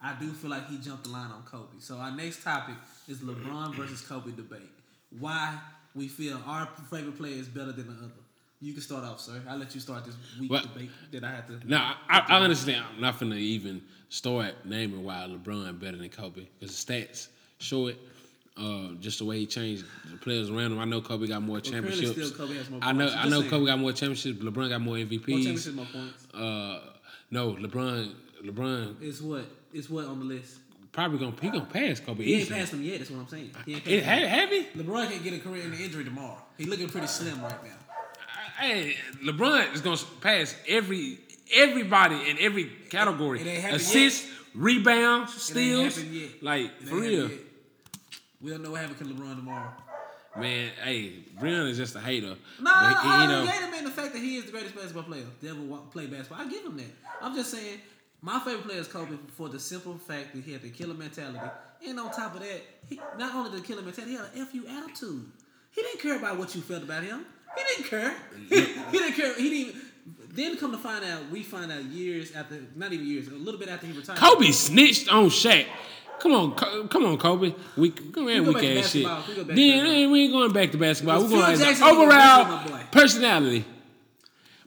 I 0.00 0.14
do 0.20 0.30
feel 0.32 0.50
like 0.50 0.68
he 0.68 0.78
jumped 0.78 1.04
the 1.04 1.10
line 1.10 1.30
on 1.30 1.42
Kobe. 1.42 1.78
So 1.80 1.96
our 1.96 2.10
next 2.12 2.42
topic 2.44 2.76
is 3.08 3.18
LeBron 3.18 3.74
versus 3.74 4.00
Kobe 4.00 4.30
debate. 4.32 4.70
Why 5.18 5.58
we 5.94 6.06
feel 6.08 6.40
our 6.46 6.68
favorite 6.90 7.16
player 7.18 7.34
is 7.34 7.48
better 7.48 7.72
than 7.72 7.86
the 7.88 7.94
other. 7.94 8.12
You 8.60 8.72
can 8.72 8.82
start 8.82 9.04
off, 9.04 9.20
sir. 9.20 9.40
I'll 9.48 9.56
let 9.56 9.74
you 9.74 9.80
start 9.80 10.04
this 10.04 10.16
week 10.38 10.50
Well- 10.50 10.62
debate 10.62 10.90
that 11.12 11.24
I 11.24 11.30
had 11.30 11.46
to. 11.48 11.60
Now 11.68 11.96
I, 12.08 12.20
I 12.28 12.40
understand. 12.40 12.84
I'm 12.94 13.00
not 13.00 13.18
going 13.18 13.32
to 13.32 13.38
even 13.38 13.82
start 14.08 14.54
naming 14.64 15.04
why 15.04 15.26
LeBron 15.28 15.78
better 15.80 15.96
than 15.96 16.08
Kobe 16.08 16.46
because 16.58 16.84
the 16.84 16.92
stats 16.92 17.28
show 17.58 17.88
it. 17.88 17.98
Uh, 18.56 18.94
just 18.98 19.20
the 19.20 19.24
way 19.24 19.38
he 19.38 19.46
changed 19.46 19.84
the 20.10 20.16
players 20.16 20.50
around 20.50 20.72
him. 20.72 20.80
I 20.80 20.84
know 20.84 21.00
Kobe 21.00 21.28
got 21.28 21.42
more 21.42 21.60
championships. 21.60 22.32
Kobe 22.32 22.54
more 22.70 22.80
I 22.82 22.90
know. 22.90 23.04
points. 23.06 23.14
I 23.16 23.28
know 23.28 23.38
saying. 23.38 23.50
Kobe 23.50 23.66
got 23.66 23.78
more 23.78 23.92
championships. 23.92 24.40
LeBron 24.42 24.68
got 24.68 24.80
more 24.80 24.96
MVPs. 24.96 25.28
More 25.28 25.38
championships, 25.38 25.76
more 25.76 25.86
points. 25.86 26.26
Uh, 26.34 26.80
no, 27.30 27.52
LeBron. 27.52 28.12
LeBron 28.44 28.96
It's 29.02 29.20
what? 29.20 29.44
It's 29.72 29.88
what 29.90 30.06
on 30.06 30.18
the 30.20 30.24
list? 30.24 30.58
probably 30.92 31.18
gonna 31.18 31.34
he 31.40 31.50
gonna 31.50 31.64
pass 31.66 32.00
Kobe. 32.00 32.24
He 32.24 32.40
ain't 32.40 32.48
passed 32.50 32.72
him 32.72 32.82
yet. 32.82 32.98
That's 32.98 33.10
what 33.10 33.20
I'm 33.20 33.28
saying. 33.28 33.50
He 33.66 33.74
ain't 33.74 33.86
It, 33.86 34.04
passed 34.04 34.22
him. 34.22 34.28
have, 34.28 34.40
have 34.40 34.50
he? 34.50 34.64
LeBron 34.82 35.10
can 35.12 35.22
get 35.22 35.32
a 35.34 35.38
career 35.38 35.62
in 35.64 35.70
the 35.72 35.76
injury 35.84 36.04
tomorrow. 36.04 36.42
He 36.56 36.64
looking 36.64 36.88
pretty 36.88 37.06
slim 37.06 37.40
right 37.42 37.62
now. 37.62 37.70
Hey, 38.58 38.96
LeBron 39.24 39.74
is 39.74 39.80
gonna 39.82 39.98
pass 40.20 40.56
every 40.66 41.18
everybody 41.54 42.16
in 42.30 42.38
every 42.40 42.64
category. 42.90 43.40
It 43.40 43.60
happened 43.60 43.80
Assists, 43.80 44.28
rebounds, 44.54 45.32
It 45.50 45.56
ain't 45.58 45.92
steals. 45.92 46.04
yet. 46.10 46.42
Like 46.42 46.64
It 46.80 46.88
for 46.88 46.96
real, 46.96 47.28
yet. 47.30 47.38
We 48.40 48.50
don't 48.50 48.62
know 48.62 48.70
what 48.72 48.80
happened 48.80 48.98
to 48.98 49.04
LeBron 49.04 49.36
tomorrow. 49.36 49.70
man. 50.36 50.70
Hey, 50.82 51.12
Brian 51.38 51.66
is 51.68 51.76
just 51.76 51.94
a 51.96 52.00
hater. 52.00 52.28
No, 52.28 52.36
But 52.62 52.70
I, 52.72 53.02
I 53.04 53.22
you 53.22 53.28
know, 53.28 53.44
negate 53.44 53.60
him 53.60 53.74
in 53.74 53.84
the 53.84 53.90
fact 53.90 54.12
that 54.14 54.20
he 54.22 54.36
is 54.36 54.44
the 54.46 54.52
greatest 54.52 54.74
basketball 54.74 55.02
player 55.04 55.24
to 55.40 55.48
ever 55.48 55.60
play 55.92 56.06
basketball. 56.06 56.40
I 56.44 56.48
give 56.48 56.64
him 56.64 56.76
that. 56.78 56.86
I'm 57.22 57.34
just 57.34 57.50
saying, 57.50 57.78
my 58.20 58.40
favorite 58.40 58.64
player 58.64 58.80
is 58.80 58.88
Kobe 58.88 59.16
for 59.36 59.48
the 59.48 59.60
simple 59.60 59.96
fact 59.98 60.34
that 60.34 60.42
he 60.44 60.52
had 60.52 60.62
the 60.62 60.70
killer 60.70 60.94
mentality. 60.94 61.38
And 61.86 62.00
on 62.00 62.10
top 62.10 62.34
of 62.34 62.40
that, 62.40 62.62
he, 62.88 63.00
not 63.18 63.34
only 63.34 63.58
the 63.60 63.64
killer 63.64 63.82
mentality, 63.82 64.12
he 64.12 64.16
had 64.18 64.26
an 64.34 64.46
FU 64.46 64.66
attitude. 64.66 65.24
He 65.70 65.82
didn't 65.82 66.00
care 66.00 66.16
about 66.16 66.38
what 66.38 66.54
you 66.54 66.60
felt 66.60 66.82
about 66.82 67.04
him. 67.04 67.24
He 67.56 67.62
didn't 67.64 67.88
care. 67.90 68.14
He, 68.48 68.60
he 68.90 68.98
didn't 68.98 69.12
care. 69.14 69.34
He 69.34 69.64
didn't. 69.64 69.82
Then 70.30 70.56
come 70.56 70.72
to 70.72 70.78
find 70.78 71.04
out, 71.04 71.30
we 71.30 71.42
find 71.42 71.70
out 71.70 71.82
years 71.84 72.34
after, 72.34 72.60
not 72.76 72.92
even 72.92 73.06
years, 73.06 73.28
a 73.28 73.32
little 73.34 73.58
bit 73.58 73.68
after 73.68 73.86
he 73.86 73.92
retired. 73.92 74.18
Kobe 74.18 74.50
snitched 74.50 75.12
on 75.12 75.26
Shaq. 75.26 75.66
Come 76.20 76.32
on, 76.32 76.54
Co- 76.54 76.86
come 76.88 77.04
on, 77.06 77.18
Kobe. 77.18 77.54
We 77.76 77.90
come 77.90 78.26
here, 78.28 78.42
go 78.42 78.52
weak 78.52 78.78
ass 78.78 78.90
shit. 78.90 79.06
We 79.28 79.34
Then 79.34 79.84
then 79.84 80.10
we 80.10 80.24
ain't 80.24 80.32
going 80.32 80.52
back 80.52 80.72
to 80.72 80.78
basketball. 80.78 81.22
We're 81.22 81.28
going 81.28 81.42
as 81.52 81.60
Jackson 81.60 81.86
an 81.86 81.90
ain't 81.90 81.98
gonna 81.98 82.12
overall 82.12 82.44
mess 82.44 82.64
with 82.64 82.72
my 82.72 82.78
boy. 82.78 82.84
personality. 82.90 83.64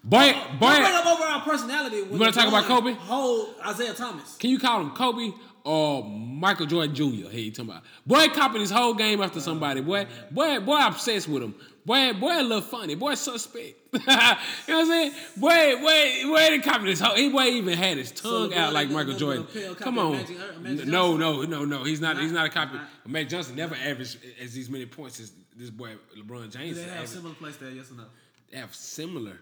Boy, 0.04 0.32
Don't 0.32 0.60
boy, 0.60 0.76
bring 0.76 0.84
up 0.96 1.06
overall 1.06 1.42
personality. 1.42 1.98
You 1.98 2.06
wanna 2.18 2.32
talk 2.32 2.48
about 2.48 2.66
Kobe? 2.66 2.94
Hold 2.94 3.54
Isaiah 3.66 3.94
Thomas. 3.94 4.36
Can 4.38 4.50
you 4.50 4.58
call 4.60 4.82
him 4.82 4.90
Kobe 4.92 5.32
or 5.64 6.04
Michael 6.04 6.66
Jordan 6.66 6.96
Jr.? 6.96 7.30
Hey, 7.30 7.42
you 7.42 7.52
talking 7.52 7.70
about 7.70 7.84
boy 8.06 8.28
copied 8.30 8.62
his 8.62 8.72
whole 8.72 8.96
game 8.96 9.22
after 9.22 9.40
somebody. 9.40 9.82
Boy, 9.82 10.08
boy, 10.32 10.60
boy, 10.60 10.80
obsessed 10.88 11.28
with 11.28 11.44
him. 11.44 11.54
Boy, 11.86 12.14
boy, 12.14 12.40
a 12.40 12.42
little 12.42 12.62
funny. 12.62 12.96
Boy, 12.96 13.14
suspect. 13.14 13.76
you 13.94 14.00
know 14.00 14.06
what 14.08 14.40
I'm 14.70 14.86
saying? 14.88 15.12
Boy, 15.38 15.76
boy, 15.82 16.24
boy, 16.26 16.48
they 16.50 16.60
copied 16.60 16.88
his 16.90 17.00
whole. 17.00 17.16
He 17.16 17.30
boy 17.30 17.44
even 17.44 17.78
had 17.78 17.98
his 17.98 18.12
tongue 18.12 18.50
LeBron 18.52 18.58
out 18.58 18.74
like 18.74 18.90
Michael 18.90 19.14
Jordan. 19.16 19.48
but 19.54 19.64
copy 19.64 19.84
Come 19.84 20.00
on. 20.00 20.12
Magic- 20.14 20.62
Magic 20.62 20.88
no, 20.88 21.16
no, 21.18 21.44
no, 21.44 21.64
no. 21.66 21.84
He's 21.84 22.02
not. 22.02 22.18
He's 22.20 22.32
not 22.32 22.48
a 22.48 22.50
copy. 22.50 22.76
Not- 22.78 22.88
Magic 23.08 23.30
Johnson 23.30 23.56
never 23.56 23.76
averaged 23.76 24.18
as 24.42 24.54
these 24.54 24.70
many 24.70 24.88
points 24.88 25.20
as 25.20 25.32
this 25.56 25.70
boy 25.70 25.96
LeBron 26.18 26.44
Do 26.52 26.58
James. 26.58 26.78
they 26.78 26.84
have 26.84 26.92
averaged. 26.94 27.12
similar 27.14 27.36
play 27.36 27.52
style? 27.52 27.70
Yes 27.70 27.92
or 27.92 27.96
no? 27.96 28.04
They 28.52 28.58
have 28.58 28.74
similar. 28.74 29.38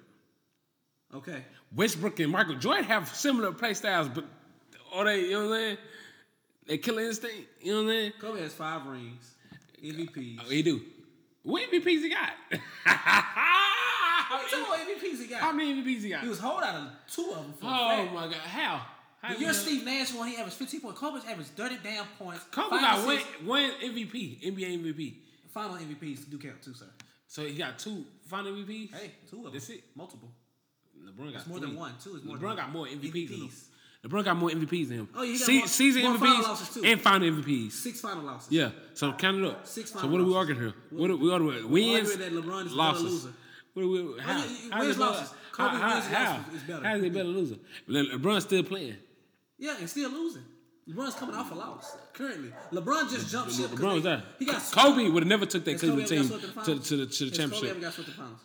Okay. 1.16 1.44
Westbrook 1.76 2.20
and 2.20 2.32
Michael 2.32 2.56
Jordan 2.56 2.84
have 2.86 3.10
similar 3.10 3.52
play 3.52 3.74
styles, 3.74 4.10
but 4.10 4.26
are 4.94 5.06
they? 5.06 5.22
You 5.22 5.32
know 5.32 5.50
what 5.50 5.56
I'm 5.56 5.62
saying? 5.62 5.78
They 6.68 6.78
killer 6.78 7.02
instinct. 7.02 7.48
You 7.62 7.72
know 7.72 7.84
what 7.84 7.92
I'm 7.92 7.98
saying? 7.98 8.12
Kobe 8.22 8.42
has 8.42 8.54
five 8.54 8.86
rings, 8.86 9.36
MVPs. 9.84 10.40
Oh, 10.46 10.50
he 10.50 10.62
do. 10.62 10.82
What 11.44 11.72
MVPs 11.72 11.86
he 11.86 12.10
got? 12.10 12.34
How 12.86 14.72
many 14.78 14.94
MVPs 14.94 15.20
he 15.22 15.28
got? 15.28 15.40
How 15.40 15.52
many 15.52 15.74
MVPs 15.82 16.02
he 16.04 16.10
got? 16.10 16.22
He 16.22 16.30
was 16.30 16.40
hold 16.40 16.62
out 16.62 16.76
of 16.76 16.88
two 17.12 17.32
of 17.32 17.44
them. 17.44 17.54
For 17.54 17.66
oh 17.66 18.06
my 18.14 18.26
god, 18.26 18.36
how? 18.36 18.86
How 19.22 19.34
you 19.34 19.40
year 19.40 19.48
know? 19.48 19.54
Steve 19.54 19.84
Nash 19.84 20.14
won, 20.14 20.28
he 20.30 20.38
averaged 20.38 20.58
15 20.58 20.82
points. 20.82 21.00
Kobe's 21.00 21.26
averaged 21.26 21.50
30 21.50 21.78
damn 21.84 22.06
points. 22.18 22.44
Kobe 22.52 22.70
got 22.70 23.06
one, 23.06 23.18
one 23.46 23.72
MVP, 23.84 24.42
NBA 24.44 24.80
MVP. 24.80 25.16
Final 25.50 25.78
MVPs 25.78 26.30
do 26.30 26.38
count 26.38 26.62
too, 26.62 26.74
sir. 26.74 26.86
So 27.28 27.46
he 27.46 27.54
got 27.56 27.80
two 27.80 28.06
final 28.28 28.52
MVPs. 28.52 28.94
Hey, 28.94 29.12
two 29.30 29.38
of 29.38 29.44
them. 29.46 29.54
That's 29.54 29.70
it. 29.70 29.84
Multiple. 29.96 30.30
LeBron 31.08 31.32
got 31.32 31.36
It's 31.42 31.48
more 31.48 31.60
three. 31.60 31.68
than 31.70 31.76
one. 31.78 31.94
Two 32.04 32.16
is 32.16 32.24
more 32.24 32.38
LeBron 32.38 32.56
got 32.56 32.72
more 32.72 32.86
MVPs. 32.88 33.30
Than 33.30 33.42
him. 33.42 33.52
LeBron 34.06 34.24
got 34.26 34.38
more 34.38 34.50
MVPs 34.50 34.88
than 34.90 34.98
him. 35.00 35.10
Oh, 35.14 35.24
yeah, 35.24 35.32
he 35.34 35.38
got 35.40 35.46
Se- 35.46 35.58
more- 35.60 35.68
season 35.68 36.04
more 36.04 36.16
MVPs 36.18 36.74
too. 36.74 36.84
and 36.86 37.02
final 37.02 37.30
MVPs. 37.32 37.72
Six 37.74 38.00
final 38.02 38.24
losses. 38.24 38.52
Yeah. 38.52 38.72
So 38.94 39.12
count 39.14 39.38
it 39.40 39.46
up. 39.46 39.68
Six 39.68 39.92
so 39.92 40.00
final 40.00 40.12
what 40.12 40.22
are 40.22 40.26
we 40.26 40.36
arguing 40.36 40.62
here? 40.62 40.74
What 40.92 41.10
are 41.12 41.16
we 41.18 41.32
arguing? 41.32 41.70
Wins, 41.70 42.10
arguing 42.12 42.34
that 42.36 42.44
LeBron 42.46 42.66
is 42.68 42.74
losses. 42.74 43.04
loser. 43.04 43.34
What 43.74 43.84
are 43.84 43.88
we, 43.88 44.20
how? 44.22 44.38
yeah, 44.38 44.46
yeah, 44.46 44.74
how 44.74 44.80
wins, 44.80 44.90
is 44.92 44.96
it 44.96 45.00
better- 45.00 45.12
losses. 45.12 45.34
Kobe 45.52 45.76
how, 45.78 45.94
wins, 45.96 46.06
how, 46.08 46.32
losses 46.38 46.54
is 46.54 46.62
better. 46.64 46.84
How 46.86 46.96
is 46.96 47.04
he 47.04 47.10
better 47.10 47.26
loser? 47.26 47.56
LeBron's 47.90 48.44
still 48.46 48.64
playing. 48.64 48.96
Yeah, 49.58 49.76
and 49.80 49.90
still 49.90 50.10
losing. 50.12 50.44
LeBron's 50.90 51.16
coming 51.16 51.36
off 51.36 51.52
a 51.52 51.56
loss 51.56 51.96
currently. 52.14 52.52
LeBron 52.72 53.12
just 53.12 53.30
jumped 53.30 53.52
ship. 53.54 53.68
LeBron 53.72 53.96
was 53.96 54.04
there. 54.04 54.24
He 54.40 54.46
got 54.46 54.62
Kobe 54.72 55.08
would 55.10 55.24
have 55.24 55.28
never 55.28 55.46
took 55.46 55.64
that 55.66 55.78
Cleveland 55.78 56.08
team 56.08 56.24
swept 56.24 56.44
in 56.46 56.54
the 56.56 56.62
to, 56.64 56.80
to 56.80 56.98
the 56.98 57.06
to 57.06 57.26
the 57.26 57.32
Kobe 57.32 57.38
championship. 57.38 57.70
ever 57.72 57.80
got 57.82 57.94
swept 57.94 58.10
the 58.10 58.16
finals? 58.16 58.40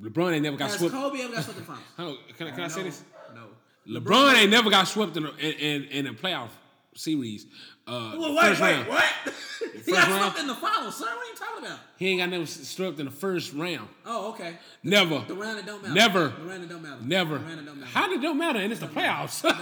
LeBron 0.00 0.32
ain't 0.34 0.42
never 0.42 0.56
got 0.56 0.70
Has 0.70 0.78
swept. 0.78 0.94
Kobe 0.94 1.20
ever 1.20 1.34
got 1.34 1.44
swept 1.44 1.58
in 1.58 1.64
the 1.64 1.72
finals? 1.72 1.84
Hold 1.96 2.10
on, 2.18 2.34
can, 2.36 2.46
I- 2.46 2.50
can 2.52 2.60
I 2.64 2.68
say 2.68 2.82
this? 2.84 3.02
No. 3.34 4.00
LeBron 4.00 4.34
ain't 4.34 4.50
never 4.50 4.70
got 4.70 4.86
swept 4.88 5.16
in 5.16 5.26
a, 5.26 5.30
in, 5.38 5.84
in, 5.84 6.06
a 6.06 6.12
playoff 6.14 6.48
series. 6.94 7.46
Uh, 7.86 8.14
Well, 8.18 8.34
wait, 8.34 8.40
first 8.48 8.60
wait, 8.60 8.72
round. 8.74 8.88
what? 8.88 9.04
he 9.84 9.92
got 9.92 10.08
round? 10.08 10.20
swept 10.22 10.38
in 10.38 10.46
the 10.46 10.54
finals, 10.54 10.96
sir. 10.96 11.04
What 11.06 11.16
are 11.16 11.24
you 11.30 11.34
talking 11.36 11.66
about? 11.66 11.78
He 11.96 12.08
ain't 12.08 12.20
got 12.20 12.28
never 12.30 12.46
swept 12.46 12.98
in 13.00 13.06
the 13.06 13.10
first 13.12 13.52
round. 13.54 13.88
Oh, 14.06 14.30
okay. 14.30 14.54
Never. 14.82 15.18
The 15.26 15.34
round 15.34 15.58
that 15.58 15.66
don't 15.66 15.82
matter. 15.82 15.94
Never. 15.94 16.28
The 16.28 16.44
round 16.44 16.62
that 16.62 16.68
don't 16.68 16.82
matter. 16.82 17.02
Never. 17.02 17.38
The 17.38 17.44
round 17.44 17.58
that 17.58 17.66
don't 17.66 17.80
matter. 17.80 17.92
How 17.92 18.06
did 18.08 18.18
it 18.20 18.22
don't 18.22 18.38
matter? 18.38 18.58
And 18.60 18.70
it's 18.72 18.80
the 18.80 18.86
playoffs. 18.86 19.42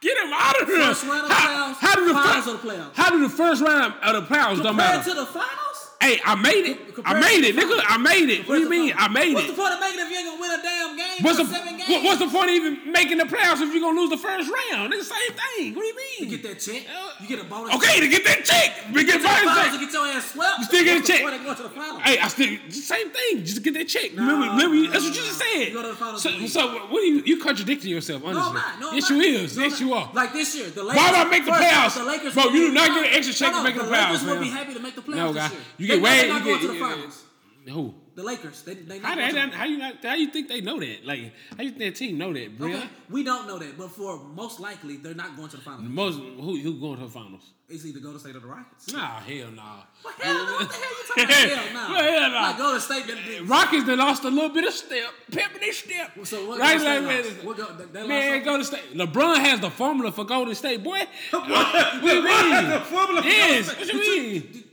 Get 0.00 0.16
him 0.18 0.30
out 0.32 0.60
of 0.62 0.68
here. 0.68 0.76
First 0.84 1.04
round 1.06 1.22
of 1.22 1.28
the 1.28 1.34
playoffs, 1.34 1.74
how 1.76 1.94
did 1.96 2.08
the 2.08 2.14
finals 2.14 2.44
fir- 2.44 2.50
of 2.54 2.62
the 2.62 2.68
playoffs. 2.68 2.94
How 2.94 3.10
did 3.10 3.22
the 3.22 3.28
first 3.28 3.62
round 3.62 3.94
of 4.02 4.28
the 4.28 4.34
playoffs 4.34 4.62
don't 4.62 4.76
matter? 4.76 5.02
to 5.10 5.14
the 5.16 5.26
finals? 5.26 5.65
Hey, 6.00 6.20
I 6.24 6.34
made 6.34 6.66
it. 6.66 6.78
I 7.04 7.20
made 7.20 7.44
it, 7.44 7.54
nigga. 7.54 7.80
I 7.86 7.98
made 7.98 8.28
it. 8.30 8.48
What 8.48 8.56
do 8.56 8.62
you 8.62 8.70
mean? 8.70 8.88
the 8.88 9.00
I 9.00 9.08
made 9.08 9.32
it. 9.32 9.34
What's 9.34 9.48
the 9.48 9.54
point 9.54 9.74
of 9.74 9.80
making 9.80 10.00
it 10.00 10.02
if 10.02 10.10
you 10.10 10.16
ain't 10.18 10.26
gonna 10.28 10.40
win 10.40 10.50
a 10.50 10.62
damn 10.62 10.96
game? 10.96 11.20
What's 11.22 11.38
the 11.38 11.44
seven 11.46 11.76
games? 11.76 11.88
what, 11.88 12.04
what's 12.04 12.20
the 12.20 12.28
point 12.28 12.48
of 12.50 12.56
even 12.56 12.92
making 12.92 13.18
the 13.18 13.24
playoffs 13.24 13.60
if 13.60 13.72
you're 13.72 13.82
gonna 13.84 14.00
lose 14.00 14.10
the 14.10 14.16
first 14.18 14.50
round? 14.50 14.92
It's 14.92 15.08
the 15.08 15.14
same 15.14 15.32
thing. 15.36 15.74
What 15.74 15.82
do 15.82 15.88
you 15.88 15.96
mean? 15.96 16.30
You 16.30 16.38
get 16.38 16.42
that 16.48 16.58
check. 16.60 16.82
Uh, 16.88 17.10
you 17.20 17.28
get 17.28 17.40
a 17.40 17.44
bonus. 17.44 17.74
Okay, 17.76 18.00
to 18.00 18.08
get 18.08 18.24
that 18.24 18.44
check. 18.44 18.86
We 18.92 19.04
get 19.04 19.20
You 19.20 19.22
get 19.22 19.38
to 19.40 19.44
bonus 19.44 19.56
check. 19.56 19.72
to 19.72 19.78
get 19.78 19.92
your 19.92 20.06
ass 20.06 20.32
swept. 20.32 20.58
You 20.58 20.64
still 20.64 20.84
get 20.84 20.96
a 20.96 21.00
the 21.00 21.06
check. 21.06 21.22
point 21.22 21.34
of 21.34 21.44
going 21.44 21.56
to 21.56 21.62
the? 21.62 22.00
Hey, 22.00 22.18
I 22.18 22.28
still 22.28 22.50
same 22.70 23.10
thing. 23.10 23.44
Just 23.44 23.62
get 23.62 23.74
that 23.74 23.88
check. 23.88 24.10
remember, 24.12 24.46
remember, 24.46 24.74
you- 24.76 24.90
that's 24.90 25.04
what 25.04 25.14
you 25.16 25.22
just 25.22 25.38
said. 25.38 25.68
You 25.68 25.74
go 25.74 25.82
to 25.82 25.88
the 25.88 25.94
finals 25.94 26.22
so, 26.22 26.30
so 26.46 26.78
what 26.88 27.02
are 27.02 27.06
you? 27.06 27.22
You 27.24 27.40
contradicting 27.40 27.90
yourself, 27.90 28.22
honestly. 28.24 28.42
No, 28.42 28.48
I'm 28.48 28.54
not. 28.54 28.80
No, 28.80 28.88
I'm 28.90 28.94
yes, 28.94 29.10
not. 29.10 29.16
you 29.18 29.22
is. 29.22 29.56
No, 29.56 29.62
yes, 29.64 29.80
you 29.80 29.92
are. 29.92 30.10
Like 30.14 30.32
this 30.32 30.54
year, 30.56 30.70
the 30.70 30.82
Lakers. 30.82 30.96
Why 30.96 31.12
I 31.14 31.24
make 31.24 31.44
the 31.44 31.50
playoffs? 31.50 31.94
The 31.96 32.04
Lakers 32.04 32.34
Bro, 32.34 32.44
you 32.44 32.68
do 32.68 32.72
not 32.72 32.88
get 32.88 33.06
an 33.10 33.16
extra 33.16 33.34
check 33.34 33.52
no, 33.52 33.62
make 33.62 33.74
the 33.74 33.82
the 33.82 33.88
playoffs, 33.88 34.10
Lakers 34.10 34.24
will 34.24 34.40
be 34.40 34.50
happy 34.50 34.74
to 34.74 34.80
make 34.80 34.94
the 34.94 35.02
playoffs 35.02 35.16
No, 35.16 35.32
this 35.32 35.52
year. 35.52 35.60
You 35.86 36.00
They 36.00 36.00
get 36.00 36.22
way. 36.22 36.28
not 36.28 36.44
going 36.44 36.60
to 36.60 36.68
the 36.68 36.78
finals. 36.78 37.24
who? 37.68 37.94
The 38.14 38.22
Lakers. 38.22 38.62
They 38.62 38.72
they 38.74 38.98
How, 38.98 39.14
not 39.14 39.34
how, 39.34 39.50
how, 39.50 39.64
you 39.66 39.76
not? 39.76 40.02
How 40.02 40.14
you 40.14 40.28
think 40.30 40.48
they 40.48 40.62
know 40.62 40.80
that? 40.80 41.04
Like, 41.04 41.34
how 41.54 41.62
you 41.62 41.68
think 41.72 41.80
that 41.80 41.96
team 41.96 42.16
know 42.16 42.32
that, 42.32 42.56
bro? 42.56 42.68
Okay, 42.68 42.88
we 43.10 43.22
don't 43.22 43.46
know 43.46 43.58
that, 43.58 43.76
but 43.76 43.90
for 43.90 44.18
most 44.34 44.58
likely, 44.58 44.96
they're 44.96 45.12
not 45.14 45.36
going 45.36 45.50
to 45.50 45.56
the 45.58 45.62
finals. 45.62 45.84
Most 45.86 46.16
who 46.18 46.58
who 46.58 46.80
going 46.80 46.96
to 46.98 47.04
the 47.04 47.10
finals? 47.10 47.50
It's 47.68 47.84
either 47.84 47.98
Golden 48.00 48.20
State 48.20 48.36
or 48.36 48.40
the 48.40 48.46
Rockets. 48.46 48.90
Nah, 48.92 49.20
hell 49.20 49.50
nah. 49.50 49.80
Well, 50.02 50.14
hell 50.18 50.34
no, 50.46 50.52
what 50.54 50.68
the 50.70 50.74
hell 50.76 50.88
you 50.88 51.06
talking 51.08 51.24
about? 51.24 51.58
Hell 51.58 51.74
no. 51.74 51.94
Well, 51.94 52.20
hell 52.20 52.30
no. 52.30 52.36
Like 52.36 52.58
Golden 52.58 52.80
State. 52.80 53.06
That, 53.06 53.44
Rockets 53.46 53.84
they 53.84 53.96
lost 53.96 54.24
a 54.24 54.30
little 54.30 54.48
bit 54.50 54.64
of 54.64 54.72
step, 54.72 55.10
pep 55.30 55.54
in 55.56 55.60
their 55.60 55.72
step. 55.74 56.12
so 56.24 56.48
what? 56.48 56.58
right, 56.60 56.78
Golden 56.80 57.24
State? 57.24 57.44
What 57.44 57.56
go, 57.58 57.66
they, 57.74 57.84
they 58.00 58.06
Man, 58.06 58.42
Golden 58.44 58.64
State. 58.64 58.94
LeBron 58.94 59.38
has 59.40 59.60
the 59.60 59.68
formula 59.70 60.10
for 60.10 60.24
Golden 60.24 60.54
State, 60.54 60.82
boy. 60.82 61.00
what, 61.32 61.48
what 61.50 62.00
do 62.00 62.06
you 62.08 62.22
mean? 62.24 62.70
the 62.70 62.80
formula 62.80 63.20
for 63.22 63.28
yes. 63.28 63.66
Golden 63.74 63.78
What 63.78 63.86
State? 63.88 63.94
you 63.94 64.02
Did 64.02 64.32
mean? 64.32 64.52
Did- 64.52 64.62
What? 64.62 64.64
What? 64.64 64.64
Four 64.64 64.64
Yeah, 64.64 64.64
oh. 64.64 64.65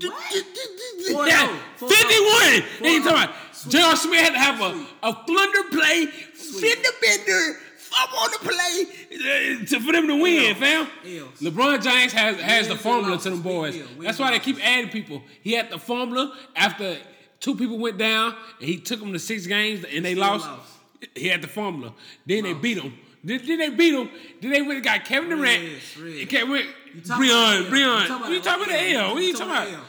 Four 0.00 1.26
51. 1.26 1.28
oh. 1.30 2.68
Ain't 2.82 3.04
Four 3.04 3.12
talking 3.12 3.30
about. 3.30 3.34
J.R. 3.68 3.96
Smith 3.96 4.20
had 4.20 4.32
to 4.32 4.38
have 4.38 4.60
a, 4.60 4.86
a 5.02 5.24
flunder 5.26 5.62
play, 5.70 6.06
fender 6.06 6.88
bender, 7.00 7.58
I 7.96 8.06
want 8.14 8.32
to 8.32 8.38
play 8.40 9.60
uh, 9.62 9.64
to, 9.66 9.80
for 9.80 9.92
them 9.92 10.08
to 10.08 10.20
win, 10.20 10.50
L's. 10.50 10.58
fam. 10.58 10.88
L's. 11.04 11.40
LeBron 11.40 11.82
James 11.82 12.12
has 12.12 12.40
has 12.40 12.68
the 12.68 12.76
formula 12.76 13.18
to 13.18 13.30
them 13.30 13.42
boys. 13.42 13.80
That's 14.00 14.18
why 14.18 14.32
they 14.32 14.40
keep 14.40 14.58
adding 14.64 14.90
people. 14.90 15.22
He 15.42 15.52
had 15.52 15.70
the 15.70 15.78
formula 15.78 16.36
after 16.56 16.96
two 17.40 17.54
people 17.54 17.78
went 17.78 17.98
down, 17.98 18.34
and 18.58 18.68
he 18.68 18.78
took 18.78 19.00
them 19.00 19.12
to 19.12 19.18
six 19.18 19.46
games, 19.46 19.84
and 19.84 20.04
they 20.04 20.14
lost. 20.14 20.46
lost. 20.46 20.70
He 21.14 21.28
had 21.28 21.42
the 21.42 21.48
formula. 21.48 21.92
Then 22.26 22.44
they 22.44 22.54
beat 22.54 22.78
him. 22.78 22.94
Then, 23.24 23.40
then 23.46 23.58
they 23.58 23.70
beat 23.70 23.94
him. 23.94 24.10
Then 24.42 24.50
they 24.52 24.60
went 24.62 24.74
and 24.74 24.84
got 24.84 25.04
Kevin 25.04 25.30
Durant. 25.30 25.62
Yes, 25.62 25.72
yes. 25.96 25.96
It 25.96 26.32
You 26.32 27.00
talking 27.00 27.26
Breon. 27.26 27.66
about 27.66 27.70
the 27.70 27.80
L. 27.80 27.98
Breon. 28.00 28.08
You 28.08 28.18
What 28.20 28.30
you 28.32 28.40
talking 28.42 28.62
about 28.64 28.68
the 28.68 28.90
L. 28.92 29.00
L? 29.08 29.14
What 29.14 29.22
you 29.24 29.32
talking 29.32 29.72
about? 29.74 29.84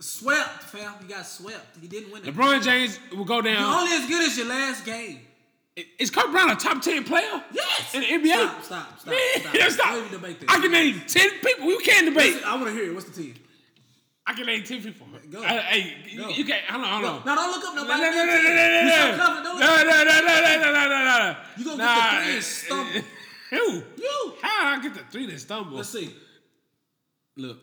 Swept, 0.00 0.62
fam. 0.64 0.92
You 1.00 1.08
got 1.08 1.24
swept. 1.26 1.78
You 1.80 1.88
didn't 1.88 2.12
win 2.12 2.24
it. 2.26 2.34
LeBron 2.34 2.62
James 2.62 2.98
will 3.16 3.24
go 3.24 3.34
You're 3.36 3.54
down. 3.54 3.72
only 3.82 3.92
as 3.96 4.06
good 4.08 4.26
as 4.28 4.36
your 4.36 4.48
last 4.48 4.84
game. 4.84 5.20
Is 5.98 6.10
Kobe 6.10 6.32
Brown 6.32 6.50
a 6.50 6.56
top 6.56 6.82
ten 6.82 7.04
player? 7.04 7.42
Yes. 7.52 7.94
In 7.94 8.00
the 8.02 8.06
NBA? 8.08 8.34
Stop, 8.34 8.64
stop, 8.64 9.00
stop, 9.00 9.06
Man, 9.06 9.40
stop. 9.40 9.70
stop. 9.70 9.86
Don't 9.94 9.98
even 10.06 10.10
debate 10.20 10.40
that. 10.40 10.50
I 10.50 10.60
can 10.60 10.70
name 10.72 11.00
ten 11.06 11.30
people. 11.42 11.66
You 11.66 11.78
can't 11.78 12.06
debate. 12.06 12.34
Listen, 12.34 12.48
I 12.48 12.54
want 12.56 12.66
to 12.66 12.72
hear 12.72 12.90
it. 12.90 12.94
What's 12.94 13.06
the 13.08 13.22
team? 13.22 13.34
I 14.26 14.34
can 14.34 14.44
name 14.44 14.64
ten 14.64 14.82
people. 14.82 15.06
Go. 15.32 15.42
Hey, 15.42 15.96
you- 16.08 16.18
Go. 16.18 16.28
you 16.28 16.44
can't. 16.44 16.64
Hold 16.66 16.84
on, 16.84 16.90
hold 16.92 17.04
on. 17.06 17.22
No, 17.26 17.34
don't 17.34 17.50
look 17.52 17.64
up 17.68 17.74
No, 17.74 17.82
no, 17.82 17.88
nobody. 17.88 18.02
no, 18.02 18.10
no, 18.10 18.24
no, 18.26 18.42
no, 18.42 18.52
no, 18.52 18.80
You 18.80 18.84
no, 18.84 18.92
so 18.92 19.16
don't 19.16 19.44
no, 19.44 19.52
look- 19.52 19.60
no, 19.60 19.82
no, 19.82 20.04
no, 20.04 20.20
no, 20.20 20.60
no, 20.60 20.72
no, 20.72 20.88
no, 20.88 21.18
no. 21.18 21.36
You 21.56 21.64
gonna 21.64 21.76
Nah, 21.78 21.94
get 21.94 22.12
the 22.12 22.22
three 22.22 22.34
and 22.34 22.44
stumble. 22.44 23.00
Who? 23.50 23.82
You. 24.02 24.34
How 24.42 24.66
I 24.68 24.82
get 24.82 24.94
the 24.94 25.00
three 25.10 25.24
and 25.30 25.40
stumble? 25.40 25.76
Let's 25.78 25.88
see. 25.88 26.14
Look, 27.36 27.58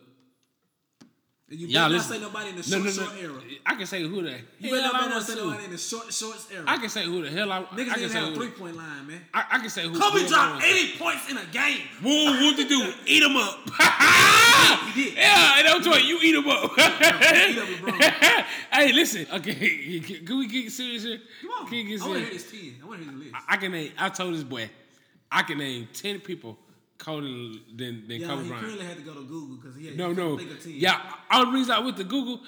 You 1.52 1.66
y'all 1.66 1.88
better 1.88 1.88
not 1.88 1.90
listen. 1.90 2.12
say 2.14 2.20
nobody 2.20 2.48
in 2.50 2.54
the 2.54 2.62
no, 2.62 2.62
short, 2.62 2.84
no, 2.84 2.90
short 2.92 3.14
no. 3.16 3.20
era. 3.28 3.42
I 3.66 3.74
can 3.74 3.86
say 3.86 4.02
who 4.02 4.22
the 4.22 4.30
You 4.60 4.70
better 4.70 4.82
hell 4.82 4.92
I 4.94 5.00
not 5.00 5.10
want 5.10 5.24
say 5.26 5.34
to. 5.34 5.40
nobody 5.44 5.64
in 5.64 5.70
the 5.72 5.78
short, 5.78 6.12
shorts 6.14 6.46
era. 6.52 6.64
I 6.64 6.76
can 6.78 6.88
say 6.88 7.04
who 7.04 7.22
the 7.24 7.30
hell 7.30 7.50
I. 7.50 7.58
I 7.58 7.62
Niggas 7.64 7.74
can 7.74 7.86
didn't 7.98 8.10
say 8.10 8.18
have 8.20 8.32
a 8.32 8.36
three 8.36 8.48
point 8.50 8.76
line, 8.76 9.06
man. 9.08 9.20
I, 9.34 9.44
I 9.50 9.58
can 9.58 9.68
say 9.68 9.82
who. 9.88 9.98
Kobe 9.98 10.20
who 10.20 10.28
dropped. 10.28 10.64
80 10.64 10.98
points 10.98 11.28
in 11.28 11.36
a 11.38 11.44
game. 11.46 11.80
Whoa, 12.02 12.40
what 12.40 12.56
to 12.56 12.68
do? 12.68 12.92
Eat 13.06 13.22
him 13.24 13.36
up. 13.36 13.58
He 14.94 15.04
did. 15.04 15.14
Yeah, 15.18 15.58
and 15.58 15.68
I'm 15.68 15.82
telling 15.82 16.04
you, 16.04 16.18
you 16.18 16.20
eat 16.22 16.34
him 16.36 16.48
up. 16.48 16.70
eat 16.78 17.58
up 17.58 17.68
LeBron. 17.68 18.44
hey, 18.72 18.92
listen. 18.92 19.26
Okay, 19.32 20.00
can 20.26 20.38
we 20.38 20.46
get 20.46 20.70
serious 20.70 21.02
here? 21.04 21.18
Come 21.42 21.50
on. 21.50 21.66
Can 21.66 21.76
we 21.78 21.84
get 21.84 22.02
I 22.02 22.06
want 22.08 22.18
to 22.20 22.24
hear 22.30 22.38
serious? 22.38 22.50
this 22.50 22.60
10. 22.60 22.74
I 22.82 22.86
want 22.86 22.98
to 23.00 23.04
hear 23.04 23.12
the 23.14 23.18
list. 23.24 23.34
I 23.48 23.56
can 23.56 23.72
name. 23.72 23.92
I 23.98 24.08
told 24.08 24.34
this 24.34 24.44
boy, 24.44 24.68
I 25.30 25.42
can 25.42 25.58
name 25.58 25.88
ten 25.92 26.20
people 26.20 26.56
colder 27.00 27.26
than 27.26 28.06
than 28.08 28.20
Yeah, 28.20 28.26
Kobe 28.28 28.42
he 28.44 28.48
Bryant. 28.48 28.64
currently 28.66 28.86
had 28.86 28.96
to 28.98 29.02
go 29.02 29.14
to 29.14 29.24
Google 29.24 29.56
because 29.56 29.74
he 29.76 29.86
had 29.86 29.96
No, 29.96 30.10
he 30.10 30.14
no. 30.14 30.38
think 30.38 30.50
of 30.52 30.62
10. 30.62 30.72
Yeah, 30.76 31.00
all 31.30 31.46
the 31.46 31.52
reason 31.52 31.72
I 31.72 31.80
went 31.80 31.96
to 31.96 32.04
Google 32.04 32.40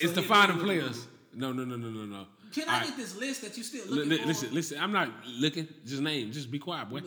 is 0.00 0.10
So 0.10 0.16
to 0.16 0.22
find 0.26 0.48
the 0.50 0.54
didn't 0.54 0.66
go 0.66 0.74
to 0.74 0.80
players. 0.80 1.06
No, 1.34 1.52
no, 1.52 1.64
no, 1.64 1.76
no, 1.76 1.88
no, 1.90 2.04
no. 2.06 2.26
Can 2.52 2.64
All 2.68 2.74
I 2.74 2.78
right. 2.78 2.86
get 2.88 2.96
this 2.96 3.14
list 3.16 3.42
that 3.42 3.56
you 3.58 3.62
still 3.62 3.84
looking 3.94 4.18
for? 4.18 4.26
listen, 4.26 4.54
listen. 4.54 4.78
I'm 4.80 4.90
not 4.92 5.10
looking. 5.26 5.68
Just 5.86 6.00
name. 6.02 6.32
Just 6.32 6.50
be 6.50 6.58
quiet, 6.58 6.88
boy. 6.88 7.00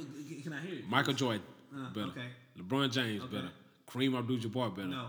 Can 0.43 0.54
I 0.54 0.62
hear 0.62 0.76
it? 0.80 0.88
Michael 0.88 1.14
Jordan, 1.14 1.41
Uh, 1.76 1.89
better. 1.89 2.08
okay. 2.08 2.28
LeBron 2.60 2.91
James, 2.91 3.24
Okay. 3.24 3.36
better. 3.36 3.52
Kareem 3.89 4.18
Abdul-Jabbar, 4.18 4.76
better. 4.76 4.88
No. 4.88 5.08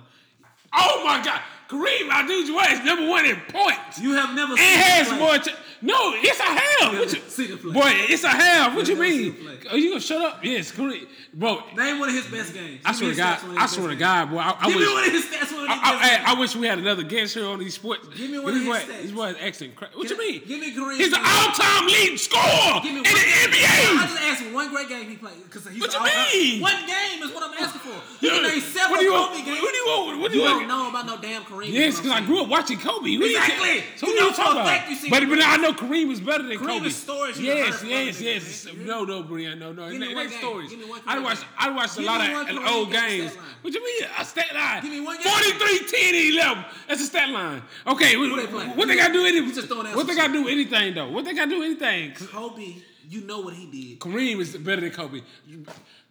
Oh 0.74 1.02
my 1.04 1.22
God, 1.24 1.40
Kareem 1.68 2.10
Abdul-Jabbar 2.10 2.72
is 2.72 2.84
number 2.84 3.08
one 3.08 3.24
in 3.26 3.36
points. 3.48 3.98
You 4.00 4.12
have 4.14 4.34
never 4.34 4.54
It 4.54 4.58
seen 4.58 4.78
has 4.78 5.12
more. 5.18 5.38
Ch- 5.38 5.56
no, 5.84 6.12
it's 6.14 6.38
a 6.38 6.44
half. 6.44 6.92
What 6.96 7.12
you, 7.12 7.20
See 7.28 7.46
the 7.48 7.56
play. 7.56 7.72
boy, 7.72 7.90
it's 8.08 8.22
a 8.22 8.28
half. 8.28 8.74
What 8.76 8.86
You 8.86 8.94
you 8.94 9.00
mean? 9.00 9.48
Are 9.66 9.72
oh, 9.72 9.76
you 9.76 9.88
gonna 9.90 10.00
shut 10.00 10.22
up? 10.22 10.44
Yes, 10.44 10.70
Kareem, 10.70 11.08
bro. 11.34 11.60
Name 11.76 11.98
one 11.98 12.08
of 12.08 12.14
his 12.14 12.26
best 12.28 12.54
games. 12.54 12.82
I 12.84 12.92
swear 12.92 13.10
to 13.10 13.16
God, 13.16 13.34
his 13.34 13.42
stats, 13.42 13.46
one 13.48 13.56
of 13.56 13.62
I 13.62 13.66
swear 13.66 13.88
to 13.88 13.96
God, 13.96 14.30
boy. 14.30 14.38
I, 14.38 14.56
I. 14.60 14.66
Give 14.68 14.76
wish. 14.76 14.86
me 14.86 14.94
one 14.94 15.04
of 15.04 15.12
his 15.12 15.24
stats. 15.26 15.52
One 15.52 15.64
of 15.64 15.70
I, 15.70 15.74
his 15.74 15.82
I, 15.82 16.22
I. 16.30 16.36
I 16.36 16.40
wish 16.40 16.54
we 16.54 16.66
had 16.68 16.78
another 16.78 17.02
guest 17.02 17.34
here 17.34 17.46
on 17.46 17.58
these 17.58 17.74
sports. 17.74 18.06
Give 18.16 18.30
me 18.30 18.38
one 18.38 18.54
of 18.54 18.54
this 18.60 18.64
boy, 18.68 18.74
his 18.74 18.84
stats. 18.84 19.02
this 19.02 19.10
boy 19.10 19.26
is 19.30 19.36
excellent. 19.40 19.74
What 19.80 19.90
Can 19.92 20.06
you 20.06 20.18
mean? 20.18 20.42
give 20.46 20.60
me 20.60 20.70
Kareem's 20.72 20.98
He's 20.98 21.10
the 21.10 21.18
all-time 21.18 21.86
leading 21.86 22.16
scorer 22.18 22.80
Give 22.84 22.92
me 22.92 22.98
in 22.98 23.02
the 23.02 23.10
I 23.10 23.50
NBA. 23.50 24.06
just 24.06 24.22
asked 24.22 24.42
him 24.42 24.52
one 24.54 24.70
great 24.70 24.88
game 24.88 25.08
he 25.10 25.16
played 25.16 25.42
because 25.42 25.66
he's 25.66 25.80
What 25.80 25.92
you 25.92 25.98
mean? 26.04 26.62
One 26.62 26.86
game 26.86 27.22
is 27.26 27.32
what 27.34 27.42
I'm 27.42 27.58
asking 27.58 27.80
for. 27.90 27.98
You 28.24 28.30
can 28.30 28.42
name 28.44 28.60
several 28.60 29.02
want? 29.10 29.32
Kobe 29.34 29.44
games. 29.44 29.60
What 29.62 29.72
do 29.72 29.78
you 29.78 29.86
want? 29.86 30.20
What 30.20 30.30
do 30.30 30.38
You 30.38 30.44
you 30.46 30.61
don't 30.66 30.68
know 30.68 30.88
about 30.90 31.06
no 31.06 31.18
damn 31.20 31.42
Kareem. 31.42 31.68
Yes, 31.72 31.96
because 31.96 32.12
I 32.12 32.20
grew 32.24 32.42
up 32.42 32.48
watching 32.48 32.78
Kobe. 32.78 33.16
What 33.18 33.28
you 33.30 33.36
Exactly. 33.36 33.82
So 33.96 34.06
You 34.06 34.14
what 34.14 34.20
know 34.20 34.28
you 34.28 34.34
talking 34.34 34.60
about? 34.60 34.90
you 34.90 34.96
seen 34.96 35.10
But, 35.10 35.28
but 35.28 35.38
I 35.42 35.56
know 35.56 35.72
Kareem 35.72 36.10
is 36.10 36.20
better 36.20 36.42
than 36.42 36.58
Kareem 36.58 36.66
Kobe. 36.78 36.86
is 36.86 36.96
stories 36.96 37.40
you 37.40 37.46
Yes, 37.52 37.82
yes, 37.84 38.20
yes. 38.20 38.66
man. 38.74 38.86
No, 38.86 39.04
no, 39.04 39.22
Brian, 39.22 39.58
no, 39.58 39.72
no. 39.72 39.90
Give 39.90 40.00
me 40.00 40.14
one 40.14 40.30
stories. 40.30 40.70
Give 40.70 40.78
me 40.80 40.86
one 40.86 41.00
I 41.06 41.18
watched. 41.18 41.44
I 41.58 41.70
watched 41.70 41.98
a 41.98 42.02
lot 42.02 42.20
of 42.50 42.66
old 42.66 42.90
games. 42.92 43.34
What 43.62 43.74
you 43.74 43.84
mean? 43.84 44.08
A 44.18 44.24
stat 44.24 44.54
line. 44.54 44.82
Give 44.82 44.90
me 44.90 45.00
one 45.00 45.16
game. 45.16 45.26
43, 45.26 45.78
10, 45.86 46.14
and 46.14 46.34
11. 46.34 46.64
That's 46.88 47.00
a 47.02 47.06
stat 47.06 47.28
line. 47.30 47.62
Okay, 47.86 48.16
what, 48.16 48.36
they 48.36 48.46
playing? 48.46 48.70
what 48.76 48.88
they 48.88 48.96
got 48.96 49.08
to 49.08 49.12
do? 49.12 49.24
Any, 49.26 49.36
You 49.38 49.54
just 49.54 49.68
throwing 49.68 49.86
out 49.86 49.96
what 49.96 50.06
they 50.06 50.14
got 50.14 50.28
to 50.28 50.32
do? 50.32 50.48
Anything 50.48 50.94
though? 50.94 51.10
What 51.10 51.24
they 51.24 51.34
got 51.34 51.44
to 51.44 51.50
do? 51.50 51.62
Anything? 51.62 52.12
Kobe, 52.14 52.74
you 53.08 53.20
know 53.22 53.40
what 53.40 53.54
he 53.54 53.66
did. 53.66 54.00
Kareem 54.00 54.40
is 54.40 54.56
better 54.56 54.80
than 54.80 54.90
Kobe. 54.90 55.20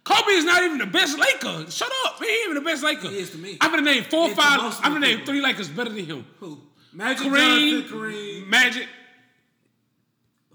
Kobe 0.04 0.32
is 0.32 0.44
not 0.44 0.62
even 0.64 0.78
the 0.78 0.86
best 0.86 1.16
Laker. 1.18 1.70
Shut 1.70 1.90
up. 2.06 2.18
He 2.18 2.24
ain't 2.26 2.44
even 2.50 2.54
the 2.56 2.60
best 2.68 2.82
Laker. 2.82 3.08
He 3.08 3.18
is 3.18 3.30
to 3.30 3.38
me. 3.38 3.56
I'm 3.60 3.70
gonna 3.70 3.82
name 3.82 4.02
four 4.04 4.24
or 4.26 4.28
to 4.30 4.34
five. 4.34 4.60
I'm 4.82 4.92
gonna 4.94 5.06
name 5.06 5.24
three 5.24 5.40
Lakers 5.40 5.68
better 5.68 5.90
than 5.90 6.04
him. 6.04 6.26
Who? 6.40 6.58
Magic 6.92 7.26
Kareem, 7.26 7.80
Johnson, 7.80 7.98
Kareem. 7.98 8.46
Magic, 8.48 8.88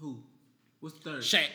Who? 0.00 0.18
What's 0.80 0.98
the 0.98 1.10
third? 1.10 1.22
Shaq. 1.22 1.46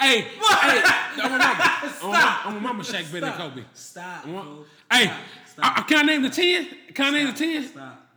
Hey, 0.00 0.22
what? 0.38 0.58
hey, 0.58 0.80
I'm 1.22 1.32
a 1.32 1.38
mama. 1.38 1.92
Mama. 2.02 2.40
I'm 2.44 2.56
a 2.56 2.60
mama 2.60 2.82
Shaq 2.82 3.12
better 3.12 3.20
than 3.26 3.32
Kobe. 3.34 3.62
Stop. 3.74 4.24
I'm 4.26 4.34
a- 4.34 4.42
bro. 4.42 4.64
Hey, 4.90 5.04
Stop. 5.04 5.16
Stop. 5.46 5.64
I- 5.78 5.80
I- 5.80 5.82
can 5.84 5.98
I 5.98 6.02
name 6.02 6.22
the 6.22 6.30
ten? 6.30 6.68
Can 6.94 7.14
I 7.14 7.18
name 7.18 7.26
the 7.28 7.32
ten? 7.34 7.62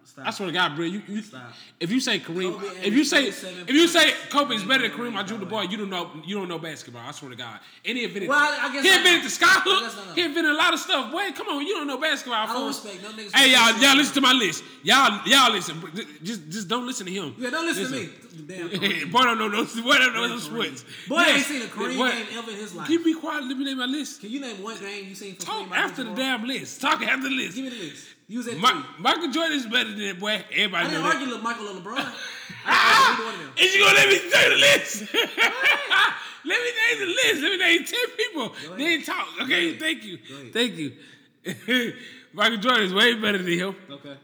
Stop. 0.07 0.27
I 0.27 0.29
swear 0.31 0.47
to 0.47 0.53
God, 0.53 0.75
bro, 0.75 0.85
you, 0.85 1.01
you 1.07 1.21
Stop. 1.21 1.41
if 1.79 1.91
you 1.91 1.99
say 1.99 2.19
Kareem, 2.19 2.61
if 2.83 2.93
you 2.93 3.03
say 3.03 3.23
27 3.31 3.63
if 3.67 3.69
you 3.71 3.87
say 3.87 4.13
Kobe 4.29 4.53
is 4.55 4.63
better 4.63 4.87
than 4.87 4.95
Kareem 4.97 5.15
Abdul-Jabbar, 5.17 5.69
you 5.71 5.77
don't 5.77 5.89
know 5.89 6.11
you 6.23 6.35
don't 6.37 6.47
know 6.47 6.59
basketball. 6.59 7.01
I 7.05 7.11
swear 7.11 7.31
to 7.31 7.35
God. 7.37 7.59
And 7.83 7.97
he 7.97 8.03
invented 8.03 8.29
Well, 8.29 8.37
I- 8.39 8.67
I 8.69 8.73
guess 8.73 8.83
he 8.83 8.91
I 8.91 8.97
invented 8.97 9.19
know. 9.19 9.23
the 9.25 9.29
sky 9.31 9.47
hook. 9.65 9.81
guess 9.83 9.97
I 9.97 10.05
know. 10.05 10.13
He 10.13 10.21
invented 10.21 10.51
a 10.51 10.55
lot 10.55 10.73
of 10.73 10.79
stuff. 10.79 11.11
Boy, 11.11 11.31
come 11.31 11.47
on, 11.49 11.65
you 11.65 11.73
don't 11.73 11.87
know 11.87 11.97
basketball. 11.97 12.47
I 12.47 12.53
don't 12.53 12.67
respect 12.67 13.01
no 13.03 13.09
niggas. 13.09 13.35
Hey 13.35 13.51
y'all, 13.51 13.77
y'all 13.81 13.95
listen 13.97 14.13
to 14.13 14.21
my 14.21 14.31
list. 14.33 14.63
Y'all, 14.83 15.21
y'all 15.25 15.51
listen. 15.51 15.81
Just, 16.23 16.49
just 16.49 16.67
don't 16.67 16.85
listen 16.85 17.07
to 17.07 17.11
him. 17.11 17.35
Yeah, 17.39 17.49
don't 17.49 17.65
listen, 17.65 17.85
to 17.85 17.91
me. 17.91 18.09
Damn. 18.47 19.09
Boy, 19.11 19.23
don't 19.23 19.39
know 19.39 19.49
those. 19.49 19.73
Boy, 19.81 19.95
don't 19.97 20.13
know 20.13 20.27
those 20.27 20.43
sports. 20.43 20.85
Boy 21.07 21.17
Yes. 21.21 21.37
ain't 21.37 21.45
seen 21.45 21.61
a 21.63 21.65
Kareem 21.65 21.97
Boy, 21.97 22.11
game 22.11 22.25
ever 22.37 22.51
in 22.51 22.57
his 22.57 22.75
life. 22.75 22.85
Can 22.87 22.93
you 22.99 23.03
be 23.03 23.15
quiet? 23.15 23.43
Let 23.45 23.57
me 23.57 23.65
name 23.65 23.77
my 23.77 23.85
list. 23.85 24.21
Can 24.21 24.29
you 24.29 24.39
name 24.39 24.61
one 24.61 24.77
game 24.79 25.07
you 25.09 25.15
seen 25.15 25.35
from 25.35 25.45
Talk 25.45 25.67
Kareem 25.69 25.75
after 25.77 26.03
the 26.03 26.13
damn 26.13 26.43
list. 26.45 26.79
Talk 26.81 27.01
after 27.01 27.27
the 27.29 27.35
list. 27.35 27.55
Give 27.55 27.63
me 27.65 27.69
the 27.71 27.83
list. 27.85 28.07
You 28.27 28.39
was 28.39 28.47
at 28.47 28.57
Ma- 28.57 28.71
three. 28.71 28.81
Michael 28.99 29.31
Jordan 29.31 29.57
is 29.57 29.65
better 29.67 29.89
than 29.89 29.99
that 29.99 30.19
boy. 30.19 30.43
Everybody 30.51 30.87
I 30.87 30.89
didn't 30.89 31.05
argue 31.05 31.29
with 31.29 31.41
Michael 31.43 31.67
or 31.67 31.79
LeBron. 31.81 31.97
I 32.65 33.15
didn't 33.17 33.25
argue 33.25 33.25
with 33.25 33.25
either 33.25 33.25
one 33.25 33.33
of 33.35 33.39
them. 33.39 33.51
Is 33.57 33.75
you 33.75 33.83
gonna 33.83 33.95
let 33.95 34.09
me 34.09 34.17
say 34.31 34.49
the 34.49 34.55
list? 34.55 35.13
let 36.45 36.59
me 36.63 36.71
name 36.81 36.99
the 36.99 37.05
list. 37.05 37.41
Let 37.41 37.51
me 37.51 37.57
name 37.57 37.83
ten 37.85 38.09
people. 38.17 38.55
Then 38.77 39.03
talk. 39.03 39.27
Okay, 39.43 39.69
ahead. 39.69 39.79
thank 39.79 40.03
you. 40.03 40.17
Go 40.17 40.35
ahead. 40.35 40.53
Thank 40.53 40.75
you. 40.75 41.93
Michael 42.33 42.57
Jordan 42.57 42.83
is 42.83 42.93
way 42.93 43.13
better 43.15 43.37
than 43.37 43.47
him. 43.53 43.75
Okay. 43.91 44.15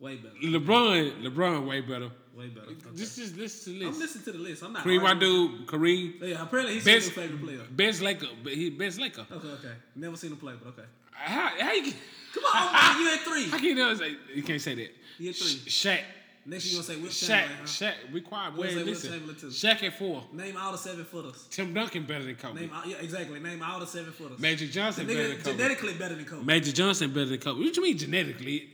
Way 0.00 0.16
better. 0.16 0.34
LeBron, 0.42 1.22
LeBron 1.22 1.66
way 1.66 1.80
better. 1.82 2.10
Way 2.34 2.48
better. 2.48 2.66
Okay. 2.68 2.96
Just, 2.96 3.16
just 3.18 3.36
listen 3.36 3.74
to 3.74 3.78
the 3.78 3.84
list. 3.84 3.94
I'm 3.94 4.00
list. 4.00 4.00
listening 4.00 4.24
to 4.24 4.32
the 4.32 4.38
list. 4.38 4.62
I'm 4.62 4.72
not. 4.72 4.82
Kareem 4.84 5.02
arguing. 5.02 5.12
Abdul, 5.12 5.48
Kareem, 5.66 6.20
Yeah, 6.22 6.42
apparently 6.42 6.74
he's 6.74 6.84
best, 6.86 7.14
your 7.14 7.22
favorite 7.26 7.42
player. 7.44 7.60
best 7.70 8.00
Laker, 8.00 8.26
he 8.46 8.70
best 8.70 8.98
Laker. 8.98 9.26
Okay, 9.30 9.48
okay. 9.48 9.72
Never 9.94 10.16
seen 10.16 10.30
him 10.30 10.38
play, 10.38 10.54
but 10.58 10.70
okay. 10.70 10.88
How, 11.12 11.50
how 11.60 11.72
you? 11.74 11.92
Come 12.34 12.44
on, 12.44 13.00
you 13.00 13.12
at 13.12 13.20
three. 13.20 13.44
How 13.48 13.56
can 13.56 13.66
you 13.66 13.74
know? 13.74 13.94
Say, 13.94 14.16
you 14.34 14.42
can't 14.42 14.60
say 14.60 14.74
that. 14.74 14.94
He 15.18 15.28
at 15.28 15.36
three. 15.36 15.48
Sh- 15.70 15.86
Shaq. 15.86 16.00
Next 16.46 16.66
you 16.72 16.80
gonna 16.80 16.84
say 16.84 16.94
Shaq, 16.96 17.26
Chamberlain, 17.28 17.58
huh? 17.60 17.64
Shaq, 17.66 18.14
be 18.14 18.20
quiet. 18.22 18.56
We'll 18.56 18.70
say 18.70 18.82
Listen, 18.82 19.10
Chamberlain, 19.12 19.36
too. 19.36 19.46
Shaq 19.48 19.82
at 19.82 19.98
four. 19.98 20.24
Name 20.32 20.56
all 20.56 20.72
the 20.72 20.78
seven 20.78 21.04
footers. 21.04 21.46
Tim 21.50 21.74
Duncan 21.74 22.04
better 22.04 22.24
than 22.24 22.34
Kobe. 22.36 22.60
Name 22.62 22.70
all, 22.74 22.88
yeah, 22.88 22.96
exactly. 23.00 23.38
Name 23.40 23.62
all 23.62 23.78
the 23.78 23.86
seven 23.86 24.10
footers. 24.12 24.38
Magic 24.38 24.70
Johnson 24.70 25.06
the 25.06 25.14
better 25.14 25.28
than 25.28 25.36
Kobe. 25.38 25.52
genetically 25.56 25.94
better 25.94 26.14
than 26.14 26.24
Kobe. 26.24 26.42
Magic 26.44 26.74
Johnson 26.74 27.12
better 27.12 27.26
than 27.26 27.40
Kobe. 27.40 27.60
What 27.62 27.76
you 27.76 27.82
mean 27.82 27.98
genetically? 27.98 28.70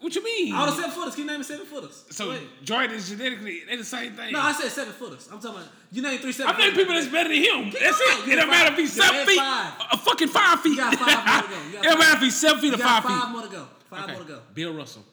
What 0.00 0.14
you 0.14 0.22
mean? 0.22 0.54
all 0.54 0.66
the 0.66 0.72
seven 0.72 0.90
footers. 0.90 1.14
Can 1.14 1.24
you 1.24 1.30
name 1.30 1.42
seven 1.42 1.64
footers? 1.66 2.04
so 2.10 2.30
Wait. 2.30 2.40
Jordan 2.64 2.96
is 2.96 3.08
genetically 3.08 3.62
they 3.68 3.76
the 3.76 3.84
same 3.84 4.12
thing. 4.12 4.32
No, 4.32 4.40
I 4.40 4.52
said 4.52 4.70
seven 4.70 4.92
footers. 4.92 5.28
I'm 5.32 5.40
talking 5.40 5.56
about 5.58 5.68
you 5.90 6.02
name 6.02 6.18
three 6.18 6.32
seven. 6.32 6.54
I'm 6.54 6.60
naming 6.60 6.76
people 6.76 6.94
that's 6.94 7.06
better 7.08 7.28
than 7.30 7.38
him. 7.42 7.70
That's 7.72 8.00
on, 8.00 8.28
it. 8.28 8.32
It 8.32 8.36
don't 8.36 8.50
matter 8.50 8.72
if 8.72 8.78
he's 8.78 8.92
seven 8.92 9.26
feet, 9.26 9.38
five. 9.38 9.72
a 9.92 9.96
fucking 9.96 10.28
five 10.28 10.60
feet. 10.60 10.70
You 10.70 10.76
got 10.76 10.94
five 10.96 11.48
more 11.48 11.58
to 11.58 11.72
go. 11.72 11.78
It 11.78 11.82
don't 11.82 11.98
matter 11.98 12.04
five. 12.12 12.16
if 12.16 12.20
he's 12.22 12.36
seven 12.36 12.60
feet 12.60 12.74
or 12.74 12.78
five, 12.78 13.02
five 13.04 13.22
feet. 13.24 13.32
more 13.32 13.42
to 13.42 13.48
go. 13.48 13.66
Five 13.90 14.04
Okay. 14.04 14.12
more 14.12 14.22
to 14.22 14.28
go. 14.28 14.40
Bill 14.54 14.74
Russell, 14.74 15.04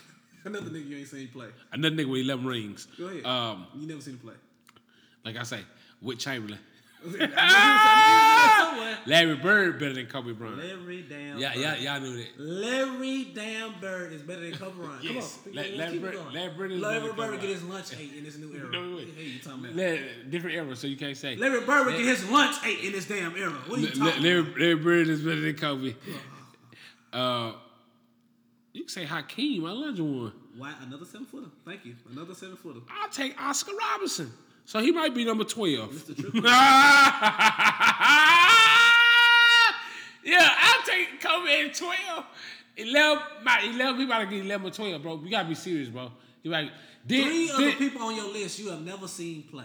Another 0.44 0.70
nigga 0.70 0.88
you 0.88 0.96
ain't 0.98 1.08
seen 1.08 1.28
play. 1.28 1.46
another 1.72 1.94
nigga 1.94 2.08
with 2.10 2.20
eleven 2.22 2.44
rings. 2.46 2.88
Go 2.98 3.06
ahead. 3.06 3.24
Um, 3.24 3.66
you 3.78 3.86
never 3.86 4.00
seen 4.00 4.14
him 4.14 4.20
play. 4.20 4.34
like 5.24 5.36
I 5.36 5.44
say, 5.44 5.60
with 6.00 6.18
Chamberlain. 6.18 6.58
I 7.04 8.76
know 8.76 8.78
you 8.78 8.94
said 8.94 8.98
Larry 9.06 9.34
Bird 9.36 9.78
better 9.80 9.94
than 9.94 10.06
Kobe 10.06 10.32
Bryant. 10.32 10.58
Larry 10.58 11.04
damn. 11.08 11.38
Yeah, 11.38 11.52
yeah, 11.56 11.74
y'all 11.76 12.00
knew 12.00 12.16
that. 12.16 12.28
Larry 12.38 13.24
damn 13.34 13.80
Bird 13.80 14.12
is 14.12 14.22
better 14.22 14.40
than 14.42 14.52
Kobe 14.52 14.76
Bryant. 14.76 15.02
Yes. 15.04 15.38
Come 15.44 15.58
on. 15.58 15.64
La- 15.70 15.76
Larry 15.78 15.92
keep 15.92 16.02
Bird- 16.02 16.32
Larry 16.32 16.54
Bird 16.54 16.72
is 16.72 16.80
Larry 16.80 16.94
better 16.94 17.06
than 17.08 17.16
Bird 17.16 17.16
Kobe 17.16 17.30
would 17.32 17.40
get 17.40 17.50
his 17.50 17.64
lunch 17.64 17.86
ate 17.98 18.12
in 18.16 18.24
this 18.24 18.36
new 18.38 18.54
era. 18.56 18.70
No, 18.70 18.96
wait. 18.96 19.08
Hey, 19.16 19.24
you 19.24 19.38
talking 19.40 19.64
about? 19.64 19.76
La- 19.76 19.96
different 20.30 20.56
era, 20.56 20.76
so 20.76 20.86
you 20.86 20.96
can't 20.96 21.16
say. 21.16 21.36
Larry 21.36 21.60
Bird 21.66 21.86
would 21.86 21.96
get 21.96 22.06
his 22.06 22.28
lunch 22.30 22.56
ate 22.64 22.80
in 22.84 22.92
this 22.92 23.06
damn 23.08 23.36
era. 23.36 23.50
What 23.50 23.78
are 23.78 23.82
you 23.82 23.88
La- 23.96 24.06
talking 24.10 24.22
Larry, 24.22 24.38
about? 24.40 24.58
Larry 24.60 24.74
Bird 24.76 25.08
is 25.08 25.20
better 25.22 25.40
than 25.40 25.56
Kobe. 25.56 25.94
Uh, 27.12 27.52
you 28.72 28.80
can 28.84 28.88
say 28.88 29.04
Hakeem. 29.04 29.66
I 29.66 29.72
love 29.72 29.98
you 29.98 30.04
one. 30.04 30.32
Why 30.56 30.72
another 30.86 31.04
seven 31.04 31.26
footer? 31.26 31.48
Thank 31.66 31.84
you. 31.84 31.94
Another 32.10 32.32
seven 32.34 32.56
footer. 32.56 32.80
I'll 32.90 33.10
take 33.10 33.38
Oscar 33.38 33.72
Robinson. 33.78 34.32
So 34.64 34.78
he 34.80 34.92
might 34.92 35.14
be 35.14 35.24
number 35.24 35.44
12. 35.44 36.10
yeah, 40.24 40.48
I'll 40.60 40.82
take 40.84 41.20
Kobe 41.20 41.66
at 41.66 41.74
12. 41.74 42.24
11, 42.76 43.22
my 43.42 43.60
11, 43.74 43.96
he 44.00 44.04
about 44.04 44.20
to 44.20 44.26
get 44.26 44.44
11 44.44 44.66
or 44.66 44.70
12, 44.70 45.02
bro. 45.02 45.16
We 45.16 45.30
gotta 45.30 45.48
be 45.48 45.54
serious, 45.54 45.88
bro. 45.88 46.10
You 46.42 46.50
like, 46.50 46.70
did, 47.06 47.24
Three 47.24 47.46
did, 47.48 47.54
other 47.54 47.72
people 47.72 48.02
on 48.02 48.16
your 48.16 48.32
list 48.32 48.58
you 48.58 48.70
have 48.70 48.82
never 48.82 49.08
seen 49.08 49.42
play. 49.44 49.64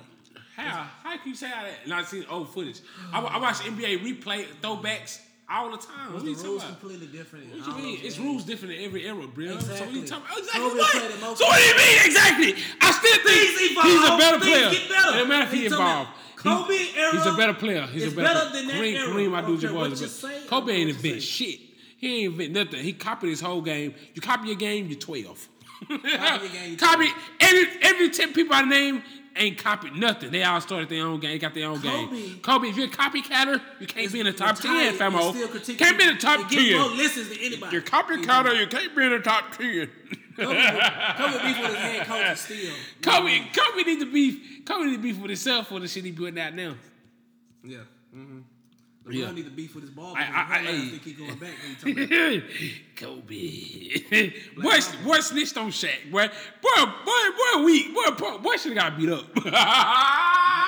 How? 0.55 0.87
How 1.03 1.17
can 1.17 1.29
you 1.29 1.35
say 1.35 1.47
that? 1.47 1.87
Not 1.87 2.07
seen 2.07 2.25
old 2.29 2.47
oh, 2.47 2.51
footage. 2.51 2.81
I, 3.13 3.21
I 3.21 3.37
watch 3.37 3.57
NBA 3.57 3.99
replay 3.99 4.45
throwbacks 4.61 5.21
all 5.49 5.71
the 5.71 5.77
time. 5.77 6.13
What 6.13 6.23
The 6.23 6.27
are 6.27 6.29
you 6.31 6.35
talking 6.35 6.49
rules 6.51 6.63
completely 6.65 7.07
different. 7.07 7.45
What 7.55 7.67
you 7.67 7.73
mean? 7.83 7.99
It's 8.03 8.19
rules 8.19 8.43
different 8.43 8.73
in 8.75 8.83
every 8.85 9.05
era, 9.07 9.27
bro. 9.27 9.45
So 9.47 9.53
what 9.55 9.63
Exactly. 9.63 9.99
you 10.01 10.07
talking 10.07 10.25
about? 10.25 10.37
Exactly 10.37 10.61
Kobe 10.61 10.77
what? 10.79 10.91
played 10.91 11.11
the 11.11 11.17
most- 11.25 11.37
So 11.39 11.45
what 11.45 11.57
do 11.57 11.63
you 11.63 11.77
mean 11.77 12.05
exactly? 12.05 12.55
I 12.81 12.91
still 12.91 13.23
think 13.23 13.57
he's 13.59 13.71
evolve, 13.71 14.13
a 14.13 14.17
better 14.17 14.39
player. 14.39 14.69
get 14.71 14.89
better. 14.89 15.17
It 15.19 15.27
matter 15.27 15.43
if 15.45 15.51
he 15.53 15.65
involved. 15.65 16.09
Kobe 16.35 16.77
He- 16.77 16.97
era 16.99 17.11
He's 17.11 17.25
a 17.25 17.33
better 17.35 17.53
player. 17.53 17.87
He's 17.87 18.13
a 18.13 18.15
better, 18.15 18.33
that 18.51 18.53
Kareem, 18.53 18.93
era. 18.95 19.07
Kareem 19.09 19.37
Abdul-Jabbar 19.37 19.73
what 19.73 19.91
is 19.93 20.21
better. 20.21 20.45
Kobe 20.47 20.71
ain't 20.73 20.89
don't 20.91 21.01
care 21.01 21.01
what 21.01 21.05
invent 21.05 21.23
shit. 21.23 21.59
He 21.97 22.15
ain't 22.25 22.33
invent 22.33 22.51
nothing. 22.53 22.83
He 22.83 22.93
copied 22.93 23.29
his 23.29 23.41
whole 23.41 23.61
game. 23.61 23.95
You 24.13 24.21
copy 24.21 24.47
your 24.47 24.55
game, 24.57 24.87
you're 24.87 24.99
12. 24.99 25.47
Game, 25.89 26.77
copy 26.77 27.07
every 27.39 27.67
every 27.81 28.09
10 28.09 28.33
people 28.33 28.55
I 28.55 28.63
name 28.63 29.03
ain't 29.35 29.57
copied 29.57 29.95
nothing. 29.95 30.31
They 30.31 30.43
all 30.43 30.59
started 30.61 30.89
their 30.89 31.05
own 31.05 31.19
game, 31.19 31.37
got 31.39 31.53
their 31.53 31.69
own 31.69 31.81
Kobe- 31.81 32.15
game. 32.15 32.39
Kobe, 32.39 32.67
if 32.69 32.77
you're 32.77 32.87
a 32.87 32.89
copycatter, 32.89 33.61
you 33.79 33.87
can't 33.87 34.11
be 34.11 34.19
in 34.19 34.25
the 34.25 34.33
top 34.33 34.59
10, 34.59 34.95
famo. 34.95 35.33
Can't 35.77 35.97
be 35.97 36.07
in 36.07 36.15
the 36.15 36.19
top 36.19 36.49
10. 36.49 36.77
more 36.79 36.89
listens 36.89 37.29
than 37.29 37.37
anybody. 37.39 37.71
You're 37.73 37.83
copycatter, 37.83 38.59
you 38.59 38.67
can't 38.67 38.95
be 38.95 39.03
in 39.03 39.11
the 39.11 39.19
top 39.19 39.51
10. 39.55 39.89
Kobe, 40.37 40.55
Kobe 41.17 41.43
beef 41.43 41.59
with 41.61 41.75
his 41.75 42.07
coach 42.07 42.31
is 42.31 42.39
still. 42.39 42.73
Kobe, 43.01 43.39
Kobe 43.55 43.83
need 43.83 43.99
to 43.99 44.11
beef. 44.11 44.65
Kobe 44.65 44.85
need 44.85 44.95
to 44.97 45.01
beef 45.01 45.17
with 45.19 45.29
himself 45.29 45.67
for 45.67 45.79
the 45.79 45.87
shit 45.87 46.05
he 46.05 46.11
doing 46.11 46.37
out 46.39 46.53
now. 46.53 46.75
Yeah. 47.63 47.77
Mm-hmm. 48.15 48.39
LeBron 49.07 49.13
Yeah. 49.13 49.31
need 49.31 49.45
to 49.45 49.51
beef 49.51 49.73
with 49.75 49.83
his 49.85 49.91
ball. 49.91 50.13
I- 50.17 50.21
I- 50.21 50.57
I- 50.59 50.71
his 50.71 50.89
think 50.91 51.03
he 51.03 51.13
going 51.21 51.35
back 51.35 51.53
Kobe. 52.95 54.31
boy, 54.61 54.79
boy 55.05 55.19
snitched 55.21 55.57
on 55.57 55.71
Shaq. 55.71 56.11
Boy, 56.11 56.27
boy, 56.61 56.85
boy, 57.05 57.29
boy, 57.55 57.63
weak. 57.63 57.93
Boy, 57.93 58.11
boy, 58.17 58.37
boy 58.39 58.55
should 58.57 58.75
have 58.77 58.91
got 58.91 58.97
beat 58.97 59.09
up. 59.09 59.25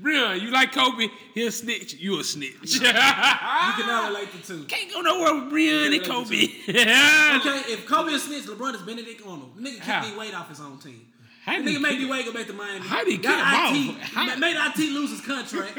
Real, 0.00 0.34
you 0.36 0.50
like 0.50 0.72
Kobe? 0.72 1.06
He'll 1.34 1.52
snitch. 1.52 1.94
You 1.94 2.18
a 2.18 2.24
snitch. 2.24 2.74
You 2.74 2.80
cannot 2.90 4.08
relate 4.08 4.32
the 4.32 4.38
two. 4.44 4.64
Can't 4.64 4.90
go 4.92 5.00
nowhere 5.00 5.34
with 5.36 5.50
Brian 5.50 5.92
and 5.92 6.02
Kobe. 6.02 6.34
Okay, 6.36 7.72
if 7.72 7.86
Kobe 7.86 8.10
is 8.10 8.24
snitch, 8.24 8.44
LeBron 8.46 8.74
is 8.74 8.82
Benedict 8.82 9.22
Arnold. 9.24 9.56
Nigga 9.60 9.78
How? 9.78 10.00
kick 10.02 10.12
D 10.12 10.18
Wade 10.18 10.34
off 10.34 10.48
his 10.48 10.58
own 10.60 10.78
team. 10.78 11.06
How 11.44 11.60
The 11.62 11.70
nigga 11.76 11.80
made 11.80 11.98
D 11.98 12.06
Wade 12.06 12.24
go 12.24 12.32
back 12.32 12.46
to 12.48 12.52
Miami. 12.52 12.80
How 12.80 13.04
did 13.04 13.12
he 13.12 13.18
him 13.38 13.46
IT, 13.46 13.90
off? 13.90 13.96
How- 14.12 14.36
Made 14.36 14.56
IT 14.56 14.78
lose 14.92 15.10
his 15.10 15.20
contract. 15.20 15.76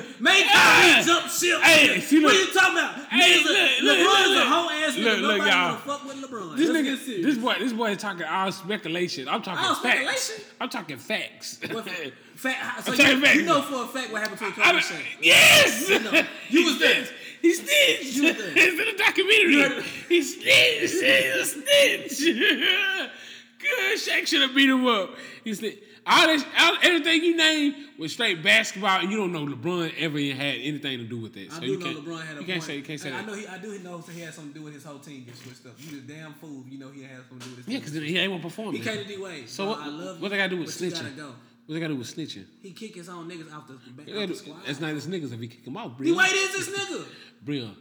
Hey. 0.00 0.44
Kobe 0.44 1.06
jump 1.06 1.30
ship. 1.30 1.60
Hey, 1.62 2.00
see, 2.00 2.22
what 2.22 2.34
are 2.34 2.38
you 2.38 2.46
talking 2.52 2.78
about? 2.78 2.94
Hey, 3.10 3.36
look, 3.42 3.46
look, 3.82 3.98
LeBron 3.98 4.06
look, 4.06 4.30
is 4.30 4.36
a 4.36 4.44
whole 4.48 4.70
ass 4.70 4.94
nigga. 4.96 5.04
Look, 5.04 5.20
look, 5.20 5.38
Nobody 5.38 5.50
y'all. 5.50 5.76
fuck 5.76 6.04
with 6.04 6.16
LeBron. 6.22 6.56
This 6.56 6.68
Let's 6.70 7.02
nigga, 7.06 7.22
this 7.22 7.38
boy, 7.38 7.54
this 7.58 7.72
boy 7.72 7.90
is 7.92 7.98
talking 7.98 8.24
all 8.24 8.52
speculation. 8.52 9.28
I'm 9.28 9.42
talking 9.42 9.64
All 9.64 9.74
facts. 9.74 10.20
speculation? 10.22 10.44
I'm 10.60 10.68
talking 10.68 10.96
facts. 10.98 11.58
What- 11.70 11.88
Fact, 12.34 12.84
so 12.84 12.92
you, 12.92 13.04
you 13.04 13.20
facts. 13.20 13.34
you 13.36 13.42
know 13.44 13.62
for 13.62 13.84
a 13.84 13.86
fact 13.86 14.12
what 14.12 14.20
happened 14.20 14.38
to 14.40 14.50
Kobe 14.50 14.62
I 14.66 14.70
and 14.70 14.80
don't- 14.80 15.02
yes, 15.22 15.88
know. 15.88 16.22
You 16.48 16.64
was 16.64 16.78
there. 16.80 17.04
He 17.42 17.52
snitched. 17.52 18.16
You. 18.16 18.24
It's 18.36 18.80
in 18.80 18.96
the 18.96 18.96
documentary. 18.96 19.52
You. 19.52 19.82
He 20.08 20.22
snitched. 20.22 20.94
He 20.94 21.44
snitched. 21.44 22.20
Good. 23.58 23.98
Shaq 23.98 24.26
should 24.26 24.42
have 24.42 24.54
beat 24.54 24.68
him 24.70 24.86
up. 24.86 25.10
He 25.44 25.52
snitched. 25.54 25.78
All 26.06 26.26
this, 26.26 26.44
all, 26.58 26.76
everything 26.82 27.24
you 27.24 27.36
name 27.36 27.74
was 27.98 28.12
straight 28.12 28.42
basketball, 28.42 29.00
and 29.00 29.10
you 29.10 29.16
don't 29.16 29.32
know 29.32 29.46
LeBron 29.46 29.92
ever 29.98 30.18
had 30.18 30.56
anything 30.60 30.98
to 30.98 31.04
do 31.04 31.18
with 31.18 31.32
that. 31.34 31.50
So 31.50 31.56
I 31.56 31.60
do 31.60 31.66
you 31.66 31.78
know 31.78 31.86
can't, 31.86 32.04
LeBron 32.04 32.26
had 32.26 32.36
a 32.36 32.40
you 32.40 32.46
can't 32.46 32.48
point. 32.48 32.62
say, 32.62 32.76
you 32.76 32.82
can't 32.82 33.00
say 33.00 33.10
I, 33.10 33.18
I 33.18 33.22
that. 33.22 33.26
know 33.26 33.34
he, 33.34 33.46
I 33.46 33.58
do 33.58 33.78
know 33.78 33.98
he 33.98 34.20
had 34.20 34.34
something 34.34 34.52
to 34.52 34.58
do 34.58 34.64
with 34.64 34.74
his 34.74 34.84
whole 34.84 34.98
team 34.98 35.20
getting 35.24 35.40
switched 35.40 35.64
up. 35.66 35.72
You 35.78 35.90
just 35.92 36.06
damn 36.06 36.34
fool. 36.34 36.62
You 36.68 36.78
know 36.78 36.90
he 36.90 37.02
had 37.02 37.16
something 37.28 37.38
to 37.38 37.44
do 37.44 37.50
with 37.56 37.64
his 37.64 37.68
Yeah, 37.68 37.78
because 37.78 37.94
he 37.94 38.18
ain't 38.18 38.30
want 38.30 38.42
to 38.42 38.48
perform. 38.48 38.74
He 38.74 38.80
came 38.80 38.98
to 38.98 39.04
D 39.04 39.16
Wade. 39.16 39.48
So 39.48 39.68
what? 39.68 39.80
I 39.80 39.86
love 39.88 40.20
what 40.20 40.30
they 40.30 40.36
got 40.36 40.50
to 40.50 40.56
do 40.56 40.58
with 40.60 40.68
snitching? 40.68 41.16
go. 41.16 41.34
What 41.66 41.74
they 41.74 41.80
got 41.80 41.88
to 41.88 41.94
do 41.94 41.98
with 41.98 42.14
snitching? 42.14 42.44
He 42.60 42.72
kick 42.72 42.94
his 42.94 43.08
own 43.08 43.26
niggas 43.30 43.50
out 43.50 43.66
the, 43.66 43.74
back, 43.92 44.14
out 44.14 44.28
the 44.28 44.34
squad. 44.34 44.58
That's 44.66 44.80
not 44.80 44.90
his 44.90 45.06
niggas 45.06 45.32
if 45.32 45.40
he 45.40 45.48
kick 45.48 45.66
him 45.66 45.76
out. 45.78 45.98
D 45.98 46.12
Wade 46.12 46.28
is 46.32 46.66
this 46.66 46.78
nigga. 46.78 47.06
Brian. 47.42 47.74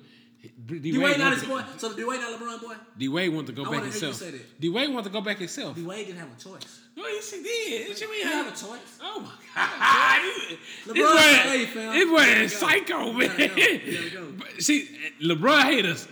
D 0.65 0.97
Wade 0.97 1.17
not 1.19 1.33
his 1.33 1.43
boy. 1.45 1.61
So 1.77 1.93
D 1.93 2.03
Wade 2.03 2.19
not 2.19 2.37
LeBron 2.39 2.61
boy. 2.61 2.75
D 2.97 3.07
Wade 3.07 3.33
want 3.33 3.47
to 3.47 3.53
go 3.53 3.63
I 3.65 3.71
back 3.71 3.83
you 3.85 3.91
himself. 3.91 4.21
D 4.59 4.69
Wade 4.69 4.93
want 4.93 5.05
to 5.05 5.11
go 5.11 5.21
back 5.21 5.37
himself. 5.37 5.75
D 5.75 5.83
Wade 5.83 6.07
didn't 6.07 6.19
have 6.19 6.29
a 6.37 6.39
choice. 6.41 6.81
No, 6.97 7.07
yes, 7.07 7.31
he 7.31 7.41
did. 7.41 7.89
What 7.89 8.01
you 8.01 8.11
mean? 8.11 8.17
He 8.17 8.23
didn't 8.29 8.45
have 8.45 8.47
a 8.47 8.65
choice. 8.65 8.99
Oh 9.01 9.19
my 9.21 9.31
god! 9.55 10.57
LeBron 10.85 10.95
boy, 10.95 11.19
said, 11.19 11.45
"Hey, 11.49 11.65
fam, 11.65 11.93
this 11.93 12.03
you 12.05 12.17
is 12.17 12.59
gotta 12.59 12.65
psycho, 12.77 13.05
You 13.05 13.13
man. 13.13 13.37
gotta 13.37 13.47
go. 13.49 13.55
You. 13.55 14.35
But 14.37 14.61
See, 14.61 14.89
LeBron 15.23 15.63
hate 15.63 15.85
us. 15.85 16.07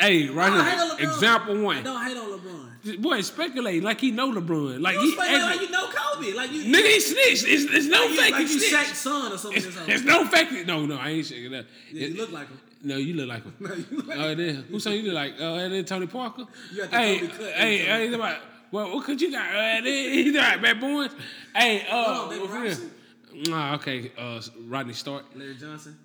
Hey, 0.00 0.28
right 0.28 0.52
I 0.52 0.96
here, 0.96 1.08
example 1.08 1.58
I 1.58 1.62
one. 1.62 1.82
don't 1.84 2.04
hate 2.04 2.16
on 2.16 2.38
LeBron. 2.38 3.02
Boy, 3.02 3.20
speculate 3.22 3.82
like 3.82 4.00
he 4.00 4.10
know 4.10 4.32
LeBron. 4.32 4.80
Like 4.80 4.94
You 4.94 5.10
he, 5.10 5.16
like 5.16 5.60
you 5.60 5.70
know 5.70 5.88
Kobe. 5.88 6.32
Like 6.32 6.52
you, 6.52 6.64
nigga, 6.64 6.86
he 6.86 7.00
snitched. 7.00 7.44
It's, 7.46 7.64
it's 7.64 7.86
no 7.86 8.00
like 8.00 8.10
you, 8.10 8.16
fake. 8.22 8.32
like 8.32 8.48
you. 8.48 8.60
Shaq's 8.60 8.98
son 8.98 9.32
or 9.32 9.38
something. 9.38 9.62
It's, 9.62 9.76
It's, 9.88 10.04
no 10.04 10.24
fake. 10.26 10.66
No, 10.66 10.84
no, 10.86 10.96
I 10.96 11.10
ain't 11.10 11.26
shaking 11.26 11.50
that. 11.52 11.66
Yeah, 11.92 12.06
you 12.08 12.16
look 12.16 12.32
like 12.32 12.48
him. 12.48 12.60
No, 12.82 12.96
you 12.96 13.14
look 13.14 13.28
like 13.28 13.42
him. 13.44 13.54
No, 13.60 13.74
you 13.74 13.86
look 13.96 14.06
like 14.06 14.18
Oh, 14.18 14.34
then 14.34 14.54
who 14.68 14.90
you 14.90 15.02
look 15.02 15.14
like? 15.14 15.34
Oh, 15.40 15.54
and 15.56 15.72
then 15.74 15.84
Tony 15.84 16.06
Parker. 16.06 16.44
You 16.72 16.82
got 16.82 16.90
the 16.90 16.96
hey, 16.96 17.18
cut, 17.26 17.40
hey, 17.54 17.78
hey, 17.78 18.12
about, 18.14 18.38
well, 18.70 18.94
what 18.94 19.04
could 19.04 19.20
you 19.20 19.32
got? 19.32 19.54
Uh, 19.54 19.82
he's 19.82 20.34
like, 20.34 20.62
bad 20.62 20.80
boys. 20.80 21.10
Hey, 21.54 21.86
uh, 21.90 22.04
Hold 22.04 22.16
on, 22.16 22.28
David 22.28 22.40
what's 22.42 22.52
Robinson? 22.54 22.90
real? 23.32 23.50
Nah, 23.50 23.74
okay, 23.76 24.12
uh, 24.18 24.40
Rodney 24.66 24.92
Stark. 24.94 25.24
Larry 25.34 25.56
Johnson, 25.56 25.96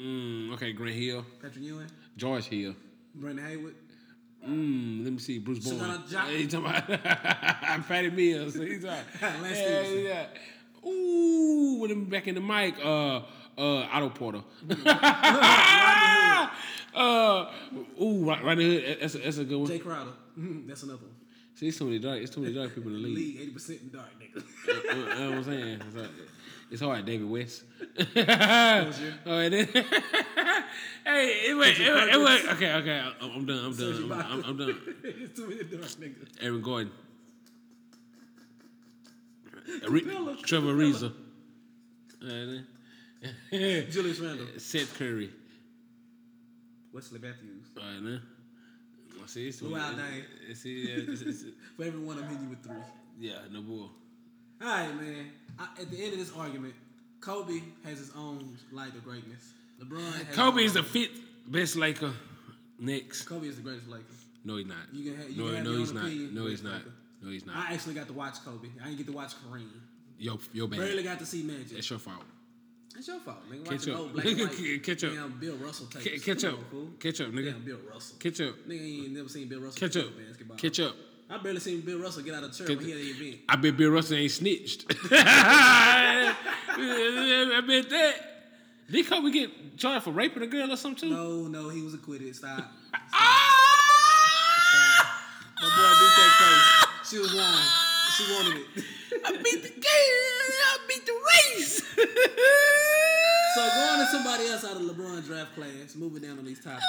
Mm, 0.00 0.54
okay, 0.54 0.72
Grant 0.72 0.94
Hill, 0.96 1.24
Patrick 1.40 1.64
Ewing, 1.64 1.86
George 2.16 2.44
Hill. 2.46 2.74
Brendan 3.14 3.44
Haywood. 3.46 3.74
Mm, 4.48 5.04
let 5.04 5.12
me 5.12 5.18
see, 5.18 5.38
Bruce 5.38 5.58
Bowen. 5.60 6.02
He's 6.30 6.50
talking 6.50 6.66
about 6.66 6.88
Patty 7.88 8.10
Mills. 8.10 8.54
He's 8.54 8.82
like, 8.82 9.04
Lance 9.22 9.58
yeah, 9.58 9.82
yeah. 9.82 10.88
Ooh, 10.88 11.78
with 11.80 11.90
him 11.92 12.06
back 12.06 12.26
in 12.26 12.34
the 12.34 12.40
mic, 12.40 12.74
uh, 12.84 13.20
uh, 13.58 13.86
Otto 13.92 14.08
Porter. 14.10 14.42
uh, 16.94 17.50
ooh, 18.00 18.24
right, 18.28 18.42
right 18.44 18.58
hood. 18.58 18.98
That's 19.00 19.14
a, 19.14 19.18
that's 19.18 19.38
a 19.38 19.44
good 19.44 19.58
one. 19.60 19.68
Jae 19.70 19.82
Crowder. 19.82 20.12
Mhm, 20.38 20.66
That's 20.66 20.82
another 20.82 20.98
one. 21.02 21.10
See, 21.54 21.68
it's 21.68 21.78
too 21.78 21.84
many 21.84 21.98
dark. 21.98 22.20
It's 22.20 22.30
too 22.34 22.40
many 22.40 22.54
dark 22.54 22.74
people 22.74 22.94
in 22.94 23.02
the 23.02 23.08
league. 23.08 23.40
Eighty 23.40 23.50
percent 23.50 23.80
in 23.82 23.90
dark 23.90 24.08
nigga. 24.20 24.42
You 24.92 25.04
know 25.04 25.28
what 25.30 25.38
I'm 25.38 25.44
saying? 25.44 25.80
It's, 25.86 25.94
like, 25.96 26.10
it's 26.70 26.80
hard, 26.82 27.04
David 27.04 27.28
West. 27.28 27.64
oh, 27.86 27.94
and 28.16 29.52
then, 29.52 29.66
hey, 31.04 31.26
it 31.50 31.56
went, 31.56 31.78
it 31.78 31.92
went, 31.92 32.10
it 32.10 32.18
went, 32.20 32.48
okay, 32.52 32.72
okay, 32.74 32.98
I'm, 33.20 33.30
I'm 33.30 33.44
done, 33.46 33.64
I'm 33.66 33.76
done, 33.76 34.02
I'm, 34.04 34.12
I'm, 34.12 34.44
I'm 34.44 34.56
done. 34.56 34.78
it's 35.04 35.38
too 35.38 35.48
many 35.48 35.64
dark 35.64 35.82
niggas. 35.84 36.28
Aaron 36.40 36.62
Gordon. 36.62 36.90
Re- 39.88 40.36
Trevor 40.44 40.74
Reza. 40.74 41.12
And 42.22 42.30
then- 42.30 42.66
Julius 43.50 44.18
Randle, 44.20 44.46
uh, 44.54 44.58
Seth 44.58 44.98
Curry. 44.98 45.30
Wesley 46.92 47.18
Matthews. 47.20 47.66
All 47.78 47.84
right, 47.84 48.00
man. 48.02 48.22
Well, 49.16 49.26
See, 49.28 49.48
it's 49.48 49.60
Luol 49.60 49.78
Deng. 49.94 50.56
See, 50.56 50.82
it's, 50.82 51.22
it's, 51.22 51.44
For 51.76 51.84
every 51.84 52.00
one, 52.00 52.18
I'm 52.18 52.24
hitting 52.28 52.44
you 52.44 52.50
with 52.50 52.62
three. 52.62 52.76
yeah, 53.18 53.36
no 53.50 53.62
bull. 53.62 53.90
All 54.60 54.68
right, 54.68 54.94
man. 55.00 55.30
I, 55.58 55.68
at 55.80 55.90
the 55.90 56.02
end 56.02 56.12
of 56.14 56.18
this 56.18 56.32
argument, 56.36 56.74
Kobe 57.20 57.60
has 57.84 57.98
his 57.98 58.10
own 58.16 58.56
light 58.72 58.94
of 58.94 59.04
greatness. 59.04 59.52
LeBron. 59.82 60.26
Has 60.26 60.36
Kobe 60.36 60.62
is 60.64 60.74
the 60.74 60.82
fifth 60.82 61.20
best 61.46 61.76
Laker. 61.76 62.12
Next. 62.78 63.22
Kobe 63.22 63.46
is 63.46 63.56
the 63.56 63.62
greatest 63.62 63.88
Laker. 63.88 64.04
No, 64.44 64.56
he's 64.56 64.66
not. 64.66 64.76
You 64.92 65.12
can 65.12 65.20
ha- 65.22 65.28
you 65.28 65.36
no, 65.36 65.46
can 65.46 65.54
have 65.56 65.64
no, 65.64 65.78
he's 65.78 65.92
not. 65.92 66.04
opinion, 66.04 66.34
No, 66.34 66.46
he's 66.46 66.62
not. 66.62 66.72
Laker. 66.74 66.92
No, 67.22 67.30
he's 67.30 67.46
not. 67.46 67.56
I 67.56 67.72
actually 67.74 67.94
got 67.94 68.06
to 68.08 68.12
watch 68.12 68.44
Kobe. 68.44 68.68
I 68.80 68.86
didn't 68.86 68.98
get 68.98 69.06
to 69.06 69.12
watch 69.12 69.32
Kareem. 69.48 69.68
Yo, 70.18 70.38
yo, 70.52 70.66
bad. 70.66 70.80
Barely 70.80 71.02
got 71.04 71.18
to 71.20 71.26
see 71.26 71.42
Magic. 71.42 71.70
That's 71.74 71.88
your 71.90 71.98
fault. 72.00 72.24
That's 72.94 73.08
your 73.08 73.20
fault, 73.20 73.38
nigga. 73.50 73.64
Catch 73.68 73.88
up. 73.88 73.98
old 73.98 74.12
black 74.12 74.24
white. 74.26 74.82
Catch 74.84 75.04
up. 75.04 75.12
Damn, 75.14 75.32
Bill 75.38 75.56
Russell. 75.56 75.86
Ca- 75.92 76.18
Catch 76.18 76.44
up. 76.44 76.58
Catch 77.00 77.20
up, 77.22 77.28
nigga. 77.28 77.52
Damn, 77.52 77.64
Bill 77.64 77.78
Russell. 77.92 78.16
Catch 78.18 78.40
up. 78.42 78.54
Nigga 78.68 79.04
ain't 79.04 79.12
never 79.12 79.28
seen 79.28 79.48
Bill 79.48 79.60
Russell 79.60 79.80
Catch 79.80 79.96
up. 79.96 80.06
basketball. 80.18 80.56
Catch 80.58 80.80
up. 80.80 80.94
I 81.30 81.38
barely 81.38 81.60
seen 81.60 81.80
Bill 81.80 81.98
Russell 81.98 82.22
get 82.22 82.34
out 82.34 82.44
of 82.44 82.52
chair 82.56 82.66
Catch- 82.66 82.76
when 82.76 82.84
he 82.86 82.92
had 82.92 83.00
an 83.00 83.06
event. 83.06 83.36
I 83.48 83.56
bet 83.56 83.76
Bill 83.76 83.90
Russell 83.90 84.16
ain't 84.18 84.30
snitched. 84.30 84.84
I 85.12 86.34
bet 87.66 87.88
that. 87.90 88.14
Did 88.90 89.06
Kobe 89.06 89.30
get 89.30 89.78
charged 89.78 90.04
for 90.04 90.10
raping 90.10 90.42
a 90.42 90.46
girl 90.46 90.70
or 90.70 90.76
something 90.76 91.08
too? 91.08 91.14
No, 91.14 91.46
no, 91.48 91.68
he 91.70 91.80
was 91.80 91.94
acquitted. 91.94 92.36
Stop. 92.36 92.70
Ah! 93.14 93.58
My 95.62 95.68
boy 95.68 95.92
beat 96.00 96.14
that 96.18 96.32
case. 97.00 97.08
She 97.10 97.18
was 97.18 97.32
lying. 97.34 97.68
She 98.16 98.24
wanted 98.32 98.56
it. 98.58 98.66
I 99.24 99.30
beat 99.32 99.62
the 99.62 99.68
game. 99.68 99.84
I 99.84 100.78
beat 100.88 101.06
the 101.06 101.12
race. 101.12 101.82
So 103.54 103.60
going 103.60 104.00
to 104.00 104.06
somebody 104.10 104.46
else 104.48 104.64
out 104.64 104.76
of 104.76 104.82
LeBron 104.82 105.24
draft 105.26 105.54
class, 105.54 105.94
moving 105.94 106.22
down 106.22 106.38
on 106.38 106.44
these 106.44 106.62
topics. 106.62 106.82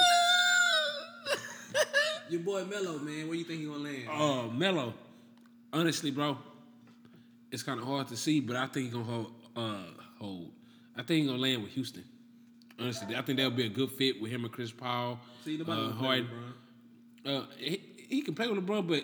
Your 2.30 2.42
boy 2.42 2.66
Melo, 2.66 2.98
man, 3.00 3.28
where 3.28 3.38
you 3.38 3.44
think 3.44 3.60
he 3.60 3.66
gonna 3.66 3.80
land? 3.80 4.08
Oh, 4.10 4.50
Melo. 4.50 4.94
Honestly, 5.72 6.10
bro, 6.12 6.38
it's 7.52 7.64
kind 7.64 7.80
of 7.80 7.86
hard 7.86 8.08
to 8.08 8.18
see, 8.18 8.40
but 8.40 8.56
I 8.56 8.68
think 8.68 8.86
he's 8.86 8.94
gonna 8.94 9.06
hold. 9.06 9.34
Uh, 9.56 9.84
hold. 10.20 10.52
I 10.96 11.04
think 11.04 11.22
he's 11.22 11.28
gonna 11.28 11.42
land 11.42 11.64
with 11.64 11.72
Houston. 11.74 12.04
Honestly, 12.80 13.16
I 13.16 13.22
think 13.22 13.38
that 13.40 13.46
would 13.46 13.58
be 13.58 13.66
a 13.66 13.70
good 13.70 13.92
fit 13.92 14.22
with 14.22 14.32
him 14.32 14.46
and 14.46 14.54
Chris 14.54 14.72
Paul. 14.72 15.20
See, 15.44 15.58
nobody 15.58 15.82
uh, 15.82 15.86
uh, 15.86 15.92
play 15.94 16.08
Harden. 16.08 16.28
Uh, 17.26 17.44
he, 17.58 17.82
he 18.10 18.22
can 18.22 18.36
play 18.36 18.48
with 18.48 18.66
LeBron, 18.66 18.88
but 18.88 19.04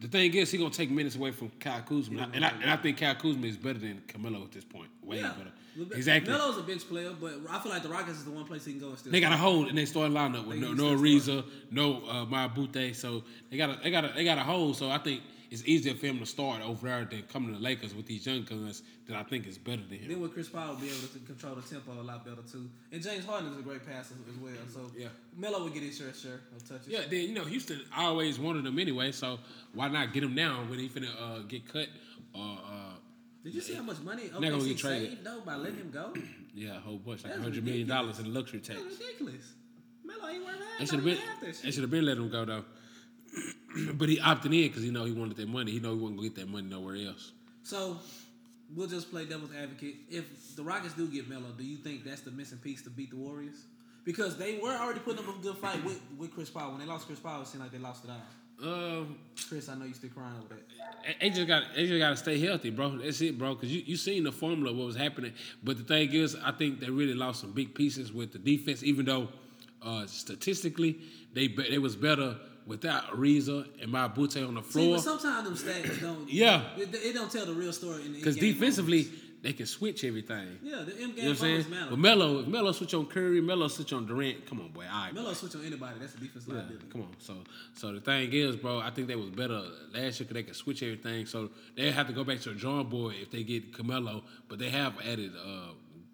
the 0.00 0.08
thing 0.08 0.34
is, 0.34 0.50
he 0.50 0.58
gonna 0.58 0.70
take 0.70 0.90
minutes 0.90 1.16
away 1.16 1.30
from 1.32 1.50
Kyle 1.60 1.82
Kuzma, 1.82 2.30
and 2.34 2.44
I, 2.44 2.48
and 2.60 2.70
I 2.70 2.76
think 2.76 2.98
Kyle 2.98 3.14
Kuzma 3.14 3.46
is 3.46 3.56
better 3.56 3.78
than 3.78 4.02
Carmelo 4.08 4.42
at 4.42 4.52
this 4.52 4.64
point. 4.64 4.88
Way 5.02 5.18
Yeah. 5.20 5.32
better. 5.32 5.52
Exactly. 5.94 6.32
Melo's 6.32 6.56
a 6.56 6.62
bench 6.62 6.88
player, 6.88 7.12
but 7.20 7.34
I 7.50 7.58
feel 7.60 7.70
like 7.70 7.82
the 7.82 7.90
Rockets 7.90 8.18
is 8.18 8.24
the 8.24 8.30
one 8.30 8.44
place 8.46 8.64
he 8.64 8.72
can 8.72 8.80
go 8.80 8.88
and 8.88 8.98
still. 8.98 9.12
They 9.12 9.20
got 9.20 9.32
a 9.32 9.36
hold 9.36 9.68
and 9.68 9.76
they 9.76 9.84
start 9.84 10.10
lineup 10.10 10.46
with 10.46 10.60
They 10.60 10.66
no, 10.66 10.72
no 10.72 10.96
Ariza, 10.96 11.44
no 11.70 12.02
uh, 12.08 12.24
Mbah 12.24 12.46
a 12.56 12.58
Moute. 12.58 12.96
So 12.96 13.24
they 13.50 13.58
got 13.58 13.70
a 13.70 13.80
they 13.82 13.90
got 13.90 14.04
a 14.04 14.12
they 14.14 14.24
got 14.24 14.38
a 14.38 14.42
hold. 14.42 14.76
So 14.76 14.90
I 14.90 14.98
think 14.98 15.20
it's 15.50 15.62
easier 15.64 15.94
for 15.94 16.06
him 16.06 16.18
to 16.18 16.26
start 16.26 16.62
over 16.62 16.86
there 16.88 17.04
than 17.04 17.22
coming 17.24 17.52
to 17.52 17.58
the 17.58 17.62
Lakers 17.64 17.94
with 17.94 18.06
these 18.06 18.26
young 18.26 18.42
guns 18.44 18.82
that 19.06 19.16
I 19.16 19.22
think 19.22 19.46
is 19.46 19.58
better 19.58 19.82
than 19.88 19.98
him. 19.98 20.08
Then 20.08 20.20
with 20.20 20.32
Chris 20.34 20.48
Paul 20.48 20.68
will 20.74 20.80
be 20.80 20.88
able 20.88 21.06
to 21.08 21.18
control 21.20 21.54
the 21.54 21.62
tempo 21.62 21.92
a 21.92 22.02
lot 22.02 22.24
better 22.24 22.42
too. 22.50 22.68
And 22.92 23.02
James 23.02 23.24
Harden 23.24 23.52
is 23.52 23.58
a 23.58 23.62
great 23.62 23.86
passer 23.86 24.14
as 24.28 24.36
well. 24.42 24.52
So 24.72 24.90
Yeah. 24.96 25.08
Melo 25.36 25.62
would 25.64 25.74
get 25.74 25.82
his 25.82 25.96
share 25.96 26.12
share 26.14 26.40
of 26.54 26.68
touches. 26.68 26.88
Yeah, 26.88 27.02
then 27.08 27.20
you 27.20 27.34
know 27.34 27.44
Houston 27.44 27.80
always 27.96 28.38
wanted 28.38 28.66
him 28.66 28.78
anyway. 28.78 29.12
So 29.12 29.38
why 29.74 29.88
not 29.88 30.12
get 30.12 30.22
him 30.24 30.34
now 30.34 30.64
when 30.68 30.78
he 30.78 30.88
finna 30.88 31.10
uh, 31.20 31.38
get 31.48 31.70
cut 31.72 31.88
or 32.34 32.58
uh, 32.64 32.94
Did 33.44 33.54
you 33.54 33.60
see 33.60 33.74
how 33.74 33.82
much 33.82 34.00
money 34.00 34.24
Not 34.32 34.42
gonna 34.42 34.56
OKC 34.56 34.68
get 34.68 34.78
traded. 34.78 35.10
saved 35.10 35.24
though 35.24 35.40
by 35.46 35.54
letting 35.56 35.76
him 35.78 35.90
go? 35.92 36.12
yeah 36.54 36.76
a 36.76 36.80
whole 36.80 36.98
bunch 36.98 37.22
like 37.24 37.38
hundred 37.38 37.64
million 37.64 37.86
dollars 37.86 38.18
in 38.18 38.32
luxury 38.34 38.60
tax. 38.60 38.80
That's 38.82 38.98
ridiculous. 38.98 39.52
Melo 40.04 40.28
ain't 40.28 40.44
worth 40.44 40.54
half. 40.58 40.78
They 40.78 40.86
should 40.86 40.94
have 40.96 41.04
been 41.04 41.18
they 41.62 41.70
should 41.70 41.82
have 41.82 41.90
been 41.90 42.04
letting 42.04 42.24
him 42.24 42.30
go 42.30 42.44
though. 42.44 42.64
but 43.94 44.08
he 44.08 44.20
opted 44.20 44.52
in 44.52 44.68
because 44.68 44.82
he 44.82 44.90
know 44.90 45.04
he 45.04 45.12
wanted 45.12 45.36
that 45.36 45.48
money. 45.48 45.72
He 45.72 45.80
know 45.80 45.94
he 45.94 46.00
wasn't 46.00 46.18
gonna 46.18 46.28
get 46.28 46.36
that 46.36 46.48
money 46.48 46.68
nowhere 46.68 46.96
else. 46.96 47.32
So 47.62 47.98
we'll 48.74 48.88
just 48.88 49.10
play 49.10 49.24
devil's 49.24 49.54
advocate. 49.54 49.96
If 50.10 50.56
the 50.56 50.62
Rockets 50.62 50.94
do 50.94 51.06
get 51.08 51.28
Melo, 51.28 51.50
do 51.56 51.64
you 51.64 51.76
think 51.76 52.04
that's 52.04 52.22
the 52.22 52.30
missing 52.30 52.58
piece 52.58 52.82
to 52.82 52.90
beat 52.90 53.10
the 53.10 53.16
Warriors? 53.16 53.64
Because 54.04 54.36
they 54.36 54.58
were 54.58 54.70
already 54.70 55.00
putting 55.00 55.18
up 55.18 55.36
a 55.36 55.42
good 55.42 55.56
fight 55.56 55.82
with, 55.84 56.00
with 56.16 56.32
Chris 56.32 56.48
Paul. 56.48 56.70
When 56.70 56.80
they 56.80 56.86
lost 56.86 57.08
Chris 57.08 57.18
Paul, 57.18 57.42
it 57.42 57.48
seemed 57.48 57.64
like 57.64 57.72
they 57.72 57.78
lost 57.78 58.04
it 58.04 58.10
all. 58.10 58.22
Um, 58.62 59.18
Chris, 59.48 59.68
I 59.68 59.74
know 59.74 59.84
you 59.84 59.94
still 59.94 60.10
crying 60.10 60.34
over 60.38 60.54
that. 60.54 61.20
They 61.20 61.30
just 61.30 61.46
got 61.46 61.64
they 61.74 61.86
just 61.86 61.98
got 61.98 62.10
to 62.10 62.16
stay 62.16 62.38
healthy, 62.40 62.70
bro. 62.70 62.96
That's 62.96 63.20
it, 63.20 63.36
bro. 63.38 63.54
Because 63.54 63.74
you 63.74 63.82
you 63.84 63.96
seen 63.96 64.24
the 64.24 64.32
formula 64.32 64.74
what 64.74 64.86
was 64.86 64.96
happening, 64.96 65.34
but 65.62 65.76
the 65.76 65.84
thing 65.84 66.12
is, 66.12 66.36
I 66.42 66.52
think 66.52 66.80
they 66.80 66.88
really 66.88 67.14
lost 67.14 67.40
some 67.40 67.52
big 67.52 67.74
pieces 67.74 68.12
with 68.12 68.32
the 68.32 68.38
defense. 68.38 68.82
Even 68.82 69.04
though 69.04 69.28
uh, 69.82 70.06
statistically 70.06 70.98
they 71.34 71.48
they 71.48 71.78
was 71.78 71.96
better 71.96 72.36
without 72.66 73.04
Ariza 73.12 73.66
and 73.80 73.92
Mbah 73.92 74.12
a 74.16 74.18
Moute 74.20 74.36
on 74.48 74.54
the 74.54 74.62
See, 74.62 74.68
floor. 74.70 74.96
but 74.96 75.02
sometimes 75.04 75.62
them 75.62 75.72
stats 75.74 76.00
don't. 76.00 76.28
Yeah. 76.30 76.62
it, 76.76 76.94
it 76.94 77.14
don't 77.14 77.30
tell 77.30 77.46
the 77.46 77.52
real 77.54 77.72
story. 77.72 78.04
in 78.04 78.12
the 78.12 78.18
Because 78.18 78.36
defensively 78.36 79.04
moments. 79.04 79.20
they 79.42 79.52
can 79.52 79.66
switch 79.66 80.02
everything. 80.04 80.58
yeah, 80.62 80.82
the 80.82 80.92
in 81.00 81.10
game 81.10 81.16
You 81.16 81.22
know 81.22 81.22
what 81.22 81.28
I'm 81.30 81.36
saying? 81.36 81.70
matter. 81.70 81.86
But 81.90 81.98
Melo, 82.00 82.40
if 82.40 82.46
Melo 82.48 82.72
switch 82.72 82.94
on 82.94 83.06
Curry, 83.06 83.40
Melo 83.40 83.68
switch 83.68 83.92
on 83.92 84.06
Durant. 84.06 84.46
Come 84.46 84.60
on, 84.60 84.68
boy. 84.68 84.84
All 84.92 85.04
right, 85.04 85.14
Melo 85.14 85.32
switch 85.34 85.54
on 85.54 85.64
anybody. 85.64 85.94
That's 86.00 86.14
a 86.14 86.18
defense 86.18 86.44
Yeah, 86.48 86.54
liability. 86.54 86.86
come 86.90 87.02
on. 87.02 87.08
So, 87.18 87.34
so 87.74 87.92
the 87.92 88.00
thing 88.00 88.32
is, 88.32 88.56
bro, 88.56 88.80
I 88.80 88.90
think 88.90 89.06
they 89.08 89.16
was 89.16 89.30
better 89.30 89.62
last 89.94 89.94
year 89.94 90.26
because 90.26 90.34
they 90.34 90.42
could 90.42 90.56
switch 90.56 90.82
everything. 90.82 91.26
So 91.26 91.50
they 91.76 91.90
have 91.92 92.08
to 92.08 92.12
go 92.12 92.24
back 92.24 92.40
to 92.40 92.48
the 92.48 92.54
drawing 92.56 92.88
board 92.88 93.14
if 93.20 93.30
they 93.30 93.42
get 93.44 93.72
Carmelo, 93.72 94.24
but 94.48 94.58
they 94.58 94.70
have 94.70 94.94
added 95.06 95.32
uh, 95.36 95.70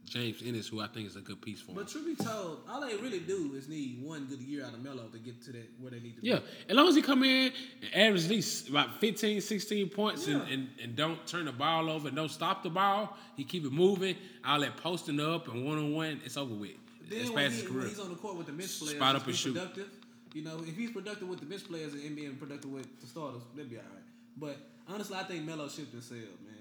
James 0.09 0.43
Ennis, 0.45 0.69
who 0.69 0.81
I 0.81 0.89
think 0.89 1.07
is 1.07 1.17
a 1.17 1.21
good 1.21 1.41
piece 1.41 1.61
for. 1.63 1.73
But 1.73 1.89
truth 1.89 2.05
be 2.19 2.23
told, 2.25 2.61
all 2.69 2.81
they 2.83 2.97
really 2.97 3.21
do 3.21 3.53
is 3.55 3.69
need 3.69 4.03
one 4.03 4.27
good 4.27 4.41
year 4.43 4.65
out 4.65 4.75
of 4.75 4.83
Melo 4.83 5.05
to 5.09 5.19
get 5.19 5.41
to 5.45 5.53
that 5.53 5.71
where 5.81 5.91
they 5.91 6.01
need 6.01 6.17
to 6.17 6.21
be. 6.23 6.29
Yeah, 6.29 6.41
as 6.69 6.77
long 6.77 6.89
as 6.89 6.95
he 6.95 7.01
come 7.03 7.23
in 7.25 7.51
and 7.95 7.95
average 8.09 8.25
at 8.25 8.31
least 8.31 8.69
about 8.69 9.01
15, 9.01 9.41
16 9.41 9.89
points 9.89 10.27
and, 10.27 10.47
Yeah. 10.47 10.53
and, 10.55 10.69
and 10.83 10.97
don't 10.97 11.27
turn 11.27 11.47
the 11.47 11.53
ball 11.53 11.89
over 11.89 12.09
and 12.09 12.17
don't 12.17 12.31
stop 12.31 12.63
the 12.63 12.69
ball, 12.71 13.17
he 13.37 13.45
keep 13.45 13.65
it 13.65 13.73
moving, 13.73 14.17
all 14.45 14.61
that 14.61 14.77
posting 14.77 15.19
up 15.19 15.49
and 15.49 15.65
one 15.65 15.79
on 15.79 15.93
one, 15.95 16.21
it's 16.25 16.37
over 16.37 16.55
with. 16.55 16.73
Then 17.09 17.21
it's 17.23 17.31
when, 17.31 17.45
past 17.49 17.55
he, 17.57 17.63
his 17.63 17.71
career. 17.71 17.89
he's 17.89 18.01
on 18.01 18.11
the 18.11 18.17
court 18.17 18.37
with 18.37 18.47
the 18.47 18.53
bench 18.53 18.79
players, 18.79 18.97
Spot 18.97 19.17
up 19.17 19.25
be 19.25 19.31
and 19.31 19.39
shoot. 19.39 19.55
productive. 19.55 19.89
You 20.35 20.43
know, 20.43 20.59
if 20.67 20.77
he's 20.77 20.91
productive 20.91 21.29
with 21.29 21.41
the 21.41 21.47
bench 21.47 21.67
players 21.67 21.93
and 21.95 22.15
being 22.17 22.35
productive 22.37 22.71
with 22.71 23.01
the 23.01 23.07
starters, 23.07 23.43
they'll 23.57 23.65
be 23.67 23.77
all 23.77 23.83
right. 23.83 24.03
But 24.37 24.57
honestly, 24.89 25.17
I 25.17 25.25
think 25.25 25.45
Melo 25.45 25.69
shipped 25.69 25.93
himself, 25.93 26.21
man. 26.45 26.52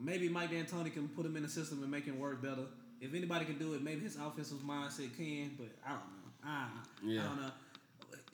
Maybe 0.00 0.28
Mike 0.28 0.50
D'Antoni 0.50 0.92
can 0.92 1.08
put 1.08 1.26
him 1.26 1.36
in 1.36 1.42
the 1.42 1.48
system 1.48 1.82
and 1.82 1.90
make 1.90 2.04
him 2.04 2.18
work 2.18 2.42
better. 2.42 2.66
If 3.00 3.14
anybody 3.14 3.44
can 3.44 3.58
do 3.58 3.74
it, 3.74 3.82
maybe 3.82 4.00
his 4.00 4.16
offensive 4.16 4.58
mindset 4.58 5.16
can. 5.16 5.52
But 5.56 5.68
I 5.86 5.90
don't 5.90 5.98
know. 5.98 6.44
I, 6.44 6.66
Yeah. 7.04 7.20
I 7.20 7.24
don't 7.24 7.40
know. 7.42 7.50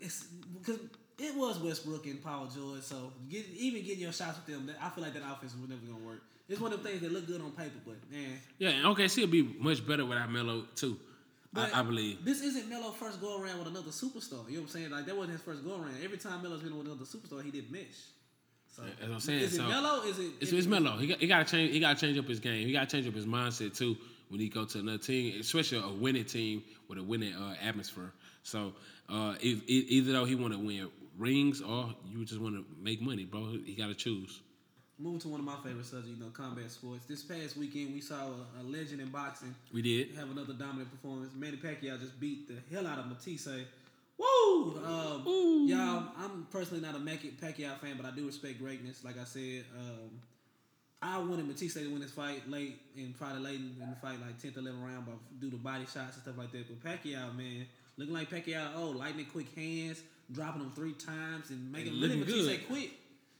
It's 0.00 0.24
because 0.58 0.80
it 1.18 1.36
was 1.36 1.58
Westbrook 1.58 2.06
and 2.06 2.22
Paul 2.22 2.46
George, 2.54 2.82
so 2.82 3.12
get, 3.30 3.46
even 3.56 3.82
getting 3.84 4.00
your 4.00 4.12
shots 4.12 4.38
with 4.44 4.54
them, 4.54 4.70
I 4.80 4.90
feel 4.90 5.04
like 5.04 5.14
that 5.14 5.22
offense 5.22 5.54
was 5.58 5.68
never 5.68 5.80
gonna 5.80 6.04
work. 6.04 6.22
It's 6.48 6.60
one 6.60 6.72
of 6.72 6.82
them 6.82 6.92
things 6.92 7.02
that 7.02 7.12
look 7.12 7.26
good 7.26 7.40
on 7.40 7.52
paper, 7.52 7.78
but 7.86 7.94
man, 8.10 8.38
Yeah, 8.58 8.70
and 8.70 8.84
OKC 8.84 9.20
will 9.22 9.28
be 9.28 9.42
much 9.42 9.86
better 9.86 10.04
without 10.04 10.30
Melo 10.30 10.66
too. 10.74 10.98
But 11.52 11.72
I, 11.72 11.80
I 11.80 11.82
believe. 11.82 12.24
This 12.24 12.42
isn't 12.42 12.68
Melo's 12.68 12.96
first 12.96 13.20
go 13.20 13.40
around 13.40 13.60
with 13.60 13.68
another 13.68 13.90
superstar. 13.90 14.44
You 14.48 14.56
know 14.56 14.62
what 14.62 14.62
I'm 14.62 14.68
saying? 14.68 14.90
Like 14.90 15.06
that 15.06 15.16
wasn't 15.16 15.34
his 15.34 15.42
first 15.42 15.64
go 15.64 15.76
around. 15.76 15.94
Every 16.02 16.18
time 16.18 16.42
Melo's 16.42 16.62
been 16.62 16.76
with 16.76 16.86
another 16.86 17.04
superstar, 17.04 17.44
he 17.44 17.50
did 17.52 17.70
mesh. 17.70 18.10
So 18.75 18.83
That's 18.83 19.01
what 19.03 19.11
I'm 19.12 19.20
saying. 19.20 19.41
Is 19.41 19.55
it 19.55 19.57
So, 19.59 19.68
Melo? 19.68 20.03
Is 20.03 20.18
it? 20.18 20.31
It's, 20.41 20.53
it's 20.53 20.66
it- 20.66 20.68
Melo. 20.68 20.97
He 20.97 21.07
got, 21.07 21.18
he 21.18 21.27
got 21.27 21.47
to 21.47 21.51
change. 21.57 21.72
He 21.72 21.81
got 21.81 21.97
to 21.97 22.07
change 22.07 22.18
up 22.18 22.27
his 22.27 22.41
game. 22.41 22.66
He 22.66 22.72
got 22.72 22.89
to 22.89 22.97
change 22.97 23.07
up 23.07 23.14
his 23.14 23.27
mindset 23.27 23.77
too 23.77 23.97
when 24.31 24.41
he 24.41 24.49
go 24.49 24.64
to 24.64 24.79
another 24.81 24.99
team, 24.99 25.41
especially 25.41 25.79
a 25.79 25.89
winning 25.89 26.25
team 26.25 26.62
with 26.89 26.99
a 26.99 27.03
winning 27.03 27.35
uh, 27.35 27.55
atmosphere. 27.62 28.12
So 28.43 28.72
uh, 29.09 29.35
if, 29.41 29.62
e- 29.68 29.87
either 29.91 30.12
though 30.12 30.25
he 30.25 30.35
want 30.35 30.55
to 30.55 30.59
win 30.59 30.89
rings 31.18 31.61
or 31.62 31.95
you 32.11 32.25
just 32.25 32.41
want 32.41 32.57
to 32.57 32.64
make 32.83 33.01
money, 33.01 33.25
bro, 33.25 33.57
he 33.64 33.75
got 33.75 33.89
to 33.89 33.95
choose. 33.95 34.41
Moving 34.99 35.20
to 35.20 35.29
one 35.29 35.41
of 35.41 35.47
my 35.47 35.57
favorite 35.64 35.85
subjects, 35.87 36.16
you 36.18 36.25
know, 36.25 36.31
combat 36.31 36.70
sports. 36.70 37.05
This 37.07 37.22
past 37.22 37.57
weekend, 37.57 37.93
we 37.95 38.01
saw 38.01 38.14
a, 38.29 38.61
a 38.61 38.62
legend 38.64 39.01
in 39.01 39.09
boxing 39.09 39.55
We 39.72 39.83
did. 39.83 40.14
have 40.16 40.31
another 40.31 40.53
dominant 40.53 40.91
performance. 40.91 41.33
Manny 41.37 41.57
Pacquiao 41.57 41.99
just 42.01 42.18
beat 42.20 42.49
the 42.49 42.55
hell 42.75 42.87
out 42.87 42.99
of 42.99 43.07
Matthysse. 43.09 43.49
Woo! 44.18 44.78
Um, 44.84 45.66
Y'all, 45.68 46.08
I'm 46.18 46.46
personally 46.50 46.82
not 46.82 46.94
a 46.94 46.98
Pacquiao 46.98 47.78
fan, 47.78 47.96
but 47.96 48.06
I 48.06 48.10
do 48.10 48.26
respect 48.26 48.58
greatness. 48.60 49.02
Like 49.04 49.18
I 49.18 49.24
said, 49.24 49.64
um, 49.78 50.20
I 51.02 51.18
wanted 51.18 51.46
Matthysse 51.46 51.74
to 51.74 51.88
win 51.90 52.00
this 52.00 52.12
fight 52.12 52.48
late 52.48 52.80
and 52.96 53.16
probably 53.18 53.42
late 53.42 53.60
in 53.60 53.76
the 53.78 53.96
fight, 54.00 54.18
like 54.20 54.38
10th, 54.40 54.58
11th 54.58 54.82
round, 54.84 55.06
but 55.06 55.40
do 55.40 55.50
the 55.50 55.56
body 55.56 55.84
shots 55.84 56.14
and 56.14 56.22
stuff 56.22 56.38
like 56.38 56.52
that. 56.52 56.66
But 56.68 57.02
Pacquiao, 57.02 57.36
man, 57.36 57.66
looking 57.96 58.14
like 58.14 58.30
Pacquiao, 58.30 58.68
oh, 58.76 58.90
lightning 58.90 59.26
quick 59.32 59.54
hands, 59.54 60.02
dropping 60.32 60.62
them 60.62 60.72
three 60.74 60.92
times 60.94 61.50
and 61.50 61.70
making 61.72 61.92
And 61.92 62.00
looking 62.00 62.20
Matthysse 62.20 62.46
good. 62.46 62.68
quit. 62.68 62.90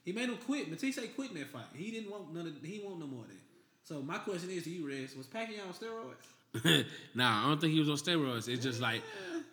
He 0.05 0.13
made 0.13 0.29
him 0.29 0.37
quit. 0.45 0.71
Matthysse 0.71 0.99
quit 1.15 1.31
in 1.31 1.39
that 1.39 1.51
fight. 1.51 1.65
He 1.75 1.91
didn't 1.91 2.11
want 2.11 2.35
none 2.35 2.47
of. 2.47 2.53
He 2.63 2.81
want 2.85 2.99
no 3.01 3.07
more 3.07 3.23
of 3.23 3.29
that. 3.29 3.37
So 3.85 4.03
my 4.03 4.19
question 4.19 4.51
is 4.51 4.65
to 4.65 4.71
you, 4.71 4.87
Rez, 4.87 5.15
was 5.17 5.27
Pacquiao 5.27 5.67
on 5.67 5.73
steroids? 5.73 6.85
nah, 7.15 7.45
I 7.45 7.49
don't 7.49 7.61
think 7.61 7.73
he 7.73 7.81
was 7.81 7.89
on 7.89 7.97
steroids. 7.97 8.49
It's 8.49 8.63
just 8.63 8.81
like 8.81 9.03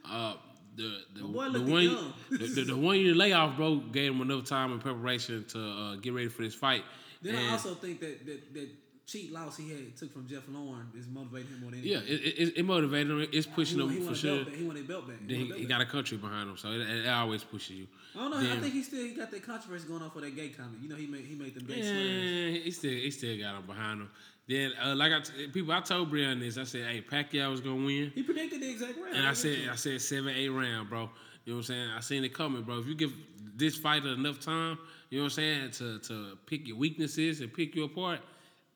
uh, 0.10 0.34
the 0.76 1.04
the, 1.14 1.20
the 1.22 1.28
one 1.28 1.54
the, 1.54 2.38
the, 2.38 2.64
the 2.64 2.78
one 2.78 3.00
year 3.00 3.14
layoff, 3.14 3.58
bro, 3.58 3.78
gave 3.78 4.12
him 4.12 4.22
enough 4.22 4.46
time 4.46 4.72
and 4.72 4.82
preparation 4.82 5.44
to 5.50 5.60
uh, 5.60 5.96
get 5.96 6.14
ready 6.14 6.30
for 6.30 6.44
this 6.44 6.56
fight. 6.56 6.84
Then 7.22 7.36
I 7.36 7.52
also 7.52 7.76
think 7.76 8.00
that 8.00 8.26
that, 8.26 8.54
that 8.54 8.70
cheat 9.06 9.32
loss 9.32 9.58
he 9.58 9.70
had 9.70 9.98
took 9.98 10.14
from 10.14 10.28
Jeff 10.28 10.44
Horn 10.46 10.90
is 10.98 11.08
motivating 11.08 11.50
him 11.50 11.62
more 11.62 11.72
than 11.72 11.80
anything. 11.82 12.02
yeah, 12.02 12.14
it, 12.16 12.50
it, 12.50 12.58
it 12.60 12.66
motivated 12.66 13.12
him. 13.12 13.28
It's 13.34 13.46
pushing 13.46 13.80
he, 13.80 13.84
him 13.84 14.02
he 14.02 14.08
for 14.08 14.16
sure. 14.16 14.46
back. 14.46 14.54
He 14.54 14.64
wanted 14.64 14.86
a 14.86 14.88
belt 14.88 15.08
back. 15.08 15.18
Then 15.28 15.38
he, 15.38 15.42
a 15.52 15.56
he 15.56 15.66
belt 15.66 15.70
got 15.70 15.82
a 15.82 15.86
country 15.86 16.18
behind 16.18 16.50
him, 16.50 16.58
so 16.58 16.70
it, 16.70 16.82
it 16.82 17.08
always 17.08 17.44
pushes 17.44 17.72
you. 17.72 17.88
I 18.16 18.20
don't 18.20 18.32
know. 18.32 18.54
I 18.54 18.60
think 18.60 18.74
he 18.74 18.84
still 18.84 19.04
he 19.04 19.14
got 19.14 19.30
that 19.32 19.44
controversy 19.46 19.88
going 19.88 20.02
on 20.02 20.12
for 20.12 20.22
that 20.22 20.36
gay 20.36 20.50
comment. 20.50 20.78
You 20.82 20.90
know, 20.90 20.96
he 20.96 21.08
made 21.08 21.26
he 21.26 21.36
made 21.36 21.54
them 21.56 21.66
gay 21.66 21.78
Yeah, 21.78 21.84
slurs. 21.84 22.64
he 22.64 22.72
still 22.72 22.92
he 22.92 23.12
still 23.12 23.38
got 23.38 23.56
him 23.56 23.66
behind 23.68 24.02
him. 24.02 24.10
Then, 24.52 24.74
uh, 24.84 24.96
like 24.96 25.14
I 25.14 25.22
t- 25.22 25.48
people, 25.48 25.72
I 25.72 25.80
told 25.80 26.10
Brian 26.10 26.40
this. 26.42 26.58
I 26.58 26.66
said, 26.66 26.86
"Hey, 26.86 27.02
Pacquiao 27.02 27.50
was 27.50 27.62
gonna 27.62 27.86
win," 27.86 28.12
He 28.14 28.22
predicted 28.22 28.62
the 28.62 28.70
exact 28.70 28.98
round. 28.98 29.16
and 29.16 29.26
I 29.26 29.32
said, 29.34 29.70
"I 29.72 29.76
said 29.76 30.02
seven, 30.02 30.36
eight 30.36 30.50
round, 30.50 30.90
bro." 30.90 31.10
You 31.46 31.54
know 31.54 31.58
what 31.58 31.60
I'm 31.60 31.64
saying? 31.64 31.90
I 31.92 32.00
seen 32.02 32.24
it 32.26 32.34
coming, 32.34 32.64
bro. 32.64 32.80
If 32.80 32.88
you 32.88 32.96
give 32.96 33.14
this 33.56 33.78
fighter 33.78 34.10
enough 34.10 34.40
time, 34.42 34.78
you 35.10 35.20
know 35.20 35.24
what 35.24 35.32
I'm 35.32 35.36
saying, 35.36 35.72
to 35.72 36.00
to 36.00 36.38
pick 36.48 36.68
your 36.68 36.76
weaknesses 36.78 37.40
and 37.40 37.54
pick 37.54 37.76
you 37.76 37.86
apart, 37.86 38.20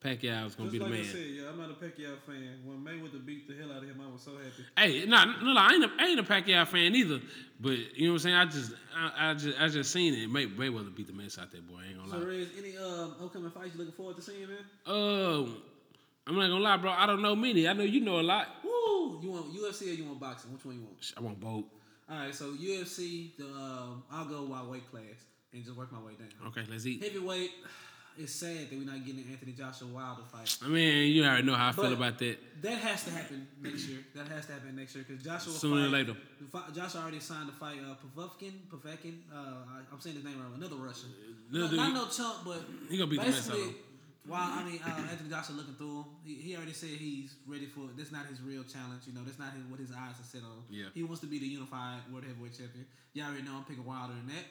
Pacquiao's 0.06 0.56
gonna 0.56 0.70
Just 0.70 0.72
be 0.72 0.78
the 0.78 0.84
like 0.86 0.94
man. 0.94 1.02
I 1.02 1.06
said, 1.06 1.20
yeah, 1.28 1.50
I'm 1.50 1.58
not 1.58 1.70
a 1.70 1.74
Pacquiao 1.74 2.18
fan. 2.26 2.60
When 2.64 2.78
Mayweather 2.78 3.26
beat 3.26 3.48
the 3.48 3.56
hell 3.56 3.72
out 3.72 3.84
of 3.84 3.90
him, 3.90 4.00
I 4.02 4.12
was 4.12 4.22
so 4.22 4.32
happy. 4.32 4.64
Hey, 4.78 5.06
nah, 5.06 5.26
no, 5.26 5.54
no, 5.54 5.60
I 5.60 5.74
ain't 5.74 5.84
a, 5.84 5.90
I 6.00 6.06
ain't 6.08 6.20
a 6.20 6.24
Pacquiao 6.24 6.68
fan 6.68 6.96
either. 6.96 7.20
But 7.60 7.78
you 7.98 8.08
know 8.08 8.14
what 8.14 8.16
I'm 8.16 8.20
saying? 8.20 8.36
I 8.36 8.46
just, 8.46 8.72
I, 8.96 9.30
I 9.32 9.34
just, 9.34 9.62
I 9.62 9.68
just 9.70 9.92
seen 9.92 10.14
it. 10.14 10.30
May 10.30 10.48
Mayweather 10.48 10.96
beat 10.96 11.08
the 11.08 11.14
mess 11.14 11.38
out 11.40 11.52
that 11.52 11.68
boy. 11.68 11.80
I 11.84 11.90
ain't 11.90 11.98
gonna 11.98 12.12
So, 12.12 12.18
lie. 12.18 12.26
Rez, 12.26 12.48
any 12.58 12.78
um, 12.78 13.16
upcoming 13.24 13.52
fights 13.52 13.70
you 13.74 13.80
looking 13.80 13.94
forward 13.94 14.16
to 14.18 14.22
seeing, 14.22 14.48
man? 14.48 14.58
Um, 14.86 15.58
I'm 16.28 16.36
not 16.36 16.48
gonna 16.50 16.60
lie, 16.60 16.78
bro. 16.78 16.92
I 16.92 17.06
don't 17.06 17.22
know 17.22 17.36
many. 17.36 17.68
I 17.68 17.74
know 17.74 17.84
you 17.84 18.02
know 18.02 18.20
a 18.20 18.22
lot. 18.22 18.48
Woo! 18.64 19.20
You 19.22 19.32
want 19.32 19.54
UFC 19.54 19.84
or 19.84 19.94
you 19.94 20.06
want 20.06 20.20
boxing? 20.20 20.52
Which 20.54 20.66
one 20.66 20.76
you 20.76 20.82
want? 20.82 21.14
I 21.18 21.22
want 21.22 21.40
both. 21.40 21.66
All 22.10 22.18
right, 22.18 22.36
so 22.36 22.52
UFC, 22.54 23.36
the 23.38 23.46
um, 23.46 24.04
I'll 24.12 24.26
go 24.26 24.46
by 24.46 24.62
weight 24.64 24.90
class 24.92 25.04
and 25.54 25.64
just 25.64 25.76
work 25.76 25.92
my 25.92 26.00
way 26.00 26.14
down. 26.14 26.30
Okay, 26.50 26.62
let's 26.70 26.86
eat. 26.86 27.04
Heavyweight, 27.04 27.50
it's 28.18 28.34
sad 28.34 28.70
that 28.70 28.78
we're 28.78 28.86
not 28.86 29.06
getting 29.06 29.26
Anthony 29.30 29.52
Joshua 29.52 29.88
Wilder 29.88 30.22
fight. 30.32 30.58
I 30.64 30.68
mean, 30.68 31.12
you 31.12 31.24
already 31.24 31.44
know 31.44 31.56
how 31.56 31.70
I 31.70 31.72
feel 31.72 31.94
about 31.94 32.18
that. 32.20 32.38
That 32.62 32.78
has 32.80 33.04
to 33.06 33.12
happen 33.12 33.48
next 33.62 33.88
year. 33.88 34.00
That 34.16 34.28
has 34.30 34.46
to 34.48 34.54
happen 34.54 34.76
next 34.76 34.96
year 34.96 35.06
because 35.08 35.24
Joshua. 35.24 35.54
Sooner 35.54 35.86
or 35.86 35.90
later. 35.90 36.16
Joshua 36.74 37.02
already 37.02 37.20
signed 37.20 37.48
to 37.48 37.54
fight 37.54 37.78
uh, 37.80 37.96
Povetkin. 38.02 38.54
Povetkin. 38.72 39.20
Uh, 39.34 39.84
I'm 39.92 40.00
saying 40.00 40.16
his 40.16 40.26
name 40.26 40.40
wrong. 40.42 40.54
Another 40.56 40.76
Russian. 40.76 41.10
No, 41.52 41.68
not 41.68 41.94
no 41.94 42.08
chump, 42.08 42.46
but 42.46 42.62
he 42.90 42.98
gonna 42.98 43.10
beat 43.10 43.20
the 43.20 43.26
mess 43.26 43.50
out 43.50 43.56
of 43.56 43.62
him. 43.62 43.76
While 44.28 44.42
I 44.42 44.64
mean, 44.64 44.80
uh, 44.84 44.90
Anthony 44.90 45.30
Joshua 45.30 45.56
looking 45.56 45.76
through 45.76 45.98
him, 46.00 46.06
he, 46.24 46.34
he 46.36 46.56
already 46.56 46.74
said 46.74 46.90
he's 46.90 47.36
ready 47.46 47.68
for. 47.68 47.90
This 47.96 48.12
not 48.12 48.26
his 48.26 48.42
real 48.42 48.64
challenge. 48.64 49.04
You 49.06 49.14
know, 49.14 49.22
that's 49.24 49.38
not 49.38 49.54
his, 49.54 49.64
what 49.70 49.80
his 49.80 49.92
eyes 49.92 50.18
are 50.20 50.26
set 50.26 50.42
on. 50.42 50.64
Yeah. 50.70 50.86
he 50.94 51.04
wants 51.04 51.22
to 51.22 51.28
be 51.28 51.38
the 51.38 51.46
unified 51.46 52.02
world 52.12 52.26
heavyweight 52.26 52.58
champion. 52.58 52.86
Y'all 53.14 53.28
already 53.28 53.44
know 53.44 53.58
I'm 53.58 53.66
picking 53.66 53.86
wilder 53.86 54.14
than 54.14 54.28
that. 54.34 54.46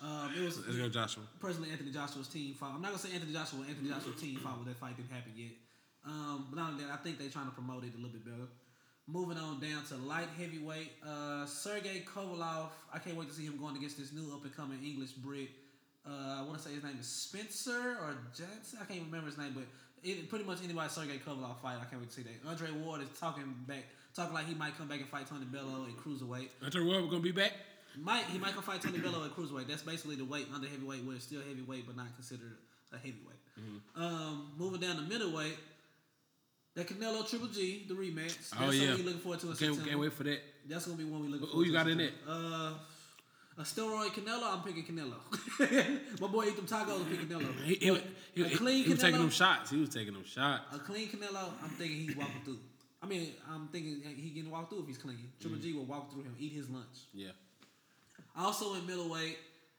Um, 0.00 0.30
it 0.36 0.44
was 0.44 0.58
Let's 0.66 0.76
go, 0.76 0.88
Joshua. 0.88 1.22
personally 1.40 1.70
Anthony 1.70 1.90
Joshua's 1.90 2.28
team 2.28 2.54
fought. 2.54 2.74
I'm 2.74 2.82
not 2.82 2.88
gonna 2.92 2.98
say 3.02 3.14
Anthony 3.14 3.32
Joshua. 3.32 3.60
Anthony 3.68 3.88
Joshua's 3.88 4.20
team 4.20 4.36
fought, 4.36 4.58
but 4.58 4.66
that 4.68 4.76
fight 4.76 4.96
didn't 4.96 5.10
happen 5.10 5.32
yet. 5.34 5.52
Um, 6.04 6.46
but 6.50 6.56
not 6.60 6.72
only 6.72 6.84
that, 6.84 6.92
I 6.92 6.96
think 6.96 7.18
they're 7.18 7.30
trying 7.30 7.46
to 7.46 7.52
promote 7.52 7.82
it 7.84 7.92
a 7.94 7.96
little 7.96 8.10
bit 8.12 8.24
better. 8.24 8.46
Moving 9.08 9.38
on 9.38 9.60
down 9.60 9.84
to 9.88 9.96
light 9.96 10.28
heavyweight, 10.38 10.90
uh, 11.06 11.46
Sergey 11.46 12.04
Kovalev. 12.04 12.68
I 12.92 12.98
can't 12.98 13.16
wait 13.16 13.28
to 13.28 13.34
see 13.34 13.44
him 13.44 13.56
going 13.56 13.76
against 13.76 13.96
this 13.98 14.12
new 14.12 14.34
up 14.34 14.44
and 14.44 14.54
coming 14.54 14.82
English 14.84 15.12
Brit. 15.12 15.48
Uh, 16.06 16.38
I 16.38 16.42
want 16.42 16.58
to 16.58 16.68
say 16.68 16.74
his 16.74 16.82
name 16.84 16.96
is 17.00 17.06
Spencer 17.06 17.96
or 18.02 18.16
Jackson. 18.36 18.78
I 18.82 18.84
can't 18.84 19.04
remember 19.06 19.26
his 19.28 19.38
name, 19.38 19.52
but 19.54 19.64
it, 20.02 20.28
pretty 20.28 20.44
much 20.44 20.58
anybody 20.62 20.88
Sergey 20.90 21.18
Kovalev 21.24 21.56
fight. 21.62 21.78
I 21.80 21.84
can't 21.86 22.00
wait 22.02 22.10
to 22.10 22.16
see 22.16 22.22
that. 22.22 22.48
Andre 22.48 22.70
Ward 22.72 23.00
is 23.00 23.08
talking 23.18 23.54
back, 23.66 23.84
talking 24.14 24.34
like 24.34 24.46
he 24.46 24.54
might 24.54 24.76
come 24.76 24.88
back 24.88 25.00
and 25.00 25.08
fight 25.08 25.26
Tony 25.28 25.46
Bellew 25.46 25.86
at 25.86 25.96
cruiserweight. 25.96 26.48
Andre 26.62 26.82
Ward, 26.82 27.02
we're 27.04 27.10
gonna 27.10 27.22
be 27.22 27.32
back. 27.32 27.52
Might 27.98 28.24
he 28.24 28.38
might 28.38 28.52
come 28.54 28.62
fight 28.62 28.82
Tony 28.82 28.98
Bellew 28.98 29.24
at 29.24 29.34
cruiserweight. 29.36 29.68
That's 29.68 29.82
basically 29.82 30.16
the 30.16 30.24
weight 30.24 30.46
under 30.54 30.68
heavyweight, 30.68 31.04
where 31.04 31.16
it's 31.16 31.24
still 31.24 31.40
heavyweight 31.40 31.86
but 31.86 31.96
not 31.96 32.06
considered 32.14 32.56
a 32.92 32.96
heavyweight. 32.96 33.40
Mm-hmm. 33.60 34.02
Um, 34.02 34.50
moving 34.56 34.80
down 34.80 34.96
to 34.96 35.02
middleweight, 35.02 35.56
that 36.74 36.86
Canelo 36.86 37.28
Triple 37.28 37.48
G, 37.48 37.84
the 37.88 37.94
rematch. 37.94 38.36
That's 38.36 38.52
Oh, 38.60 38.70
yeah. 38.70 38.88
something 38.88 38.96
we 38.98 39.02
looking 39.04 39.20
forward 39.20 39.40
to 39.40 39.46
in 39.46 39.52
Can't, 39.56 39.58
September. 39.58 39.88
can't 39.88 40.00
wait 40.00 40.12
for 40.12 40.24
that. 40.24 40.40
That's 40.68 40.86
gonna 40.86 40.98
be 40.98 41.04
one 41.04 41.22
we 41.22 41.28
looking 41.28 41.46
Who 41.46 41.52
forward 41.52 41.66
you 41.66 41.72
got 41.72 41.88
in 41.88 41.98
September. 41.98 42.14
Uh, 42.28 42.72
a 43.58 43.62
steroid 43.62 44.08
Canelo. 44.10 44.52
I'm 44.52 44.62
picking 44.62 44.84
Canelo. 44.84 45.16
My 46.20 46.26
boy 46.26 46.44
eat 46.46 46.56
them 46.56 46.66
tacos. 46.66 47.00
I'm 47.00 47.06
picking 47.06 47.26
Canelo. 47.28 47.62
He, 47.64 47.74
he, 48.34 48.42
a 48.42 48.50
clean 48.56 48.84
he 48.84 48.90
was 48.90 49.00
taking 49.00 49.18
them 49.20 49.30
shots. 49.30 49.70
He 49.70 49.78
was 49.80 49.88
taking 49.88 50.12
them 50.12 50.24
shots. 50.24 50.74
A 50.74 50.78
clean 50.78 51.08
Canelo. 51.08 51.48
I'm 51.62 51.70
thinking 51.70 51.96
he's 51.96 52.16
walking 52.16 52.42
through. 52.44 52.58
I 53.02 53.06
mean, 53.06 53.32
I'm 53.50 53.68
thinking 53.68 54.02
he 54.16 54.30
getting 54.30 54.50
walk 54.50 54.68
through 54.68 54.80
if 54.80 54.86
he's 54.88 54.98
clean. 54.98 55.18
Triple 55.40 55.58
G 55.58 55.72
will 55.72 55.84
walk 55.84 56.12
through 56.12 56.24
him, 56.24 56.34
eat 56.38 56.52
his 56.52 56.68
lunch. 56.68 56.84
Yeah. 57.14 57.28
Also 58.38 58.74
in 58.74 58.86
middleweight, 58.86 59.38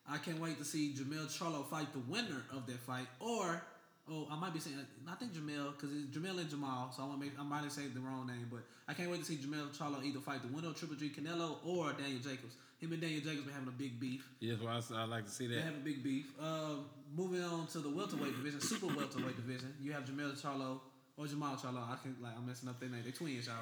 I 0.09 0.17
can't 0.17 0.39
wait 0.39 0.57
to 0.59 0.65
see 0.65 0.93
Jamel 0.97 1.27
Charlo 1.27 1.65
fight 1.69 1.91
the 1.93 1.99
winner 1.99 2.43
of 2.51 2.65
that 2.67 2.79
fight, 2.79 3.07
or 3.19 3.61
oh, 4.09 4.27
I 4.31 4.39
might 4.39 4.53
be 4.53 4.59
saying 4.59 4.77
I 5.09 5.15
think 5.15 5.33
Jamel 5.33 5.73
because 5.75 5.95
it's 5.95 6.17
Jamel 6.17 6.39
and 6.39 6.49
Jamal, 6.49 6.91
so 6.95 7.03
I 7.03 7.05
want 7.07 7.19
to 7.19 7.25
make 7.25 7.39
I 7.39 7.43
might 7.43 7.63
have 7.63 7.71
said 7.71 7.93
the 7.93 7.99
wrong 7.99 8.25
name, 8.27 8.47
but 8.49 8.61
I 8.87 8.93
can't 8.93 9.11
wait 9.11 9.19
to 9.19 9.25
see 9.25 9.35
Jamel 9.37 9.75
Charlo 9.77 10.03
either 10.03 10.19
fight 10.19 10.41
the 10.41 10.47
winner 10.47 10.69
of 10.69 10.75
Triple 10.77 10.95
G 10.95 11.09
Canelo 11.09 11.57
or 11.65 11.91
Daniel 11.93 12.19
Jacobs. 12.19 12.55
Him 12.79 12.91
and 12.93 13.01
Daniel 13.01 13.21
Jacobs 13.21 13.41
been 13.41 13.53
having 13.53 13.67
a 13.69 13.71
big 13.71 13.99
beef. 13.99 14.27
Yes, 14.39 14.59
well, 14.63 14.71
I, 14.71 15.01
I 15.01 15.05
like 15.05 15.25
to 15.25 15.31
see 15.31 15.47
that. 15.47 15.55
They 15.55 15.61
have 15.61 15.73
a 15.73 15.79
big 15.83 16.03
beef. 16.03 16.31
Uh, 16.39 16.75
moving 17.15 17.43
on 17.43 17.65
to 17.67 17.79
the 17.79 17.89
welterweight 17.89 18.35
division, 18.35 18.61
super 18.61 18.87
welterweight 18.87 19.35
division, 19.35 19.73
you 19.81 19.93
have 19.93 20.05
Jamel 20.05 20.39
Charlo 20.39 20.79
or 21.17 21.25
Jamal 21.27 21.55
Charlo. 21.55 21.81
I 21.83 21.97
can 22.01 22.15
like 22.21 22.33
I'm 22.37 22.45
messing 22.45 22.69
up 22.69 22.79
their 22.79 22.89
name. 22.89 23.01
They 23.03 23.11
twins, 23.11 23.47
y'all. 23.47 23.55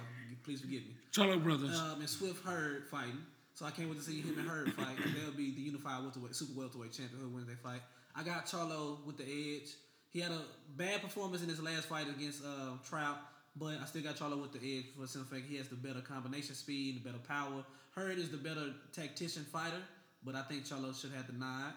Please 0.44 0.62
forgive 0.62 0.84
me 0.84 0.96
Charlo 1.12 1.42
Brothers. 1.42 1.80
um, 1.80 2.00
and 2.02 2.10
Swift 2.10 2.46
Hurd 2.46 2.88
fighting. 2.92 3.18
So 3.56 3.66
I 3.66 3.72
can't 3.72 3.88
wait 3.90 3.98
to 3.98 4.04
see 4.04 4.22
him 4.22 4.38
and 4.38 4.48
Hurd 4.48 4.74
fight. 4.78 4.98
They'll 4.98 5.32
be 5.32 5.52
the 5.56 5.62
unified 5.62 6.04
welterweight, 6.04 6.36
super 6.36 6.60
welterweight 6.60 6.92
champion 6.92 7.22
who 7.22 7.30
wins 7.30 7.48
fight. 7.64 7.82
I 8.14 8.24
got 8.24 8.46
Charlo 8.46 9.04
with 9.06 9.18
the 9.18 9.24
edge. 9.24 9.70
He 10.12 10.20
had 10.20 10.32
a 10.32 10.42
bad 10.78 11.02
performance 11.02 11.42
in 11.42 11.50
his 11.50 11.62
last 11.62 11.86
fight 11.88 12.08
against 12.10 12.44
uh, 12.44 12.78
Trout, 12.88 13.18
but 13.56 13.78
I 13.82 13.86
still 13.86 14.04
got 14.04 14.18
Charlo 14.18 14.42
with 14.42 14.54
the 14.54 14.78
edge 14.78 14.86
for 14.94 15.02
the 15.02 15.08
simple 15.08 15.34
fact 15.34 15.50
he 15.50 15.58
has 15.58 15.68
the 15.70 15.76
better 15.76 16.02
combination 16.02 16.54
speed, 16.56 16.98
the 16.98 17.10
better 17.10 17.22
power. 17.28 17.64
Hurd 17.92 18.18
is 18.18 18.30
the 18.30 18.38
better 18.38 18.74
tactician 18.94 19.44
fighter, 19.44 19.82
but 20.24 20.36
I 20.36 20.42
think 20.44 20.66
Charlo 20.66 21.00
should 21.00 21.12
have 21.14 21.28
the 21.28 21.34
nod. 21.34 21.74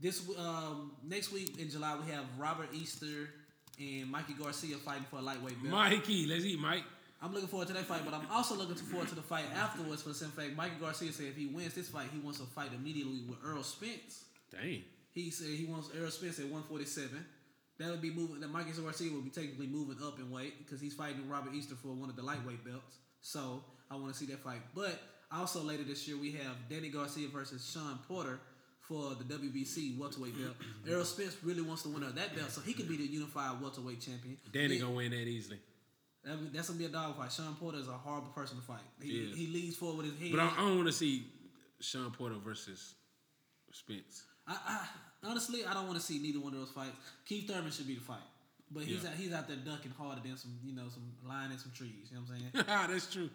This 0.00 0.28
um, 0.38 0.92
next 1.04 1.32
week 1.32 1.60
in 1.60 1.70
July 1.70 1.96
we 2.04 2.10
have 2.12 2.24
Robert 2.38 2.68
Easter 2.72 3.30
and 3.80 4.10
Mikey 4.10 4.34
Garcia 4.34 4.76
fighting 4.76 5.06
for 5.10 5.16
a 5.16 5.22
lightweight 5.22 5.60
belt. 5.62 5.74
Mikey, 5.74 6.26
let's 6.26 6.44
eat 6.44 6.58
Mike. 6.58 6.84
I'm 7.22 7.32
looking 7.32 7.48
forward 7.48 7.68
to 7.68 7.74
that 7.74 7.84
fight, 7.84 8.02
but 8.04 8.12
I'm 8.14 8.26
also 8.32 8.56
looking 8.56 8.74
forward 8.74 9.08
to 9.08 9.14
the 9.14 9.22
fight 9.22 9.44
afterwards 9.54 10.02
for 10.02 10.08
the 10.08 10.14
simple 10.14 10.42
fact 10.42 10.56
Mikey 10.56 10.74
Garcia 10.80 11.12
said 11.12 11.26
if 11.26 11.36
he 11.36 11.46
wins 11.46 11.72
this 11.74 11.88
fight, 11.88 12.08
he 12.12 12.18
wants 12.18 12.40
to 12.40 12.46
fight 12.46 12.70
immediately 12.74 13.20
with 13.28 13.38
Errol 13.46 13.62
Spence. 13.62 14.24
Dang. 14.50 14.82
He 15.12 15.30
said 15.30 15.48
he 15.48 15.64
wants 15.66 15.88
Errol 15.96 16.10
Spence 16.10 16.38
at 16.40 16.46
147. 16.46 17.24
That 17.78 17.90
would 17.90 18.02
be 18.02 18.10
moving. 18.10 18.40
That 18.40 18.48
Mikey 18.50 18.72
Garcia 18.72 19.12
will 19.12 19.20
be 19.22 19.30
technically 19.30 19.66
moving 19.68 19.96
up 20.04 20.18
in 20.18 20.30
weight 20.30 20.58
because 20.58 20.80
he's 20.80 20.94
fighting 20.94 21.28
Robert 21.28 21.54
Easter 21.54 21.74
for 21.76 21.88
one 21.88 22.10
of 22.10 22.16
the 22.16 22.22
lightweight 22.22 22.64
belts. 22.64 22.96
So 23.20 23.62
I 23.90 23.94
want 23.94 24.12
to 24.12 24.18
see 24.18 24.26
that 24.26 24.42
fight. 24.42 24.60
But 24.74 25.00
also 25.30 25.62
later 25.62 25.84
this 25.84 26.06
year 26.08 26.16
we 26.18 26.32
have 26.32 26.56
Danny 26.68 26.88
Garcia 26.88 27.28
versus 27.28 27.70
Sean 27.72 27.98
Porter 28.08 28.40
for 28.80 29.14
the 29.14 29.24
WBC 29.24 29.96
welterweight 29.96 30.36
belt. 30.38 30.56
Errol 30.88 31.04
Spence 31.04 31.36
really 31.44 31.62
wants 31.62 31.82
to 31.84 31.88
win 31.88 32.02
that 32.02 32.36
belt, 32.36 32.50
so 32.50 32.60
he 32.60 32.72
could 32.74 32.88
be 32.88 32.96
the 32.96 33.04
unified 33.06 33.60
welterweight 33.60 34.00
champion. 34.00 34.36
Danny 34.52 34.74
Yeah. 34.74 34.80
gonna 34.82 34.94
win 34.94 35.10
that 35.12 35.28
easily. 35.28 35.60
That, 36.24 36.52
that's 36.52 36.68
gonna 36.68 36.78
be 36.78 36.84
a 36.84 36.88
dog 36.88 37.16
fight. 37.16 37.32
Sean 37.32 37.54
Porter 37.56 37.78
is 37.78 37.88
a 37.88 37.92
horrible 37.92 38.28
person 38.28 38.56
to 38.58 38.62
fight. 38.62 38.80
He, 39.00 39.10
Yeah. 39.28 39.34
he 39.34 39.46
leads 39.48 39.76
forward 39.76 40.04
with 40.06 40.12
his 40.18 40.20
head. 40.30 40.30
But 40.38 40.40
I, 40.40 40.52
I 40.56 40.60
don't 40.68 40.76
want 40.76 40.86
to 40.88 40.92
see 40.92 41.26
Sean 41.80 42.10
Porter 42.12 42.36
versus 42.44 42.94
Spence. 43.72 44.24
I, 44.46 44.56
I, 44.66 45.28
honestly, 45.28 45.64
I 45.64 45.74
don't 45.74 45.86
want 45.86 45.98
to 45.98 46.04
see 46.04 46.18
neither 46.18 46.40
one 46.40 46.52
of 46.52 46.58
those 46.60 46.70
fights. 46.70 46.96
Keith 47.26 47.48
Thurman 47.48 47.70
should 47.72 47.86
be 47.86 47.94
the 47.94 48.00
fight, 48.00 48.18
but 48.70 48.84
he's 48.84 49.02
Yeah. 49.02 49.10
out, 49.10 49.14
he's 49.16 49.32
out 49.32 49.48
there 49.48 49.56
ducking 49.56 49.92
harder 49.98 50.20
than 50.20 50.36
some 50.36 50.58
you 50.64 50.74
know 50.74 50.88
some 50.90 51.12
lion 51.26 51.50
in 51.52 51.58
some 51.58 51.72
trees. 51.72 52.10
You 52.10 52.16
know 52.18 52.22
what 52.22 52.36
I'm 52.36 52.66
saying? 52.66 52.88
That's 52.92 53.12
true. 53.12 53.30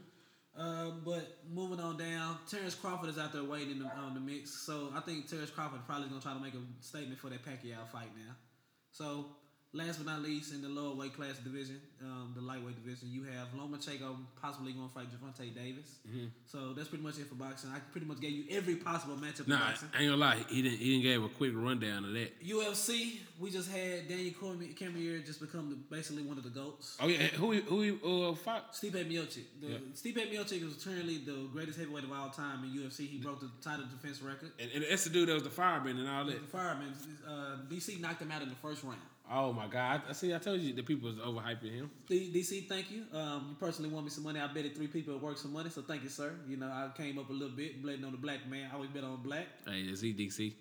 um, 0.55 1.01
but 1.05 1.37
moving 1.53 1.79
on 1.79 1.97
down, 1.97 2.37
Terrence 2.49 2.75
Crawford 2.75 3.09
is 3.09 3.17
out 3.17 3.31
there 3.33 3.43
waiting 3.43 3.71
in 3.71 3.79
the, 3.79 3.85
on 3.95 4.13
the 4.13 4.19
mix. 4.19 4.51
So 4.51 4.89
I 4.95 4.99
think 5.01 5.27
Terrence 5.29 5.49
Crawford 5.49 5.81
probably 5.85 6.07
gonna 6.07 6.21
try 6.21 6.33
to 6.33 6.39
make 6.39 6.53
a 6.53 6.61
statement 6.83 7.19
for 7.19 7.29
that 7.29 7.43
Pacquiao 7.43 7.87
fight 7.91 8.09
now. 8.15 8.33
So 8.91 9.27
last 9.73 9.97
but 9.97 10.11
not 10.11 10.21
least, 10.21 10.53
in 10.53 10.61
the 10.61 10.69
lower 10.69 10.95
weight 10.95 11.13
class 11.15 11.37
division, 11.39 11.79
um, 12.01 12.33
the 12.35 12.41
lightweight 12.41 12.75
division, 12.83 13.09
you 13.11 13.23
have 13.23 13.47
Lomachenko 13.55 14.15
possibly 14.41 14.71
going 14.71 14.87
to 14.87 14.93
fight 14.93 15.07
Gervonta 15.11 15.53
Davis. 15.53 15.99
Mm-hmm. 16.07 16.27
So 16.45 16.73
that's 16.73 16.87
pretty 16.87 17.03
much 17.03 17.17
it 17.19 17.27
for 17.27 17.35
boxing. 17.35 17.69
I 17.71 17.79
pretty 17.91 18.07
much 18.07 18.19
gave 18.19 18.31
you 18.31 18.45
every 18.49 18.75
possible 18.75 19.15
matchup 19.15 19.45
in 19.45 19.49
Nah, 19.49 19.59
boxing. 19.59 19.89
I 19.93 20.01
ain't 20.01 20.11
gonna 20.11 20.21
lie. 20.21 20.37
He 20.49 20.61
didn't. 20.61 20.77
He 20.77 20.91
didn't 20.91 21.03
give 21.03 21.23
a 21.23 21.29
quick 21.29 21.51
rundown 21.53 22.05
of 22.05 22.13
that. 22.13 22.41
UFC, 22.43 23.19
we 23.39 23.51
just 23.51 23.69
had 23.69 24.07
Daniel 24.07 24.33
Cormier, 24.39 25.19
just 25.19 25.39
become 25.39 25.69
the, 25.69 25.75
basically 25.75 26.23
one 26.23 26.37
of 26.37 26.43
the 26.43 26.49
goats. 26.49 26.97
Oh 26.99 27.07
yeah, 27.07 27.27
who 27.27 27.53
who 27.53 27.81
he 27.81 27.91
uh, 27.91 28.33
fought? 28.35 28.73
Stipe 28.73 28.93
Miocic. 28.93 29.43
The, 29.61 29.67
Yeah. 29.67 29.77
Stipe 29.93 30.31
Miocic 30.31 30.65
is 30.65 30.83
currently 30.83 31.17
the 31.19 31.47
greatest 31.51 31.77
heavyweight 31.77 32.03
of 32.03 32.11
all 32.11 32.29
time 32.29 32.63
in 32.63 32.69
UFC. 32.71 33.07
He 33.07 33.17
broke 33.17 33.39
the 33.39 33.49
title 33.61 33.85
defense 33.85 34.21
record. 34.21 34.51
And, 34.59 34.71
and 34.71 34.85
that's 34.89 35.03
the 35.03 35.09
dude 35.09 35.29
that 35.29 35.33
was 35.33 35.43
the 35.43 35.49
fireman 35.49 35.97
and 35.99 36.09
all 36.09 36.25
that. 36.25 36.41
The 36.41 36.47
fireman, 36.47 36.93
uh, 37.27 37.57
DC 37.69 37.99
knocked 37.99 38.21
him 38.21 38.31
out 38.31 38.41
in 38.41 38.49
the 38.49 38.55
first 38.55 38.83
round. 38.83 38.97
Oh 39.29 39.51
my 39.51 39.67
god! 39.67 40.01
I, 40.07 40.09
I 40.09 40.13
see. 40.13 40.33
I 40.33 40.37
told 40.37 40.61
you 40.61 40.73
the 40.73 40.83
people 40.83 41.09
was 41.09 41.17
overhyping 41.17 41.71
him. 41.73 41.91
DC, 42.09 42.67
thank 42.67 42.89
you. 42.91 43.03
Um, 43.13 43.47
you 43.49 43.55
personally 43.59 43.91
won 43.91 44.03
me 44.03 44.09
some 44.09 44.23
money. 44.23 44.39
I 44.39 44.47
betted 44.47 44.75
three 44.75 44.87
people 44.87 45.15
at 45.15 45.21
work 45.21 45.37
some 45.37 45.51
money, 45.53 45.69
so 45.69 45.81
thank 45.81 46.03
you, 46.03 46.09
sir. 46.09 46.33
You 46.47 46.57
know, 46.57 46.67
I 46.67 46.89
came 46.95 47.19
up 47.19 47.29
a 47.29 47.33
little 47.33 47.55
bit, 47.55 47.83
betting 47.83 48.05
on 48.05 48.11
the 48.11 48.17
black 48.17 48.47
man. 48.49 48.69
I 48.71 48.75
always 48.75 48.89
bet 48.89 49.03
on 49.03 49.21
black. 49.21 49.47
Hey, 49.65 49.81
is 49.81 50.01
he 50.01 50.13
DC? 50.13 50.53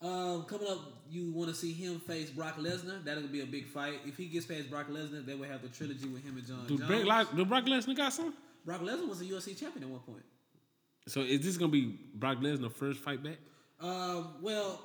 Um, 0.00 0.44
coming 0.44 0.68
up, 0.68 0.80
you 1.10 1.32
want 1.32 1.48
to 1.48 1.54
see 1.54 1.72
him 1.72 1.98
face 2.00 2.30
Brock 2.30 2.56
Lesnar. 2.58 3.04
That'll 3.04 3.28
be 3.28 3.40
a 3.40 3.46
big 3.46 3.66
fight. 3.66 4.00
If 4.04 4.16
he 4.16 4.26
gets 4.26 4.44
past 4.44 4.70
Brock 4.70 4.88
Lesnar, 4.88 5.24
they 5.24 5.34
will 5.34 5.48
have 5.48 5.62
the 5.62 5.68
trilogy 5.68 6.08
with 6.08 6.22
him 6.22 6.36
and 6.36 6.46
John 6.46 6.66
Do 6.66 6.76
Jones. 6.78 6.90
Brock, 6.90 7.04
like, 7.04 7.36
do 7.36 7.44
Brock 7.44 7.64
Lesnar 7.64 7.96
got 7.96 8.12
some? 8.12 8.34
Brock 8.66 8.82
Lesnar 8.82 9.08
was 9.08 9.20
a 9.20 9.24
UFC 9.24 9.58
champion 9.58 9.84
at 9.84 9.88
one 9.88 10.00
point. 10.00 10.24
So 11.06 11.20
is 11.20 11.40
this 11.40 11.56
gonna 11.56 11.72
be 11.72 11.98
Brock 12.14 12.38
Lesnar 12.38 12.72
first 12.72 13.00
fight 13.00 13.22
back? 13.22 13.38
Um, 13.80 14.34
well, 14.42 14.80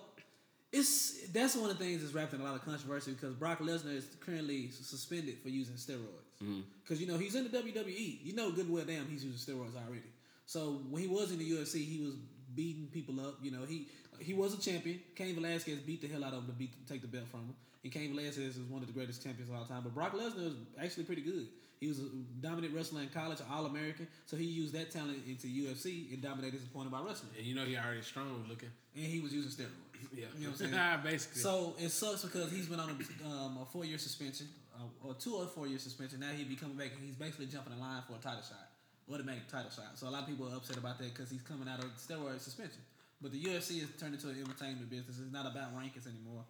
it's 0.72 1.28
that's 1.30 1.56
one 1.56 1.70
of 1.70 1.78
the 1.78 1.84
things 1.84 2.02
that's 2.02 2.14
wrapped 2.14 2.34
in 2.34 2.42
a 2.42 2.44
lot 2.44 2.56
of 2.56 2.64
controversy 2.64 3.12
because 3.12 3.34
Brock 3.34 3.60
Lesnar 3.60 3.96
is 3.96 4.06
currently 4.20 4.70
suspended 4.70 5.40
for 5.42 5.50
using 5.50 5.76
steroids. 5.76 6.30
Mm-hmm. 6.44 6.62
Because 6.84 7.02
you 7.02 7.08
know 7.08 7.18
he's 7.18 7.36
in 7.36 7.44
the 7.44 7.58
WWE, 7.58 8.20
you 8.24 8.36
know 8.36 8.52
good 8.52 8.66
and 8.66 8.74
well 8.74 8.86
damn 8.86 9.08
he's 9.08 9.24
using 9.24 9.56
steroids 9.56 9.76
already. 9.76 10.04
So 10.46 10.82
when 10.90 11.02
he 11.02 11.08
was 11.08 11.32
in 11.32 11.40
the 11.40 11.50
UFC, 11.50 11.86
he 11.86 12.00
was 12.04 12.16
beating 12.56 12.88
people 12.92 13.20
up. 13.20 13.38
You 13.42 13.52
know 13.52 13.66
he 13.68 13.88
he 14.20 14.34
was 14.34 14.54
a 14.54 14.62
champion. 14.62 15.00
Cain 15.16 15.36
Velasquez 15.36 15.80
beat 15.80 16.02
the 16.02 16.08
hell 16.08 16.24
out 16.24 16.34
of 16.34 16.40
him 16.40 16.48
to 16.48 16.54
beat 16.54 16.88
take 16.88 17.02
the 17.02 17.08
belt 17.08 17.28
from 17.28 17.42
him. 17.42 17.56
And 17.84 17.92
Cain 17.92 18.14
Velasquez 18.14 18.58
is 18.58 18.70
one 18.70 18.82
of 18.82 18.88
the 18.88 18.94
greatest 18.94 19.24
champions 19.24 19.50
of 19.50 19.56
all 19.56 19.66
time. 19.66 19.82
But 19.84 19.96
Brock 19.96 20.14
Lesnar 20.14 20.48
is 20.48 20.54
actually 20.82 21.06
pretty 21.06 21.22
good. 21.22 21.48
He 21.80 21.88
was 21.88 22.00
a 22.00 22.10
dominant 22.42 22.76
wrestler 22.76 23.02
in 23.02 23.10
college, 23.10 23.40
All 23.50 23.66
American. 23.66 24.08
So 24.26 24.36
he 24.36 24.44
used 24.44 24.74
that 24.74 24.92
talent 24.92 25.24
into 25.28 25.48
UFC 25.48 26.12
and 26.12 26.22
dominated 26.22 26.60
his 26.60 26.68
opponent 26.68 26.92
by 26.92 27.00
wrestling. 27.02 27.32
And 27.38 27.46
you 27.46 27.56
know 27.56 27.64
he 27.64 27.78
already 27.78 28.02
strong 28.02 28.44
looking. 28.50 28.70
And 28.96 29.06
he 29.06 29.20
was 29.22 29.34
using 29.34 29.52
steroids. 29.52 29.72
Yeah, 30.16 30.28
You 30.38 30.48
know 30.48 30.52
what 30.52 30.62
I'm 30.62 30.72
saying? 30.72 31.04
basically. 31.04 31.42
So 31.42 31.76
it 31.78 31.90
sucks 31.90 32.24
because 32.24 32.52
he's 32.52 32.68
been 32.68 32.80
on 32.80 32.90
a, 32.90 33.28
um, 33.28 33.60
a 33.62 33.66
four 33.66 33.84
year 33.84 33.98
suspension, 33.98 34.48
uh, 34.74 35.08
or 35.08 35.14
two 35.14 35.36
or 35.36 35.46
four 35.46 35.68
year 35.68 35.78
suspension. 35.78 36.22
Now 36.22 36.32
he'd 36.32 36.48
be 36.48 36.56
coming 36.56 36.78
back 36.78 36.92
and 36.96 37.04
he's 37.04 37.16
basically 37.16 37.48
jumping 37.48 37.74
in 37.74 37.80
line 37.80 38.02
for 38.08 38.16
a 38.16 38.20
title 38.20 38.42
shot, 38.42 38.72
automatic 39.12 39.48
title 39.50 39.70
shot. 39.70 40.00
So 40.00 40.08
a 40.08 40.12
lot 40.12 40.24
of 40.24 40.30
people 40.30 40.48
are 40.48 40.56
upset 40.56 40.78
about 40.78 41.00
that 41.00 41.14
because 41.14 41.30
he's 41.30 41.42
coming 41.42 41.68
out 41.68 41.80
of 41.84 41.92
steroid 41.96 42.40
suspension. 42.40 42.80
But 43.22 43.32
the 43.32 43.44
UFC 43.44 43.82
has 43.82 43.90
turned 44.00 44.16
into 44.16 44.30
an 44.30 44.40
entertainment 44.40 44.90
business. 44.90 45.20
It's 45.20 45.34
not 45.34 45.46
about 45.46 45.76
rankings 45.76 46.08
anymore. 46.08 46.44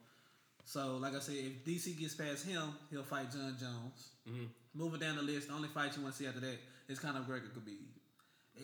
So, 0.65 0.97
like 0.97 1.15
I 1.15 1.19
said, 1.19 1.35
if 1.35 1.65
DC 1.65 1.97
gets 1.97 2.13
past 2.13 2.45
him, 2.45 2.61
he'll 2.91 3.01
fight 3.01 3.31
John 3.31 3.57
Jones. 3.59 4.09
Mm-hmm. 4.29 4.45
Moving 4.79 5.01
down 5.01 5.17
the 5.17 5.21
list, 5.21 5.49
the 5.49 5.53
only 5.53 5.67
fight 5.67 5.95
you 5.97 6.01
want 6.03 6.15
to 6.15 6.19
see 6.23 6.27
after 6.27 6.39
that 6.39 6.57
is 6.87 6.99
kind 6.99 7.13
Conor 7.13 7.25
McGregor 7.27 7.51
Khabib. 7.51 7.83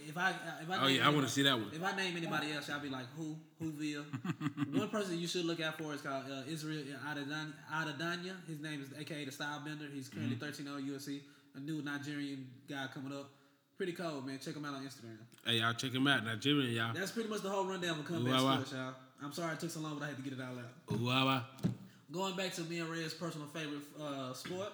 If 0.08 0.18
I 0.18 0.30
if 0.62 0.70
I 0.70 0.84
Oh, 0.84 0.88
yeah, 0.88 1.06
I 1.08 1.10
wanna 1.10 1.28
see 1.28 1.44
that 1.44 1.58
one. 1.58 1.70
If 1.74 1.84
I 1.84 1.96
name 1.96 2.16
anybody 2.16 2.54
else, 2.54 2.70
I'll 2.70 2.80
be 2.80 2.90
like 2.90 3.06
who 3.18 3.36
Whoville. 3.62 4.06
one 4.78 4.90
person 4.90 5.20
you 5.20 5.28
should 5.28 5.46
look 5.46 5.62
out 5.62 5.78
for 5.78 5.94
is 5.94 6.02
called 6.02 6.24
uh, 6.32 6.44
Israel 6.50 6.84
Adesanya. 7.06 7.54
Adesanya. 7.74 8.34
His 8.48 8.60
name 8.62 8.82
is 8.82 8.90
AKA 8.98 9.26
the 9.26 9.32
Style 9.32 9.62
Bender. 9.66 9.86
He's 9.94 10.08
currently 10.10 10.36
Mm-hmm. 10.38 10.46
13 10.46 10.88
0 10.88 10.98
UFC. 10.98 11.20
A 11.56 11.60
new 11.60 11.82
Nigerian 11.82 12.48
guy 12.70 12.88
coming 12.94 13.14
up. 13.14 13.30
Pretty 13.78 13.92
cold, 13.94 14.26
man. 14.26 14.40
Check 14.40 14.56
him 14.56 14.64
out 14.66 14.76
on 14.76 14.84
Instagram. 14.86 15.18
Hey, 15.46 15.60
y'all 15.60 15.74
check 15.74 15.92
him 15.94 16.08
out, 16.08 16.24
Nigerian, 16.26 16.74
y'all. 16.74 16.94
That's 16.94 17.12
pretty 17.12 17.30
much 17.30 17.42
the 17.42 17.50
whole 17.50 17.66
rundown 17.66 18.02
for 18.04 18.14
combat 18.14 18.40
sports, 18.40 18.72
y'all. 18.72 18.94
I'm 19.22 19.34
sorry 19.34 19.54
it 19.54 19.60
took 19.60 19.70
so 19.70 19.82
long, 19.82 19.96
but 19.98 20.06
I 20.06 20.08
had 20.08 20.18
to 20.18 20.22
get 20.24 20.34
it 20.34 20.40
all 20.40 20.58
out. 20.60 21.64
Ooh. 21.64 21.72
Going 22.12 22.36
back 22.36 22.54
to 22.54 22.62
me 22.62 22.80
and 22.80 22.90
Red's 22.90 23.14
personal 23.14 23.48
favorite 23.48 23.82
uh, 24.02 24.34
sport, 24.34 24.70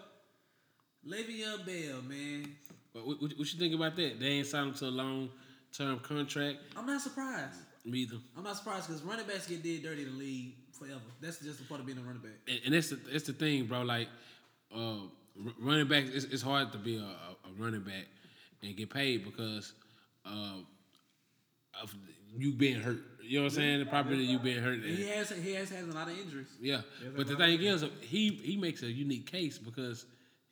Le'Veon 1.07 1.65
Bell, 1.65 2.01
man. 2.07 2.55
What, 2.93 3.21
what, 3.21 3.31
what 3.37 3.53
you 3.53 3.59
think 3.59 3.73
about 3.73 3.95
that? 3.95 4.19
They 4.19 4.27
ain't 4.27 4.47
signed 4.47 4.69
him 4.69 4.73
to 4.75 4.85
a 4.85 4.87
long 4.87 5.29
term 5.75 5.99
contract. 5.99 6.59
I'm 6.77 6.85
not 6.85 7.01
surprised. 7.01 7.57
Me 7.85 7.99
either. 7.99 8.17
I'm 8.37 8.43
not 8.43 8.57
surprised 8.57 8.87
because 8.87 9.01
running 9.01 9.25
backs 9.25 9.47
get 9.47 9.63
dead 9.63 9.81
dirty 9.83 10.03
in 10.03 10.09
the 10.09 10.17
league 10.17 10.53
forever. 10.77 11.01
That's 11.19 11.39
just 11.39 11.59
the 11.59 11.65
part 11.65 11.79
of 11.79 11.85
being 11.85 11.97
a 11.97 12.01
running 12.01 12.21
back. 12.21 12.33
And, 12.47 12.59
and 12.65 12.73
that's 12.75 12.89
the 12.89 12.95
that's 12.95 13.23
the 13.23 13.33
thing, 13.33 13.65
bro. 13.65 13.81
Like, 13.81 14.07
uh, 14.75 14.97
running 15.59 15.87
back, 15.87 16.03
it's, 16.05 16.25
it's 16.25 16.43
hard 16.43 16.71
to 16.73 16.77
be 16.77 16.97
a, 16.97 17.01
a, 17.01 17.03
a 17.03 17.51
running 17.57 17.81
back 17.81 18.05
and 18.61 18.75
get 18.75 18.91
paid 18.91 19.25
because 19.25 19.73
uh, 20.25 20.57
of 21.81 21.95
you 22.37 22.51
being 22.51 22.79
hurt. 22.79 22.99
You 23.23 23.39
know 23.39 23.45
what 23.45 23.53
I'm 23.53 23.57
saying? 23.57 23.79
The 23.79 23.85
property 23.85 24.17
you 24.17 24.39
being 24.39 24.61
hurt. 24.61 24.79
And 24.79 24.97
he 24.97 25.07
has 25.07 25.29
he 25.29 25.53
has 25.53 25.69
has 25.69 25.87
a 25.87 25.91
lot 25.91 26.07
of 26.07 26.19
injuries. 26.19 26.49
Yeah, 26.59 26.81
but 27.15 27.27
the 27.27 27.35
thing 27.35 27.61
is, 27.61 27.83
he 28.01 28.29
he 28.29 28.57
makes 28.57 28.83
a 28.83 28.91
unique 28.91 29.31
case 29.31 29.57
because 29.57 30.05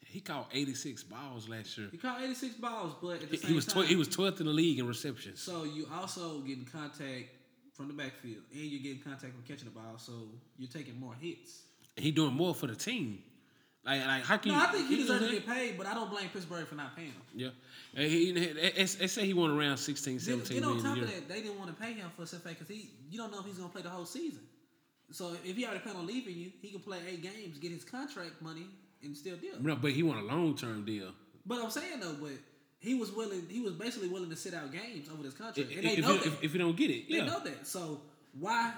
he 0.09 0.19
caught 0.19 0.49
86 0.53 1.03
balls 1.03 1.47
last 1.47 1.77
year. 1.77 1.87
He 1.91 1.97
caught 1.97 2.21
86 2.21 2.55
balls, 2.55 2.95
but 3.01 3.09
at 3.09 3.19
the 3.21 3.27
He, 3.27 3.37
same 3.37 3.49
he 3.49 3.55
was 3.55 3.65
time, 3.65 3.83
tw- 3.83 3.87
he 3.87 3.95
was 3.95 4.07
12th 4.09 4.39
in 4.39 4.45
the 4.47 4.51
league 4.53 4.79
in 4.79 4.87
receptions. 4.87 5.39
so 5.41 5.63
you 5.63 5.87
also 5.93 6.39
getting 6.39 6.65
contact 6.65 7.29
from 7.73 7.87
the 7.87 7.93
backfield, 7.93 8.43
and 8.51 8.61
you're 8.61 8.81
getting 8.81 8.99
contact 8.99 9.33
from 9.33 9.43
catching 9.47 9.65
the 9.65 9.71
ball, 9.79 9.97
so 9.97 10.11
you're 10.57 10.69
taking 10.69 10.99
more 10.99 11.13
hits. 11.21 11.61
He 11.95 12.11
doing 12.11 12.33
more 12.33 12.53
for 12.55 12.67
the 12.67 12.75
team. 12.75 13.23
Like 13.85 14.05
like 14.05 14.23
how 14.23 14.37
can 14.37 14.51
No, 14.51 14.57
you? 14.57 14.63
I 14.63 14.67
think 14.71 14.87
he 14.89 14.95
you 14.95 15.07
know 15.07 15.13
deserves 15.19 15.27
to 15.27 15.31
get 15.39 15.47
paid, 15.47 15.77
but 15.77 15.87
I 15.87 15.93
don't 15.93 16.09
blame 16.09 16.27
Pittsburgh 16.29 16.67
for 16.67 16.75
not 16.75 16.95
paying 16.97 17.07
him. 17.11 17.21
Yeah, 17.33 17.49
And 17.95 18.05
he, 18.11 18.33
he, 18.33 18.53
they, 18.73 18.85
say 19.07 19.25
he 19.25 19.33
won 19.33 19.51
around 19.51 19.77
16, 19.77 20.13
Then, 20.17 20.19
17 20.45 20.59
then 20.61 20.69
on 20.69 20.83
top 20.83 20.97
of 20.97 21.07
that, 21.07 21.29
they 21.29 21.41
didn't 21.41 21.57
want 21.57 21.69
to 21.75 21.81
pay 21.81 21.93
him 21.93 22.09
for 22.17 22.25
some 22.25 22.39
fact 22.41 22.59
because 22.59 22.67
he, 22.73 22.89
you 23.09 23.17
don't 23.17 23.31
know 23.31 23.39
if 23.39 23.45
he's 23.45 23.57
gonna 23.57 23.69
play 23.69 23.81
the 23.81 23.89
whole 23.89 24.05
season. 24.05 24.41
So 25.11 25.33
if 25.45 25.55
he 25.55 25.63
already 25.65 25.79
planned 25.79 25.97
on 25.97 26.05
leaving 26.05 26.35
you, 26.35 26.51
he 26.61 26.69
can 26.71 26.81
play 26.81 26.97
eight 27.09 27.23
games, 27.23 27.57
get 27.57 27.71
his 27.71 27.85
contract 27.85 28.41
money, 28.41 28.65
and 29.03 29.15
still 29.15 29.37
deal. 29.37 29.53
No, 29.59 29.75
but 29.75 29.91
he 29.91 30.03
want 30.03 30.19
a 30.19 30.23
long 30.23 30.55
term 30.55 30.85
deal. 30.85 31.11
But 31.45 31.63
I'm 31.63 31.69
saying 31.69 31.99
though, 31.99 32.15
but 32.19 32.31
he 32.79 32.95
was 32.95 33.11
willing. 33.11 33.45
He 33.49 33.61
was 33.61 33.73
basically 33.73 34.09
willing 34.09 34.29
to 34.29 34.35
sit 34.35 34.53
out 34.53 34.71
games 34.71 35.09
over 35.11 35.23
this 35.23 35.33
contract, 35.33 35.71
If, 35.71 35.77
and 35.77 35.87
they 35.87 35.93
if, 35.93 35.99
know 35.99 36.13
you, 36.13 36.19
that. 36.19 36.27
if, 36.27 36.43
if 36.43 36.53
you 36.53 36.59
don't 36.59 36.77
get 36.77 36.89
it, 36.89 37.09
they 37.09 37.17
yeah. 37.17 37.25
know 37.25 37.39
that. 37.39 37.67
So 37.67 38.01
why, 38.37 38.73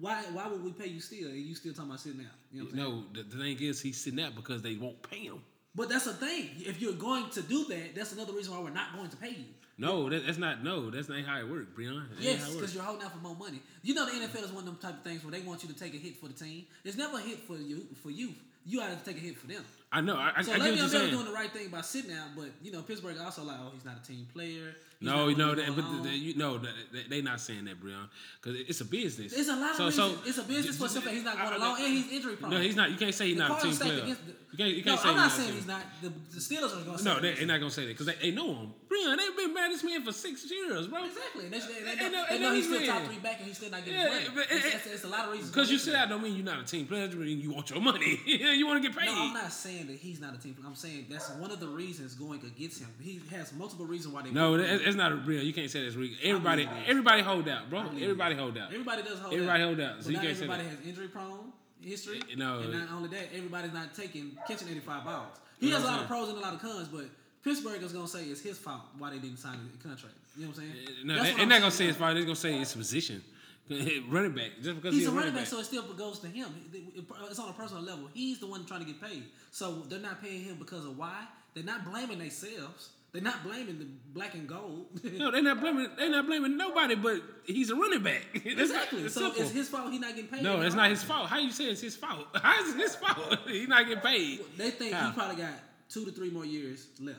why, 0.00 0.22
why 0.32 0.48
would 0.48 0.64
we 0.64 0.72
pay 0.72 0.88
you 0.88 1.00
still, 1.00 1.28
and 1.28 1.36
you 1.36 1.54
still 1.54 1.72
talking 1.72 1.90
about 1.90 2.00
sitting 2.00 2.20
out? 2.20 2.26
You 2.52 2.60
know 2.60 2.64
what 2.64 2.72
I'm 2.72 2.78
saying? 2.78 2.90
No, 2.90 3.22
the, 3.22 3.36
the 3.36 3.42
thing 3.42 3.68
is, 3.68 3.80
he's 3.80 4.02
sitting 4.02 4.20
out 4.20 4.34
because 4.34 4.62
they 4.62 4.76
won't 4.76 5.02
pay 5.08 5.24
him. 5.24 5.40
But 5.74 5.88
that's 5.88 6.04
the 6.04 6.14
thing. 6.14 6.50
If 6.58 6.80
you're 6.80 6.92
going 6.92 7.30
to 7.30 7.42
do 7.42 7.64
that, 7.66 7.94
that's 7.94 8.12
another 8.12 8.32
reason 8.32 8.54
why 8.54 8.60
we're 8.60 8.70
not 8.70 8.94
going 8.96 9.10
to 9.10 9.16
pay 9.16 9.30
you. 9.30 9.44
No, 9.76 10.08
that, 10.08 10.24
that's 10.24 10.38
not. 10.38 10.62
No, 10.62 10.88
that's 10.88 11.08
not 11.08 11.24
how 11.24 11.40
it 11.40 11.50
works, 11.50 11.66
Breon. 11.76 12.04
Yes, 12.20 12.48
because 12.48 12.74
you're 12.74 12.84
holding 12.84 13.04
out 13.04 13.12
for 13.12 13.18
more 13.18 13.34
money. 13.34 13.60
You 13.82 13.94
know 13.94 14.06
the 14.06 14.12
NFL 14.12 14.44
is 14.44 14.52
one 14.52 14.60
of 14.60 14.66
them 14.66 14.76
type 14.76 14.94
of 14.94 15.02
things 15.02 15.24
where 15.24 15.32
they 15.32 15.40
want 15.40 15.64
you 15.64 15.68
to 15.68 15.74
take 15.74 15.94
a 15.94 15.96
hit 15.96 16.16
for 16.16 16.28
the 16.28 16.32
team. 16.32 16.66
It's 16.84 16.96
never 16.96 17.18
a 17.18 17.20
hit 17.20 17.40
for 17.40 17.56
you 17.56 17.86
for 18.00 18.10
you. 18.10 18.34
You 18.66 18.78
got 18.78 18.98
to 18.98 19.04
take 19.04 19.22
a 19.22 19.24
hit 19.24 19.36
for 19.36 19.46
them. 19.46 19.62
I 19.94 20.00
know. 20.00 20.16
I, 20.16 20.32
I, 20.36 20.42
So 20.42 20.52
I 20.52 20.58
what 20.58 20.68
Le'Veon 20.68 20.92
Bell 20.92 21.10
doing 21.10 21.24
the 21.26 21.32
right 21.32 21.50
thing 21.52 21.68
by 21.68 21.80
sitting 21.80 22.12
out, 22.12 22.28
but 22.36 22.46
you 22.62 22.72
know 22.72 22.82
Pittsburgh 22.82 23.16
also 23.24 23.44
like, 23.44 23.56
oh, 23.60 23.70
he's 23.72 23.84
not 23.84 23.94
a 24.02 24.06
team 24.06 24.26
player. 24.34 24.74
He's 24.98 25.08
No, 25.08 25.30
no, 25.30 25.54
that, 25.54 25.66
but 25.74 26.02
the, 26.02 26.08
the, 26.08 26.16
you 26.16 26.34
know, 26.36 26.58
that, 26.58 26.72
they 27.10 27.20
not 27.22 27.40
saying 27.40 27.64
that, 27.66 27.80
Breon, 27.82 28.08
because 28.40 28.58
it's 28.60 28.80
a 28.80 28.84
business. 28.84 29.32
It's 29.32 29.48
a 29.48 29.54
lot 29.56 29.70
of 29.70 29.76
So- 29.76 29.84
reasons. 29.86 30.12
so- 30.14 30.28
it's 30.28 30.38
a 30.38 30.42
business 30.44 30.78
for 30.78 30.88
something. 30.88 31.12
He's 31.14 31.24
not 31.24 31.36
going 31.36 31.48
I- 31.48 31.52
I- 31.52 31.56
along, 31.56 31.76
and 31.80 31.86
he's 31.94 32.12
injury 32.12 32.36
prone. 32.36 32.50
No, 32.52 32.60
he's 32.60 32.76
not. 32.76 32.90
You 32.90 32.96
can't 32.96 33.14
say 33.14 33.28
he's 33.28 33.36
The 33.38 33.48
not 33.48 33.58
a 33.58 33.62
team 33.62 33.76
player. 33.76 34.00
the- 34.00 34.08
You 34.08 34.56
can't. 34.58 34.70
You 34.70 34.84
no, 34.84 34.90
can't 34.92 35.00
say 35.00 35.08
I'm 35.08 35.16
not 35.16 35.32
saying 35.32 35.52
he's 35.54 35.66
not. 35.66 35.82
The, 36.02 36.08
the 36.08 36.40
Steelers 36.40 36.80
are 36.80 36.84
going 36.84 36.96
to 36.96 37.02
say 37.02 37.10
No, 37.12 37.20
they, 37.20 37.34
they're 37.34 37.46
not 37.46 37.58
gonna 37.60 37.70
say 37.72 37.82
that 37.86 37.88
because 37.98 38.06
they, 38.06 38.14
they 38.22 38.30
know 38.30 38.54
him. 38.54 38.72
Breon, 38.88 39.16
they've 39.18 39.36
been 39.36 39.52
mad 39.52 39.66
at 39.66 39.72
this 39.72 39.82
man 39.84 40.04
for 40.04 40.12
six 40.12 40.48
years, 40.48 40.86
bro. 40.86 41.04
Exactly. 41.04 41.44
And 41.46 41.52
they, 41.54 41.58
they, 41.58 41.96
they, 41.96 42.10
know, 42.10 42.24
they 42.30 42.38
know 42.38 42.48
no 42.50 42.54
he's 42.54 42.66
still 42.66 42.86
top 42.86 43.02
three 43.02 43.18
back, 43.18 43.38
and 43.38 43.48
he's 43.48 43.56
still 43.56 43.70
not 43.70 43.84
getting 43.84 43.98
Yeah, 44.00 44.28
money. 44.32 44.46
It's, 44.50 44.74
it's, 44.74 44.86
it's 44.86 45.04
a 45.04 45.08
lot 45.08 45.26
of 45.26 45.32
reasons. 45.32 45.50
Because 45.50 45.70
you 45.72 45.78
sit 45.78 45.94
out 45.96 46.08
don't 46.08 46.22
mean 46.22 46.36
you're 46.36 46.44
not 46.44 46.60
a 46.60 46.64
team 46.64 46.86
player. 46.86 47.08
That 47.08 47.18
mean 47.18 47.40
you 47.40 47.52
want 47.52 47.68
your 47.70 47.80
money. 47.80 48.20
you 48.26 48.64
want 48.66 48.80
to 48.82 48.88
get 48.88 48.96
paid. 48.96 49.06
No, 49.06 49.22
I'm 49.26 49.32
not 49.34 49.52
saying 49.52 49.83
that 49.88 49.96
he's 49.96 50.20
not 50.20 50.34
a 50.34 50.38
team 50.38 50.54
player. 50.54 50.66
I'm 50.66 50.74
saying 50.74 51.06
that's 51.10 51.30
one 51.30 51.50
of 51.50 51.60
the 51.60 51.68
reasons 51.68 52.14
going 52.14 52.40
against 52.44 52.80
him. 52.80 52.88
He 53.00 53.20
has 53.30 53.52
multiple 53.52 53.86
reasons 53.86 54.14
why 54.14 54.22
they. 54.22 54.30
No, 54.30 54.54
it's 54.54 54.82
not 54.84 54.86
him. 54.86 54.96
not 54.96 55.12
a 55.12 55.16
real. 55.16 55.42
You 55.42 55.52
can't 55.52 55.70
say 55.70 55.82
that's 55.84 55.96
real. 55.96 56.14
Everybody, 56.22 56.64
believe 56.64 56.78
it 56.78 56.82
is. 56.82 56.90
everybody 56.90 57.22
hold 57.22 57.48
out, 57.48 57.70
bro. 57.70 57.80
Everybody 58.00 58.34
hold 58.34 58.58
out. 58.58 58.68
Everybody 58.72 59.02
does 59.02 59.18
hold 59.18 59.34
Everybody 59.34 59.62
out. 59.62 59.68
Everybody 59.68 59.80
hold 59.80 59.80
out, 59.80 60.02
so 60.02 60.04
But 60.04 60.10
you 60.10 60.16
not 60.16 60.24
can't 60.24 60.36
say 60.36 60.44
everybody 60.44 60.62
that. 60.64 60.76
has 60.76 60.86
injury 60.88 61.08
prone 61.08 61.52
history. 61.80 62.20
Eh, 62.30 62.34
no. 62.36 62.60
And 62.60 62.72
not 62.72 62.90
only 62.92 63.08
that, 63.10 63.28
everybody's 63.34 63.72
not 63.72 63.94
taking 63.94 64.36
catching 64.46 64.68
85 64.68 65.04
balls. 65.04 65.38
He 65.60 65.70
has 65.70 65.82
a 65.82 65.86
lot 65.86 66.00
of 66.00 66.08
pros 66.08 66.28
and 66.28 66.38
a 66.38 66.40
lot 66.40 66.54
of 66.54 66.60
cons, 66.60 66.88
but 66.88 67.04
Pittsburgh 67.42 67.82
is 67.82 67.92
gonna 67.92 68.08
say 68.08 68.24
it's 68.24 68.40
his 68.40 68.58
fault 68.58 68.82
why 68.98 69.10
they 69.10 69.18
didn't 69.18 69.38
sign 69.38 69.54
a 69.54 69.82
contract. 69.82 70.14
You 70.36 70.44
know 70.44 70.48
what 70.48 70.58
I'm 70.58 70.62
saying? 70.64 70.86
No, 71.04 71.14
That's 71.14 71.30
they, 71.30 71.36
they're 71.36 71.46
not 71.46 71.60
gonna 71.60 71.70
say 71.70 71.76
saying. 71.76 71.90
it's 71.90 71.98
fault. 71.98 72.14
They're 72.14 72.22
gonna 72.22 72.36
say 72.36 72.58
it's 72.58 72.74
position. 72.74 73.22
Running 73.70 74.32
back, 74.32 74.50
just 74.62 74.76
because 74.76 74.94
He's 74.94 75.04
he's, 75.04 75.08
a 75.08 75.12
running 75.12 75.30
back, 75.32 75.42
back. 75.42 75.46
so 75.48 75.58
it 75.60 75.64
still 75.64 75.82
goes 75.94 76.18
to 76.20 76.26
him. 76.28 76.48
It's 77.30 77.38
on 77.38 77.48
a 77.48 77.52
personal 77.52 77.82
level. 77.82 78.08
He's 78.12 78.38
the 78.38 78.46
one 78.46 78.64
trying 78.66 78.80
to 78.80 78.86
get 78.86 79.00
paid. 79.00 79.24
So 79.50 79.82
they're 79.88 79.98
not 80.00 80.22
paying 80.22 80.42
him 80.42 80.56
because 80.58 80.84
of 80.84 80.98
why? 80.98 81.24
They're 81.54 81.64
not 81.64 81.84
blaming 81.90 82.18
themselves. 82.18 82.90
They're 83.12 83.22
not 83.22 83.44
blaming 83.44 83.78
the 83.78 83.86
black 84.12 84.34
and 84.34 84.48
gold. 84.48 84.86
no, 85.04 85.30
they're 85.30 85.40
not 85.40 85.60
blaming. 85.60 85.88
They're 85.96 86.10
not 86.10 86.26
blaming 86.26 86.56
nobody, 86.56 86.96
but 86.96 87.22
he's 87.46 87.70
a 87.70 87.76
running 87.76 88.02
back. 88.02 88.22
Exactly. 88.44 89.02
It's 89.02 89.14
so 89.14 89.20
simple. 89.20 89.42
it's 89.42 89.52
his 89.52 89.68
fault. 89.68 89.92
He's 89.92 90.00
not 90.00 90.16
getting 90.16 90.28
paid. 90.28 90.42
no, 90.42 90.60
it's 90.62 90.74
not 90.74 90.90
his 90.90 91.04
fault. 91.04 91.28
How 91.28 91.38
you 91.38 91.52
say 91.52 91.66
it's 91.66 91.80
his 91.80 91.94
fault? 91.94 92.26
How 92.34 92.60
is 92.64 92.74
it 92.74 92.78
his 92.80 92.96
fault? 92.96 93.38
he's 93.46 93.68
not 93.68 93.86
getting 93.86 94.02
paid. 94.02 94.40
They 94.56 94.70
think 94.70 94.94
How? 94.94 95.10
he 95.10 95.12
probably 95.16 95.36
got 95.36 95.52
two 95.88 96.04
to 96.04 96.10
three 96.10 96.30
more 96.30 96.44
years 96.44 96.88
left, 97.00 97.18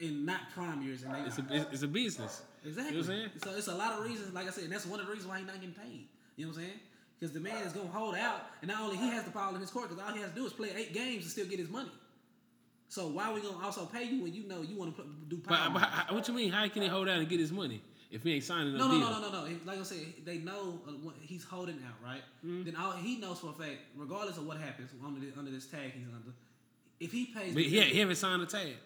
and 0.00 0.26
not 0.26 0.40
prime 0.52 0.82
years. 0.82 1.04
And 1.04 1.24
It's 1.24 1.38
a, 1.38 1.66
it's 1.72 1.82
a 1.82 1.88
business. 1.88 2.42
Exactly. 2.66 2.96
You 2.96 3.02
know 3.02 3.08
what 3.08 3.14
I'm 3.14 3.30
saying? 3.30 3.30
So 3.44 3.50
it's 3.58 3.68
a 3.68 3.74
lot 3.74 3.98
of 3.98 4.04
reasons. 4.04 4.34
Like 4.34 4.46
I 4.46 4.50
said, 4.50 4.70
that's 4.70 4.86
one 4.86 5.00
of 5.00 5.06
the 5.06 5.12
reasons 5.12 5.28
why 5.30 5.38
he's 5.38 5.46
not 5.46 5.56
getting 5.56 5.74
paid. 5.74 6.08
You 6.36 6.46
know 6.46 6.52
what 6.52 6.58
I'm 6.58 6.64
saying? 6.64 6.80
Because 7.18 7.32
the 7.32 7.40
man 7.40 7.64
is 7.66 7.72
gonna 7.72 7.88
hold 7.88 8.14
out, 8.14 8.42
and 8.60 8.70
not 8.70 8.82
only 8.82 8.96
he 8.96 9.08
has 9.08 9.24
the 9.24 9.30
power 9.30 9.54
in 9.54 9.60
his 9.60 9.70
court, 9.70 9.88
because 9.88 10.04
all 10.04 10.12
he 10.14 10.20
has 10.20 10.30
to 10.30 10.36
do 10.36 10.44
is 10.46 10.52
play 10.52 10.70
eight 10.76 10.92
games 10.92 11.22
and 11.24 11.30
still 11.32 11.46
get 11.46 11.58
his 11.58 11.70
money. 11.70 11.90
So 12.88 13.08
why 13.08 13.30
are 13.30 13.34
we 13.34 13.40
gonna 13.40 13.64
also 13.64 13.86
pay 13.86 14.04
you 14.04 14.22
when 14.22 14.34
you 14.34 14.46
know 14.46 14.62
you 14.62 14.76
want 14.76 14.96
to 14.96 15.02
do 15.28 15.38
power? 15.38 15.70
but 15.72 15.82
how- 15.82 16.14
what 16.14 16.28
you 16.28 16.34
mean? 16.34 16.52
How 16.52 16.68
can 16.68 16.82
he 16.82 16.88
hold 16.88 17.08
out 17.08 17.18
and 17.18 17.28
get 17.28 17.40
his 17.40 17.50
money 17.52 17.82
if 18.10 18.22
he 18.22 18.34
ain't 18.34 18.44
signing 18.44 18.76
no, 18.76 18.86
no, 18.86 18.86
no, 18.86 18.90
deal? 18.98 19.10
no, 19.10 19.20
no, 19.20 19.30
no, 19.30 19.48
no. 19.48 19.56
Like 19.64 19.80
I 19.80 19.82
said, 19.82 20.06
they 20.24 20.38
know 20.38 20.80
uh, 20.86 20.92
what 21.02 21.14
he's 21.20 21.42
holding 21.44 21.76
out, 21.76 21.96
right? 22.04 22.22
Mm-hmm. 22.44 22.64
Then 22.64 22.76
all, 22.76 22.92
he 22.92 23.16
knows 23.18 23.40
for 23.40 23.48
a 23.48 23.52
fact, 23.52 23.78
regardless 23.96 24.36
of 24.36 24.46
what 24.46 24.58
happens 24.58 24.90
under 25.04 25.18
this, 25.20 25.36
under 25.36 25.50
this 25.50 25.66
tag 25.66 25.92
he's 25.96 26.06
under, 26.06 26.32
if 27.00 27.10
he 27.12 27.26
pays, 27.26 27.54
But 27.54 27.64
the 27.64 27.68
he, 27.68 27.80
he 27.80 27.98
haven't 27.98 28.16
signed 28.16 28.42
the 28.42 28.46
tag. 28.46 28.76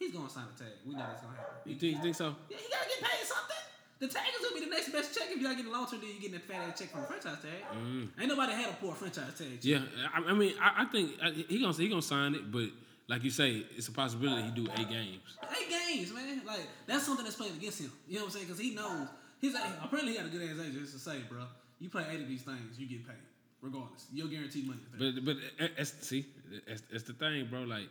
He's 0.00 0.12
gonna 0.12 0.28
sign 0.28 0.48
a 0.48 0.58
tag. 0.58 0.72
We 0.84 0.94
know 0.94 1.04
that's 1.06 1.20
gonna 1.20 1.36
happen. 1.36 1.70
You 1.70 1.76
think, 1.76 1.96
you 1.96 2.02
think 2.02 2.16
so? 2.16 2.34
Yeah, 2.48 2.56
he 2.56 2.66
gotta 2.72 2.88
get 2.88 3.00
paid 3.04 3.22
something. 3.22 3.62
The 4.00 4.08
tag 4.08 4.32
is 4.32 4.40
gonna 4.42 4.58
be 4.58 4.64
the 4.64 4.72
next 4.72 4.88
best 4.90 5.14
check. 5.14 5.28
If 5.30 5.38
you're 5.38 5.48
not 5.48 5.56
getting 5.56 5.70
a 5.70 5.76
long 5.76 5.86
term 5.86 6.00
deal, 6.00 6.10
you're 6.10 6.24
getting 6.24 6.40
a 6.40 6.40
fat 6.40 6.72
ass 6.72 6.80
check 6.80 6.88
from 6.90 7.04
a 7.04 7.06
franchise 7.06 7.38
tag. 7.44 7.60
Mm. 7.76 8.08
Ain't 8.18 8.28
nobody 8.28 8.52
had 8.56 8.70
a 8.70 8.76
poor 8.80 8.94
franchise 8.94 9.36
tag. 9.36 9.60
Yeah, 9.62 9.84
I, 10.10 10.24
I 10.24 10.32
mean, 10.32 10.54
I, 10.58 10.82
I 10.82 10.84
think 10.86 11.12
I, 11.22 11.30
he 11.30 11.60
gonna 11.60 11.76
he 11.76 11.88
gonna 11.88 12.02
sign 12.02 12.34
it, 12.34 12.50
but 12.50 12.72
like 13.06 13.22
you 13.22 13.30
say, 13.30 13.62
it's 13.76 13.88
a 13.88 13.92
possibility 13.92 14.42
he 14.42 14.50
do 14.50 14.66
eight 14.78 14.88
games. 14.88 15.36
Eight 15.52 15.68
games, 15.68 16.12
man. 16.12 16.42
Like 16.46 16.66
that's 16.88 17.04
something 17.04 17.24
that's 17.24 17.36
playing 17.36 17.54
against 17.60 17.80
him. 17.80 17.92
You 18.08 18.16
know 18.16 18.24
what 18.24 18.26
I'm 18.26 18.32
saying? 18.32 18.46
Because 18.46 18.60
he 18.60 18.74
knows 18.74 19.06
he's 19.40 19.54
like, 19.54 19.64
apparently 19.84 20.12
he 20.12 20.18
got 20.18 20.26
a 20.26 20.30
good 20.30 20.42
ass 20.42 20.56
agent 20.64 20.90
to 20.90 20.98
say, 20.98 21.18
bro, 21.28 21.44
you 21.78 21.90
play 21.90 22.04
eight 22.10 22.22
of 22.22 22.28
these 22.28 22.42
things, 22.42 22.78
you 22.78 22.86
get 22.86 23.06
paid 23.06 23.16
regardless. 23.60 24.06
You're 24.12 24.28
guaranteed 24.28 24.66
money. 24.66 24.80
But 24.98 25.24
but 25.24 25.36
that's, 25.76 25.92
see, 26.06 26.26
that's, 26.66 26.82
that's 26.90 27.04
the 27.04 27.12
thing, 27.12 27.48
bro. 27.50 27.62
Like 27.62 27.88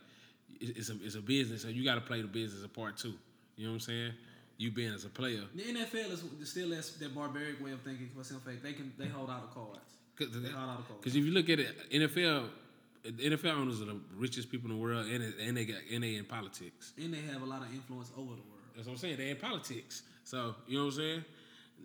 it's 0.60 0.90
a 0.90 0.94
it's 1.04 1.16
a 1.16 1.22
business, 1.22 1.62
so 1.64 1.68
you 1.70 1.84
got 1.84 1.96
to 1.96 2.02
play 2.02 2.22
the 2.22 2.28
business 2.28 2.64
apart 2.64 2.98
too. 2.98 3.14
You 3.56 3.66
know 3.66 3.72
what 3.72 3.76
I'm 3.76 3.80
saying? 3.82 4.12
You 4.58 4.72
being 4.72 4.94
as 4.94 5.06
a 5.06 5.10
player, 5.10 5.44
The 5.56 5.64
NFL 5.64 6.12
is 6.12 6.50
still 6.50 6.70
that, 6.70 6.84
that 7.00 7.16
barbaric 7.16 7.64
way 7.64 7.72
of 7.72 7.82
thinking 7.82 8.10
for 8.16 8.24
some 8.26 8.42
fact. 8.42 8.62
They 8.62 8.74
can 8.74 8.92
they 8.98 9.08
hold 9.08 9.30
out 9.30 9.50
the 9.50 9.54
cards. 9.60 9.80
because 10.18 10.34
They 10.34 10.50
hold 10.50 10.70
out 10.70 10.78
the 10.80 10.94
cards. 10.94 11.08
if 11.08 11.16
you 11.16 11.32
look 11.32 11.50
at 11.50 11.60
it, 11.60 11.92
NFL. 11.92 12.50
NFL 13.06 13.56
owners 13.56 13.82
are 13.82 13.86
the 13.86 14.00
richest 14.18 14.52
people 14.52 14.70
in 14.70 14.76
the 14.76 14.82
world, 14.84 15.08
and, 15.08 15.24
and 15.40 15.56
they 15.56 15.64
got 15.64 15.78
and 15.92 16.04
they 16.04 16.16
in 16.16 16.26
politics. 16.26 16.92
And 17.02 17.14
they 17.14 17.22
have 17.32 17.42
a 17.42 17.46
lot 17.46 17.62
of 17.62 17.74
influence 17.74 18.12
over 18.18 18.32
the 18.32 18.42
world. 18.52 18.60
That's 18.76 18.88
what 18.88 18.94
I'm 18.94 19.00
saying. 19.00 19.16
They 19.16 19.30
in 19.30 19.38
politics, 19.38 20.04
so 20.26 20.54
you 20.68 20.78
know 20.78 20.86
what 20.86 20.96
I'm 20.96 20.98
saying. 21.00 21.26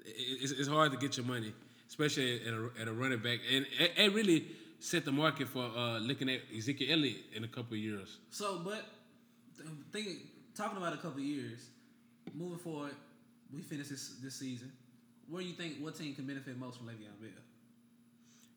It's, 0.07 0.51
it's 0.51 0.69
hard 0.69 0.91
to 0.91 0.99
get 0.99 1.17
your 1.17 1.25
money, 1.25 1.53
especially 1.89 2.41
at 2.45 2.53
a, 2.53 2.69
at 2.83 2.89
a 2.89 2.93
running 2.93 3.21
back, 3.21 3.39
and 3.55 3.65
it 3.79 4.13
really 4.13 4.47
set 4.85 5.07
the 5.07 5.13
market 5.13 5.49
for 5.49 5.65
uh, 5.65 5.99
looking 5.99 6.29
at 6.29 6.41
Ezekiel 6.55 6.93
Elliott 6.93 7.23
in 7.35 7.45
a 7.45 7.49
couple 7.49 7.73
of 7.73 7.79
years. 7.79 8.19
So, 8.31 8.61
but 8.63 8.85
th- 9.57 9.69
thinking, 9.93 10.19
talking 10.55 10.77
about 10.77 10.93
a 10.93 10.97
couple 10.99 11.21
of 11.21 11.25
years, 11.25 11.71
moving 12.35 12.59
forward, 12.59 12.95
we 13.53 13.63
finish 13.63 13.89
this 13.89 14.17
this 14.23 14.35
season. 14.35 14.71
Where 15.29 15.43
do 15.43 15.49
you 15.49 15.55
think 15.55 15.79
what 15.81 15.97
team 15.97 16.15
can 16.15 16.27
benefit 16.27 16.59
most 16.59 16.77
from 16.79 16.89
Le'Veon 16.89 17.17
Bell? 17.19 17.31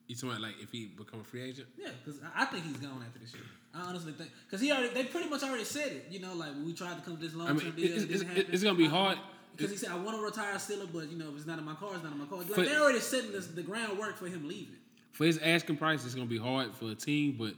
You 0.06 0.16
talking 0.16 0.30
about 0.30 0.42
like 0.42 0.56
if 0.60 0.70
he 0.70 0.86
become 0.86 1.20
a 1.20 1.24
free 1.24 1.42
agent? 1.48 1.68
Yeah, 1.78 1.88
because 2.04 2.20
I 2.22 2.42
I 2.42 2.44
think 2.44 2.64
he's 2.66 2.76
gone 2.76 3.02
after 3.06 3.20
this 3.20 3.32
year. 3.32 3.44
I 3.74 3.80
honestly 3.88 4.12
think 4.12 4.30
because 4.46 4.60
he 4.60 4.70
already 4.70 4.92
they 4.92 5.04
pretty 5.04 5.30
much 5.30 5.42
already 5.42 5.64
said 5.64 5.92
it. 5.92 6.06
You 6.10 6.20
know, 6.20 6.34
like 6.34 6.52
we 6.62 6.74
tried 6.74 6.96
to 6.96 7.02
come 7.02 7.16
to 7.16 7.22
this 7.22 7.34
long 7.34 7.48
I 7.48 7.50
term 7.52 7.64
mean, 7.64 7.74
deal, 7.76 7.84
it's, 7.86 8.04
it 8.04 8.10
it's, 8.10 8.20
didn't 8.20 8.36
happen. 8.36 8.52
it's 8.52 8.62
gonna 8.62 8.78
be 8.78 8.86
hard. 8.86 9.18
Because 9.56 9.72
he 9.72 9.78
said, 9.78 9.90
I 9.90 9.96
want 9.96 10.16
to 10.16 10.22
retire 10.22 10.56
still, 10.60 10.86
but, 10.86 11.10
you 11.10 11.18
know, 11.18 11.30
if 11.30 11.36
it's 11.38 11.46
not 11.46 11.58
in 11.58 11.64
my 11.64 11.74
car, 11.74 11.90
it's 11.94 12.04
not 12.04 12.12
in 12.12 12.18
my 12.18 12.26
car. 12.26 12.38
Like, 12.38 12.46
For- 12.46 12.62
they're 12.62 12.80
already 12.80 13.00
setting 13.00 13.32
this, 13.32 13.48
the 13.48 13.62
groundwork 13.62 14.16
for 14.16 14.28
him 14.28 14.46
leaving. 14.46 14.76
For 15.12 15.24
his 15.24 15.38
asking 15.38 15.76
price, 15.76 16.04
it's 16.04 16.14
gonna 16.14 16.26
be 16.26 16.38
hard 16.38 16.74
for 16.74 16.90
a 16.90 16.94
team. 16.94 17.36
But 17.38 17.54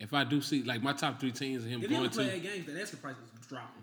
if 0.00 0.12
I 0.12 0.24
do 0.24 0.40
see 0.40 0.62
like 0.62 0.82
my 0.82 0.92
top 0.92 1.20
three 1.20 1.32
teams 1.32 1.64
and 1.64 1.72
him 1.72 1.82
If 1.82 1.90
going 1.90 2.10
play 2.10 2.26
to, 2.26 2.34
eight 2.34 2.42
games, 2.42 2.66
then 2.66 2.76
asking 2.76 3.00
price 3.00 3.16
is 3.16 3.46
dropping. 3.46 3.82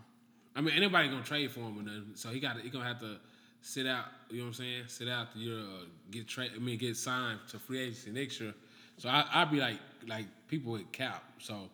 I 0.56 0.62
mean, 0.62 0.76
anybody 0.76 1.08
gonna 1.08 1.24
trade 1.24 1.52
for 1.52 1.62
him 1.62 1.80
or 1.80 1.84
nothing. 1.84 2.12
So 2.16 2.30
he 2.30 2.40
got 2.40 2.60
he 2.60 2.70
gonna 2.70 2.86
have 2.86 3.00
to 3.00 3.18
sit 3.62 3.88
out. 3.88 4.06
You 4.30 4.40
know 4.40 4.44
what 4.44 4.48
I'm 4.50 4.54
saying? 4.56 4.84
Sit 4.88 5.08
out 5.08 5.34
the 5.34 5.40
year, 5.40 5.60
uh, 5.60 5.86
get 6.10 6.28
trade. 6.28 6.52
I 6.56 6.60
mean, 6.60 6.78
get 6.78 6.98
signed 6.98 7.40
to 7.50 7.60
free 7.60 7.80
agency 7.80 8.12
next 8.12 8.40
year. 8.40 8.54
So 8.98 9.10
I 9.10 9.26
I 9.34 9.46
be 9.46 9.58
like 9.58 9.80
like 10.08 10.26
people 10.48 10.74
with 10.74 10.92
cap. 10.92 11.24
So 11.40 11.70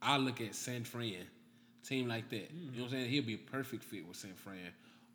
I 0.00 0.16
look 0.18 0.40
at 0.40 0.54
San 0.54 0.84
Fran, 0.84 1.26
team 1.84 2.08
like 2.08 2.28
that. 2.30 2.50
You 2.52 2.70
know 2.70 2.84
what 2.84 2.84
I'm 2.84 2.90
saying? 2.90 3.10
He'll 3.10 3.24
be 3.24 3.34
a 3.34 3.38
perfect 3.38 3.84
fit 3.84 4.06
with 4.06 4.16
San 4.16 4.34
Fran. 4.34 4.72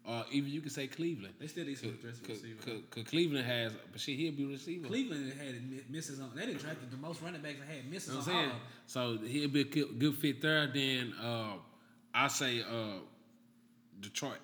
Or 0.10 0.24
even 0.32 0.50
you 0.50 0.62
could 0.62 0.72
say 0.72 0.88
Cleveland. 0.88 1.34
They 1.38 1.48
still 1.48 1.66
need 1.66 1.78
some 1.78 1.90
Cause, 1.90 2.00
address 2.00 2.22
receiver. 2.30 2.62
cause- 2.64 2.82
'cause 2.90 3.04
Cleveland 3.04 3.46
has, 3.46 3.74
but 3.92 4.00
shit, 4.00 4.16
he'll 4.18 4.32
be 4.32 4.46
receiver. 4.46 4.88
Cleveland 4.88 5.34
had 5.34 5.70
mi- 5.70 5.82
misses 5.90 6.22
on. 6.22 6.32
They 6.34 6.46
didn't 6.46 6.62
draft 6.62 6.78
the 6.90 6.96
most 6.96 7.22
running 7.22 7.42
backs 7.42 7.60
that 7.60 7.68
had 7.68 7.92
misses 7.92 8.10
You 8.10 8.14
know 8.16 8.22
on 8.22 8.30
I'm 8.30 8.36
all 8.36 8.42
saying? 8.42 8.52
of 8.52 8.58
them. 8.58 8.62
So 9.22 9.28
he'll 9.28 9.50
be 9.50 9.62
a 9.62 9.64
good, 9.66 10.00
good 10.00 10.16
fit 10.16 10.42
there. 10.42 10.68
Then 10.68 11.12
uh, 11.22 11.56
I 12.14 12.30
say 12.30 12.62
uh, 12.62 13.00
Detroit. 14.00 14.38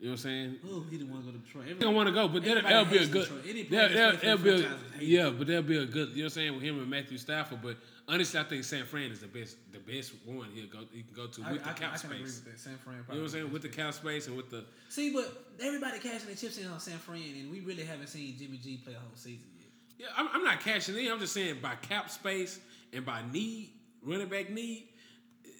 You 0.00 0.06
know 0.06 0.12
what 0.12 0.20
I'm 0.20 0.22
saying? 0.22 0.56
Oh, 0.68 0.84
he 0.90 0.96
didn't 0.96 1.12
want 1.12 1.26
to 1.26 1.32
go 1.32 1.38
to 1.38 1.44
Detroit. 1.44 1.66
He 1.66 1.74
don't 1.74 1.94
want 1.94 2.08
to 2.08 2.14
go, 2.14 2.26
but 2.28 2.42
that'll, 2.42 2.62
that'll 2.62 2.84
be 2.86 2.96
a 2.98 3.06
good. 3.06 3.28
That'll, 3.70 3.94
that's 3.94 4.22
that'll 4.22 4.38
be 4.38 4.50
a, 4.64 4.76
yeah, 5.00 5.30
but 5.30 5.46
that'll 5.46 5.62
be 5.62 5.76
a 5.76 5.84
good. 5.86 6.08
You 6.10 6.14
know 6.16 6.22
what 6.22 6.24
I'm 6.24 6.30
saying 6.30 6.54
with 6.54 6.62
him 6.62 6.80
and 6.80 6.88
Matthew 6.90 7.18
Stafford. 7.18 7.60
But 7.62 7.76
honestly, 8.12 8.38
I 8.38 8.44
think 8.44 8.62
San 8.64 8.84
Fran 8.84 9.10
is 9.10 9.20
the 9.20 9.26
best, 9.26 9.56
the 9.72 9.78
best 9.78 10.12
one 10.26 10.48
he'll 10.54 10.66
go. 10.68 10.80
He 10.92 11.02
can 11.02 11.14
go 11.14 11.26
to 11.26 11.42
I, 11.44 11.52
with 11.52 11.66
I, 11.66 11.72
the 11.72 11.80
cap 11.80 11.90
I 11.94 11.96
space. 11.96 12.10
with 12.20 12.44
that. 12.44 12.60
San 12.60 12.76
Fran. 12.76 12.96
You 12.98 13.02
know 13.14 13.20
what 13.20 13.24
I'm 13.24 13.28
saying 13.30 13.52
with 13.52 13.62
the 13.62 13.68
cap 13.68 13.94
space 13.94 14.26
and 14.26 14.36
with 14.36 14.50
the. 14.50 14.64
See, 14.90 15.12
but 15.12 15.32
everybody 15.60 15.98
cashing 15.98 16.26
their 16.26 16.36
chips 16.36 16.58
in 16.58 16.66
on 16.66 16.78
San 16.80 16.98
Fran, 16.98 17.22
and 17.38 17.50
we 17.50 17.60
really 17.60 17.84
haven't 17.84 18.08
seen 18.08 18.36
Jimmy 18.38 18.58
G 18.58 18.76
play 18.84 18.92
a 18.94 18.98
whole 18.98 19.08
season 19.16 19.46
yet. 19.58 19.68
Yeah, 19.98 20.06
I'm, 20.16 20.28
I'm 20.32 20.44
not 20.44 20.60
cashing 20.60 20.96
in. 20.96 21.10
I'm 21.10 21.18
just 21.20 21.32
saying 21.34 21.58
by 21.62 21.74
cap 21.76 22.10
space 22.10 22.60
and 22.92 23.04
by 23.06 23.22
need, 23.32 23.70
running 24.02 24.28
back 24.28 24.50
need, 24.50 24.88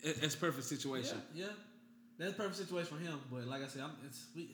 it- 0.02 0.18
it's 0.22 0.36
perfect 0.36 0.64
situation. 0.66 1.20
Yeah, 1.34 1.46
yeah, 1.46 1.52
that's 2.18 2.32
a 2.32 2.36
perfect 2.36 2.56
situation 2.56 2.96
for 2.98 3.02
him. 3.02 3.18
But 3.30 3.46
like 3.46 3.62
I 3.64 3.68
said, 3.68 3.82
I'm, 3.82 3.92
it's 4.06 4.26
we 4.36 4.50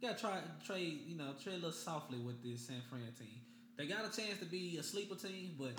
gotta 0.00 0.18
try 0.18 0.38
trade. 0.64 1.00
You 1.06 1.16
know, 1.18 1.32
trade 1.42 1.54
a 1.54 1.56
little 1.56 1.72
softly 1.72 2.18
with 2.18 2.42
this 2.42 2.66
San 2.66 2.80
Fran 2.88 3.02
team. 3.18 3.40
They 3.76 3.86
got 3.86 4.00
a 4.00 4.16
chance 4.16 4.38
to 4.38 4.44
be 4.46 4.76
a 4.78 4.82
sleeper 4.84 5.16
team, 5.16 5.56
but 5.58 5.72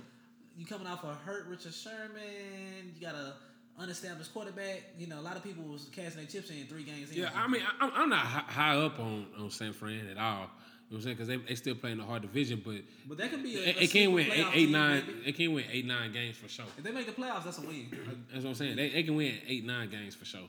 you 0.57 0.65
coming 0.65 0.87
off 0.87 1.03
a 1.03 1.13
hurt 1.25 1.47
Richard 1.47 1.73
Sherman. 1.73 2.93
You 2.95 3.01
got 3.05 3.15
a 3.15 3.33
unestablished 3.79 4.33
quarterback. 4.33 4.83
You 4.97 5.07
know, 5.07 5.19
a 5.19 5.21
lot 5.21 5.35
of 5.35 5.43
people 5.43 5.63
was 5.63 5.89
casting 5.95 6.21
their 6.21 6.29
chips 6.31 6.49
in 6.49 6.65
three 6.67 6.83
games. 6.83 7.11
in. 7.11 7.17
Yeah, 7.17 7.29
I 7.35 7.47
mean, 7.47 7.61
I, 7.61 7.83
I'm- 7.85 7.93
I'm 7.95 8.09
not 8.09 8.19
high 8.25 8.77
up 8.77 8.99
on, 8.99 9.27
on 9.39 9.51
San 9.51 9.73
Fran 9.73 10.07
at 10.09 10.17
all. 10.17 10.49
You 10.87 10.97
know 10.97 10.97
what 10.97 10.97
I'm 10.97 11.01
saying? 11.01 11.15
Because 11.15 11.27
they, 11.27 11.37
they 11.37 11.55
still 11.55 11.73
playing 11.75 11.97
the 11.97 12.03
hard 12.03 12.21
division, 12.21 12.61
but 12.63 12.75
but 13.07 13.17
that 13.17 13.31
can 13.31 13.41
be 13.41 13.55
a, 13.57 13.69
it, 13.81 13.89
can 13.89 14.11
win 14.13 14.31
eight, 14.31 14.45
eight 14.53 14.69
nine. 14.69 15.03
It 15.25 15.35
can 15.35 15.51
win 15.51 15.65
eight, 15.71 15.83
nine 15.85 16.13
games 16.13 16.37
for 16.37 16.47
sure. 16.47 16.65
If 16.77 16.83
they 16.83 16.91
make 16.91 17.07
the 17.07 17.11
playoffs, 17.11 17.43
that's 17.43 17.57
a 17.57 17.61
win. 17.61 17.87
That's 18.31 18.43
what 18.43 18.51
I'm 18.51 18.55
saying. 18.55 18.75
They, 18.75 18.89
they 18.91 19.01
can 19.01 19.15
win 19.15 19.33
eight, 19.47 19.65
nine 19.65 19.89
games 19.89 20.13
for 20.13 20.25
sure. 20.25 20.47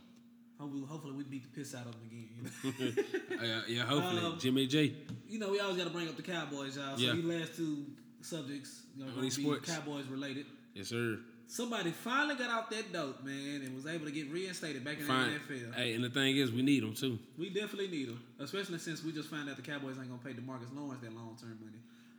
hopefully, 0.61 0.85
hopefully 0.87 1.15
we 1.15 1.25
beat 1.25 1.43
the 1.51 1.59
piss 1.59 1.75
out 1.75 1.87
of 1.87 1.93
them 1.93 2.03
again. 2.05 2.29
You 2.63 2.97
know? 2.97 3.03
Uh, 3.37 3.61
yeah, 3.69 3.83
hopefully 3.85 4.23
Um, 4.25 4.39
Jimmy 4.39 4.67
G. 4.67 4.95
you 5.29 5.39
know, 5.39 5.51
we 5.51 5.59
always 5.61 5.77
got 5.79 5.85
to 5.85 5.91
bring 5.91 6.07
up 6.09 6.17
the 6.17 6.23
Cowboys, 6.23 6.77
y'all. 6.77 6.97
So 6.97 7.03
Yeah. 7.03 7.13
these 7.15 7.25
last 7.25 7.57
two 7.57 7.85
subjects, 8.27 8.83
you 8.97 9.03
know, 9.03 9.09
On 9.09 9.15
gonna 9.17 9.27
be 9.27 9.31
sports. 9.31 9.71
Cowboys 9.71 10.07
related. 10.07 10.47
Yes, 10.75 10.89
sir. 10.89 11.19
Somebody 11.49 11.93
finally 11.93 12.35
got 12.35 12.51
out 12.51 12.71
that 12.73 12.93
dope, 12.93 13.23
man, 13.25 13.63
and 13.65 13.75
was 13.75 13.87
able 13.87 14.05
to 14.07 14.11
get 14.11 14.31
reinstated 14.33 14.85
back 14.85 14.99
in 14.99 15.05
Fine. 15.05 15.31
the 15.49 15.55
NFL. 15.55 15.75
Hey, 15.77 15.95
and 15.95 16.03
the 16.03 16.11
thing 16.11 16.37
is, 16.37 16.51
we 16.51 16.61
need 16.63 16.83
them 16.83 16.93
too. 16.93 17.19
We 17.39 17.51
definitely 17.51 17.87
need 17.89 18.09
them, 18.09 18.21
especially 18.41 18.79
since 18.79 19.05
we 19.05 19.13
just 19.13 19.29
found 19.31 19.49
out 19.49 19.55
the 19.57 19.63
Cowboys 19.63 19.97
ain't 19.99 20.09
gonna 20.09 20.21
pay 20.25 20.33
Demarcus 20.41 20.75
Lawrence 20.77 21.01
that 21.03 21.15
long 21.15 21.37
term 21.41 21.57
money. 21.61 21.79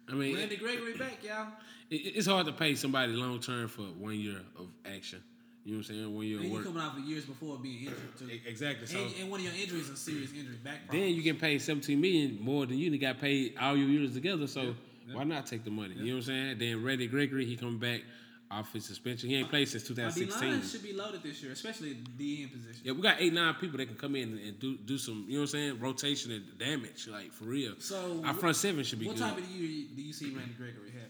I 0.10 0.14
mean, 0.14 0.36
Randy 0.38 0.56
Gregory 0.56 0.94
back, 0.94 1.22
y'all. 1.24 1.48
it- 1.90 2.16
it's 2.16 2.26
hard 2.28 2.46
to 2.46 2.54
pay 2.54 2.76
somebody 2.76 3.12
long 3.14 3.42
term 3.42 3.68
for 3.68 3.82
one 3.82 4.18
year 4.18 4.40
of 4.58 4.68
action. 4.86 5.22
You 5.66 5.74
know 5.74 5.80
what 5.80 5.90
I'm 5.90 5.96
saying? 5.96 6.16
One 6.16 6.26
year 6.26 6.38
And 6.38 6.46
of 6.46 6.52
work. 6.54 6.64
coming 6.64 6.82
out 6.82 6.94
for 6.94 7.02
years 7.02 7.26
before 7.26 7.58
being 7.58 7.80
injured 7.80 8.18
too. 8.18 8.30
Exactly. 8.48 8.88
So 8.88 8.98
And, 9.04 9.14
and 9.20 9.30
one 9.30 9.42
of 9.42 9.46
your 9.48 9.54
injuries 9.56 9.84
is 9.84 9.90
a 9.90 9.98
serious 9.98 10.32
injury, 10.32 10.56
back 10.64 10.90
then 10.90 11.10
you 11.10 11.22
get 11.22 11.42
paid 11.42 11.62
17 11.62 12.00
million 12.00 12.38
more 12.42 12.66
than 12.66 12.78
you 12.78 12.98
got 12.98 13.20
paid 13.20 13.56
all 13.60 13.76
your 13.76 13.90
years 13.90 14.14
together. 14.14 14.48
So 14.48 14.74
why 15.14 15.24
not 15.24 15.46
take 15.48 15.64
the 15.64 15.72
money? 15.72 15.96
You 15.96 16.06
know 16.06 16.12
what 16.14 16.18
I'm 16.18 16.22
saying? 16.24 16.58
Then 16.60 16.84
Randy 16.84 17.08
Gregory, 17.08 17.46
he 17.46 17.56
come 17.56 17.78
back 17.78 18.02
off 18.50 18.72
his 18.72 18.86
suspension. 18.86 19.30
He 19.30 19.36
ain't 19.36 19.50
played 19.50 19.68
since 19.68 19.90
Our 19.90 19.96
D 19.96 20.02
line 20.04 20.12
2016. 20.14 20.62
should 20.70 20.84
be 20.84 20.94
loaded 20.94 21.22
this 21.24 21.44
year, 21.44 21.52
especially 21.52 21.98
the 22.18 22.44
end 22.44 22.52
position. 22.54 22.82
Yeah, 22.84 22.94
we 22.94 23.02
got 23.02 23.18
eight, 23.20 23.34
nine 23.34 23.54
people 23.56 23.78
that 23.78 23.88
can 23.88 23.98
come 23.98 24.16
in 24.16 24.40
and 24.40 24.60
do 24.60 24.78
do 24.78 24.98
some, 24.98 25.26
you 25.28 25.34
know 25.36 25.42
what 25.42 25.54
I'm 25.54 25.60
saying, 25.60 25.80
rotation 25.80 26.32
and 26.32 26.58
damage, 26.58 27.08
like 27.08 27.32
for 27.34 27.46
real. 27.46 27.74
So 27.80 28.22
our 28.26 28.34
front 28.34 28.56
seven 28.56 28.84
should 28.84 29.00
be 29.00 29.08
what 29.08 29.18
good. 29.18 29.24
type 29.24 29.38
of 29.38 29.46
year 29.50 29.86
do 29.96 30.02
you 30.02 30.14
see 30.14 30.28
Randy 30.34 30.54
Gregory 30.58 30.92
having? 30.92 31.10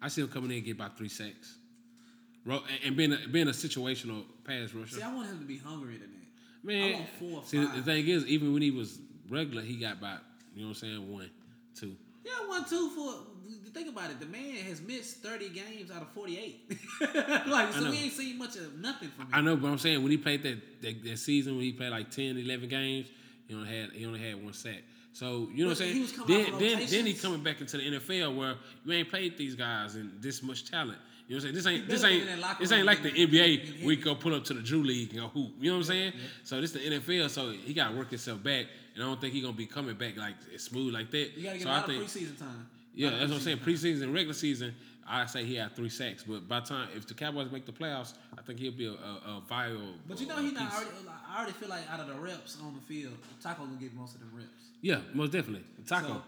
I 0.00 0.08
see 0.08 0.22
him 0.22 0.28
coming 0.28 0.50
in 0.50 0.56
and 0.58 0.66
get 0.66 0.76
about 0.76 0.96
three 0.98 1.08
sacks, 1.08 1.56
and- 2.84 2.96
being 2.96 3.12
a, 3.12 3.18
being 3.30 3.48
a 3.48 3.52
situational 3.52 4.24
pass 4.44 4.72
rusher. 4.74 4.96
See, 4.96 5.02
I 5.02 5.12
want 5.14 5.28
him 5.28 5.38
to 5.40 5.44
be 5.46 5.58
hungrier 5.58 5.98
than 5.98 6.10
that. 6.12 6.66
Man, 6.66 6.94
I 6.94 6.96
want 6.98 7.08
four 7.18 7.38
or 7.40 7.44
see, 7.44 7.58
the- 7.58 7.66
five. 7.66 7.76
the 7.76 7.82
thing 7.82 8.08
is, 8.08 8.26
even 8.26 8.52
when 8.52 8.62
he 8.62 8.70
was 8.70 8.98
regular, 9.28 9.62
he 9.62 9.76
got 9.76 9.94
about, 9.98 10.20
you 10.54 10.62
know 10.62 10.68
what 10.68 10.76
I'm 10.82 10.88
saying, 10.88 11.12
one, 11.12 11.30
two. 11.74 11.96
Yeah, 12.24 12.48
one 12.48 12.64
two 12.64 12.90
for. 12.90 13.14
Think 13.72 13.88
about 13.88 14.10
it. 14.10 14.20
The 14.20 14.26
man 14.26 14.54
has 14.68 14.80
missed 14.80 15.16
thirty 15.16 15.48
games 15.48 15.90
out 15.90 16.02
of 16.02 16.08
forty 16.10 16.38
eight. 16.38 16.78
like, 17.46 17.72
so 17.72 17.90
we 17.90 17.98
ain't 17.98 18.12
seen 18.12 18.38
much 18.38 18.56
of 18.56 18.78
nothing 18.78 19.08
from 19.08 19.26
him. 19.26 19.32
I 19.32 19.40
know, 19.40 19.56
but 19.56 19.68
I'm 19.68 19.78
saying 19.78 20.00
when 20.02 20.12
he 20.12 20.16
played 20.16 20.42
that, 20.44 20.82
that 20.82 21.04
that 21.04 21.18
season 21.18 21.56
when 21.56 21.64
he 21.64 21.72
played 21.72 21.90
like 21.90 22.10
10, 22.10 22.38
11 22.38 22.68
games, 22.68 23.08
he 23.48 23.54
only 23.54 23.68
had 23.68 23.90
he 23.90 24.06
only 24.06 24.20
had 24.20 24.42
one 24.42 24.52
sack. 24.52 24.82
So 25.12 25.48
you 25.52 25.64
know 25.64 25.70
what 25.70 25.80
I'm 25.80 25.86
he 25.86 25.92
saying. 25.92 26.02
was 26.02 26.12
coming 26.12 26.58
Then 26.58 26.58
then 26.58 26.86
then 26.88 27.06
he 27.06 27.14
coming 27.14 27.42
back 27.42 27.60
into 27.60 27.76
the 27.76 27.82
NFL 27.82 28.36
where 28.36 28.54
you 28.84 28.92
ain't 28.92 29.10
played 29.10 29.36
these 29.36 29.54
guys 29.54 29.96
and 29.96 30.12
this 30.20 30.42
much 30.42 30.70
talent. 30.70 30.98
You 31.28 31.36
know 31.36 31.42
what 31.42 31.48
I'm 31.48 31.54
saying? 31.54 31.54
This 31.54 31.66
ain't 31.66 31.88
this 31.88 32.04
ain't 32.04 32.24
be 32.26 32.32
in 32.32 32.40
that 32.40 32.46
locker 32.46 32.62
this 32.62 32.72
ain't 32.72 32.84
like 32.86 33.02
the 33.02 33.10
NBA. 33.10 33.84
We 33.84 33.96
go 33.96 34.14
pull 34.14 34.34
up 34.34 34.44
to 34.44 34.54
the 34.54 34.60
Drew 34.60 34.82
League 34.82 35.10
and 35.12 35.20
go 35.20 35.28
hoop. 35.28 35.52
You 35.58 35.70
know 35.70 35.78
what 35.78 35.84
I'm 35.84 35.84
saying? 35.84 36.12
So 36.42 36.60
this 36.60 36.72
the 36.72 36.80
NFL. 36.80 37.30
So 37.30 37.50
he 37.50 37.72
got 37.72 37.90
to 37.90 37.96
work 37.96 38.10
himself 38.10 38.42
back, 38.42 38.66
and 38.94 39.02
I 39.02 39.06
don't 39.06 39.20
think 39.20 39.32
he's 39.34 39.42
gonna 39.42 39.56
be 39.56 39.66
coming 39.66 39.94
back 39.96 40.16
like 40.16 40.34
smooth 40.58 40.94
like 40.94 41.10
that. 41.10 41.36
You 41.36 41.44
gotta 41.44 41.58
get 41.58 41.64
so 41.64 41.68
a 41.70 41.72
I 41.72 41.76
lot 41.78 41.86
think 41.86 42.02
of 42.04 42.08
preseason 42.08 42.38
time. 42.38 42.66
yeah, 42.94 43.10
that's 43.10 43.22
what 43.30 43.32
I'm 43.36 43.40
saying. 43.40 43.58
preseason 43.58 44.00
time. 44.00 44.10
Preseason, 44.10 44.14
regular 44.14 44.34
season, 44.34 44.74
I 45.06 45.26
say 45.26 45.44
he 45.44 45.56
had 45.56 45.74
three 45.76 45.88
sacks. 45.88 46.24
But 46.24 46.48
by 46.48 46.60
the 46.60 46.66
time 46.66 46.88
if 46.96 47.06
the 47.06 47.14
Cowboys 47.14 47.50
make 47.50 47.66
the 47.66 47.72
playoffs, 47.72 48.14
I 48.38 48.42
think 48.42 48.58
he'll 48.58 48.72
be 48.72 48.86
a, 48.86 48.92
a, 48.92 48.94
a 48.94 49.42
viable. 49.48 49.94
But 50.08 50.20
you 50.20 50.26
know 50.26 50.36
he's 50.36 50.52
not 50.52 50.72
already. 50.72 50.90
I 51.28 51.36
already 51.38 51.52
feel 51.52 51.68
like 51.68 51.82
out 51.92 52.00
of 52.00 52.08
the 52.08 52.14
reps 52.14 52.56
on 52.62 52.74
the 52.74 52.80
field, 52.80 53.14
Taco 53.42 53.64
gonna 53.64 53.76
get 53.80 53.92
most 53.94 54.14
of 54.14 54.20
them 54.20 54.30
reps. 54.34 54.48
Yeah, 54.80 55.00
most 55.12 55.32
definitely. 55.32 55.64
Taco. 55.86 56.06
So 56.08 56.22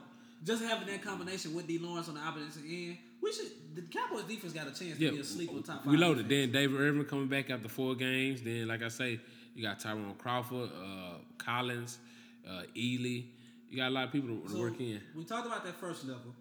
just 0.45 0.63
having 0.63 0.87
that 0.89 1.03
combination 1.03 1.55
with 1.55 1.67
D 1.67 1.79
Lawrence 1.79 2.09
on 2.09 2.15
the 2.15 2.21
opposite 2.21 2.63
end, 2.69 2.99
we 3.23 3.33
should. 3.33 3.47
The 3.75 3.83
Cowboys 3.83 4.25
defense 4.25 4.53
got 4.53 4.67
a 4.67 4.71
chance 4.71 4.99
yeah, 4.99 5.11
to 5.11 5.15
be 5.17 5.21
a 5.21 5.25
sleeper 5.25 5.61
top 5.61 5.85
five. 5.85 5.87
we 5.87 5.97
loaded. 5.99 6.29
defense. 6.29 6.53
Then 6.53 6.63
David 6.63 6.81
Irvin 6.81 7.05
coming 7.05 7.29
back 7.29 7.51
after 7.51 7.69
four 7.69 7.95
games. 7.95 8.43
Then, 8.43 8.67
like 8.69 8.83
I 8.83 8.89
say, 8.89 9.21
you 9.55 9.63
got 9.63 9.79
Tyrone 9.81 10.15
Crawford, 10.19 10.71
uh, 10.71 11.15
Collins, 11.39 11.99
uh, 12.49 12.63
Ely. 12.77 13.25
You 13.69 13.77
got 13.77 13.89
a 13.89 13.91
lot 13.91 14.05
of 14.05 14.13
people 14.13 14.29
to, 14.37 14.49
So, 14.49 14.61
work 14.61 14.81
in. 14.81 15.01
We 15.15 15.25
talked 15.25 15.47
about 15.47 15.65
that 15.65 15.75
first 15.81 16.05
level. 16.05 16.35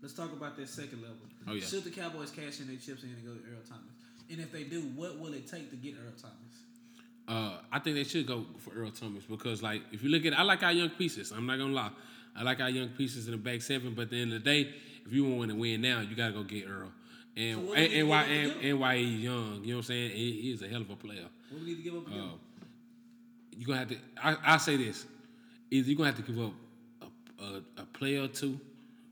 Let's 0.00 0.14
talk 0.14 0.32
about 0.32 0.56
that 0.56 0.68
second 0.68 1.02
level. 1.02 1.16
Oh, 1.48 1.54
yeah. 1.54 1.64
Should 1.64 1.84
the 1.84 1.90
Cowboys 1.90 2.30
cash 2.30 2.60
in 2.60 2.68
their 2.68 2.76
chips 2.76 3.02
and 3.02 3.14
go 3.24 3.32
to 3.32 3.40
Earl 3.40 3.62
Thomas? 3.68 3.94
And 4.30 4.40
if 4.40 4.52
they 4.52 4.62
do, 4.64 4.82
what 4.94 5.18
will 5.18 5.32
it 5.34 5.48
take 5.48 5.70
to 5.70 5.76
get 5.76 5.94
Earl 5.94 6.12
Thomas? 6.20 6.34
Uh, 7.26 7.58
I 7.72 7.78
think 7.78 7.96
they 7.96 8.04
should 8.04 8.26
go 8.26 8.46
for 8.58 8.72
Earl 8.72 8.90
Thomas 8.90 9.24
because, 9.24 9.62
like, 9.62 9.82
if 9.92 10.02
you 10.02 10.08
look 10.08 10.24
at, 10.24 10.38
I 10.38 10.42
like 10.42 10.62
our 10.62 10.72
young 10.72 10.90
pieces. 10.90 11.32
I'm 11.32 11.46
not 11.46 11.58
gonna 11.58 11.74
lie, 11.74 11.90
I 12.36 12.42
like 12.42 12.60
our 12.60 12.70
young 12.70 12.88
pieces 12.90 13.26
in 13.26 13.32
the 13.32 13.38
back 13.38 13.60
seven. 13.60 13.94
But 13.94 14.02
at 14.02 14.10
the 14.10 14.22
end 14.22 14.32
of 14.32 14.44
the 14.44 14.50
day, 14.50 14.72
if 15.04 15.12
you 15.12 15.24
want 15.24 15.50
to 15.50 15.56
win 15.56 15.80
now, 15.82 16.00
you 16.00 16.14
gotta 16.14 16.32
go 16.32 16.42
get 16.42 16.66
Earl. 16.68 16.92
And 17.36 17.66
So 17.68 17.72
and, 17.74 17.92
and 17.92 18.08
why 18.08 18.26
give 18.26 18.50
up 18.50 18.52
to 18.52 18.58
and, 18.58 18.68
and 18.70 18.80
why 18.80 18.96
he's 18.96 19.20
young, 19.20 19.60
you 19.62 19.70
know 19.70 19.76
what 19.76 19.78
I'm 19.78 19.82
saying? 19.82 20.10
He, 20.12 20.40
he's 20.42 20.62
a 20.62 20.68
hell 20.68 20.80
of 20.80 20.90
a 20.90 20.96
player. 20.96 21.26
What 21.50 21.60
we 21.60 21.66
need 21.68 21.76
to 21.76 21.82
give 21.82 21.96
up? 21.96 22.06
Uh, 22.08 22.36
you're 23.56 23.66
gonna 23.66 23.78
have 23.78 23.88
to. 23.88 23.96
I, 24.22 24.54
I 24.54 24.56
say 24.56 24.76
this: 24.76 25.04
either 25.70 25.88
you're 25.88 25.96
gonna 25.96 26.10
have 26.10 26.24
to 26.24 26.32
give 26.32 26.40
up 26.40 26.52
a, 27.02 27.44
a, 27.44 27.62
a 27.82 27.84
player 27.86 28.22
or 28.22 28.28
two 28.28 28.58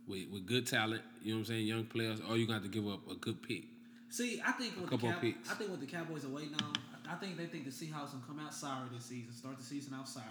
with, 0.07 0.29
with 0.31 0.47
good 0.47 0.67
talent, 0.67 1.03
you 1.23 1.33
know 1.33 1.39
what 1.39 1.41
I'm 1.41 1.45
saying, 1.47 1.67
young 1.67 1.85
players, 1.85 2.21
or 2.29 2.37
you're 2.37 2.47
gonna 2.47 2.61
have 2.61 2.63
to 2.63 2.69
give 2.69 2.87
up 2.89 3.01
a 3.11 3.15
good 3.15 3.43
pick. 3.43 3.65
See, 4.09 4.41
I 4.45 4.53
think 4.53 4.75
what 4.75 4.91
the 4.91 4.99
Cow- 4.99 5.19
I 5.51 5.55
think 5.55 5.71
what 5.71 5.81
the 5.81 5.87
Cowboys 5.87 6.25
are 6.25 6.29
waiting 6.29 6.55
on. 6.63 6.73
I 7.09 7.13
I 7.13 7.15
think 7.17 7.37
they 7.37 7.47
think 7.47 7.65
the 7.65 7.71
Seahawks 7.71 8.13
will 8.13 8.23
come 8.27 8.41
out 8.41 8.53
sorry 8.53 8.89
this 8.93 9.05
season, 9.07 9.33
start 9.33 9.59
the 9.59 9.65
season 9.65 9.95
out 9.95 10.09
sorry, 10.09 10.27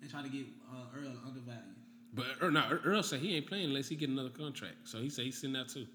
and 0.00 0.10
try 0.10 0.22
to 0.22 0.28
get 0.28 0.46
uh, 0.72 0.96
Earl 0.96 1.12
undervalued. 1.26 1.76
But 2.14 2.26
Earl, 2.40 2.52
no, 2.52 2.78
Earl 2.84 3.02
said 3.02 3.20
he 3.20 3.36
ain't 3.36 3.46
playing 3.46 3.66
unless 3.66 3.88
he 3.88 3.96
get 3.96 4.08
another 4.08 4.30
contract. 4.30 4.76
So 4.84 4.98
he 4.98 5.10
said 5.10 5.26
he's 5.26 5.38
sitting 5.38 5.56
out 5.56 5.68
too. 5.68 5.86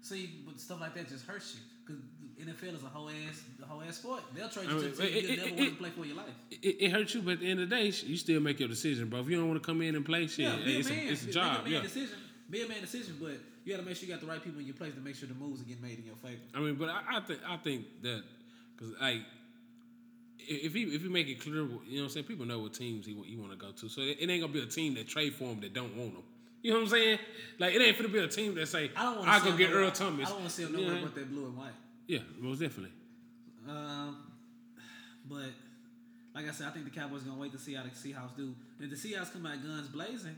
See, 0.00 0.42
but 0.46 0.60
stuff 0.60 0.80
like 0.80 0.94
that 0.94 1.08
just 1.08 1.26
hurts 1.26 1.54
you 1.54 1.60
because 1.86 2.02
NFL 2.40 2.74
is 2.76 2.82
a 2.82 2.86
whole 2.86 3.08
ass, 3.08 3.42
a 3.62 3.66
whole 3.66 3.82
ass 3.82 3.96
sport. 3.96 4.22
They'll 4.34 4.48
trade 4.48 4.66
I 4.68 4.72
you 4.72 4.76
mean, 4.80 4.92
to 4.92 5.02
a 5.02 5.06
team 5.06 5.16
it- 5.16 5.24
you 5.30 5.36
never 5.36 5.54
want 5.56 5.70
to 5.70 5.76
play 5.76 5.90
for 5.90 6.04
your 6.06 6.16
life. 6.16 6.26
It, 6.50 6.76
it 6.80 6.90
hurts 6.90 7.14
you, 7.14 7.22
but 7.22 7.32
at 7.34 7.40
the 7.40 7.50
end 7.50 7.60
of 7.60 7.68
the 7.68 7.76
day, 7.76 7.84
you 7.86 8.16
still 8.16 8.40
make 8.40 8.60
your 8.60 8.68
decision, 8.68 9.08
bro. 9.08 9.20
If 9.20 9.28
you 9.28 9.36
don't 9.36 9.48
want 9.48 9.62
to 9.62 9.66
come 9.66 9.82
in 9.82 9.94
and 9.96 10.04
play, 10.04 10.26
shit, 10.26 10.46
Yeah, 10.46 10.56
be 10.64 10.76
it's, 10.78 10.88
a 10.88 10.94
it's 10.94 11.22
a 11.24 11.26
Make 11.26 11.36
a 11.36 11.38
man 11.40 11.72
Yeah. 11.72 11.82
decision. 11.82 12.16
Be 12.50 12.62
a 12.62 12.68
man 12.68 12.80
decision, 12.80 13.16
but 13.20 13.32
you 13.64 13.72
got 13.74 13.80
to 13.80 13.86
make 13.86 13.96
sure 13.96 14.06
you 14.08 14.14
got 14.14 14.20
the 14.22 14.26
right 14.26 14.42
people 14.42 14.60
in 14.60 14.66
your 14.66 14.74
place 14.74 14.94
to 14.94 15.00
make 15.00 15.14
sure 15.16 15.28
the 15.28 15.34
moves 15.34 15.60
are 15.60 15.64
getting 15.64 15.82
made 15.82 15.98
in 15.98 16.06
your 16.06 16.16
favor. 16.16 16.40
I 16.54 16.60
mean, 16.60 16.76
but 16.76 16.88
I, 16.88 17.18
I 17.18 17.20
think 17.20 17.40
I 17.46 17.56
think 17.58 17.84
that 18.02 18.22
because 18.74 18.94
like 19.00 19.20
if 20.38 20.72
he 20.72 20.84
if 20.84 21.02
he 21.02 21.08
make 21.08 21.28
it 21.28 21.40
clear, 21.40 21.56
you 21.56 21.62
know 21.62 21.72
what 21.74 22.02
I'm 22.04 22.08
saying. 22.08 22.26
People 22.26 22.46
know 22.46 22.58
what 22.60 22.72
teams 22.72 23.04
he 23.04 23.12
he 23.26 23.36
want 23.36 23.50
to 23.52 23.58
go 23.58 23.72
to, 23.72 23.88
so 23.88 24.00
it, 24.00 24.16
it 24.20 24.30
ain't 24.30 24.40
gonna 24.40 24.52
be 24.52 24.62
a 24.62 24.66
team 24.66 24.94
that 24.94 25.08
trade 25.08 25.34
for 25.34 25.44
him 25.44 25.60
that 25.60 25.74
don't 25.74 25.94
want 25.94 26.12
him. 26.14 26.22
You 26.62 26.70
know 26.72 26.78
what 26.78 26.84
I'm 26.84 26.88
saying? 26.90 27.18
Like 27.58 27.74
it 27.74 27.82
ain't 27.82 27.96
gonna 27.98 28.08
be 28.08 28.18
a 28.20 28.28
team 28.28 28.54
that 28.54 28.66
say 28.68 28.90
I 28.96 29.02
don't 29.02 29.16
want 29.18 29.28
I 29.28 29.38
to 29.40 29.44
go 29.50 29.56
get 29.56 29.70
Earl 29.70 29.90
Thomas. 29.90 30.26
I 30.26 30.30
don't 30.30 30.38
want 30.40 30.50
to 30.50 30.56
see 30.56 30.62
him 30.62 30.74
You 30.74 30.86
nowhere 30.86 31.00
but 31.02 31.14
that 31.16 31.30
blue 31.30 31.44
and 31.46 31.56
white. 31.56 31.72
Yeah, 32.08 32.20
most 32.40 32.60
definitely. 32.60 32.92
Um, 33.68 34.16
but 35.28 35.50
like 36.34 36.48
I 36.48 36.52
said, 36.52 36.66
I 36.66 36.70
think 36.70 36.86
the 36.86 36.90
Cowboys 36.90 37.22
gonna 37.22 37.38
wait 37.38 37.52
to 37.52 37.58
see 37.58 37.74
how 37.74 37.82
the 37.82 37.90
Seahawks 37.90 38.36
do. 38.36 38.54
And 38.80 38.90
if 38.90 39.00
the 39.02 39.08
Seahawks 39.08 39.32
come 39.32 39.44
out 39.44 39.62
guns 39.62 39.88
blazing, 39.88 40.36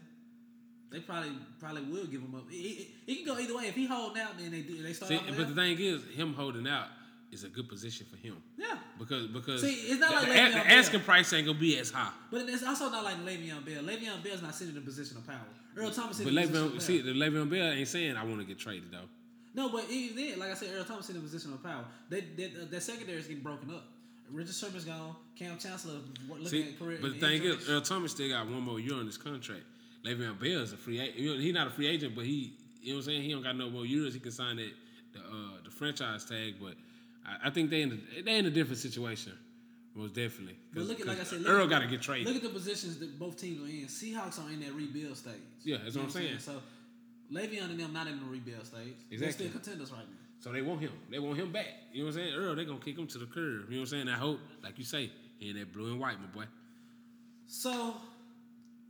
they 0.91 0.99
probably 0.99 1.31
probably 1.61 1.83
will 1.83 2.07
give 2.07 2.21
him 2.21 2.35
up. 2.35 2.51
It, 2.51 2.55
it, 2.57 2.89
it 3.07 3.15
can 3.17 3.25
go 3.25 3.41
either 3.41 3.57
way. 3.57 3.69
If 3.69 3.77
he 3.77 3.87
holding 3.87 4.21
out, 4.21 4.37
then 4.37 4.51
they 4.51 4.63
do. 4.63 4.83
They 4.83 4.93
start 4.93 5.11
See, 5.11 5.21
but 5.37 5.49
the 5.49 5.55
thing 5.55 5.79
is, 5.79 6.03
him 6.17 6.35
holding 6.35 6.67
out 6.67 6.89
is 7.31 7.45
a 7.45 7.49
good 7.49 7.69
position 7.69 8.05
for 8.11 8.17
him 8.17 8.43
yeah. 8.59 8.77
because 8.99 9.29
because 9.29 9.61
See, 9.61 9.73
it's 9.73 10.01
not 10.01 10.11
the, 10.11 10.17
like 10.17 10.27
the, 10.27 10.35
Le'Veon 10.35 10.53
the 10.53 10.69
Bell. 10.69 10.79
asking 10.79 11.01
price 11.03 11.33
ain't 11.33 11.47
gonna 11.47 11.59
be 11.59 11.79
as 11.79 11.93
high. 11.93 12.11
But 12.33 12.49
it's 12.49 12.65
also 12.65 12.91
not 12.91 13.05
like 13.05 13.25
Le'Veon 13.25 13.65
Bell. 13.65 13.85
Le'Veon 13.85 14.25
Bell's 14.25 14.43
not 14.43 14.57
sitting 14.57 14.75
in 14.75 14.83
a 14.83 14.85
position 14.85 15.17
of 15.19 15.27
power. 15.27 15.37
Earl 15.77 15.93
Thomas 15.93 16.19
But 16.19 16.33
a 16.33 16.35
position 16.35 16.39
of 16.39 16.51
Le'Veon, 16.51 16.71
power. 16.73 16.81
see, 16.81 17.01
the 17.01 17.13
Le'Veon 17.13 17.49
Bell 17.49 17.71
ain't 17.71 17.87
saying 17.87 18.17
I 18.17 18.25
want 18.25 18.41
to 18.41 18.45
get 18.47 18.59
traded 18.59 18.91
though. 18.91 19.07
No, 19.55 19.69
but 19.69 19.91
even 19.91 20.17
then, 20.17 20.39
like 20.39 20.51
I 20.51 20.55
said, 20.55 20.69
Earl 20.75 20.85
Thomas 20.85 21.11
in 21.11 21.17
a 21.17 21.21
position 21.21 21.53
of 21.53 21.63
power. 21.63 21.85
They, 22.09 22.21
they, 22.21 22.45
uh, 22.47 22.67
their 22.71 22.81
secondary 22.81 23.19
is 23.19 23.27
getting 23.27 23.43
broken 23.43 23.71
up. 23.71 23.85
Richard 24.31 24.55
Sherman's 24.55 24.85
gone. 24.85 25.17
Kam 25.37 25.59
Chancellor 25.59 25.95
looking 26.29 26.47
See, 26.47 26.69
at 26.69 26.79
career. 26.79 26.99
but 27.03 27.15
the 27.15 27.19
thing 27.21 27.43
is, 27.43 27.69
Earl 27.69 27.81
Thomas 27.81 28.13
still 28.13 28.29
got 28.29 28.47
one 28.47 28.61
more 28.63 28.79
year 28.79 28.95
on 28.95 29.07
his 29.07 29.17
contract. 29.17 29.63
Le'Veon 30.05 30.39
Bell 30.39 30.61
is 30.63 30.73
a 30.73 30.77
free 30.77 31.01
agent. 31.01 31.41
He's 31.41 31.53
not 31.53 31.67
a 31.67 31.71
free 31.71 31.89
agent, 31.89 32.15
but 32.15 32.25
he, 32.25 32.53
you 32.81 32.93
know 32.93 32.99
what 32.99 33.01
I'm 33.01 33.07
saying? 33.07 33.23
He 33.23 33.33
don't 33.33 33.43
got 33.43 33.57
no 33.57 33.69
more 33.71 33.85
years. 33.85 34.15
He 34.15 34.21
can 34.21 34.31
sign 34.31 34.57
that 34.57 34.71
the 35.13 35.19
uh, 35.19 35.63
the 35.65 35.71
franchise 35.71 36.25
tag. 36.25 36.55
But 36.61 36.75
I, 37.27 37.49
I 37.49 37.51
think 37.51 37.71
they 37.71 37.83
in 37.83 38.01
a, 38.19 38.23
they 38.23 38.39
in 38.39 38.47
a 38.47 38.51
different 38.51 38.79
situation, 38.79 39.33
most 39.97 40.15
definitely. 40.15 40.57
But 40.73 40.85
look 40.85 41.01
at, 41.01 41.07
like 41.07 41.21
I 41.21 41.25
said, 41.25 41.43
Earl 41.45 41.67
got 41.67 41.81
to 41.81 41.89
get 41.89 42.01
traded. 42.01 42.29
Look 42.29 42.37
at 42.37 42.43
the 42.43 42.49
positions 42.57 42.99
that 43.01 43.19
both 43.19 43.37
teams 43.37 43.61
are 43.61 43.67
in. 43.67 43.87
Seahawks 43.89 44.43
are 44.43 44.51
in 44.51 44.61
that 44.61 44.73
rebuild 44.75 45.17
stage. 45.17 45.35
Yeah, 45.65 45.79
that's 45.83 45.97
You 45.97 46.03
what 46.03 46.07
I'm 46.07 46.13
saying. 46.13 46.39
So 46.39 46.63
Le'Veon 47.33 47.71
and 47.71 47.79
them 47.81 47.93
not 47.93 48.07
in 48.07 48.19
the 48.19 48.27
rebuild 48.27 48.67
stage. 48.67 48.95
Exactly. 49.11 49.17
They're 49.19 49.33
still 49.33 49.49
contenders 49.51 49.93
right 49.93 50.01
now. 50.01 50.17
So 50.41 50.51
they 50.53 50.63
want 50.63 50.81
him. 50.81 50.93
They 51.11 51.19
want 51.19 51.39
him 51.39 51.53
back. 51.53 51.67
You 51.93 52.01
know 52.03 52.07
what 52.11 52.17
I'm 52.17 52.23
saying? 52.23 52.35
Earl, 52.35 52.55
they 52.57 52.65
gonna 52.65 52.79
kick 52.81 52.99
him 52.99 53.07
to 53.09 53.19
the 53.19 53.27
curb. 53.27 53.67
You 53.69 53.77
know 53.77 53.81
what 53.81 53.81
I'm 53.81 53.87
saying? 53.87 54.09
I 54.09 54.17
hope, 54.17 54.41
like 54.65 54.79
you 54.79 54.85
say, 54.85 55.11
he 55.39 55.51
in 55.51 55.57
that 55.59 55.73
blue 55.73 55.93
and 55.93 56.01
white, 56.01 56.19
my 56.21 56.27
boy. 56.27 56.45
So, 57.47 57.95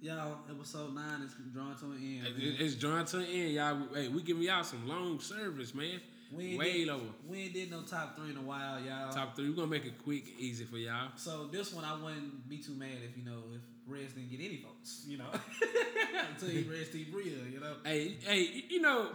y'all, 0.01 0.39
episode 0.49 0.95
nine 0.95 1.23
is 1.23 1.35
drawing 1.53 1.77
to 1.77 1.85
an 1.87 1.99
end. 2.25 2.37
It- 2.43 2.61
It's 2.61 2.75
drawing 2.77 3.07
to 3.07 3.19
an 3.19 3.25
end, 3.27 3.53
y'all. 3.55 3.95
Hey, 3.95 4.09
we 4.09 4.23
giving 4.23 4.43
y'all 4.43 4.63
some 4.65 4.87
long 4.87 5.19
service, 5.21 5.75
man. 5.75 6.01
We 6.33 6.57
Way 6.57 6.73
did, 6.85 6.89
lower. 6.89 7.01
We 7.29 7.39
ain't 7.39 7.55
did 7.55 7.71
no 7.73 7.83
top 7.83 8.17
three 8.17 8.31
in 8.31 8.37
a 8.37 8.43
while, 8.43 8.81
y'all. 8.81 9.13
Top 9.13 9.35
three. 9.35 9.51
We're 9.51 9.57
gonna 9.57 9.67
make 9.67 9.85
it 9.85 9.99
quick, 10.05 10.25
easy 10.39 10.65
for 10.65 10.79
y'all. 10.79 11.09
So 11.17 11.49
this 11.49 11.73
one, 11.75 11.85
I 11.85 12.01
wouldn't 12.01 12.49
be 12.49 12.59
too 12.59 12.75
mad 12.75 12.99
if 13.03 13.17
you 13.19 13.25
know 13.25 13.43
if 13.53 13.61
Reds 13.91 14.13
didn't 14.13 14.31
get 14.31 14.41
any 14.41 14.63
votes. 14.63 15.05
You 15.07 15.19
know, 15.19 15.31
until 16.31 16.49
he 16.49 16.63
Reds 16.63 16.89
Steve 16.91 17.11
Bria. 17.13 17.37
You 17.53 17.61
know. 17.61 17.75
Hey, 17.85 18.17
hey, 18.23 18.65
you 18.69 18.81
know, 18.81 19.09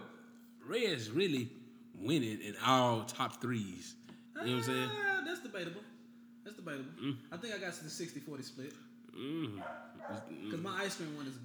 Red's 0.67 1.09
really 1.09 1.49
winning 1.97 2.41
in 2.41 2.55
all 2.65 3.03
top 3.03 3.41
threes. 3.41 3.95
You 4.35 4.45
know 4.47 4.51
what 4.57 4.57
I'm 4.57 4.63
saying? 4.63 4.89
Ah, 4.91 5.21
that's 5.25 5.39
debatable. 5.41 5.81
That's 6.43 6.57
debatable. 6.57 6.91
I 7.31 7.37
think 7.37 7.53
I 7.55 7.57
got 7.57 7.73
to 7.73 7.83
the 7.83 7.89
60-40 7.89 8.43
split 8.43 8.73
Mm. 9.17 9.63
because 10.43 10.59
my 10.59 10.77
ice 10.83 10.95
cream 10.97 11.15
one 11.15 11.25
is 11.25 11.35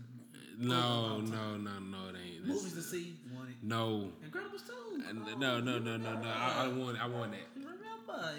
No, 0.58 1.20
no, 1.20 1.56
no, 1.56 1.78
no, 1.78 1.98
it 2.08 2.16
ain't. 2.20 2.42
That's- 2.42 2.48
movies 2.48 2.72
to 2.74 2.82
see. 2.82 3.14
Won 3.32 3.46
it. 3.46 3.54
no, 3.62 4.10
Incredibles 4.28 4.66
two. 4.66 5.02
And 5.08 5.24
Come 5.24 5.38
no, 5.38 5.60
no, 5.60 5.78
no, 5.78 5.96
no, 5.96 6.14
no. 6.18 6.28
I, 6.28 6.64
I 6.64 6.68
want, 6.68 7.00
I 7.00 7.06
want 7.06 7.30
that. 7.30 7.46
Remember 7.54 7.78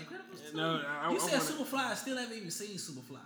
Incredibles 0.04 0.52
two? 0.52 0.58
No, 0.58 0.82
I- 0.86 1.12
you 1.12 1.16
I 1.16 1.20
said 1.20 1.40
wanna- 1.40 1.64
Superfly. 1.64 1.80
I 1.92 1.96
still 1.96 2.18
haven't 2.18 2.36
even 2.38 2.52
seen 2.52 2.76
Superfly. 2.78 3.20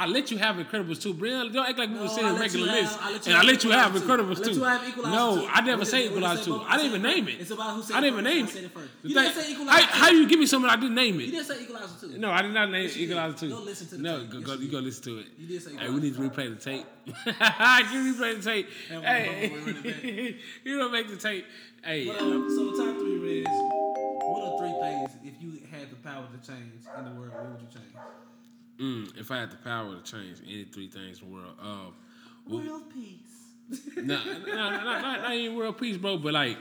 I 0.00 0.06
let 0.06 0.30
you 0.30 0.38
have 0.38 0.56
Incredibles 0.56 1.02
too, 1.02 1.12
Brian. 1.12 1.52
Don't 1.52 1.68
act 1.68 1.78
like 1.78 1.90
we 1.90 1.96
No, 1.96 2.02
were 2.04 2.08
saying 2.08 2.34
regular 2.38 2.72
list. 2.72 2.98
And 3.26 3.36
I 3.36 3.42
let 3.42 3.62
you 3.62 3.70
have 3.70 3.92
Incredibles 3.92 4.42
too. 4.42 4.42
I 4.42 4.46
let 4.46 4.46
too. 4.46 4.52
you 4.54 4.64
have 4.64 4.88
Equalizer 4.88 5.14
No. 5.14 5.46
I 5.52 5.60
never 5.60 5.84
say 5.84 6.06
Equalizer 6.06 6.44
two. 6.44 6.62
I 6.62 6.76
didn't 6.78 6.86
even 6.86 7.02
name 7.02 7.28
it. 7.28 7.40
It's 7.40 7.50
about 7.50 7.76
who 7.76 7.82
said 7.82 7.96
I 7.96 8.00
didn't 8.00 8.14
even 8.14 8.24
name 8.24 8.46
it. 8.46 8.70
You 9.02 9.14
didn't 9.14 9.34
say 9.34 9.52
Equalizer 9.52 9.86
How, 9.86 10.10
you 10.10 10.26
give 10.26 10.40
me 10.40 10.46
something 10.46 10.70
I 10.70 10.76
didn't 10.76 10.94
name 10.94 11.20
it? 11.20 11.24
You 11.24 11.32
didn't 11.32 11.46
say 11.46 11.62
Equalizer 11.62 12.06
two. 12.06 12.18
No, 12.18 12.30
I 12.30 12.40
did 12.40 12.54
not 12.54 12.70
name 12.70 12.84
Yes, 12.84 12.96
you 12.96 13.08
did. 13.08 13.12
Equalizer 13.12 13.38
two. 13.38 13.48
Go 13.50 13.60
listen 13.60 13.88
to 13.88 13.96
the 13.96 14.02
no, 14.02 14.24
go, 14.24 14.54
you 14.54 14.70
go 14.70 14.78
listen 14.78 15.04
to 15.04 15.18
it. 15.18 15.26
You 15.36 15.46
did 15.46 15.62
say 15.62 15.76
Hey, 15.76 15.90
we 15.90 16.00
need 16.00 16.14
to 16.14 16.20
replay 16.20 16.48
the 16.48 16.64
tape. 16.64 16.86
I 17.38 17.82
Can 17.82 18.14
replay 18.14 18.42
the 18.42 18.50
tape? 18.50 18.68
Hey, 18.88 19.50
we 19.52 19.58
run 19.60 19.68
it 19.68 19.84
back. 19.84 20.02
you 20.64 20.78
don't 20.78 20.92
make 20.92 21.08
the 21.10 21.16
tape. 21.16 21.44
Hey, 21.84 22.08
um, 22.08 22.48
so 22.48 22.70
the 22.70 22.84
top 22.84 22.98
three 23.00 23.18
Reds. 23.18 23.50
What 23.50 24.44
are 24.44 24.58
three 24.60 24.80
things 24.80 25.10
if 25.24 25.42
you 25.42 25.60
had 25.70 25.90
the 25.90 25.96
power 25.96 26.24
to 26.24 26.46
change 26.46 26.72
in 26.96 27.04
the 27.04 27.10
world? 27.20 27.32
What 27.34 27.50
would 27.52 27.60
you 27.60 27.68
change? 27.68 27.92
Mm, 28.80 29.18
if 29.18 29.30
I 29.30 29.38
had 29.40 29.50
the 29.50 29.56
power 29.56 29.94
to 29.96 30.02
change 30.02 30.38
any 30.46 30.64
three 30.64 30.88
things 30.88 31.20
in 31.22 31.28
the 31.28 31.34
world, 31.34 31.54
um, 31.60 31.94
well, 32.48 32.64
World 32.66 32.82
peace. 32.92 33.86
no, 33.96 34.18
no, 34.24 34.42
no, 34.46 34.80
not, 34.80 35.32
even 35.34 35.56
world 35.56 35.78
peace, 35.78 35.96
bro, 35.96 36.16
but 36.18 36.32
like 36.32 36.56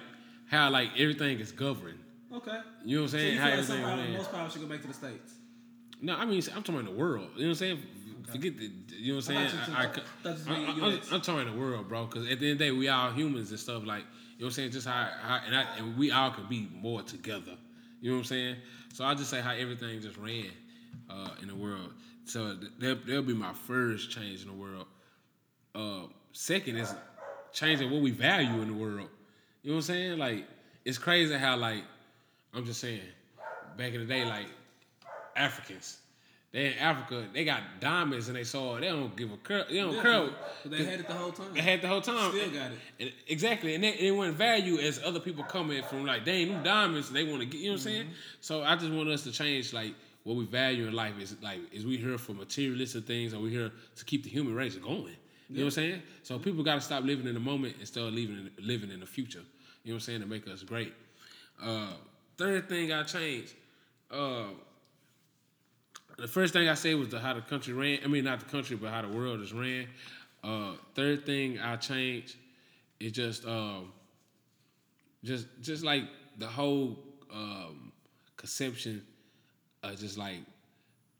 how 0.47 0.69
like 0.69 0.89
everything 0.97 1.39
is 1.39 1.51
governed. 1.51 1.99
Okay. 2.31 2.59
You 2.85 2.97
know 2.97 3.03
what 3.03 3.05
I'm 3.05 3.09
So 3.09 3.17
saying? 3.17 3.33
you 3.33 3.39
how 3.39 3.47
everything 3.49 3.81
power, 3.83 4.07
most 4.17 4.31
power 4.31 4.49
should 4.49 4.61
go 4.61 4.67
back 4.67 4.81
to 4.81 4.87
the 4.87 4.93
states. 4.93 5.33
No, 6.01 6.15
I 6.15 6.25
mean 6.25 6.43
I'm 6.55 6.61
talking 6.63 6.75
about 6.81 6.85
the 6.91 6.97
world. 6.97 7.29
You 7.35 7.41
know 7.43 7.47
what 7.47 7.49
I'm 7.49 7.55
saying? 7.55 7.83
Forget 8.31 8.57
the. 8.57 8.69
You 8.95 9.13
know 9.13 9.15
what 9.17 9.29
I'm 9.29 9.49
saying? 9.49 9.75
I, 9.75 9.81
I, 9.81 9.91
said- 9.91 10.03
thought 10.21 10.37
you 10.37 10.53
I, 10.53 10.73
said 10.75 10.83
I, 10.83 10.87
US. 10.97 11.11
am 11.11 11.21
talking 11.21 11.51
the 11.51 11.59
world, 11.59 11.87
bro. 11.89 12.05
Because 12.05 12.29
at 12.29 12.39
the 12.39 12.45
end 12.51 12.53
of 12.53 12.59
the 12.59 12.65
day, 12.65 12.71
we 12.71 12.87
all 12.89 13.11
humans 13.11 13.49
and 13.49 13.59
stuff. 13.59 13.83
Like 13.85 14.03
you 14.37 14.45
know 14.45 14.45
what 14.45 14.45
I'm 14.47 14.51
saying? 14.51 14.71
Just 14.71 14.87
how, 14.87 15.09
how 15.21 15.39
and, 15.47 15.55
I, 15.55 15.65
and 15.77 15.97
we 15.97 16.11
all 16.11 16.29
could 16.29 16.47
be 16.47 16.69
more 16.79 17.01
together. 17.01 17.57
You 18.01 18.11
know 18.11 18.17
what 18.17 18.19
I'm 18.21 18.25
saying? 18.25 18.55
So 18.93 19.03
I 19.03 19.15
just 19.15 19.29
say 19.31 19.41
how 19.41 19.51
everything 19.53 19.99
just 20.01 20.17
ran 20.17 20.45
uh, 21.09 21.29
in 21.41 21.47
the 21.47 21.55
world. 21.55 21.91
So 22.29 22.55
that 22.79 23.05
that'll 23.07 23.23
be 23.23 23.33
my 23.33 23.53
first 23.53 24.11
change 24.11 24.43
in 24.43 24.47
the 24.47 24.53
world. 24.53 24.85
Uh, 25.73 26.07
second 26.31 26.77
is 26.77 26.93
changing 27.51 27.89
what 27.89 28.01
we 28.01 28.11
value 28.11 28.61
in 28.61 28.67
the 28.67 28.73
world. 28.73 29.09
You 29.63 29.71
know 29.71 29.75
what 29.75 29.77
I'm 29.77 29.81
saying? 29.81 30.17
Like 30.19 30.45
it's 30.85 30.97
crazy 30.97 31.35
how 31.35 31.57
like 31.57 31.83
I'm 32.53 32.65
just 32.65 32.81
saying 32.81 33.01
back 33.77 33.93
in 33.93 34.01
the 34.01 34.05
day 34.05 34.25
like 34.25 34.47
Africans. 35.35 35.97
They 36.51 36.67
in 36.67 36.73
Africa, 36.79 37.25
they 37.31 37.45
got 37.45 37.61
diamonds 37.79 38.27
in 38.27 38.33
their 38.33 38.43
soil. 38.43 38.75
They 38.79 38.87
don't 38.87 39.15
give 39.15 39.31
a 39.31 39.37
cur- 39.37 39.65
they 39.69 39.77
don't 39.77 40.01
care. 40.01 40.29
But 40.63 40.71
they 40.71 40.83
had 40.83 40.99
it 40.99 41.07
the 41.07 41.13
whole 41.13 41.31
time. 41.31 41.53
They 41.53 41.61
had 41.61 41.81
the 41.81 41.87
whole 41.87 42.01
time. 42.01 42.31
Still 42.31 42.49
got 42.49 42.71
it. 42.71 42.77
And- 42.99 43.11
exactly, 43.27 43.75
and 43.75 43.83
they, 43.83 43.89
it 43.89 44.15
wasn't 44.15 44.37
value 44.37 44.79
as 44.79 44.99
other 45.05 45.19
people 45.19 45.43
coming 45.43 45.83
from 45.83 46.07
like, 46.07 46.25
dang, 46.25 46.49
them 46.49 46.63
diamonds. 46.63 47.11
They 47.11 47.23
want 47.23 47.41
to 47.41 47.45
get, 47.45 47.59
you 47.59 47.67
know 47.67 47.73
what 47.73 47.81
I'm 47.81 47.83
saying? 47.83 48.07
So 48.41 48.63
I 48.63 48.75
just 48.75 48.91
want 48.91 49.09
us 49.09 49.23
to 49.25 49.31
change 49.31 49.73
like 49.73 49.93
what 50.29 50.37
we 50.37 50.45
value 50.45 50.85
in 50.85 50.93
life 50.93 51.19
is 51.19 51.35
like 51.41 51.59
is 51.73 51.87
we 51.87 51.97
here 51.97 52.15
for 52.19 52.33
materialistic 52.33 53.05
things, 53.05 53.33
or 53.33 53.39
we 53.39 53.49
here 53.49 53.71
to 53.95 54.05
keep 54.05 54.23
the 54.23 54.29
human 54.29 54.53
race 54.53 54.75
going. 54.75 55.15
You 55.49 55.57
know 55.57 55.61
what 55.61 55.65
I'm 55.65 55.71
saying? 55.71 56.03
So 56.21 56.37
people 56.37 56.63
got 56.63 56.75
to 56.75 56.81
stop 56.81 57.03
living 57.03 57.25
in 57.25 57.33
the 57.33 57.39
moment 57.39 57.77
and 57.79 57.87
start 57.87 58.13
living 58.13 58.51
in, 58.55 58.63
living 58.63 58.91
in 58.91 58.99
the 58.99 59.07
future. 59.07 59.39
You 59.83 59.91
know 59.91 59.95
what 59.95 59.95
I'm 59.95 59.99
saying 60.01 60.21
to 60.21 60.27
make 60.27 60.47
us 60.47 60.61
great. 60.61 60.93
Uh, 61.59 61.93
third 62.37 62.69
thing 62.69 62.93
I 62.93 63.01
changed. 63.01 63.55
Uh, 64.11 64.49
the 66.19 66.27
first 66.27 66.53
thing 66.53 66.69
I 66.69 66.75
said 66.75 66.95
was 66.97 67.09
the, 67.09 67.19
how 67.19 67.33
the 67.33 67.41
country 67.41 67.73
ran. 67.73 67.97
I 68.03 68.07
mean, 68.07 68.25
not 68.25 68.39
the 68.39 68.45
country, 68.45 68.75
but 68.75 68.91
how 68.91 69.01
the 69.01 69.07
world 69.07 69.41
is 69.41 69.51
ran. 69.51 69.87
Uh, 70.43 70.73
third 70.93 71.25
thing 71.25 71.57
I 71.57 71.75
changed 71.77 72.35
is 72.99 73.13
just, 73.13 73.47
um, 73.47 73.91
just, 75.23 75.47
just 75.59 75.83
like 75.83 76.03
the 76.37 76.45
whole 76.45 76.99
um, 77.33 77.91
conception 78.37 79.01
of 79.83 79.99
just 79.99 80.17
like 80.17 80.37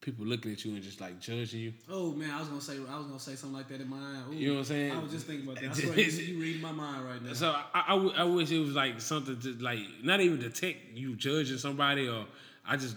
people 0.02 0.26
looking 0.26 0.52
at 0.54 0.64
you 0.64 0.74
and 0.74 0.82
just 0.84 1.02
like 1.02 1.20
judging 1.20 1.60
you. 1.60 1.74
Oh 1.90 2.12
man, 2.14 2.32
I 2.32 2.40
was 2.40 2.48
gonna 2.50 2.62
say 2.62 2.78
I 2.90 2.98
was 2.98 3.08
gonna 3.08 3.20
say 3.20 3.36
something 3.36 3.58
like 3.58 3.68
that 3.70 3.82
in 3.82 3.90
mine. 3.90 4.24
Ooh, 4.30 4.34
You 4.34 4.48
know 4.50 4.54
what 4.56 4.60
I'm 4.60 4.66
saying? 4.66 4.92
I 4.94 5.00
was 5.00 5.12
just 5.12 5.28
thinking 5.28 5.46
about 5.48 5.62
that. 5.62 5.72
I 5.72 5.74
swear, 5.74 6.00
you, 6.00 6.06
you 6.36 6.42
reading 6.42 6.62
my 6.62 6.72
mind 6.72 7.06
right 7.06 7.22
now. 7.24 7.34
So 7.34 7.50
I, 7.74 7.84
I, 7.88 7.92
w- 7.92 8.14
I 8.16 8.24
wish 8.24 8.52
it 8.52 8.60
was 8.60 8.74
like 8.74 9.00
something 9.02 9.40
to 9.40 9.54
like 9.56 9.80
not 10.04 10.22
even 10.22 10.40
detect 10.40 10.94
you 10.96 11.16
judging 11.16 11.58
somebody 11.58 12.08
or 12.08 12.26
I 12.66 12.78
just 12.78 12.96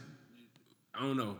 I 0.94 1.00
don't 1.02 1.16
know. 1.16 1.36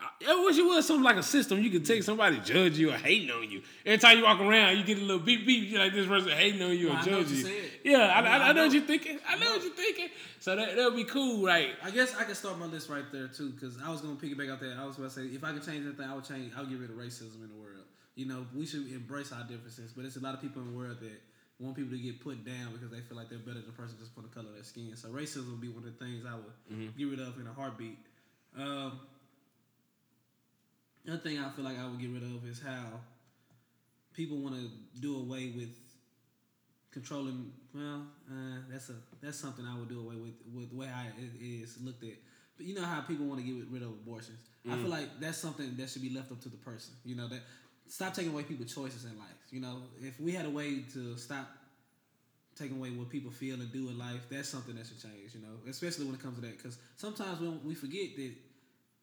I, 0.00 0.32
I 0.32 0.44
wish 0.44 0.56
it 0.58 0.62
was 0.64 0.86
something 0.86 1.04
like 1.04 1.16
a 1.16 1.22
system 1.22 1.62
you 1.62 1.70
could 1.70 1.84
take 1.86 2.02
somebody 2.02 2.38
judge 2.40 2.78
you 2.78 2.90
or 2.90 2.96
hating 2.96 3.30
on 3.30 3.50
you. 3.50 3.62
Every 3.86 3.98
time 3.98 4.18
you 4.18 4.24
walk 4.24 4.40
around, 4.40 4.76
you 4.78 4.84
get 4.84 4.98
a 4.98 5.00
little 5.02 5.18
beep 5.20 5.46
beep. 5.46 5.70
You're 5.70 5.80
like 5.80 5.92
this 5.92 6.06
person 6.06 6.30
hating 6.30 6.62
on 6.62 6.76
you 6.76 6.88
or 6.88 6.90
know 6.90 6.96
what 6.96 7.04
judging 7.04 7.28
you 7.28 7.36
you. 7.36 7.42
said. 7.44 7.70
Yeah, 7.84 7.98
I, 7.98 8.18
I 8.18 8.20
know- 8.22 8.28
I, 8.30 8.36
I, 8.38 8.48
I 8.48 8.52
know 8.52 8.64
what 8.64 8.72
you're 8.74 8.82
thinking. 8.82 9.18
I 9.28 9.38
know 9.38 9.50
what 9.52 9.62
you're 9.62 9.72
thinking. 9.74 10.08
So 10.40 10.56
that 10.56 10.76
that 10.76 10.84
would 10.84 10.96
be 10.96 11.04
cool, 11.04 11.44
right? 11.44 11.70
I 11.82 11.90
guess 11.90 12.14
I 12.16 12.24
can 12.24 12.34
start 12.34 12.58
my 12.58 12.66
list 12.66 12.88
right 12.88 13.04
there 13.12 13.28
too, 13.28 13.50
because 13.50 13.76
I 13.82 13.90
was 13.90 14.00
gonna 14.00 14.16
piggyback 14.16 14.50
out 14.50 14.60
there. 14.60 14.76
I 14.78 14.84
was 14.86 14.96
about 14.98 15.10
to 15.10 15.14
say 15.16 15.26
if 15.26 15.42
I 15.44 15.52
could 15.52 15.64
change 15.64 15.84
anything, 15.86 16.08
I 16.08 16.14
would 16.14 16.24
change. 16.24 16.52
I 16.56 16.60
would 16.60 16.70
get 16.70 16.78
rid 16.78 16.90
of 16.90 16.96
racism 16.96 17.42
in 17.42 17.48
the 17.48 17.60
world. 17.60 17.84
You 18.14 18.26
know, 18.26 18.46
we 18.54 18.66
should 18.66 18.90
embrace 18.92 19.32
our 19.32 19.42
differences, 19.44 19.92
but 19.92 20.02
there's 20.02 20.16
a 20.16 20.20
lot 20.20 20.34
of 20.34 20.40
people 20.42 20.60
in 20.62 20.68
the 20.72 20.76
world 20.76 20.98
that 21.00 21.20
want 21.58 21.76
people 21.76 21.96
to 21.96 22.02
get 22.02 22.20
put 22.20 22.44
down 22.44 22.72
because 22.72 22.90
they 22.90 23.00
feel 23.00 23.16
like 23.16 23.28
they're 23.30 23.38
better 23.38 23.54
than 23.60 23.66
the 23.66 23.72
person 23.72 23.96
just 23.98 24.14
for 24.14 24.20
the 24.20 24.28
color 24.28 24.48
of 24.48 24.54
their 24.54 24.64
skin. 24.64 24.92
So 24.96 25.08
racism 25.08 25.50
would 25.50 25.60
be 25.60 25.68
one 25.68 25.84
of 25.86 25.96
the 25.98 26.04
things 26.04 26.24
I 26.26 26.34
would 26.34 26.96
get 26.98 27.08
rid 27.08 27.20
of 27.20 27.38
in 27.40 27.46
a 27.46 27.52
heartbeat. 27.52 27.98
Um, 28.58 29.00
another 31.06 31.22
thing 31.22 31.38
I 31.38 31.48
feel 31.50 31.64
like 31.64 31.78
I 31.78 31.86
would 31.88 32.00
get 32.00 32.10
rid 32.10 32.22
of 32.22 32.46
is 32.46 32.60
how 32.60 33.00
people 34.12 34.38
want 34.38 34.56
to 34.56 34.68
do 35.00 35.16
away 35.18 35.52
with 35.56 35.70
controlling. 36.90 37.52
Well, 37.74 38.06
uh, 38.30 38.58
that's 38.70 38.90
a 38.90 38.94
that's 39.22 39.38
something 39.38 39.64
I 39.64 39.78
would 39.78 39.88
do 39.88 40.00
away 40.00 40.16
with 40.16 40.34
with 40.54 40.70
the 40.70 40.76
way 40.76 40.86
I, 40.86 41.06
it 41.18 41.42
is 41.42 41.78
looked 41.82 42.04
at. 42.04 42.16
But 42.56 42.66
you 42.66 42.74
know 42.74 42.84
how 42.84 43.00
people 43.00 43.26
want 43.26 43.40
to 43.40 43.46
get 43.46 43.64
rid 43.70 43.82
of 43.82 43.88
abortions. 43.88 44.38
I 44.70 44.76
feel 44.76 44.90
like 44.90 45.18
that's 45.18 45.38
something 45.38 45.74
that 45.76 45.88
should 45.88 46.02
be 46.02 46.10
left 46.10 46.30
up 46.30 46.40
to 46.42 46.48
the 46.48 46.58
person. 46.58 46.94
You 47.04 47.16
know 47.16 47.28
that 47.28 47.40
stop 47.88 48.14
taking 48.14 48.32
away 48.32 48.42
people's 48.42 48.74
choices 48.74 49.04
in 49.04 49.18
life. 49.18 49.40
You 49.50 49.60
know, 49.60 49.82
if 50.00 50.20
we 50.20 50.32
had 50.32 50.46
a 50.46 50.50
way 50.50 50.84
to 50.92 51.16
stop 51.16 51.48
taking 52.54 52.76
away 52.76 52.90
what 52.90 53.08
people 53.08 53.30
feel 53.30 53.54
and 53.54 53.72
do 53.72 53.88
in 53.88 53.98
life, 53.98 54.26
that's 54.30 54.48
something 54.48 54.74
that 54.76 54.86
should 54.86 55.02
change. 55.02 55.34
You 55.34 55.40
know, 55.40 55.68
especially 55.68 56.04
when 56.04 56.14
it 56.14 56.22
comes 56.22 56.36
to 56.36 56.42
that, 56.42 56.56
because 56.56 56.78
sometimes 56.96 57.40
when 57.40 57.58
we 57.64 57.74
forget 57.74 58.14
that 58.16 58.32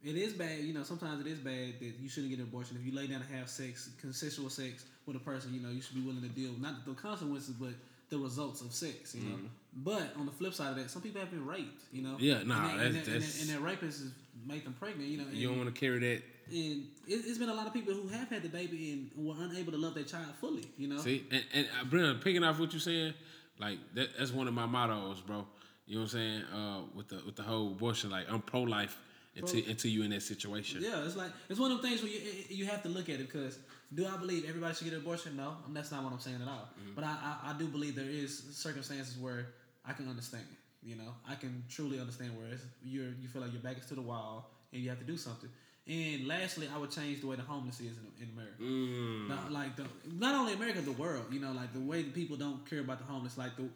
it 0.03 0.15
is 0.15 0.33
bad. 0.33 0.59
You 0.59 0.73
know, 0.73 0.83
sometimes 0.83 1.25
it 1.25 1.27
is 1.29 1.39
bad 1.39 1.79
that 1.79 1.93
you 1.99 2.07
shouldn't 2.07 2.29
get 2.29 2.39
an 2.39 2.45
abortion. 2.45 2.77
If 2.79 2.85
you 2.85 2.95
lay 2.95 3.07
down 3.07 3.21
and 3.21 3.35
have 3.35 3.49
sex, 3.49 3.89
consensual 3.99 4.49
sex 4.49 4.85
with 5.05 5.15
a 5.15 5.19
person, 5.19 5.53
you 5.53 5.59
know, 5.59 5.69
you 5.69 5.81
should 5.81 5.95
be 5.95 6.01
willing 6.01 6.21
to 6.21 6.29
deal 6.29 6.51
not 6.59 6.85
the 6.85 6.93
consequences, 6.93 7.55
but 7.55 7.73
the 8.09 8.17
results 8.17 8.61
of 8.61 8.73
sex. 8.73 9.15
You 9.15 9.29
know, 9.29 9.35
but 9.75 10.13
on 10.17 10.25
the 10.25 10.31
flip 10.31 10.53
side 10.53 10.69
of 10.71 10.75
that, 10.77 10.89
some 10.89 11.01
people 11.01 11.19
have 11.21 11.31
been 11.31 11.45
raped. 11.45 11.83
You 11.91 12.01
know, 12.03 12.15
Yeah, 12.19 12.43
nah, 12.43 12.69
and, 12.71 12.79
that, 12.79 12.85
and, 12.85 12.95
that's- 12.95 13.07
and, 13.07 13.21
that, 13.23 13.41
and 13.41 13.49
that 13.49 13.61
rapist 13.61 13.99
has 14.01 14.11
made 14.45 14.65
them 14.65 14.73
pregnant. 14.79 15.09
You 15.09 15.17
know, 15.19 15.23
and, 15.25 15.33
You 15.37 15.47
don't 15.49 15.57
want 15.57 15.73
to 15.73 15.79
carry 15.79 15.99
that. 15.99 16.23
and 16.51 16.87
it, 17.07 17.25
it's 17.25 17.37
been 17.37 17.49
a 17.49 17.53
lot 17.53 17.67
of 17.67 17.73
people 17.73 17.93
who 17.93 18.07
have 18.09 18.29
had 18.29 18.41
the 18.43 18.49
baby 18.49 18.91
and 18.91 19.25
were 19.27 19.35
unable 19.37 19.71
to 19.71 19.77
love 19.77 19.93
their 19.93 20.03
child 20.03 20.33
fully. 20.41 20.65
You 20.77 20.87
know, 20.87 20.97
See, 20.99 21.25
and, 21.31 21.43
and 21.53 21.67
uh, 21.79 21.85
Brennan, 21.85 22.19
picking 22.19 22.43
off 22.43 22.59
what 22.59 22.71
you're 22.73 22.79
saying, 22.79 23.13
like 23.59 23.77
that, 23.95 24.09
that's 24.17 24.31
one 24.33 24.47
of 24.47 24.53
my 24.53 24.65
mottos, 24.65 25.21
bro. 25.21 25.45
You 25.85 25.95
know 25.95 26.01
what 26.01 26.13
I'm 26.13 26.19
saying? 26.19 26.41
Uh, 26.53 26.79
with 26.95 27.07
the 27.09 27.21
with 27.25 27.35
the 27.35 27.43
whole 27.43 27.67
abortion, 27.71 28.09
like 28.11 28.25
I'm 28.31 28.41
pro 28.41 28.61
life 28.61 28.99
until 29.35 29.61
until 29.67 29.89
you 29.91 30.03
in 30.03 30.11
that 30.11 30.21
situation. 30.21 30.81
Yeah, 30.81 31.03
it's 31.03 31.15
like 31.15 31.31
it's 31.49 31.59
one 31.59 31.71
of 31.71 31.81
them 31.81 31.89
things 31.89 32.03
where 32.03 32.11
you 32.11 32.19
you 32.49 32.65
have 32.65 32.83
to 32.83 32.89
look 32.89 33.09
at 33.09 33.15
it 33.19 33.27
because 33.31 33.57
do 33.93 34.05
I 34.05 34.17
believe 34.17 34.45
everybody 34.47 34.73
should 34.75 34.85
get 34.85 34.93
an 34.93 34.99
abortion? 34.99 35.35
No, 35.35 35.55
that's 35.69 35.91
not 35.91 36.03
what 36.03 36.13
I'm 36.13 36.19
saying 36.19 36.41
at 36.41 36.47
all. 36.47 36.69
But 36.95 37.03
I, 37.03 37.15
I 37.43 37.51
I 37.51 37.53
do 37.57 37.67
believe 37.67 37.95
there 37.95 38.05
is 38.09 38.43
circumstances 38.55 39.17
where 39.17 39.47
I 39.85 39.93
can 39.93 40.07
understand. 40.07 40.45
You 40.83 40.95
know, 40.95 41.13
I 41.27 41.35
can 41.35 41.63
truly 41.69 41.99
understand 41.99 42.37
where 42.37 42.47
it's, 42.47 42.63
you're 42.83 43.11
you 43.21 43.27
feel 43.27 43.41
like 43.41 43.51
your 43.51 43.61
back 43.61 43.77
is 43.79 43.85
to 43.87 43.95
the 43.95 44.01
wall 44.01 44.51
and 44.71 44.81
you 44.81 44.89
have 44.89 44.99
to 44.99 45.05
do 45.05 45.17
something. 45.17 45.49
And 45.87 46.27
lastly, 46.27 46.69
I 46.73 46.77
would 46.77 46.91
change 46.91 47.21
the 47.21 47.27
way 47.27 47.35
the 47.35 47.41
homeless 47.41 47.79
is 47.79 47.97
in, 47.97 48.23
in 48.23 48.29
America. 48.33 48.61
Mm. 48.61 49.27
Not, 49.27 49.51
like 49.51 49.75
the 49.75 49.85
not 50.17 50.35
only 50.35 50.53
America, 50.53 50.81
the 50.81 50.91
world. 50.91 51.25
You 51.31 51.39
know, 51.39 51.51
like 51.51 51.73
the 51.73 51.79
way 51.79 52.03
that 52.03 52.13
people 52.13 52.37
don't 52.37 52.69
care 52.69 52.79
about 52.81 52.99
the 52.99 53.05
homeless. 53.05 53.37
Like 53.37 53.55
the 53.57 53.67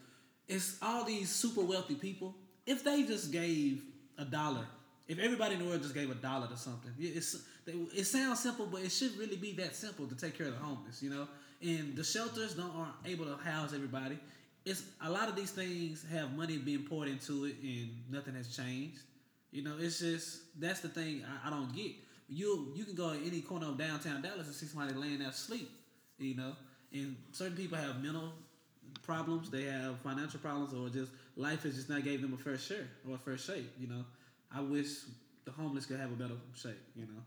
it's 0.48 0.78
all 0.82 1.04
these 1.06 1.30
super 1.30 1.62
wealthy 1.62 1.96
people. 1.96 2.36
If 2.66 2.84
they 2.84 3.04
just 3.04 3.32
gave 3.32 3.82
a 4.18 4.26
dollar, 4.26 4.66
if 5.08 5.18
everybody 5.20 5.56
in 5.56 5.60
the 5.62 5.66
world 5.66 5.82
just 5.82 5.96
gave 5.96 6.10
a 6.12 6.16
dollar 6.16 6.48
to 6.48 6.56
something, 6.58 6.92
it- 7.00 7.24
it's 7.68 7.94
it 7.94 8.06
sounds 8.06 8.40
simple, 8.40 8.66
but 8.66 8.82
it 8.82 8.92
should 8.92 9.18
really 9.18 9.38
be 9.38 9.54
that 9.54 9.76
simple 9.76 10.08
to 10.08 10.16
take 10.16 10.38
care 10.38 10.48
of 10.48 10.54
the 10.54 10.60
homeless. 10.60 11.02
You 11.02 11.10
know, 11.10 11.28
and 11.62 11.96
the 11.96 12.04
shelters 12.04 12.56
don't 12.56 12.76
aren't 12.76 12.94
able 13.06 13.26
to 13.26 13.38
house 13.44 13.74
everybody. 13.74 14.18
It's 14.66 14.84
a 15.02 15.10
lot 15.10 15.28
of 15.28 15.36
these 15.36 15.52
things 15.52 16.06
have 16.12 16.36
money 16.36 16.58
being 16.58 16.84
poured 16.84 17.10
into 17.10 17.46
it, 17.46 17.56
and 17.62 17.90
nothing 18.10 18.36
has 18.36 18.56
changed. 18.56 19.00
You 19.52 19.64
know, 19.64 19.76
it's 19.80 20.00
just 20.00 20.60
that's 20.60 20.80
the 20.80 20.90
thing 20.90 21.24
I, 21.44 21.48
I 21.48 21.50
don't 21.50 21.74
get. 21.76 21.92
You 22.30 22.72
you 22.76 22.86
can 22.86 22.96
go 22.96 23.12
in 23.12 23.24
any 23.24 23.42
corner 23.42 23.68
of 23.68 23.78
downtown 23.78 24.22
Dallas 24.22 24.48
and 24.48 24.56
see 24.56 24.66
somebody 24.66 24.94
laying 24.94 25.20
there 25.20 25.30
asleep. 25.30 25.70
You 26.18 26.36
know, 26.36 26.56
and 26.94 27.16
certain 27.32 27.56
people 27.58 27.78
have 27.78 28.02
mental 28.02 28.34
problems, 29.02 29.50
they 29.50 29.64
have 29.64 30.00
financial 30.00 30.40
problems, 30.40 30.74
or 30.74 30.90
just 30.90 31.12
life 31.36 31.64
has 31.64 31.76
just 31.76 31.90
not 31.90 32.04
gave 32.04 32.22
them 32.22 32.34
a 32.34 32.38
fair 32.38 32.58
share 32.58 32.88
or 33.08 33.16
a 33.16 33.18
fair 33.18 33.38
shape. 33.38 33.72
You 33.80 33.88
know, 33.88 34.06
I 34.54 34.62
wish 34.62 34.88
the 35.46 35.52
homeless 35.52 35.86
could 35.86 36.00
have 36.00 36.12
a 36.12 36.16
better 36.16 36.36
shape. 36.56 36.82
You 36.96 37.06
know, 37.06 37.22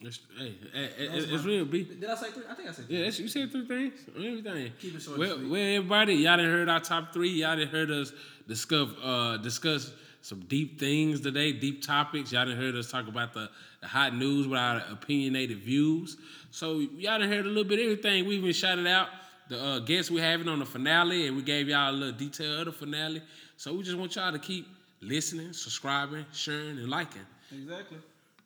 It's, 0.00 0.20
hey, 0.38 0.54
hey, 0.74 1.08
Those 1.08 1.32
it's 1.32 1.44
real, 1.44 1.64
B. 1.64 1.84
Did 1.84 2.04
I 2.04 2.14
say 2.16 2.30
three? 2.30 2.42
I 2.50 2.54
think 2.54 2.68
I 2.68 2.72
said 2.72 2.86
three. 2.86 2.98
Yeah, 2.98 3.04
you 3.06 3.28
said 3.28 3.50
three 3.50 3.66
things. 3.66 4.00
Everything. 4.14 4.72
Keep 4.78 4.96
it 4.96 5.00
short 5.00 5.18
Well, 5.18 5.38
well, 5.48 5.54
everybody, 5.54 6.14
y'all 6.16 6.36
done 6.36 6.46
heard 6.46 6.68
our 6.68 6.80
top 6.80 7.14
three. 7.14 7.30
Y'all 7.30 7.56
done 7.56 7.68
heard 7.68 7.90
us 7.90 8.12
discuss 8.46 8.90
uh, 9.02 9.38
discuss 9.38 9.92
some 10.20 10.40
deep 10.48 10.78
things 10.78 11.20
today, 11.20 11.52
deep 11.52 11.82
topics. 11.82 12.30
Y'all 12.30 12.44
done 12.44 12.56
heard 12.56 12.74
us 12.74 12.90
talk 12.90 13.08
about 13.08 13.32
the, 13.32 13.48
the 13.80 13.86
hot 13.86 14.14
news 14.14 14.46
with 14.46 14.58
our 14.58 14.82
opinionated 14.90 15.58
views. 15.58 16.18
So 16.50 16.80
y'all 16.80 17.18
done 17.18 17.30
heard 17.30 17.46
a 17.46 17.48
little 17.48 17.64
bit 17.64 17.78
of 17.78 17.84
everything. 17.84 18.26
We 18.26 18.36
even 18.36 18.52
shouted 18.52 18.86
out 18.86 19.08
the 19.48 19.62
uh, 19.62 19.78
guests 19.78 20.10
we 20.10 20.20
having 20.20 20.48
on 20.48 20.58
the 20.58 20.66
finale, 20.66 21.26
and 21.26 21.36
we 21.36 21.42
gave 21.42 21.68
y'all 21.68 21.90
a 21.90 21.92
little 21.92 22.12
detail 22.18 22.58
of 22.58 22.64
the 22.66 22.72
finale. 22.72 23.22
So 23.56 23.72
we 23.72 23.82
just 23.82 23.96
want 23.96 24.14
y'all 24.16 24.32
to 24.32 24.38
keep 24.38 24.66
listening, 25.00 25.54
subscribing, 25.54 26.26
sharing, 26.32 26.78
and 26.78 26.88
liking. 26.90 27.22
Exactly. 27.50 27.98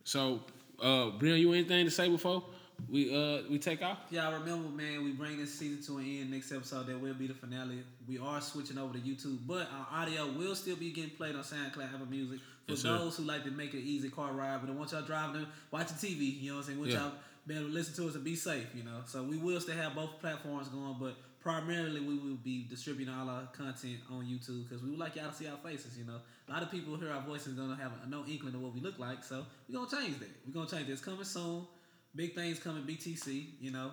So, 0.05 0.43
uh, 0.81 1.11
Brian, 1.19 1.39
you 1.39 1.53
anything 1.53 1.85
to 1.85 1.91
say 1.91 2.09
before 2.09 2.43
we 2.89 3.15
uh 3.15 3.43
we 3.51 3.59
take 3.59 3.83
off? 3.83 3.99
Y'all 4.11 4.33
remember, 4.33 4.69
man, 4.71 5.05
we 5.05 5.13
bring 5.13 5.37
this 5.39 5.53
season 5.55 5.83
to 5.85 5.99
an 6.01 6.05
end. 6.21 6.31
Next 6.31 6.51
episode, 6.53 6.87
that 6.87 6.99
will 7.01 7.15
be 7.15 7.27
the 7.27 7.35
finale. 7.35 7.83
We 8.09 8.19
are 8.19 8.41
switching 8.41 8.79
over 8.79 8.95
to 8.95 8.99
YouTube, 9.01 9.39
but 9.47 9.69
our 9.73 10.03
audio 10.03 10.27
will 10.33 10.55
still 10.55 10.77
be 10.77 10.91
getting 10.91 11.11
played 11.11 11.35
on 11.35 11.43
SoundCloud, 11.43 11.95
Apple 11.95 12.07
Music. 12.07 12.39
For 12.67 12.73
Yes, 12.73 12.81
sir. 12.83 12.99
those 12.99 13.17
who 13.17 13.25
like 13.25 13.45
to 13.45 13.51
make 13.51 13.75
an 13.75 13.83
easy 13.85 14.09
car 14.11 14.33
ride, 14.33 14.61
but 14.65 14.75
want 14.75 14.93
y'all 14.93 15.03
driving, 15.03 15.47
watching 15.71 15.97
TV, 15.97 16.41
you 16.41 16.51
know 16.51 16.57
what 16.57 16.61
I'm 16.63 16.67
saying? 16.67 16.79
Want 16.79 16.91
Yeah. 16.93 16.99
y'all 17.01 17.13
be 17.47 17.55
able 17.57 17.67
to 17.67 17.73
listen 17.73 17.95
to 17.97 18.09
us 18.09 18.15
and 18.15 18.23
be 18.25 18.37
safe, 18.37 18.67
you 18.75 18.83
know? 18.85 19.01
So 19.07 19.23
we 19.25 19.37
will 19.39 19.61
still 19.61 19.75
have 19.77 19.95
both 19.95 20.21
platforms 20.21 20.69
going, 20.69 20.97
but 21.01 21.17
primarily 21.41 22.01
we 22.01 22.19
will 22.19 22.37
be 22.37 22.67
distributing 22.69 23.13
all 23.13 23.29
our 23.29 23.47
content 23.53 23.99
on 24.11 24.25
YouTube 24.25 24.69
because 24.69 24.83
we 24.83 24.91
would 24.91 24.99
like 24.99 25.17
y'all 25.17 25.31
to 25.31 25.35
see 25.35 25.49
our 25.49 25.57
faces, 25.59 25.97
you 25.97 26.05
know? 26.05 26.19
A 26.49 26.53
lot 26.53 26.63
of 26.63 26.71
people 26.71 26.97
hear 26.97 27.11
our 27.11 27.23
voices 27.23 27.57
don't 27.57 27.77
have 27.79 27.93
no 28.09 28.25
inkling 28.29 28.55
of 28.55 28.61
what 28.61 28.75
we 28.75 28.81
look 28.81 28.99
like, 28.99 29.25
so 29.25 29.45
we're 29.69 29.85
to 29.85 29.97
change 29.97 30.19
that. 30.19 30.29
We're 30.47 30.65
to 30.67 30.77
change 30.77 30.89
this. 30.89 31.01
Coming 31.01 31.25
soon. 31.25 31.67
Big 32.15 32.35
things 32.35 32.59
coming 32.59 32.83
BTC, 32.83 33.47
you 33.61 33.71
know. 33.71 33.93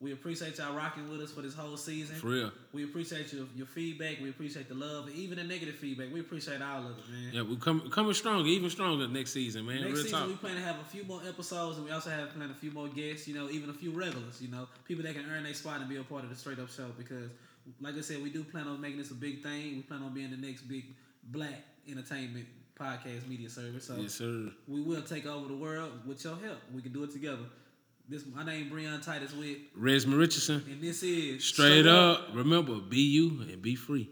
We 0.00 0.12
appreciate 0.12 0.58
y'all 0.58 0.76
rocking 0.76 1.10
with 1.10 1.20
us 1.20 1.32
for 1.32 1.42
this 1.42 1.54
whole 1.54 1.76
season. 1.76 2.14
For 2.16 2.28
real. 2.28 2.52
We 2.72 2.84
appreciate 2.84 3.32
your, 3.32 3.46
your 3.56 3.66
feedback. 3.66 4.20
We 4.22 4.30
appreciate 4.30 4.68
the 4.68 4.76
love, 4.76 5.10
even 5.10 5.38
the 5.38 5.44
negative 5.44 5.74
feedback. 5.74 6.12
We 6.12 6.20
appreciate 6.20 6.62
all 6.62 6.86
of 6.86 6.98
it, 6.98 7.10
man. 7.10 7.30
Yeah, 7.32 7.42
we 7.42 7.56
come 7.56 7.90
coming 7.90 8.14
stronger, 8.14 8.48
even 8.48 8.70
stronger 8.70 9.08
next 9.08 9.32
season, 9.32 9.66
man. 9.66 9.80
Next 9.80 9.86
Real 9.86 10.02
season, 10.04 10.18
talk. 10.20 10.28
we 10.28 10.34
plan 10.36 10.54
to 10.54 10.62
have 10.62 10.76
a 10.78 10.84
few 10.84 11.02
more 11.02 11.20
episodes, 11.28 11.78
and 11.78 11.84
we 11.84 11.90
also 11.90 12.10
have 12.10 12.30
planned 12.30 12.52
a 12.52 12.54
few 12.54 12.70
more 12.70 12.86
guests. 12.86 13.26
You 13.26 13.34
know, 13.34 13.50
even 13.50 13.70
a 13.70 13.74
few 13.74 13.90
regulars. 13.90 14.40
You 14.40 14.52
know, 14.52 14.68
people 14.84 15.02
that 15.02 15.16
can 15.16 15.24
earn 15.28 15.42
their 15.42 15.54
spot 15.54 15.80
and 15.80 15.88
be 15.88 15.96
a 15.96 16.04
part 16.04 16.22
of 16.22 16.30
the 16.30 16.36
straight 16.36 16.60
up 16.60 16.70
show. 16.70 16.86
Because, 16.96 17.30
like 17.80 17.96
I 17.96 18.00
said, 18.00 18.22
we 18.22 18.30
do 18.30 18.44
plan 18.44 18.68
on 18.68 18.80
making 18.80 18.98
this 18.98 19.10
a 19.10 19.14
big 19.14 19.42
thing. 19.42 19.76
We 19.76 19.82
plan 19.82 20.02
on 20.02 20.14
being 20.14 20.30
the 20.30 20.36
next 20.36 20.62
big 20.62 20.84
black 21.24 21.64
entertainment 21.90 22.46
podcast 22.78 23.26
media 23.28 23.50
service. 23.50 23.88
So 23.88 23.96
yes, 23.96 24.14
sir. 24.14 24.50
we 24.68 24.80
will 24.80 25.02
take 25.02 25.26
over 25.26 25.48
the 25.48 25.56
world 25.56 25.90
with 26.06 26.22
your 26.22 26.36
help. 26.36 26.58
We 26.72 26.82
can 26.82 26.92
do 26.92 27.02
it 27.02 27.10
together. 27.10 27.46
This 28.10 28.24
my 28.34 28.42
name 28.42 28.70
Breon 28.70 29.04
Titus 29.04 29.34
with, 29.34 29.58
Resma 29.78 30.18
Richardson. 30.18 30.64
and 30.66 30.80
this 30.80 31.02
is 31.02 31.44
Straight 31.44 31.84
Show 31.84 32.12
up. 32.12 32.28
Remember, 32.32 32.76
be 32.76 33.00
you 33.00 33.42
and 33.42 33.60
be 33.60 33.74
free. 33.74 34.08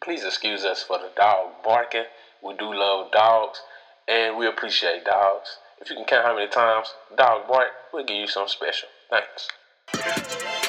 Please 0.00 0.24
excuse 0.24 0.64
us 0.64 0.84
for 0.84 0.98
the 0.98 1.10
dog 1.16 1.54
barking. 1.64 2.04
We 2.44 2.54
do 2.56 2.72
love 2.72 3.10
dogs, 3.10 3.60
and 4.06 4.36
we 4.36 4.46
appreciate 4.46 5.04
dogs. 5.04 5.48
If 5.80 5.90
you 5.90 5.96
can 5.96 6.04
count 6.04 6.26
how 6.26 6.36
many 6.36 6.48
times 6.48 6.94
dog 7.16 7.48
bark, 7.48 7.70
we'll 7.92 8.04
give 8.04 8.18
you 8.18 8.28
something 8.28 8.50
special. 8.50 8.88
Thanks. 9.10 10.59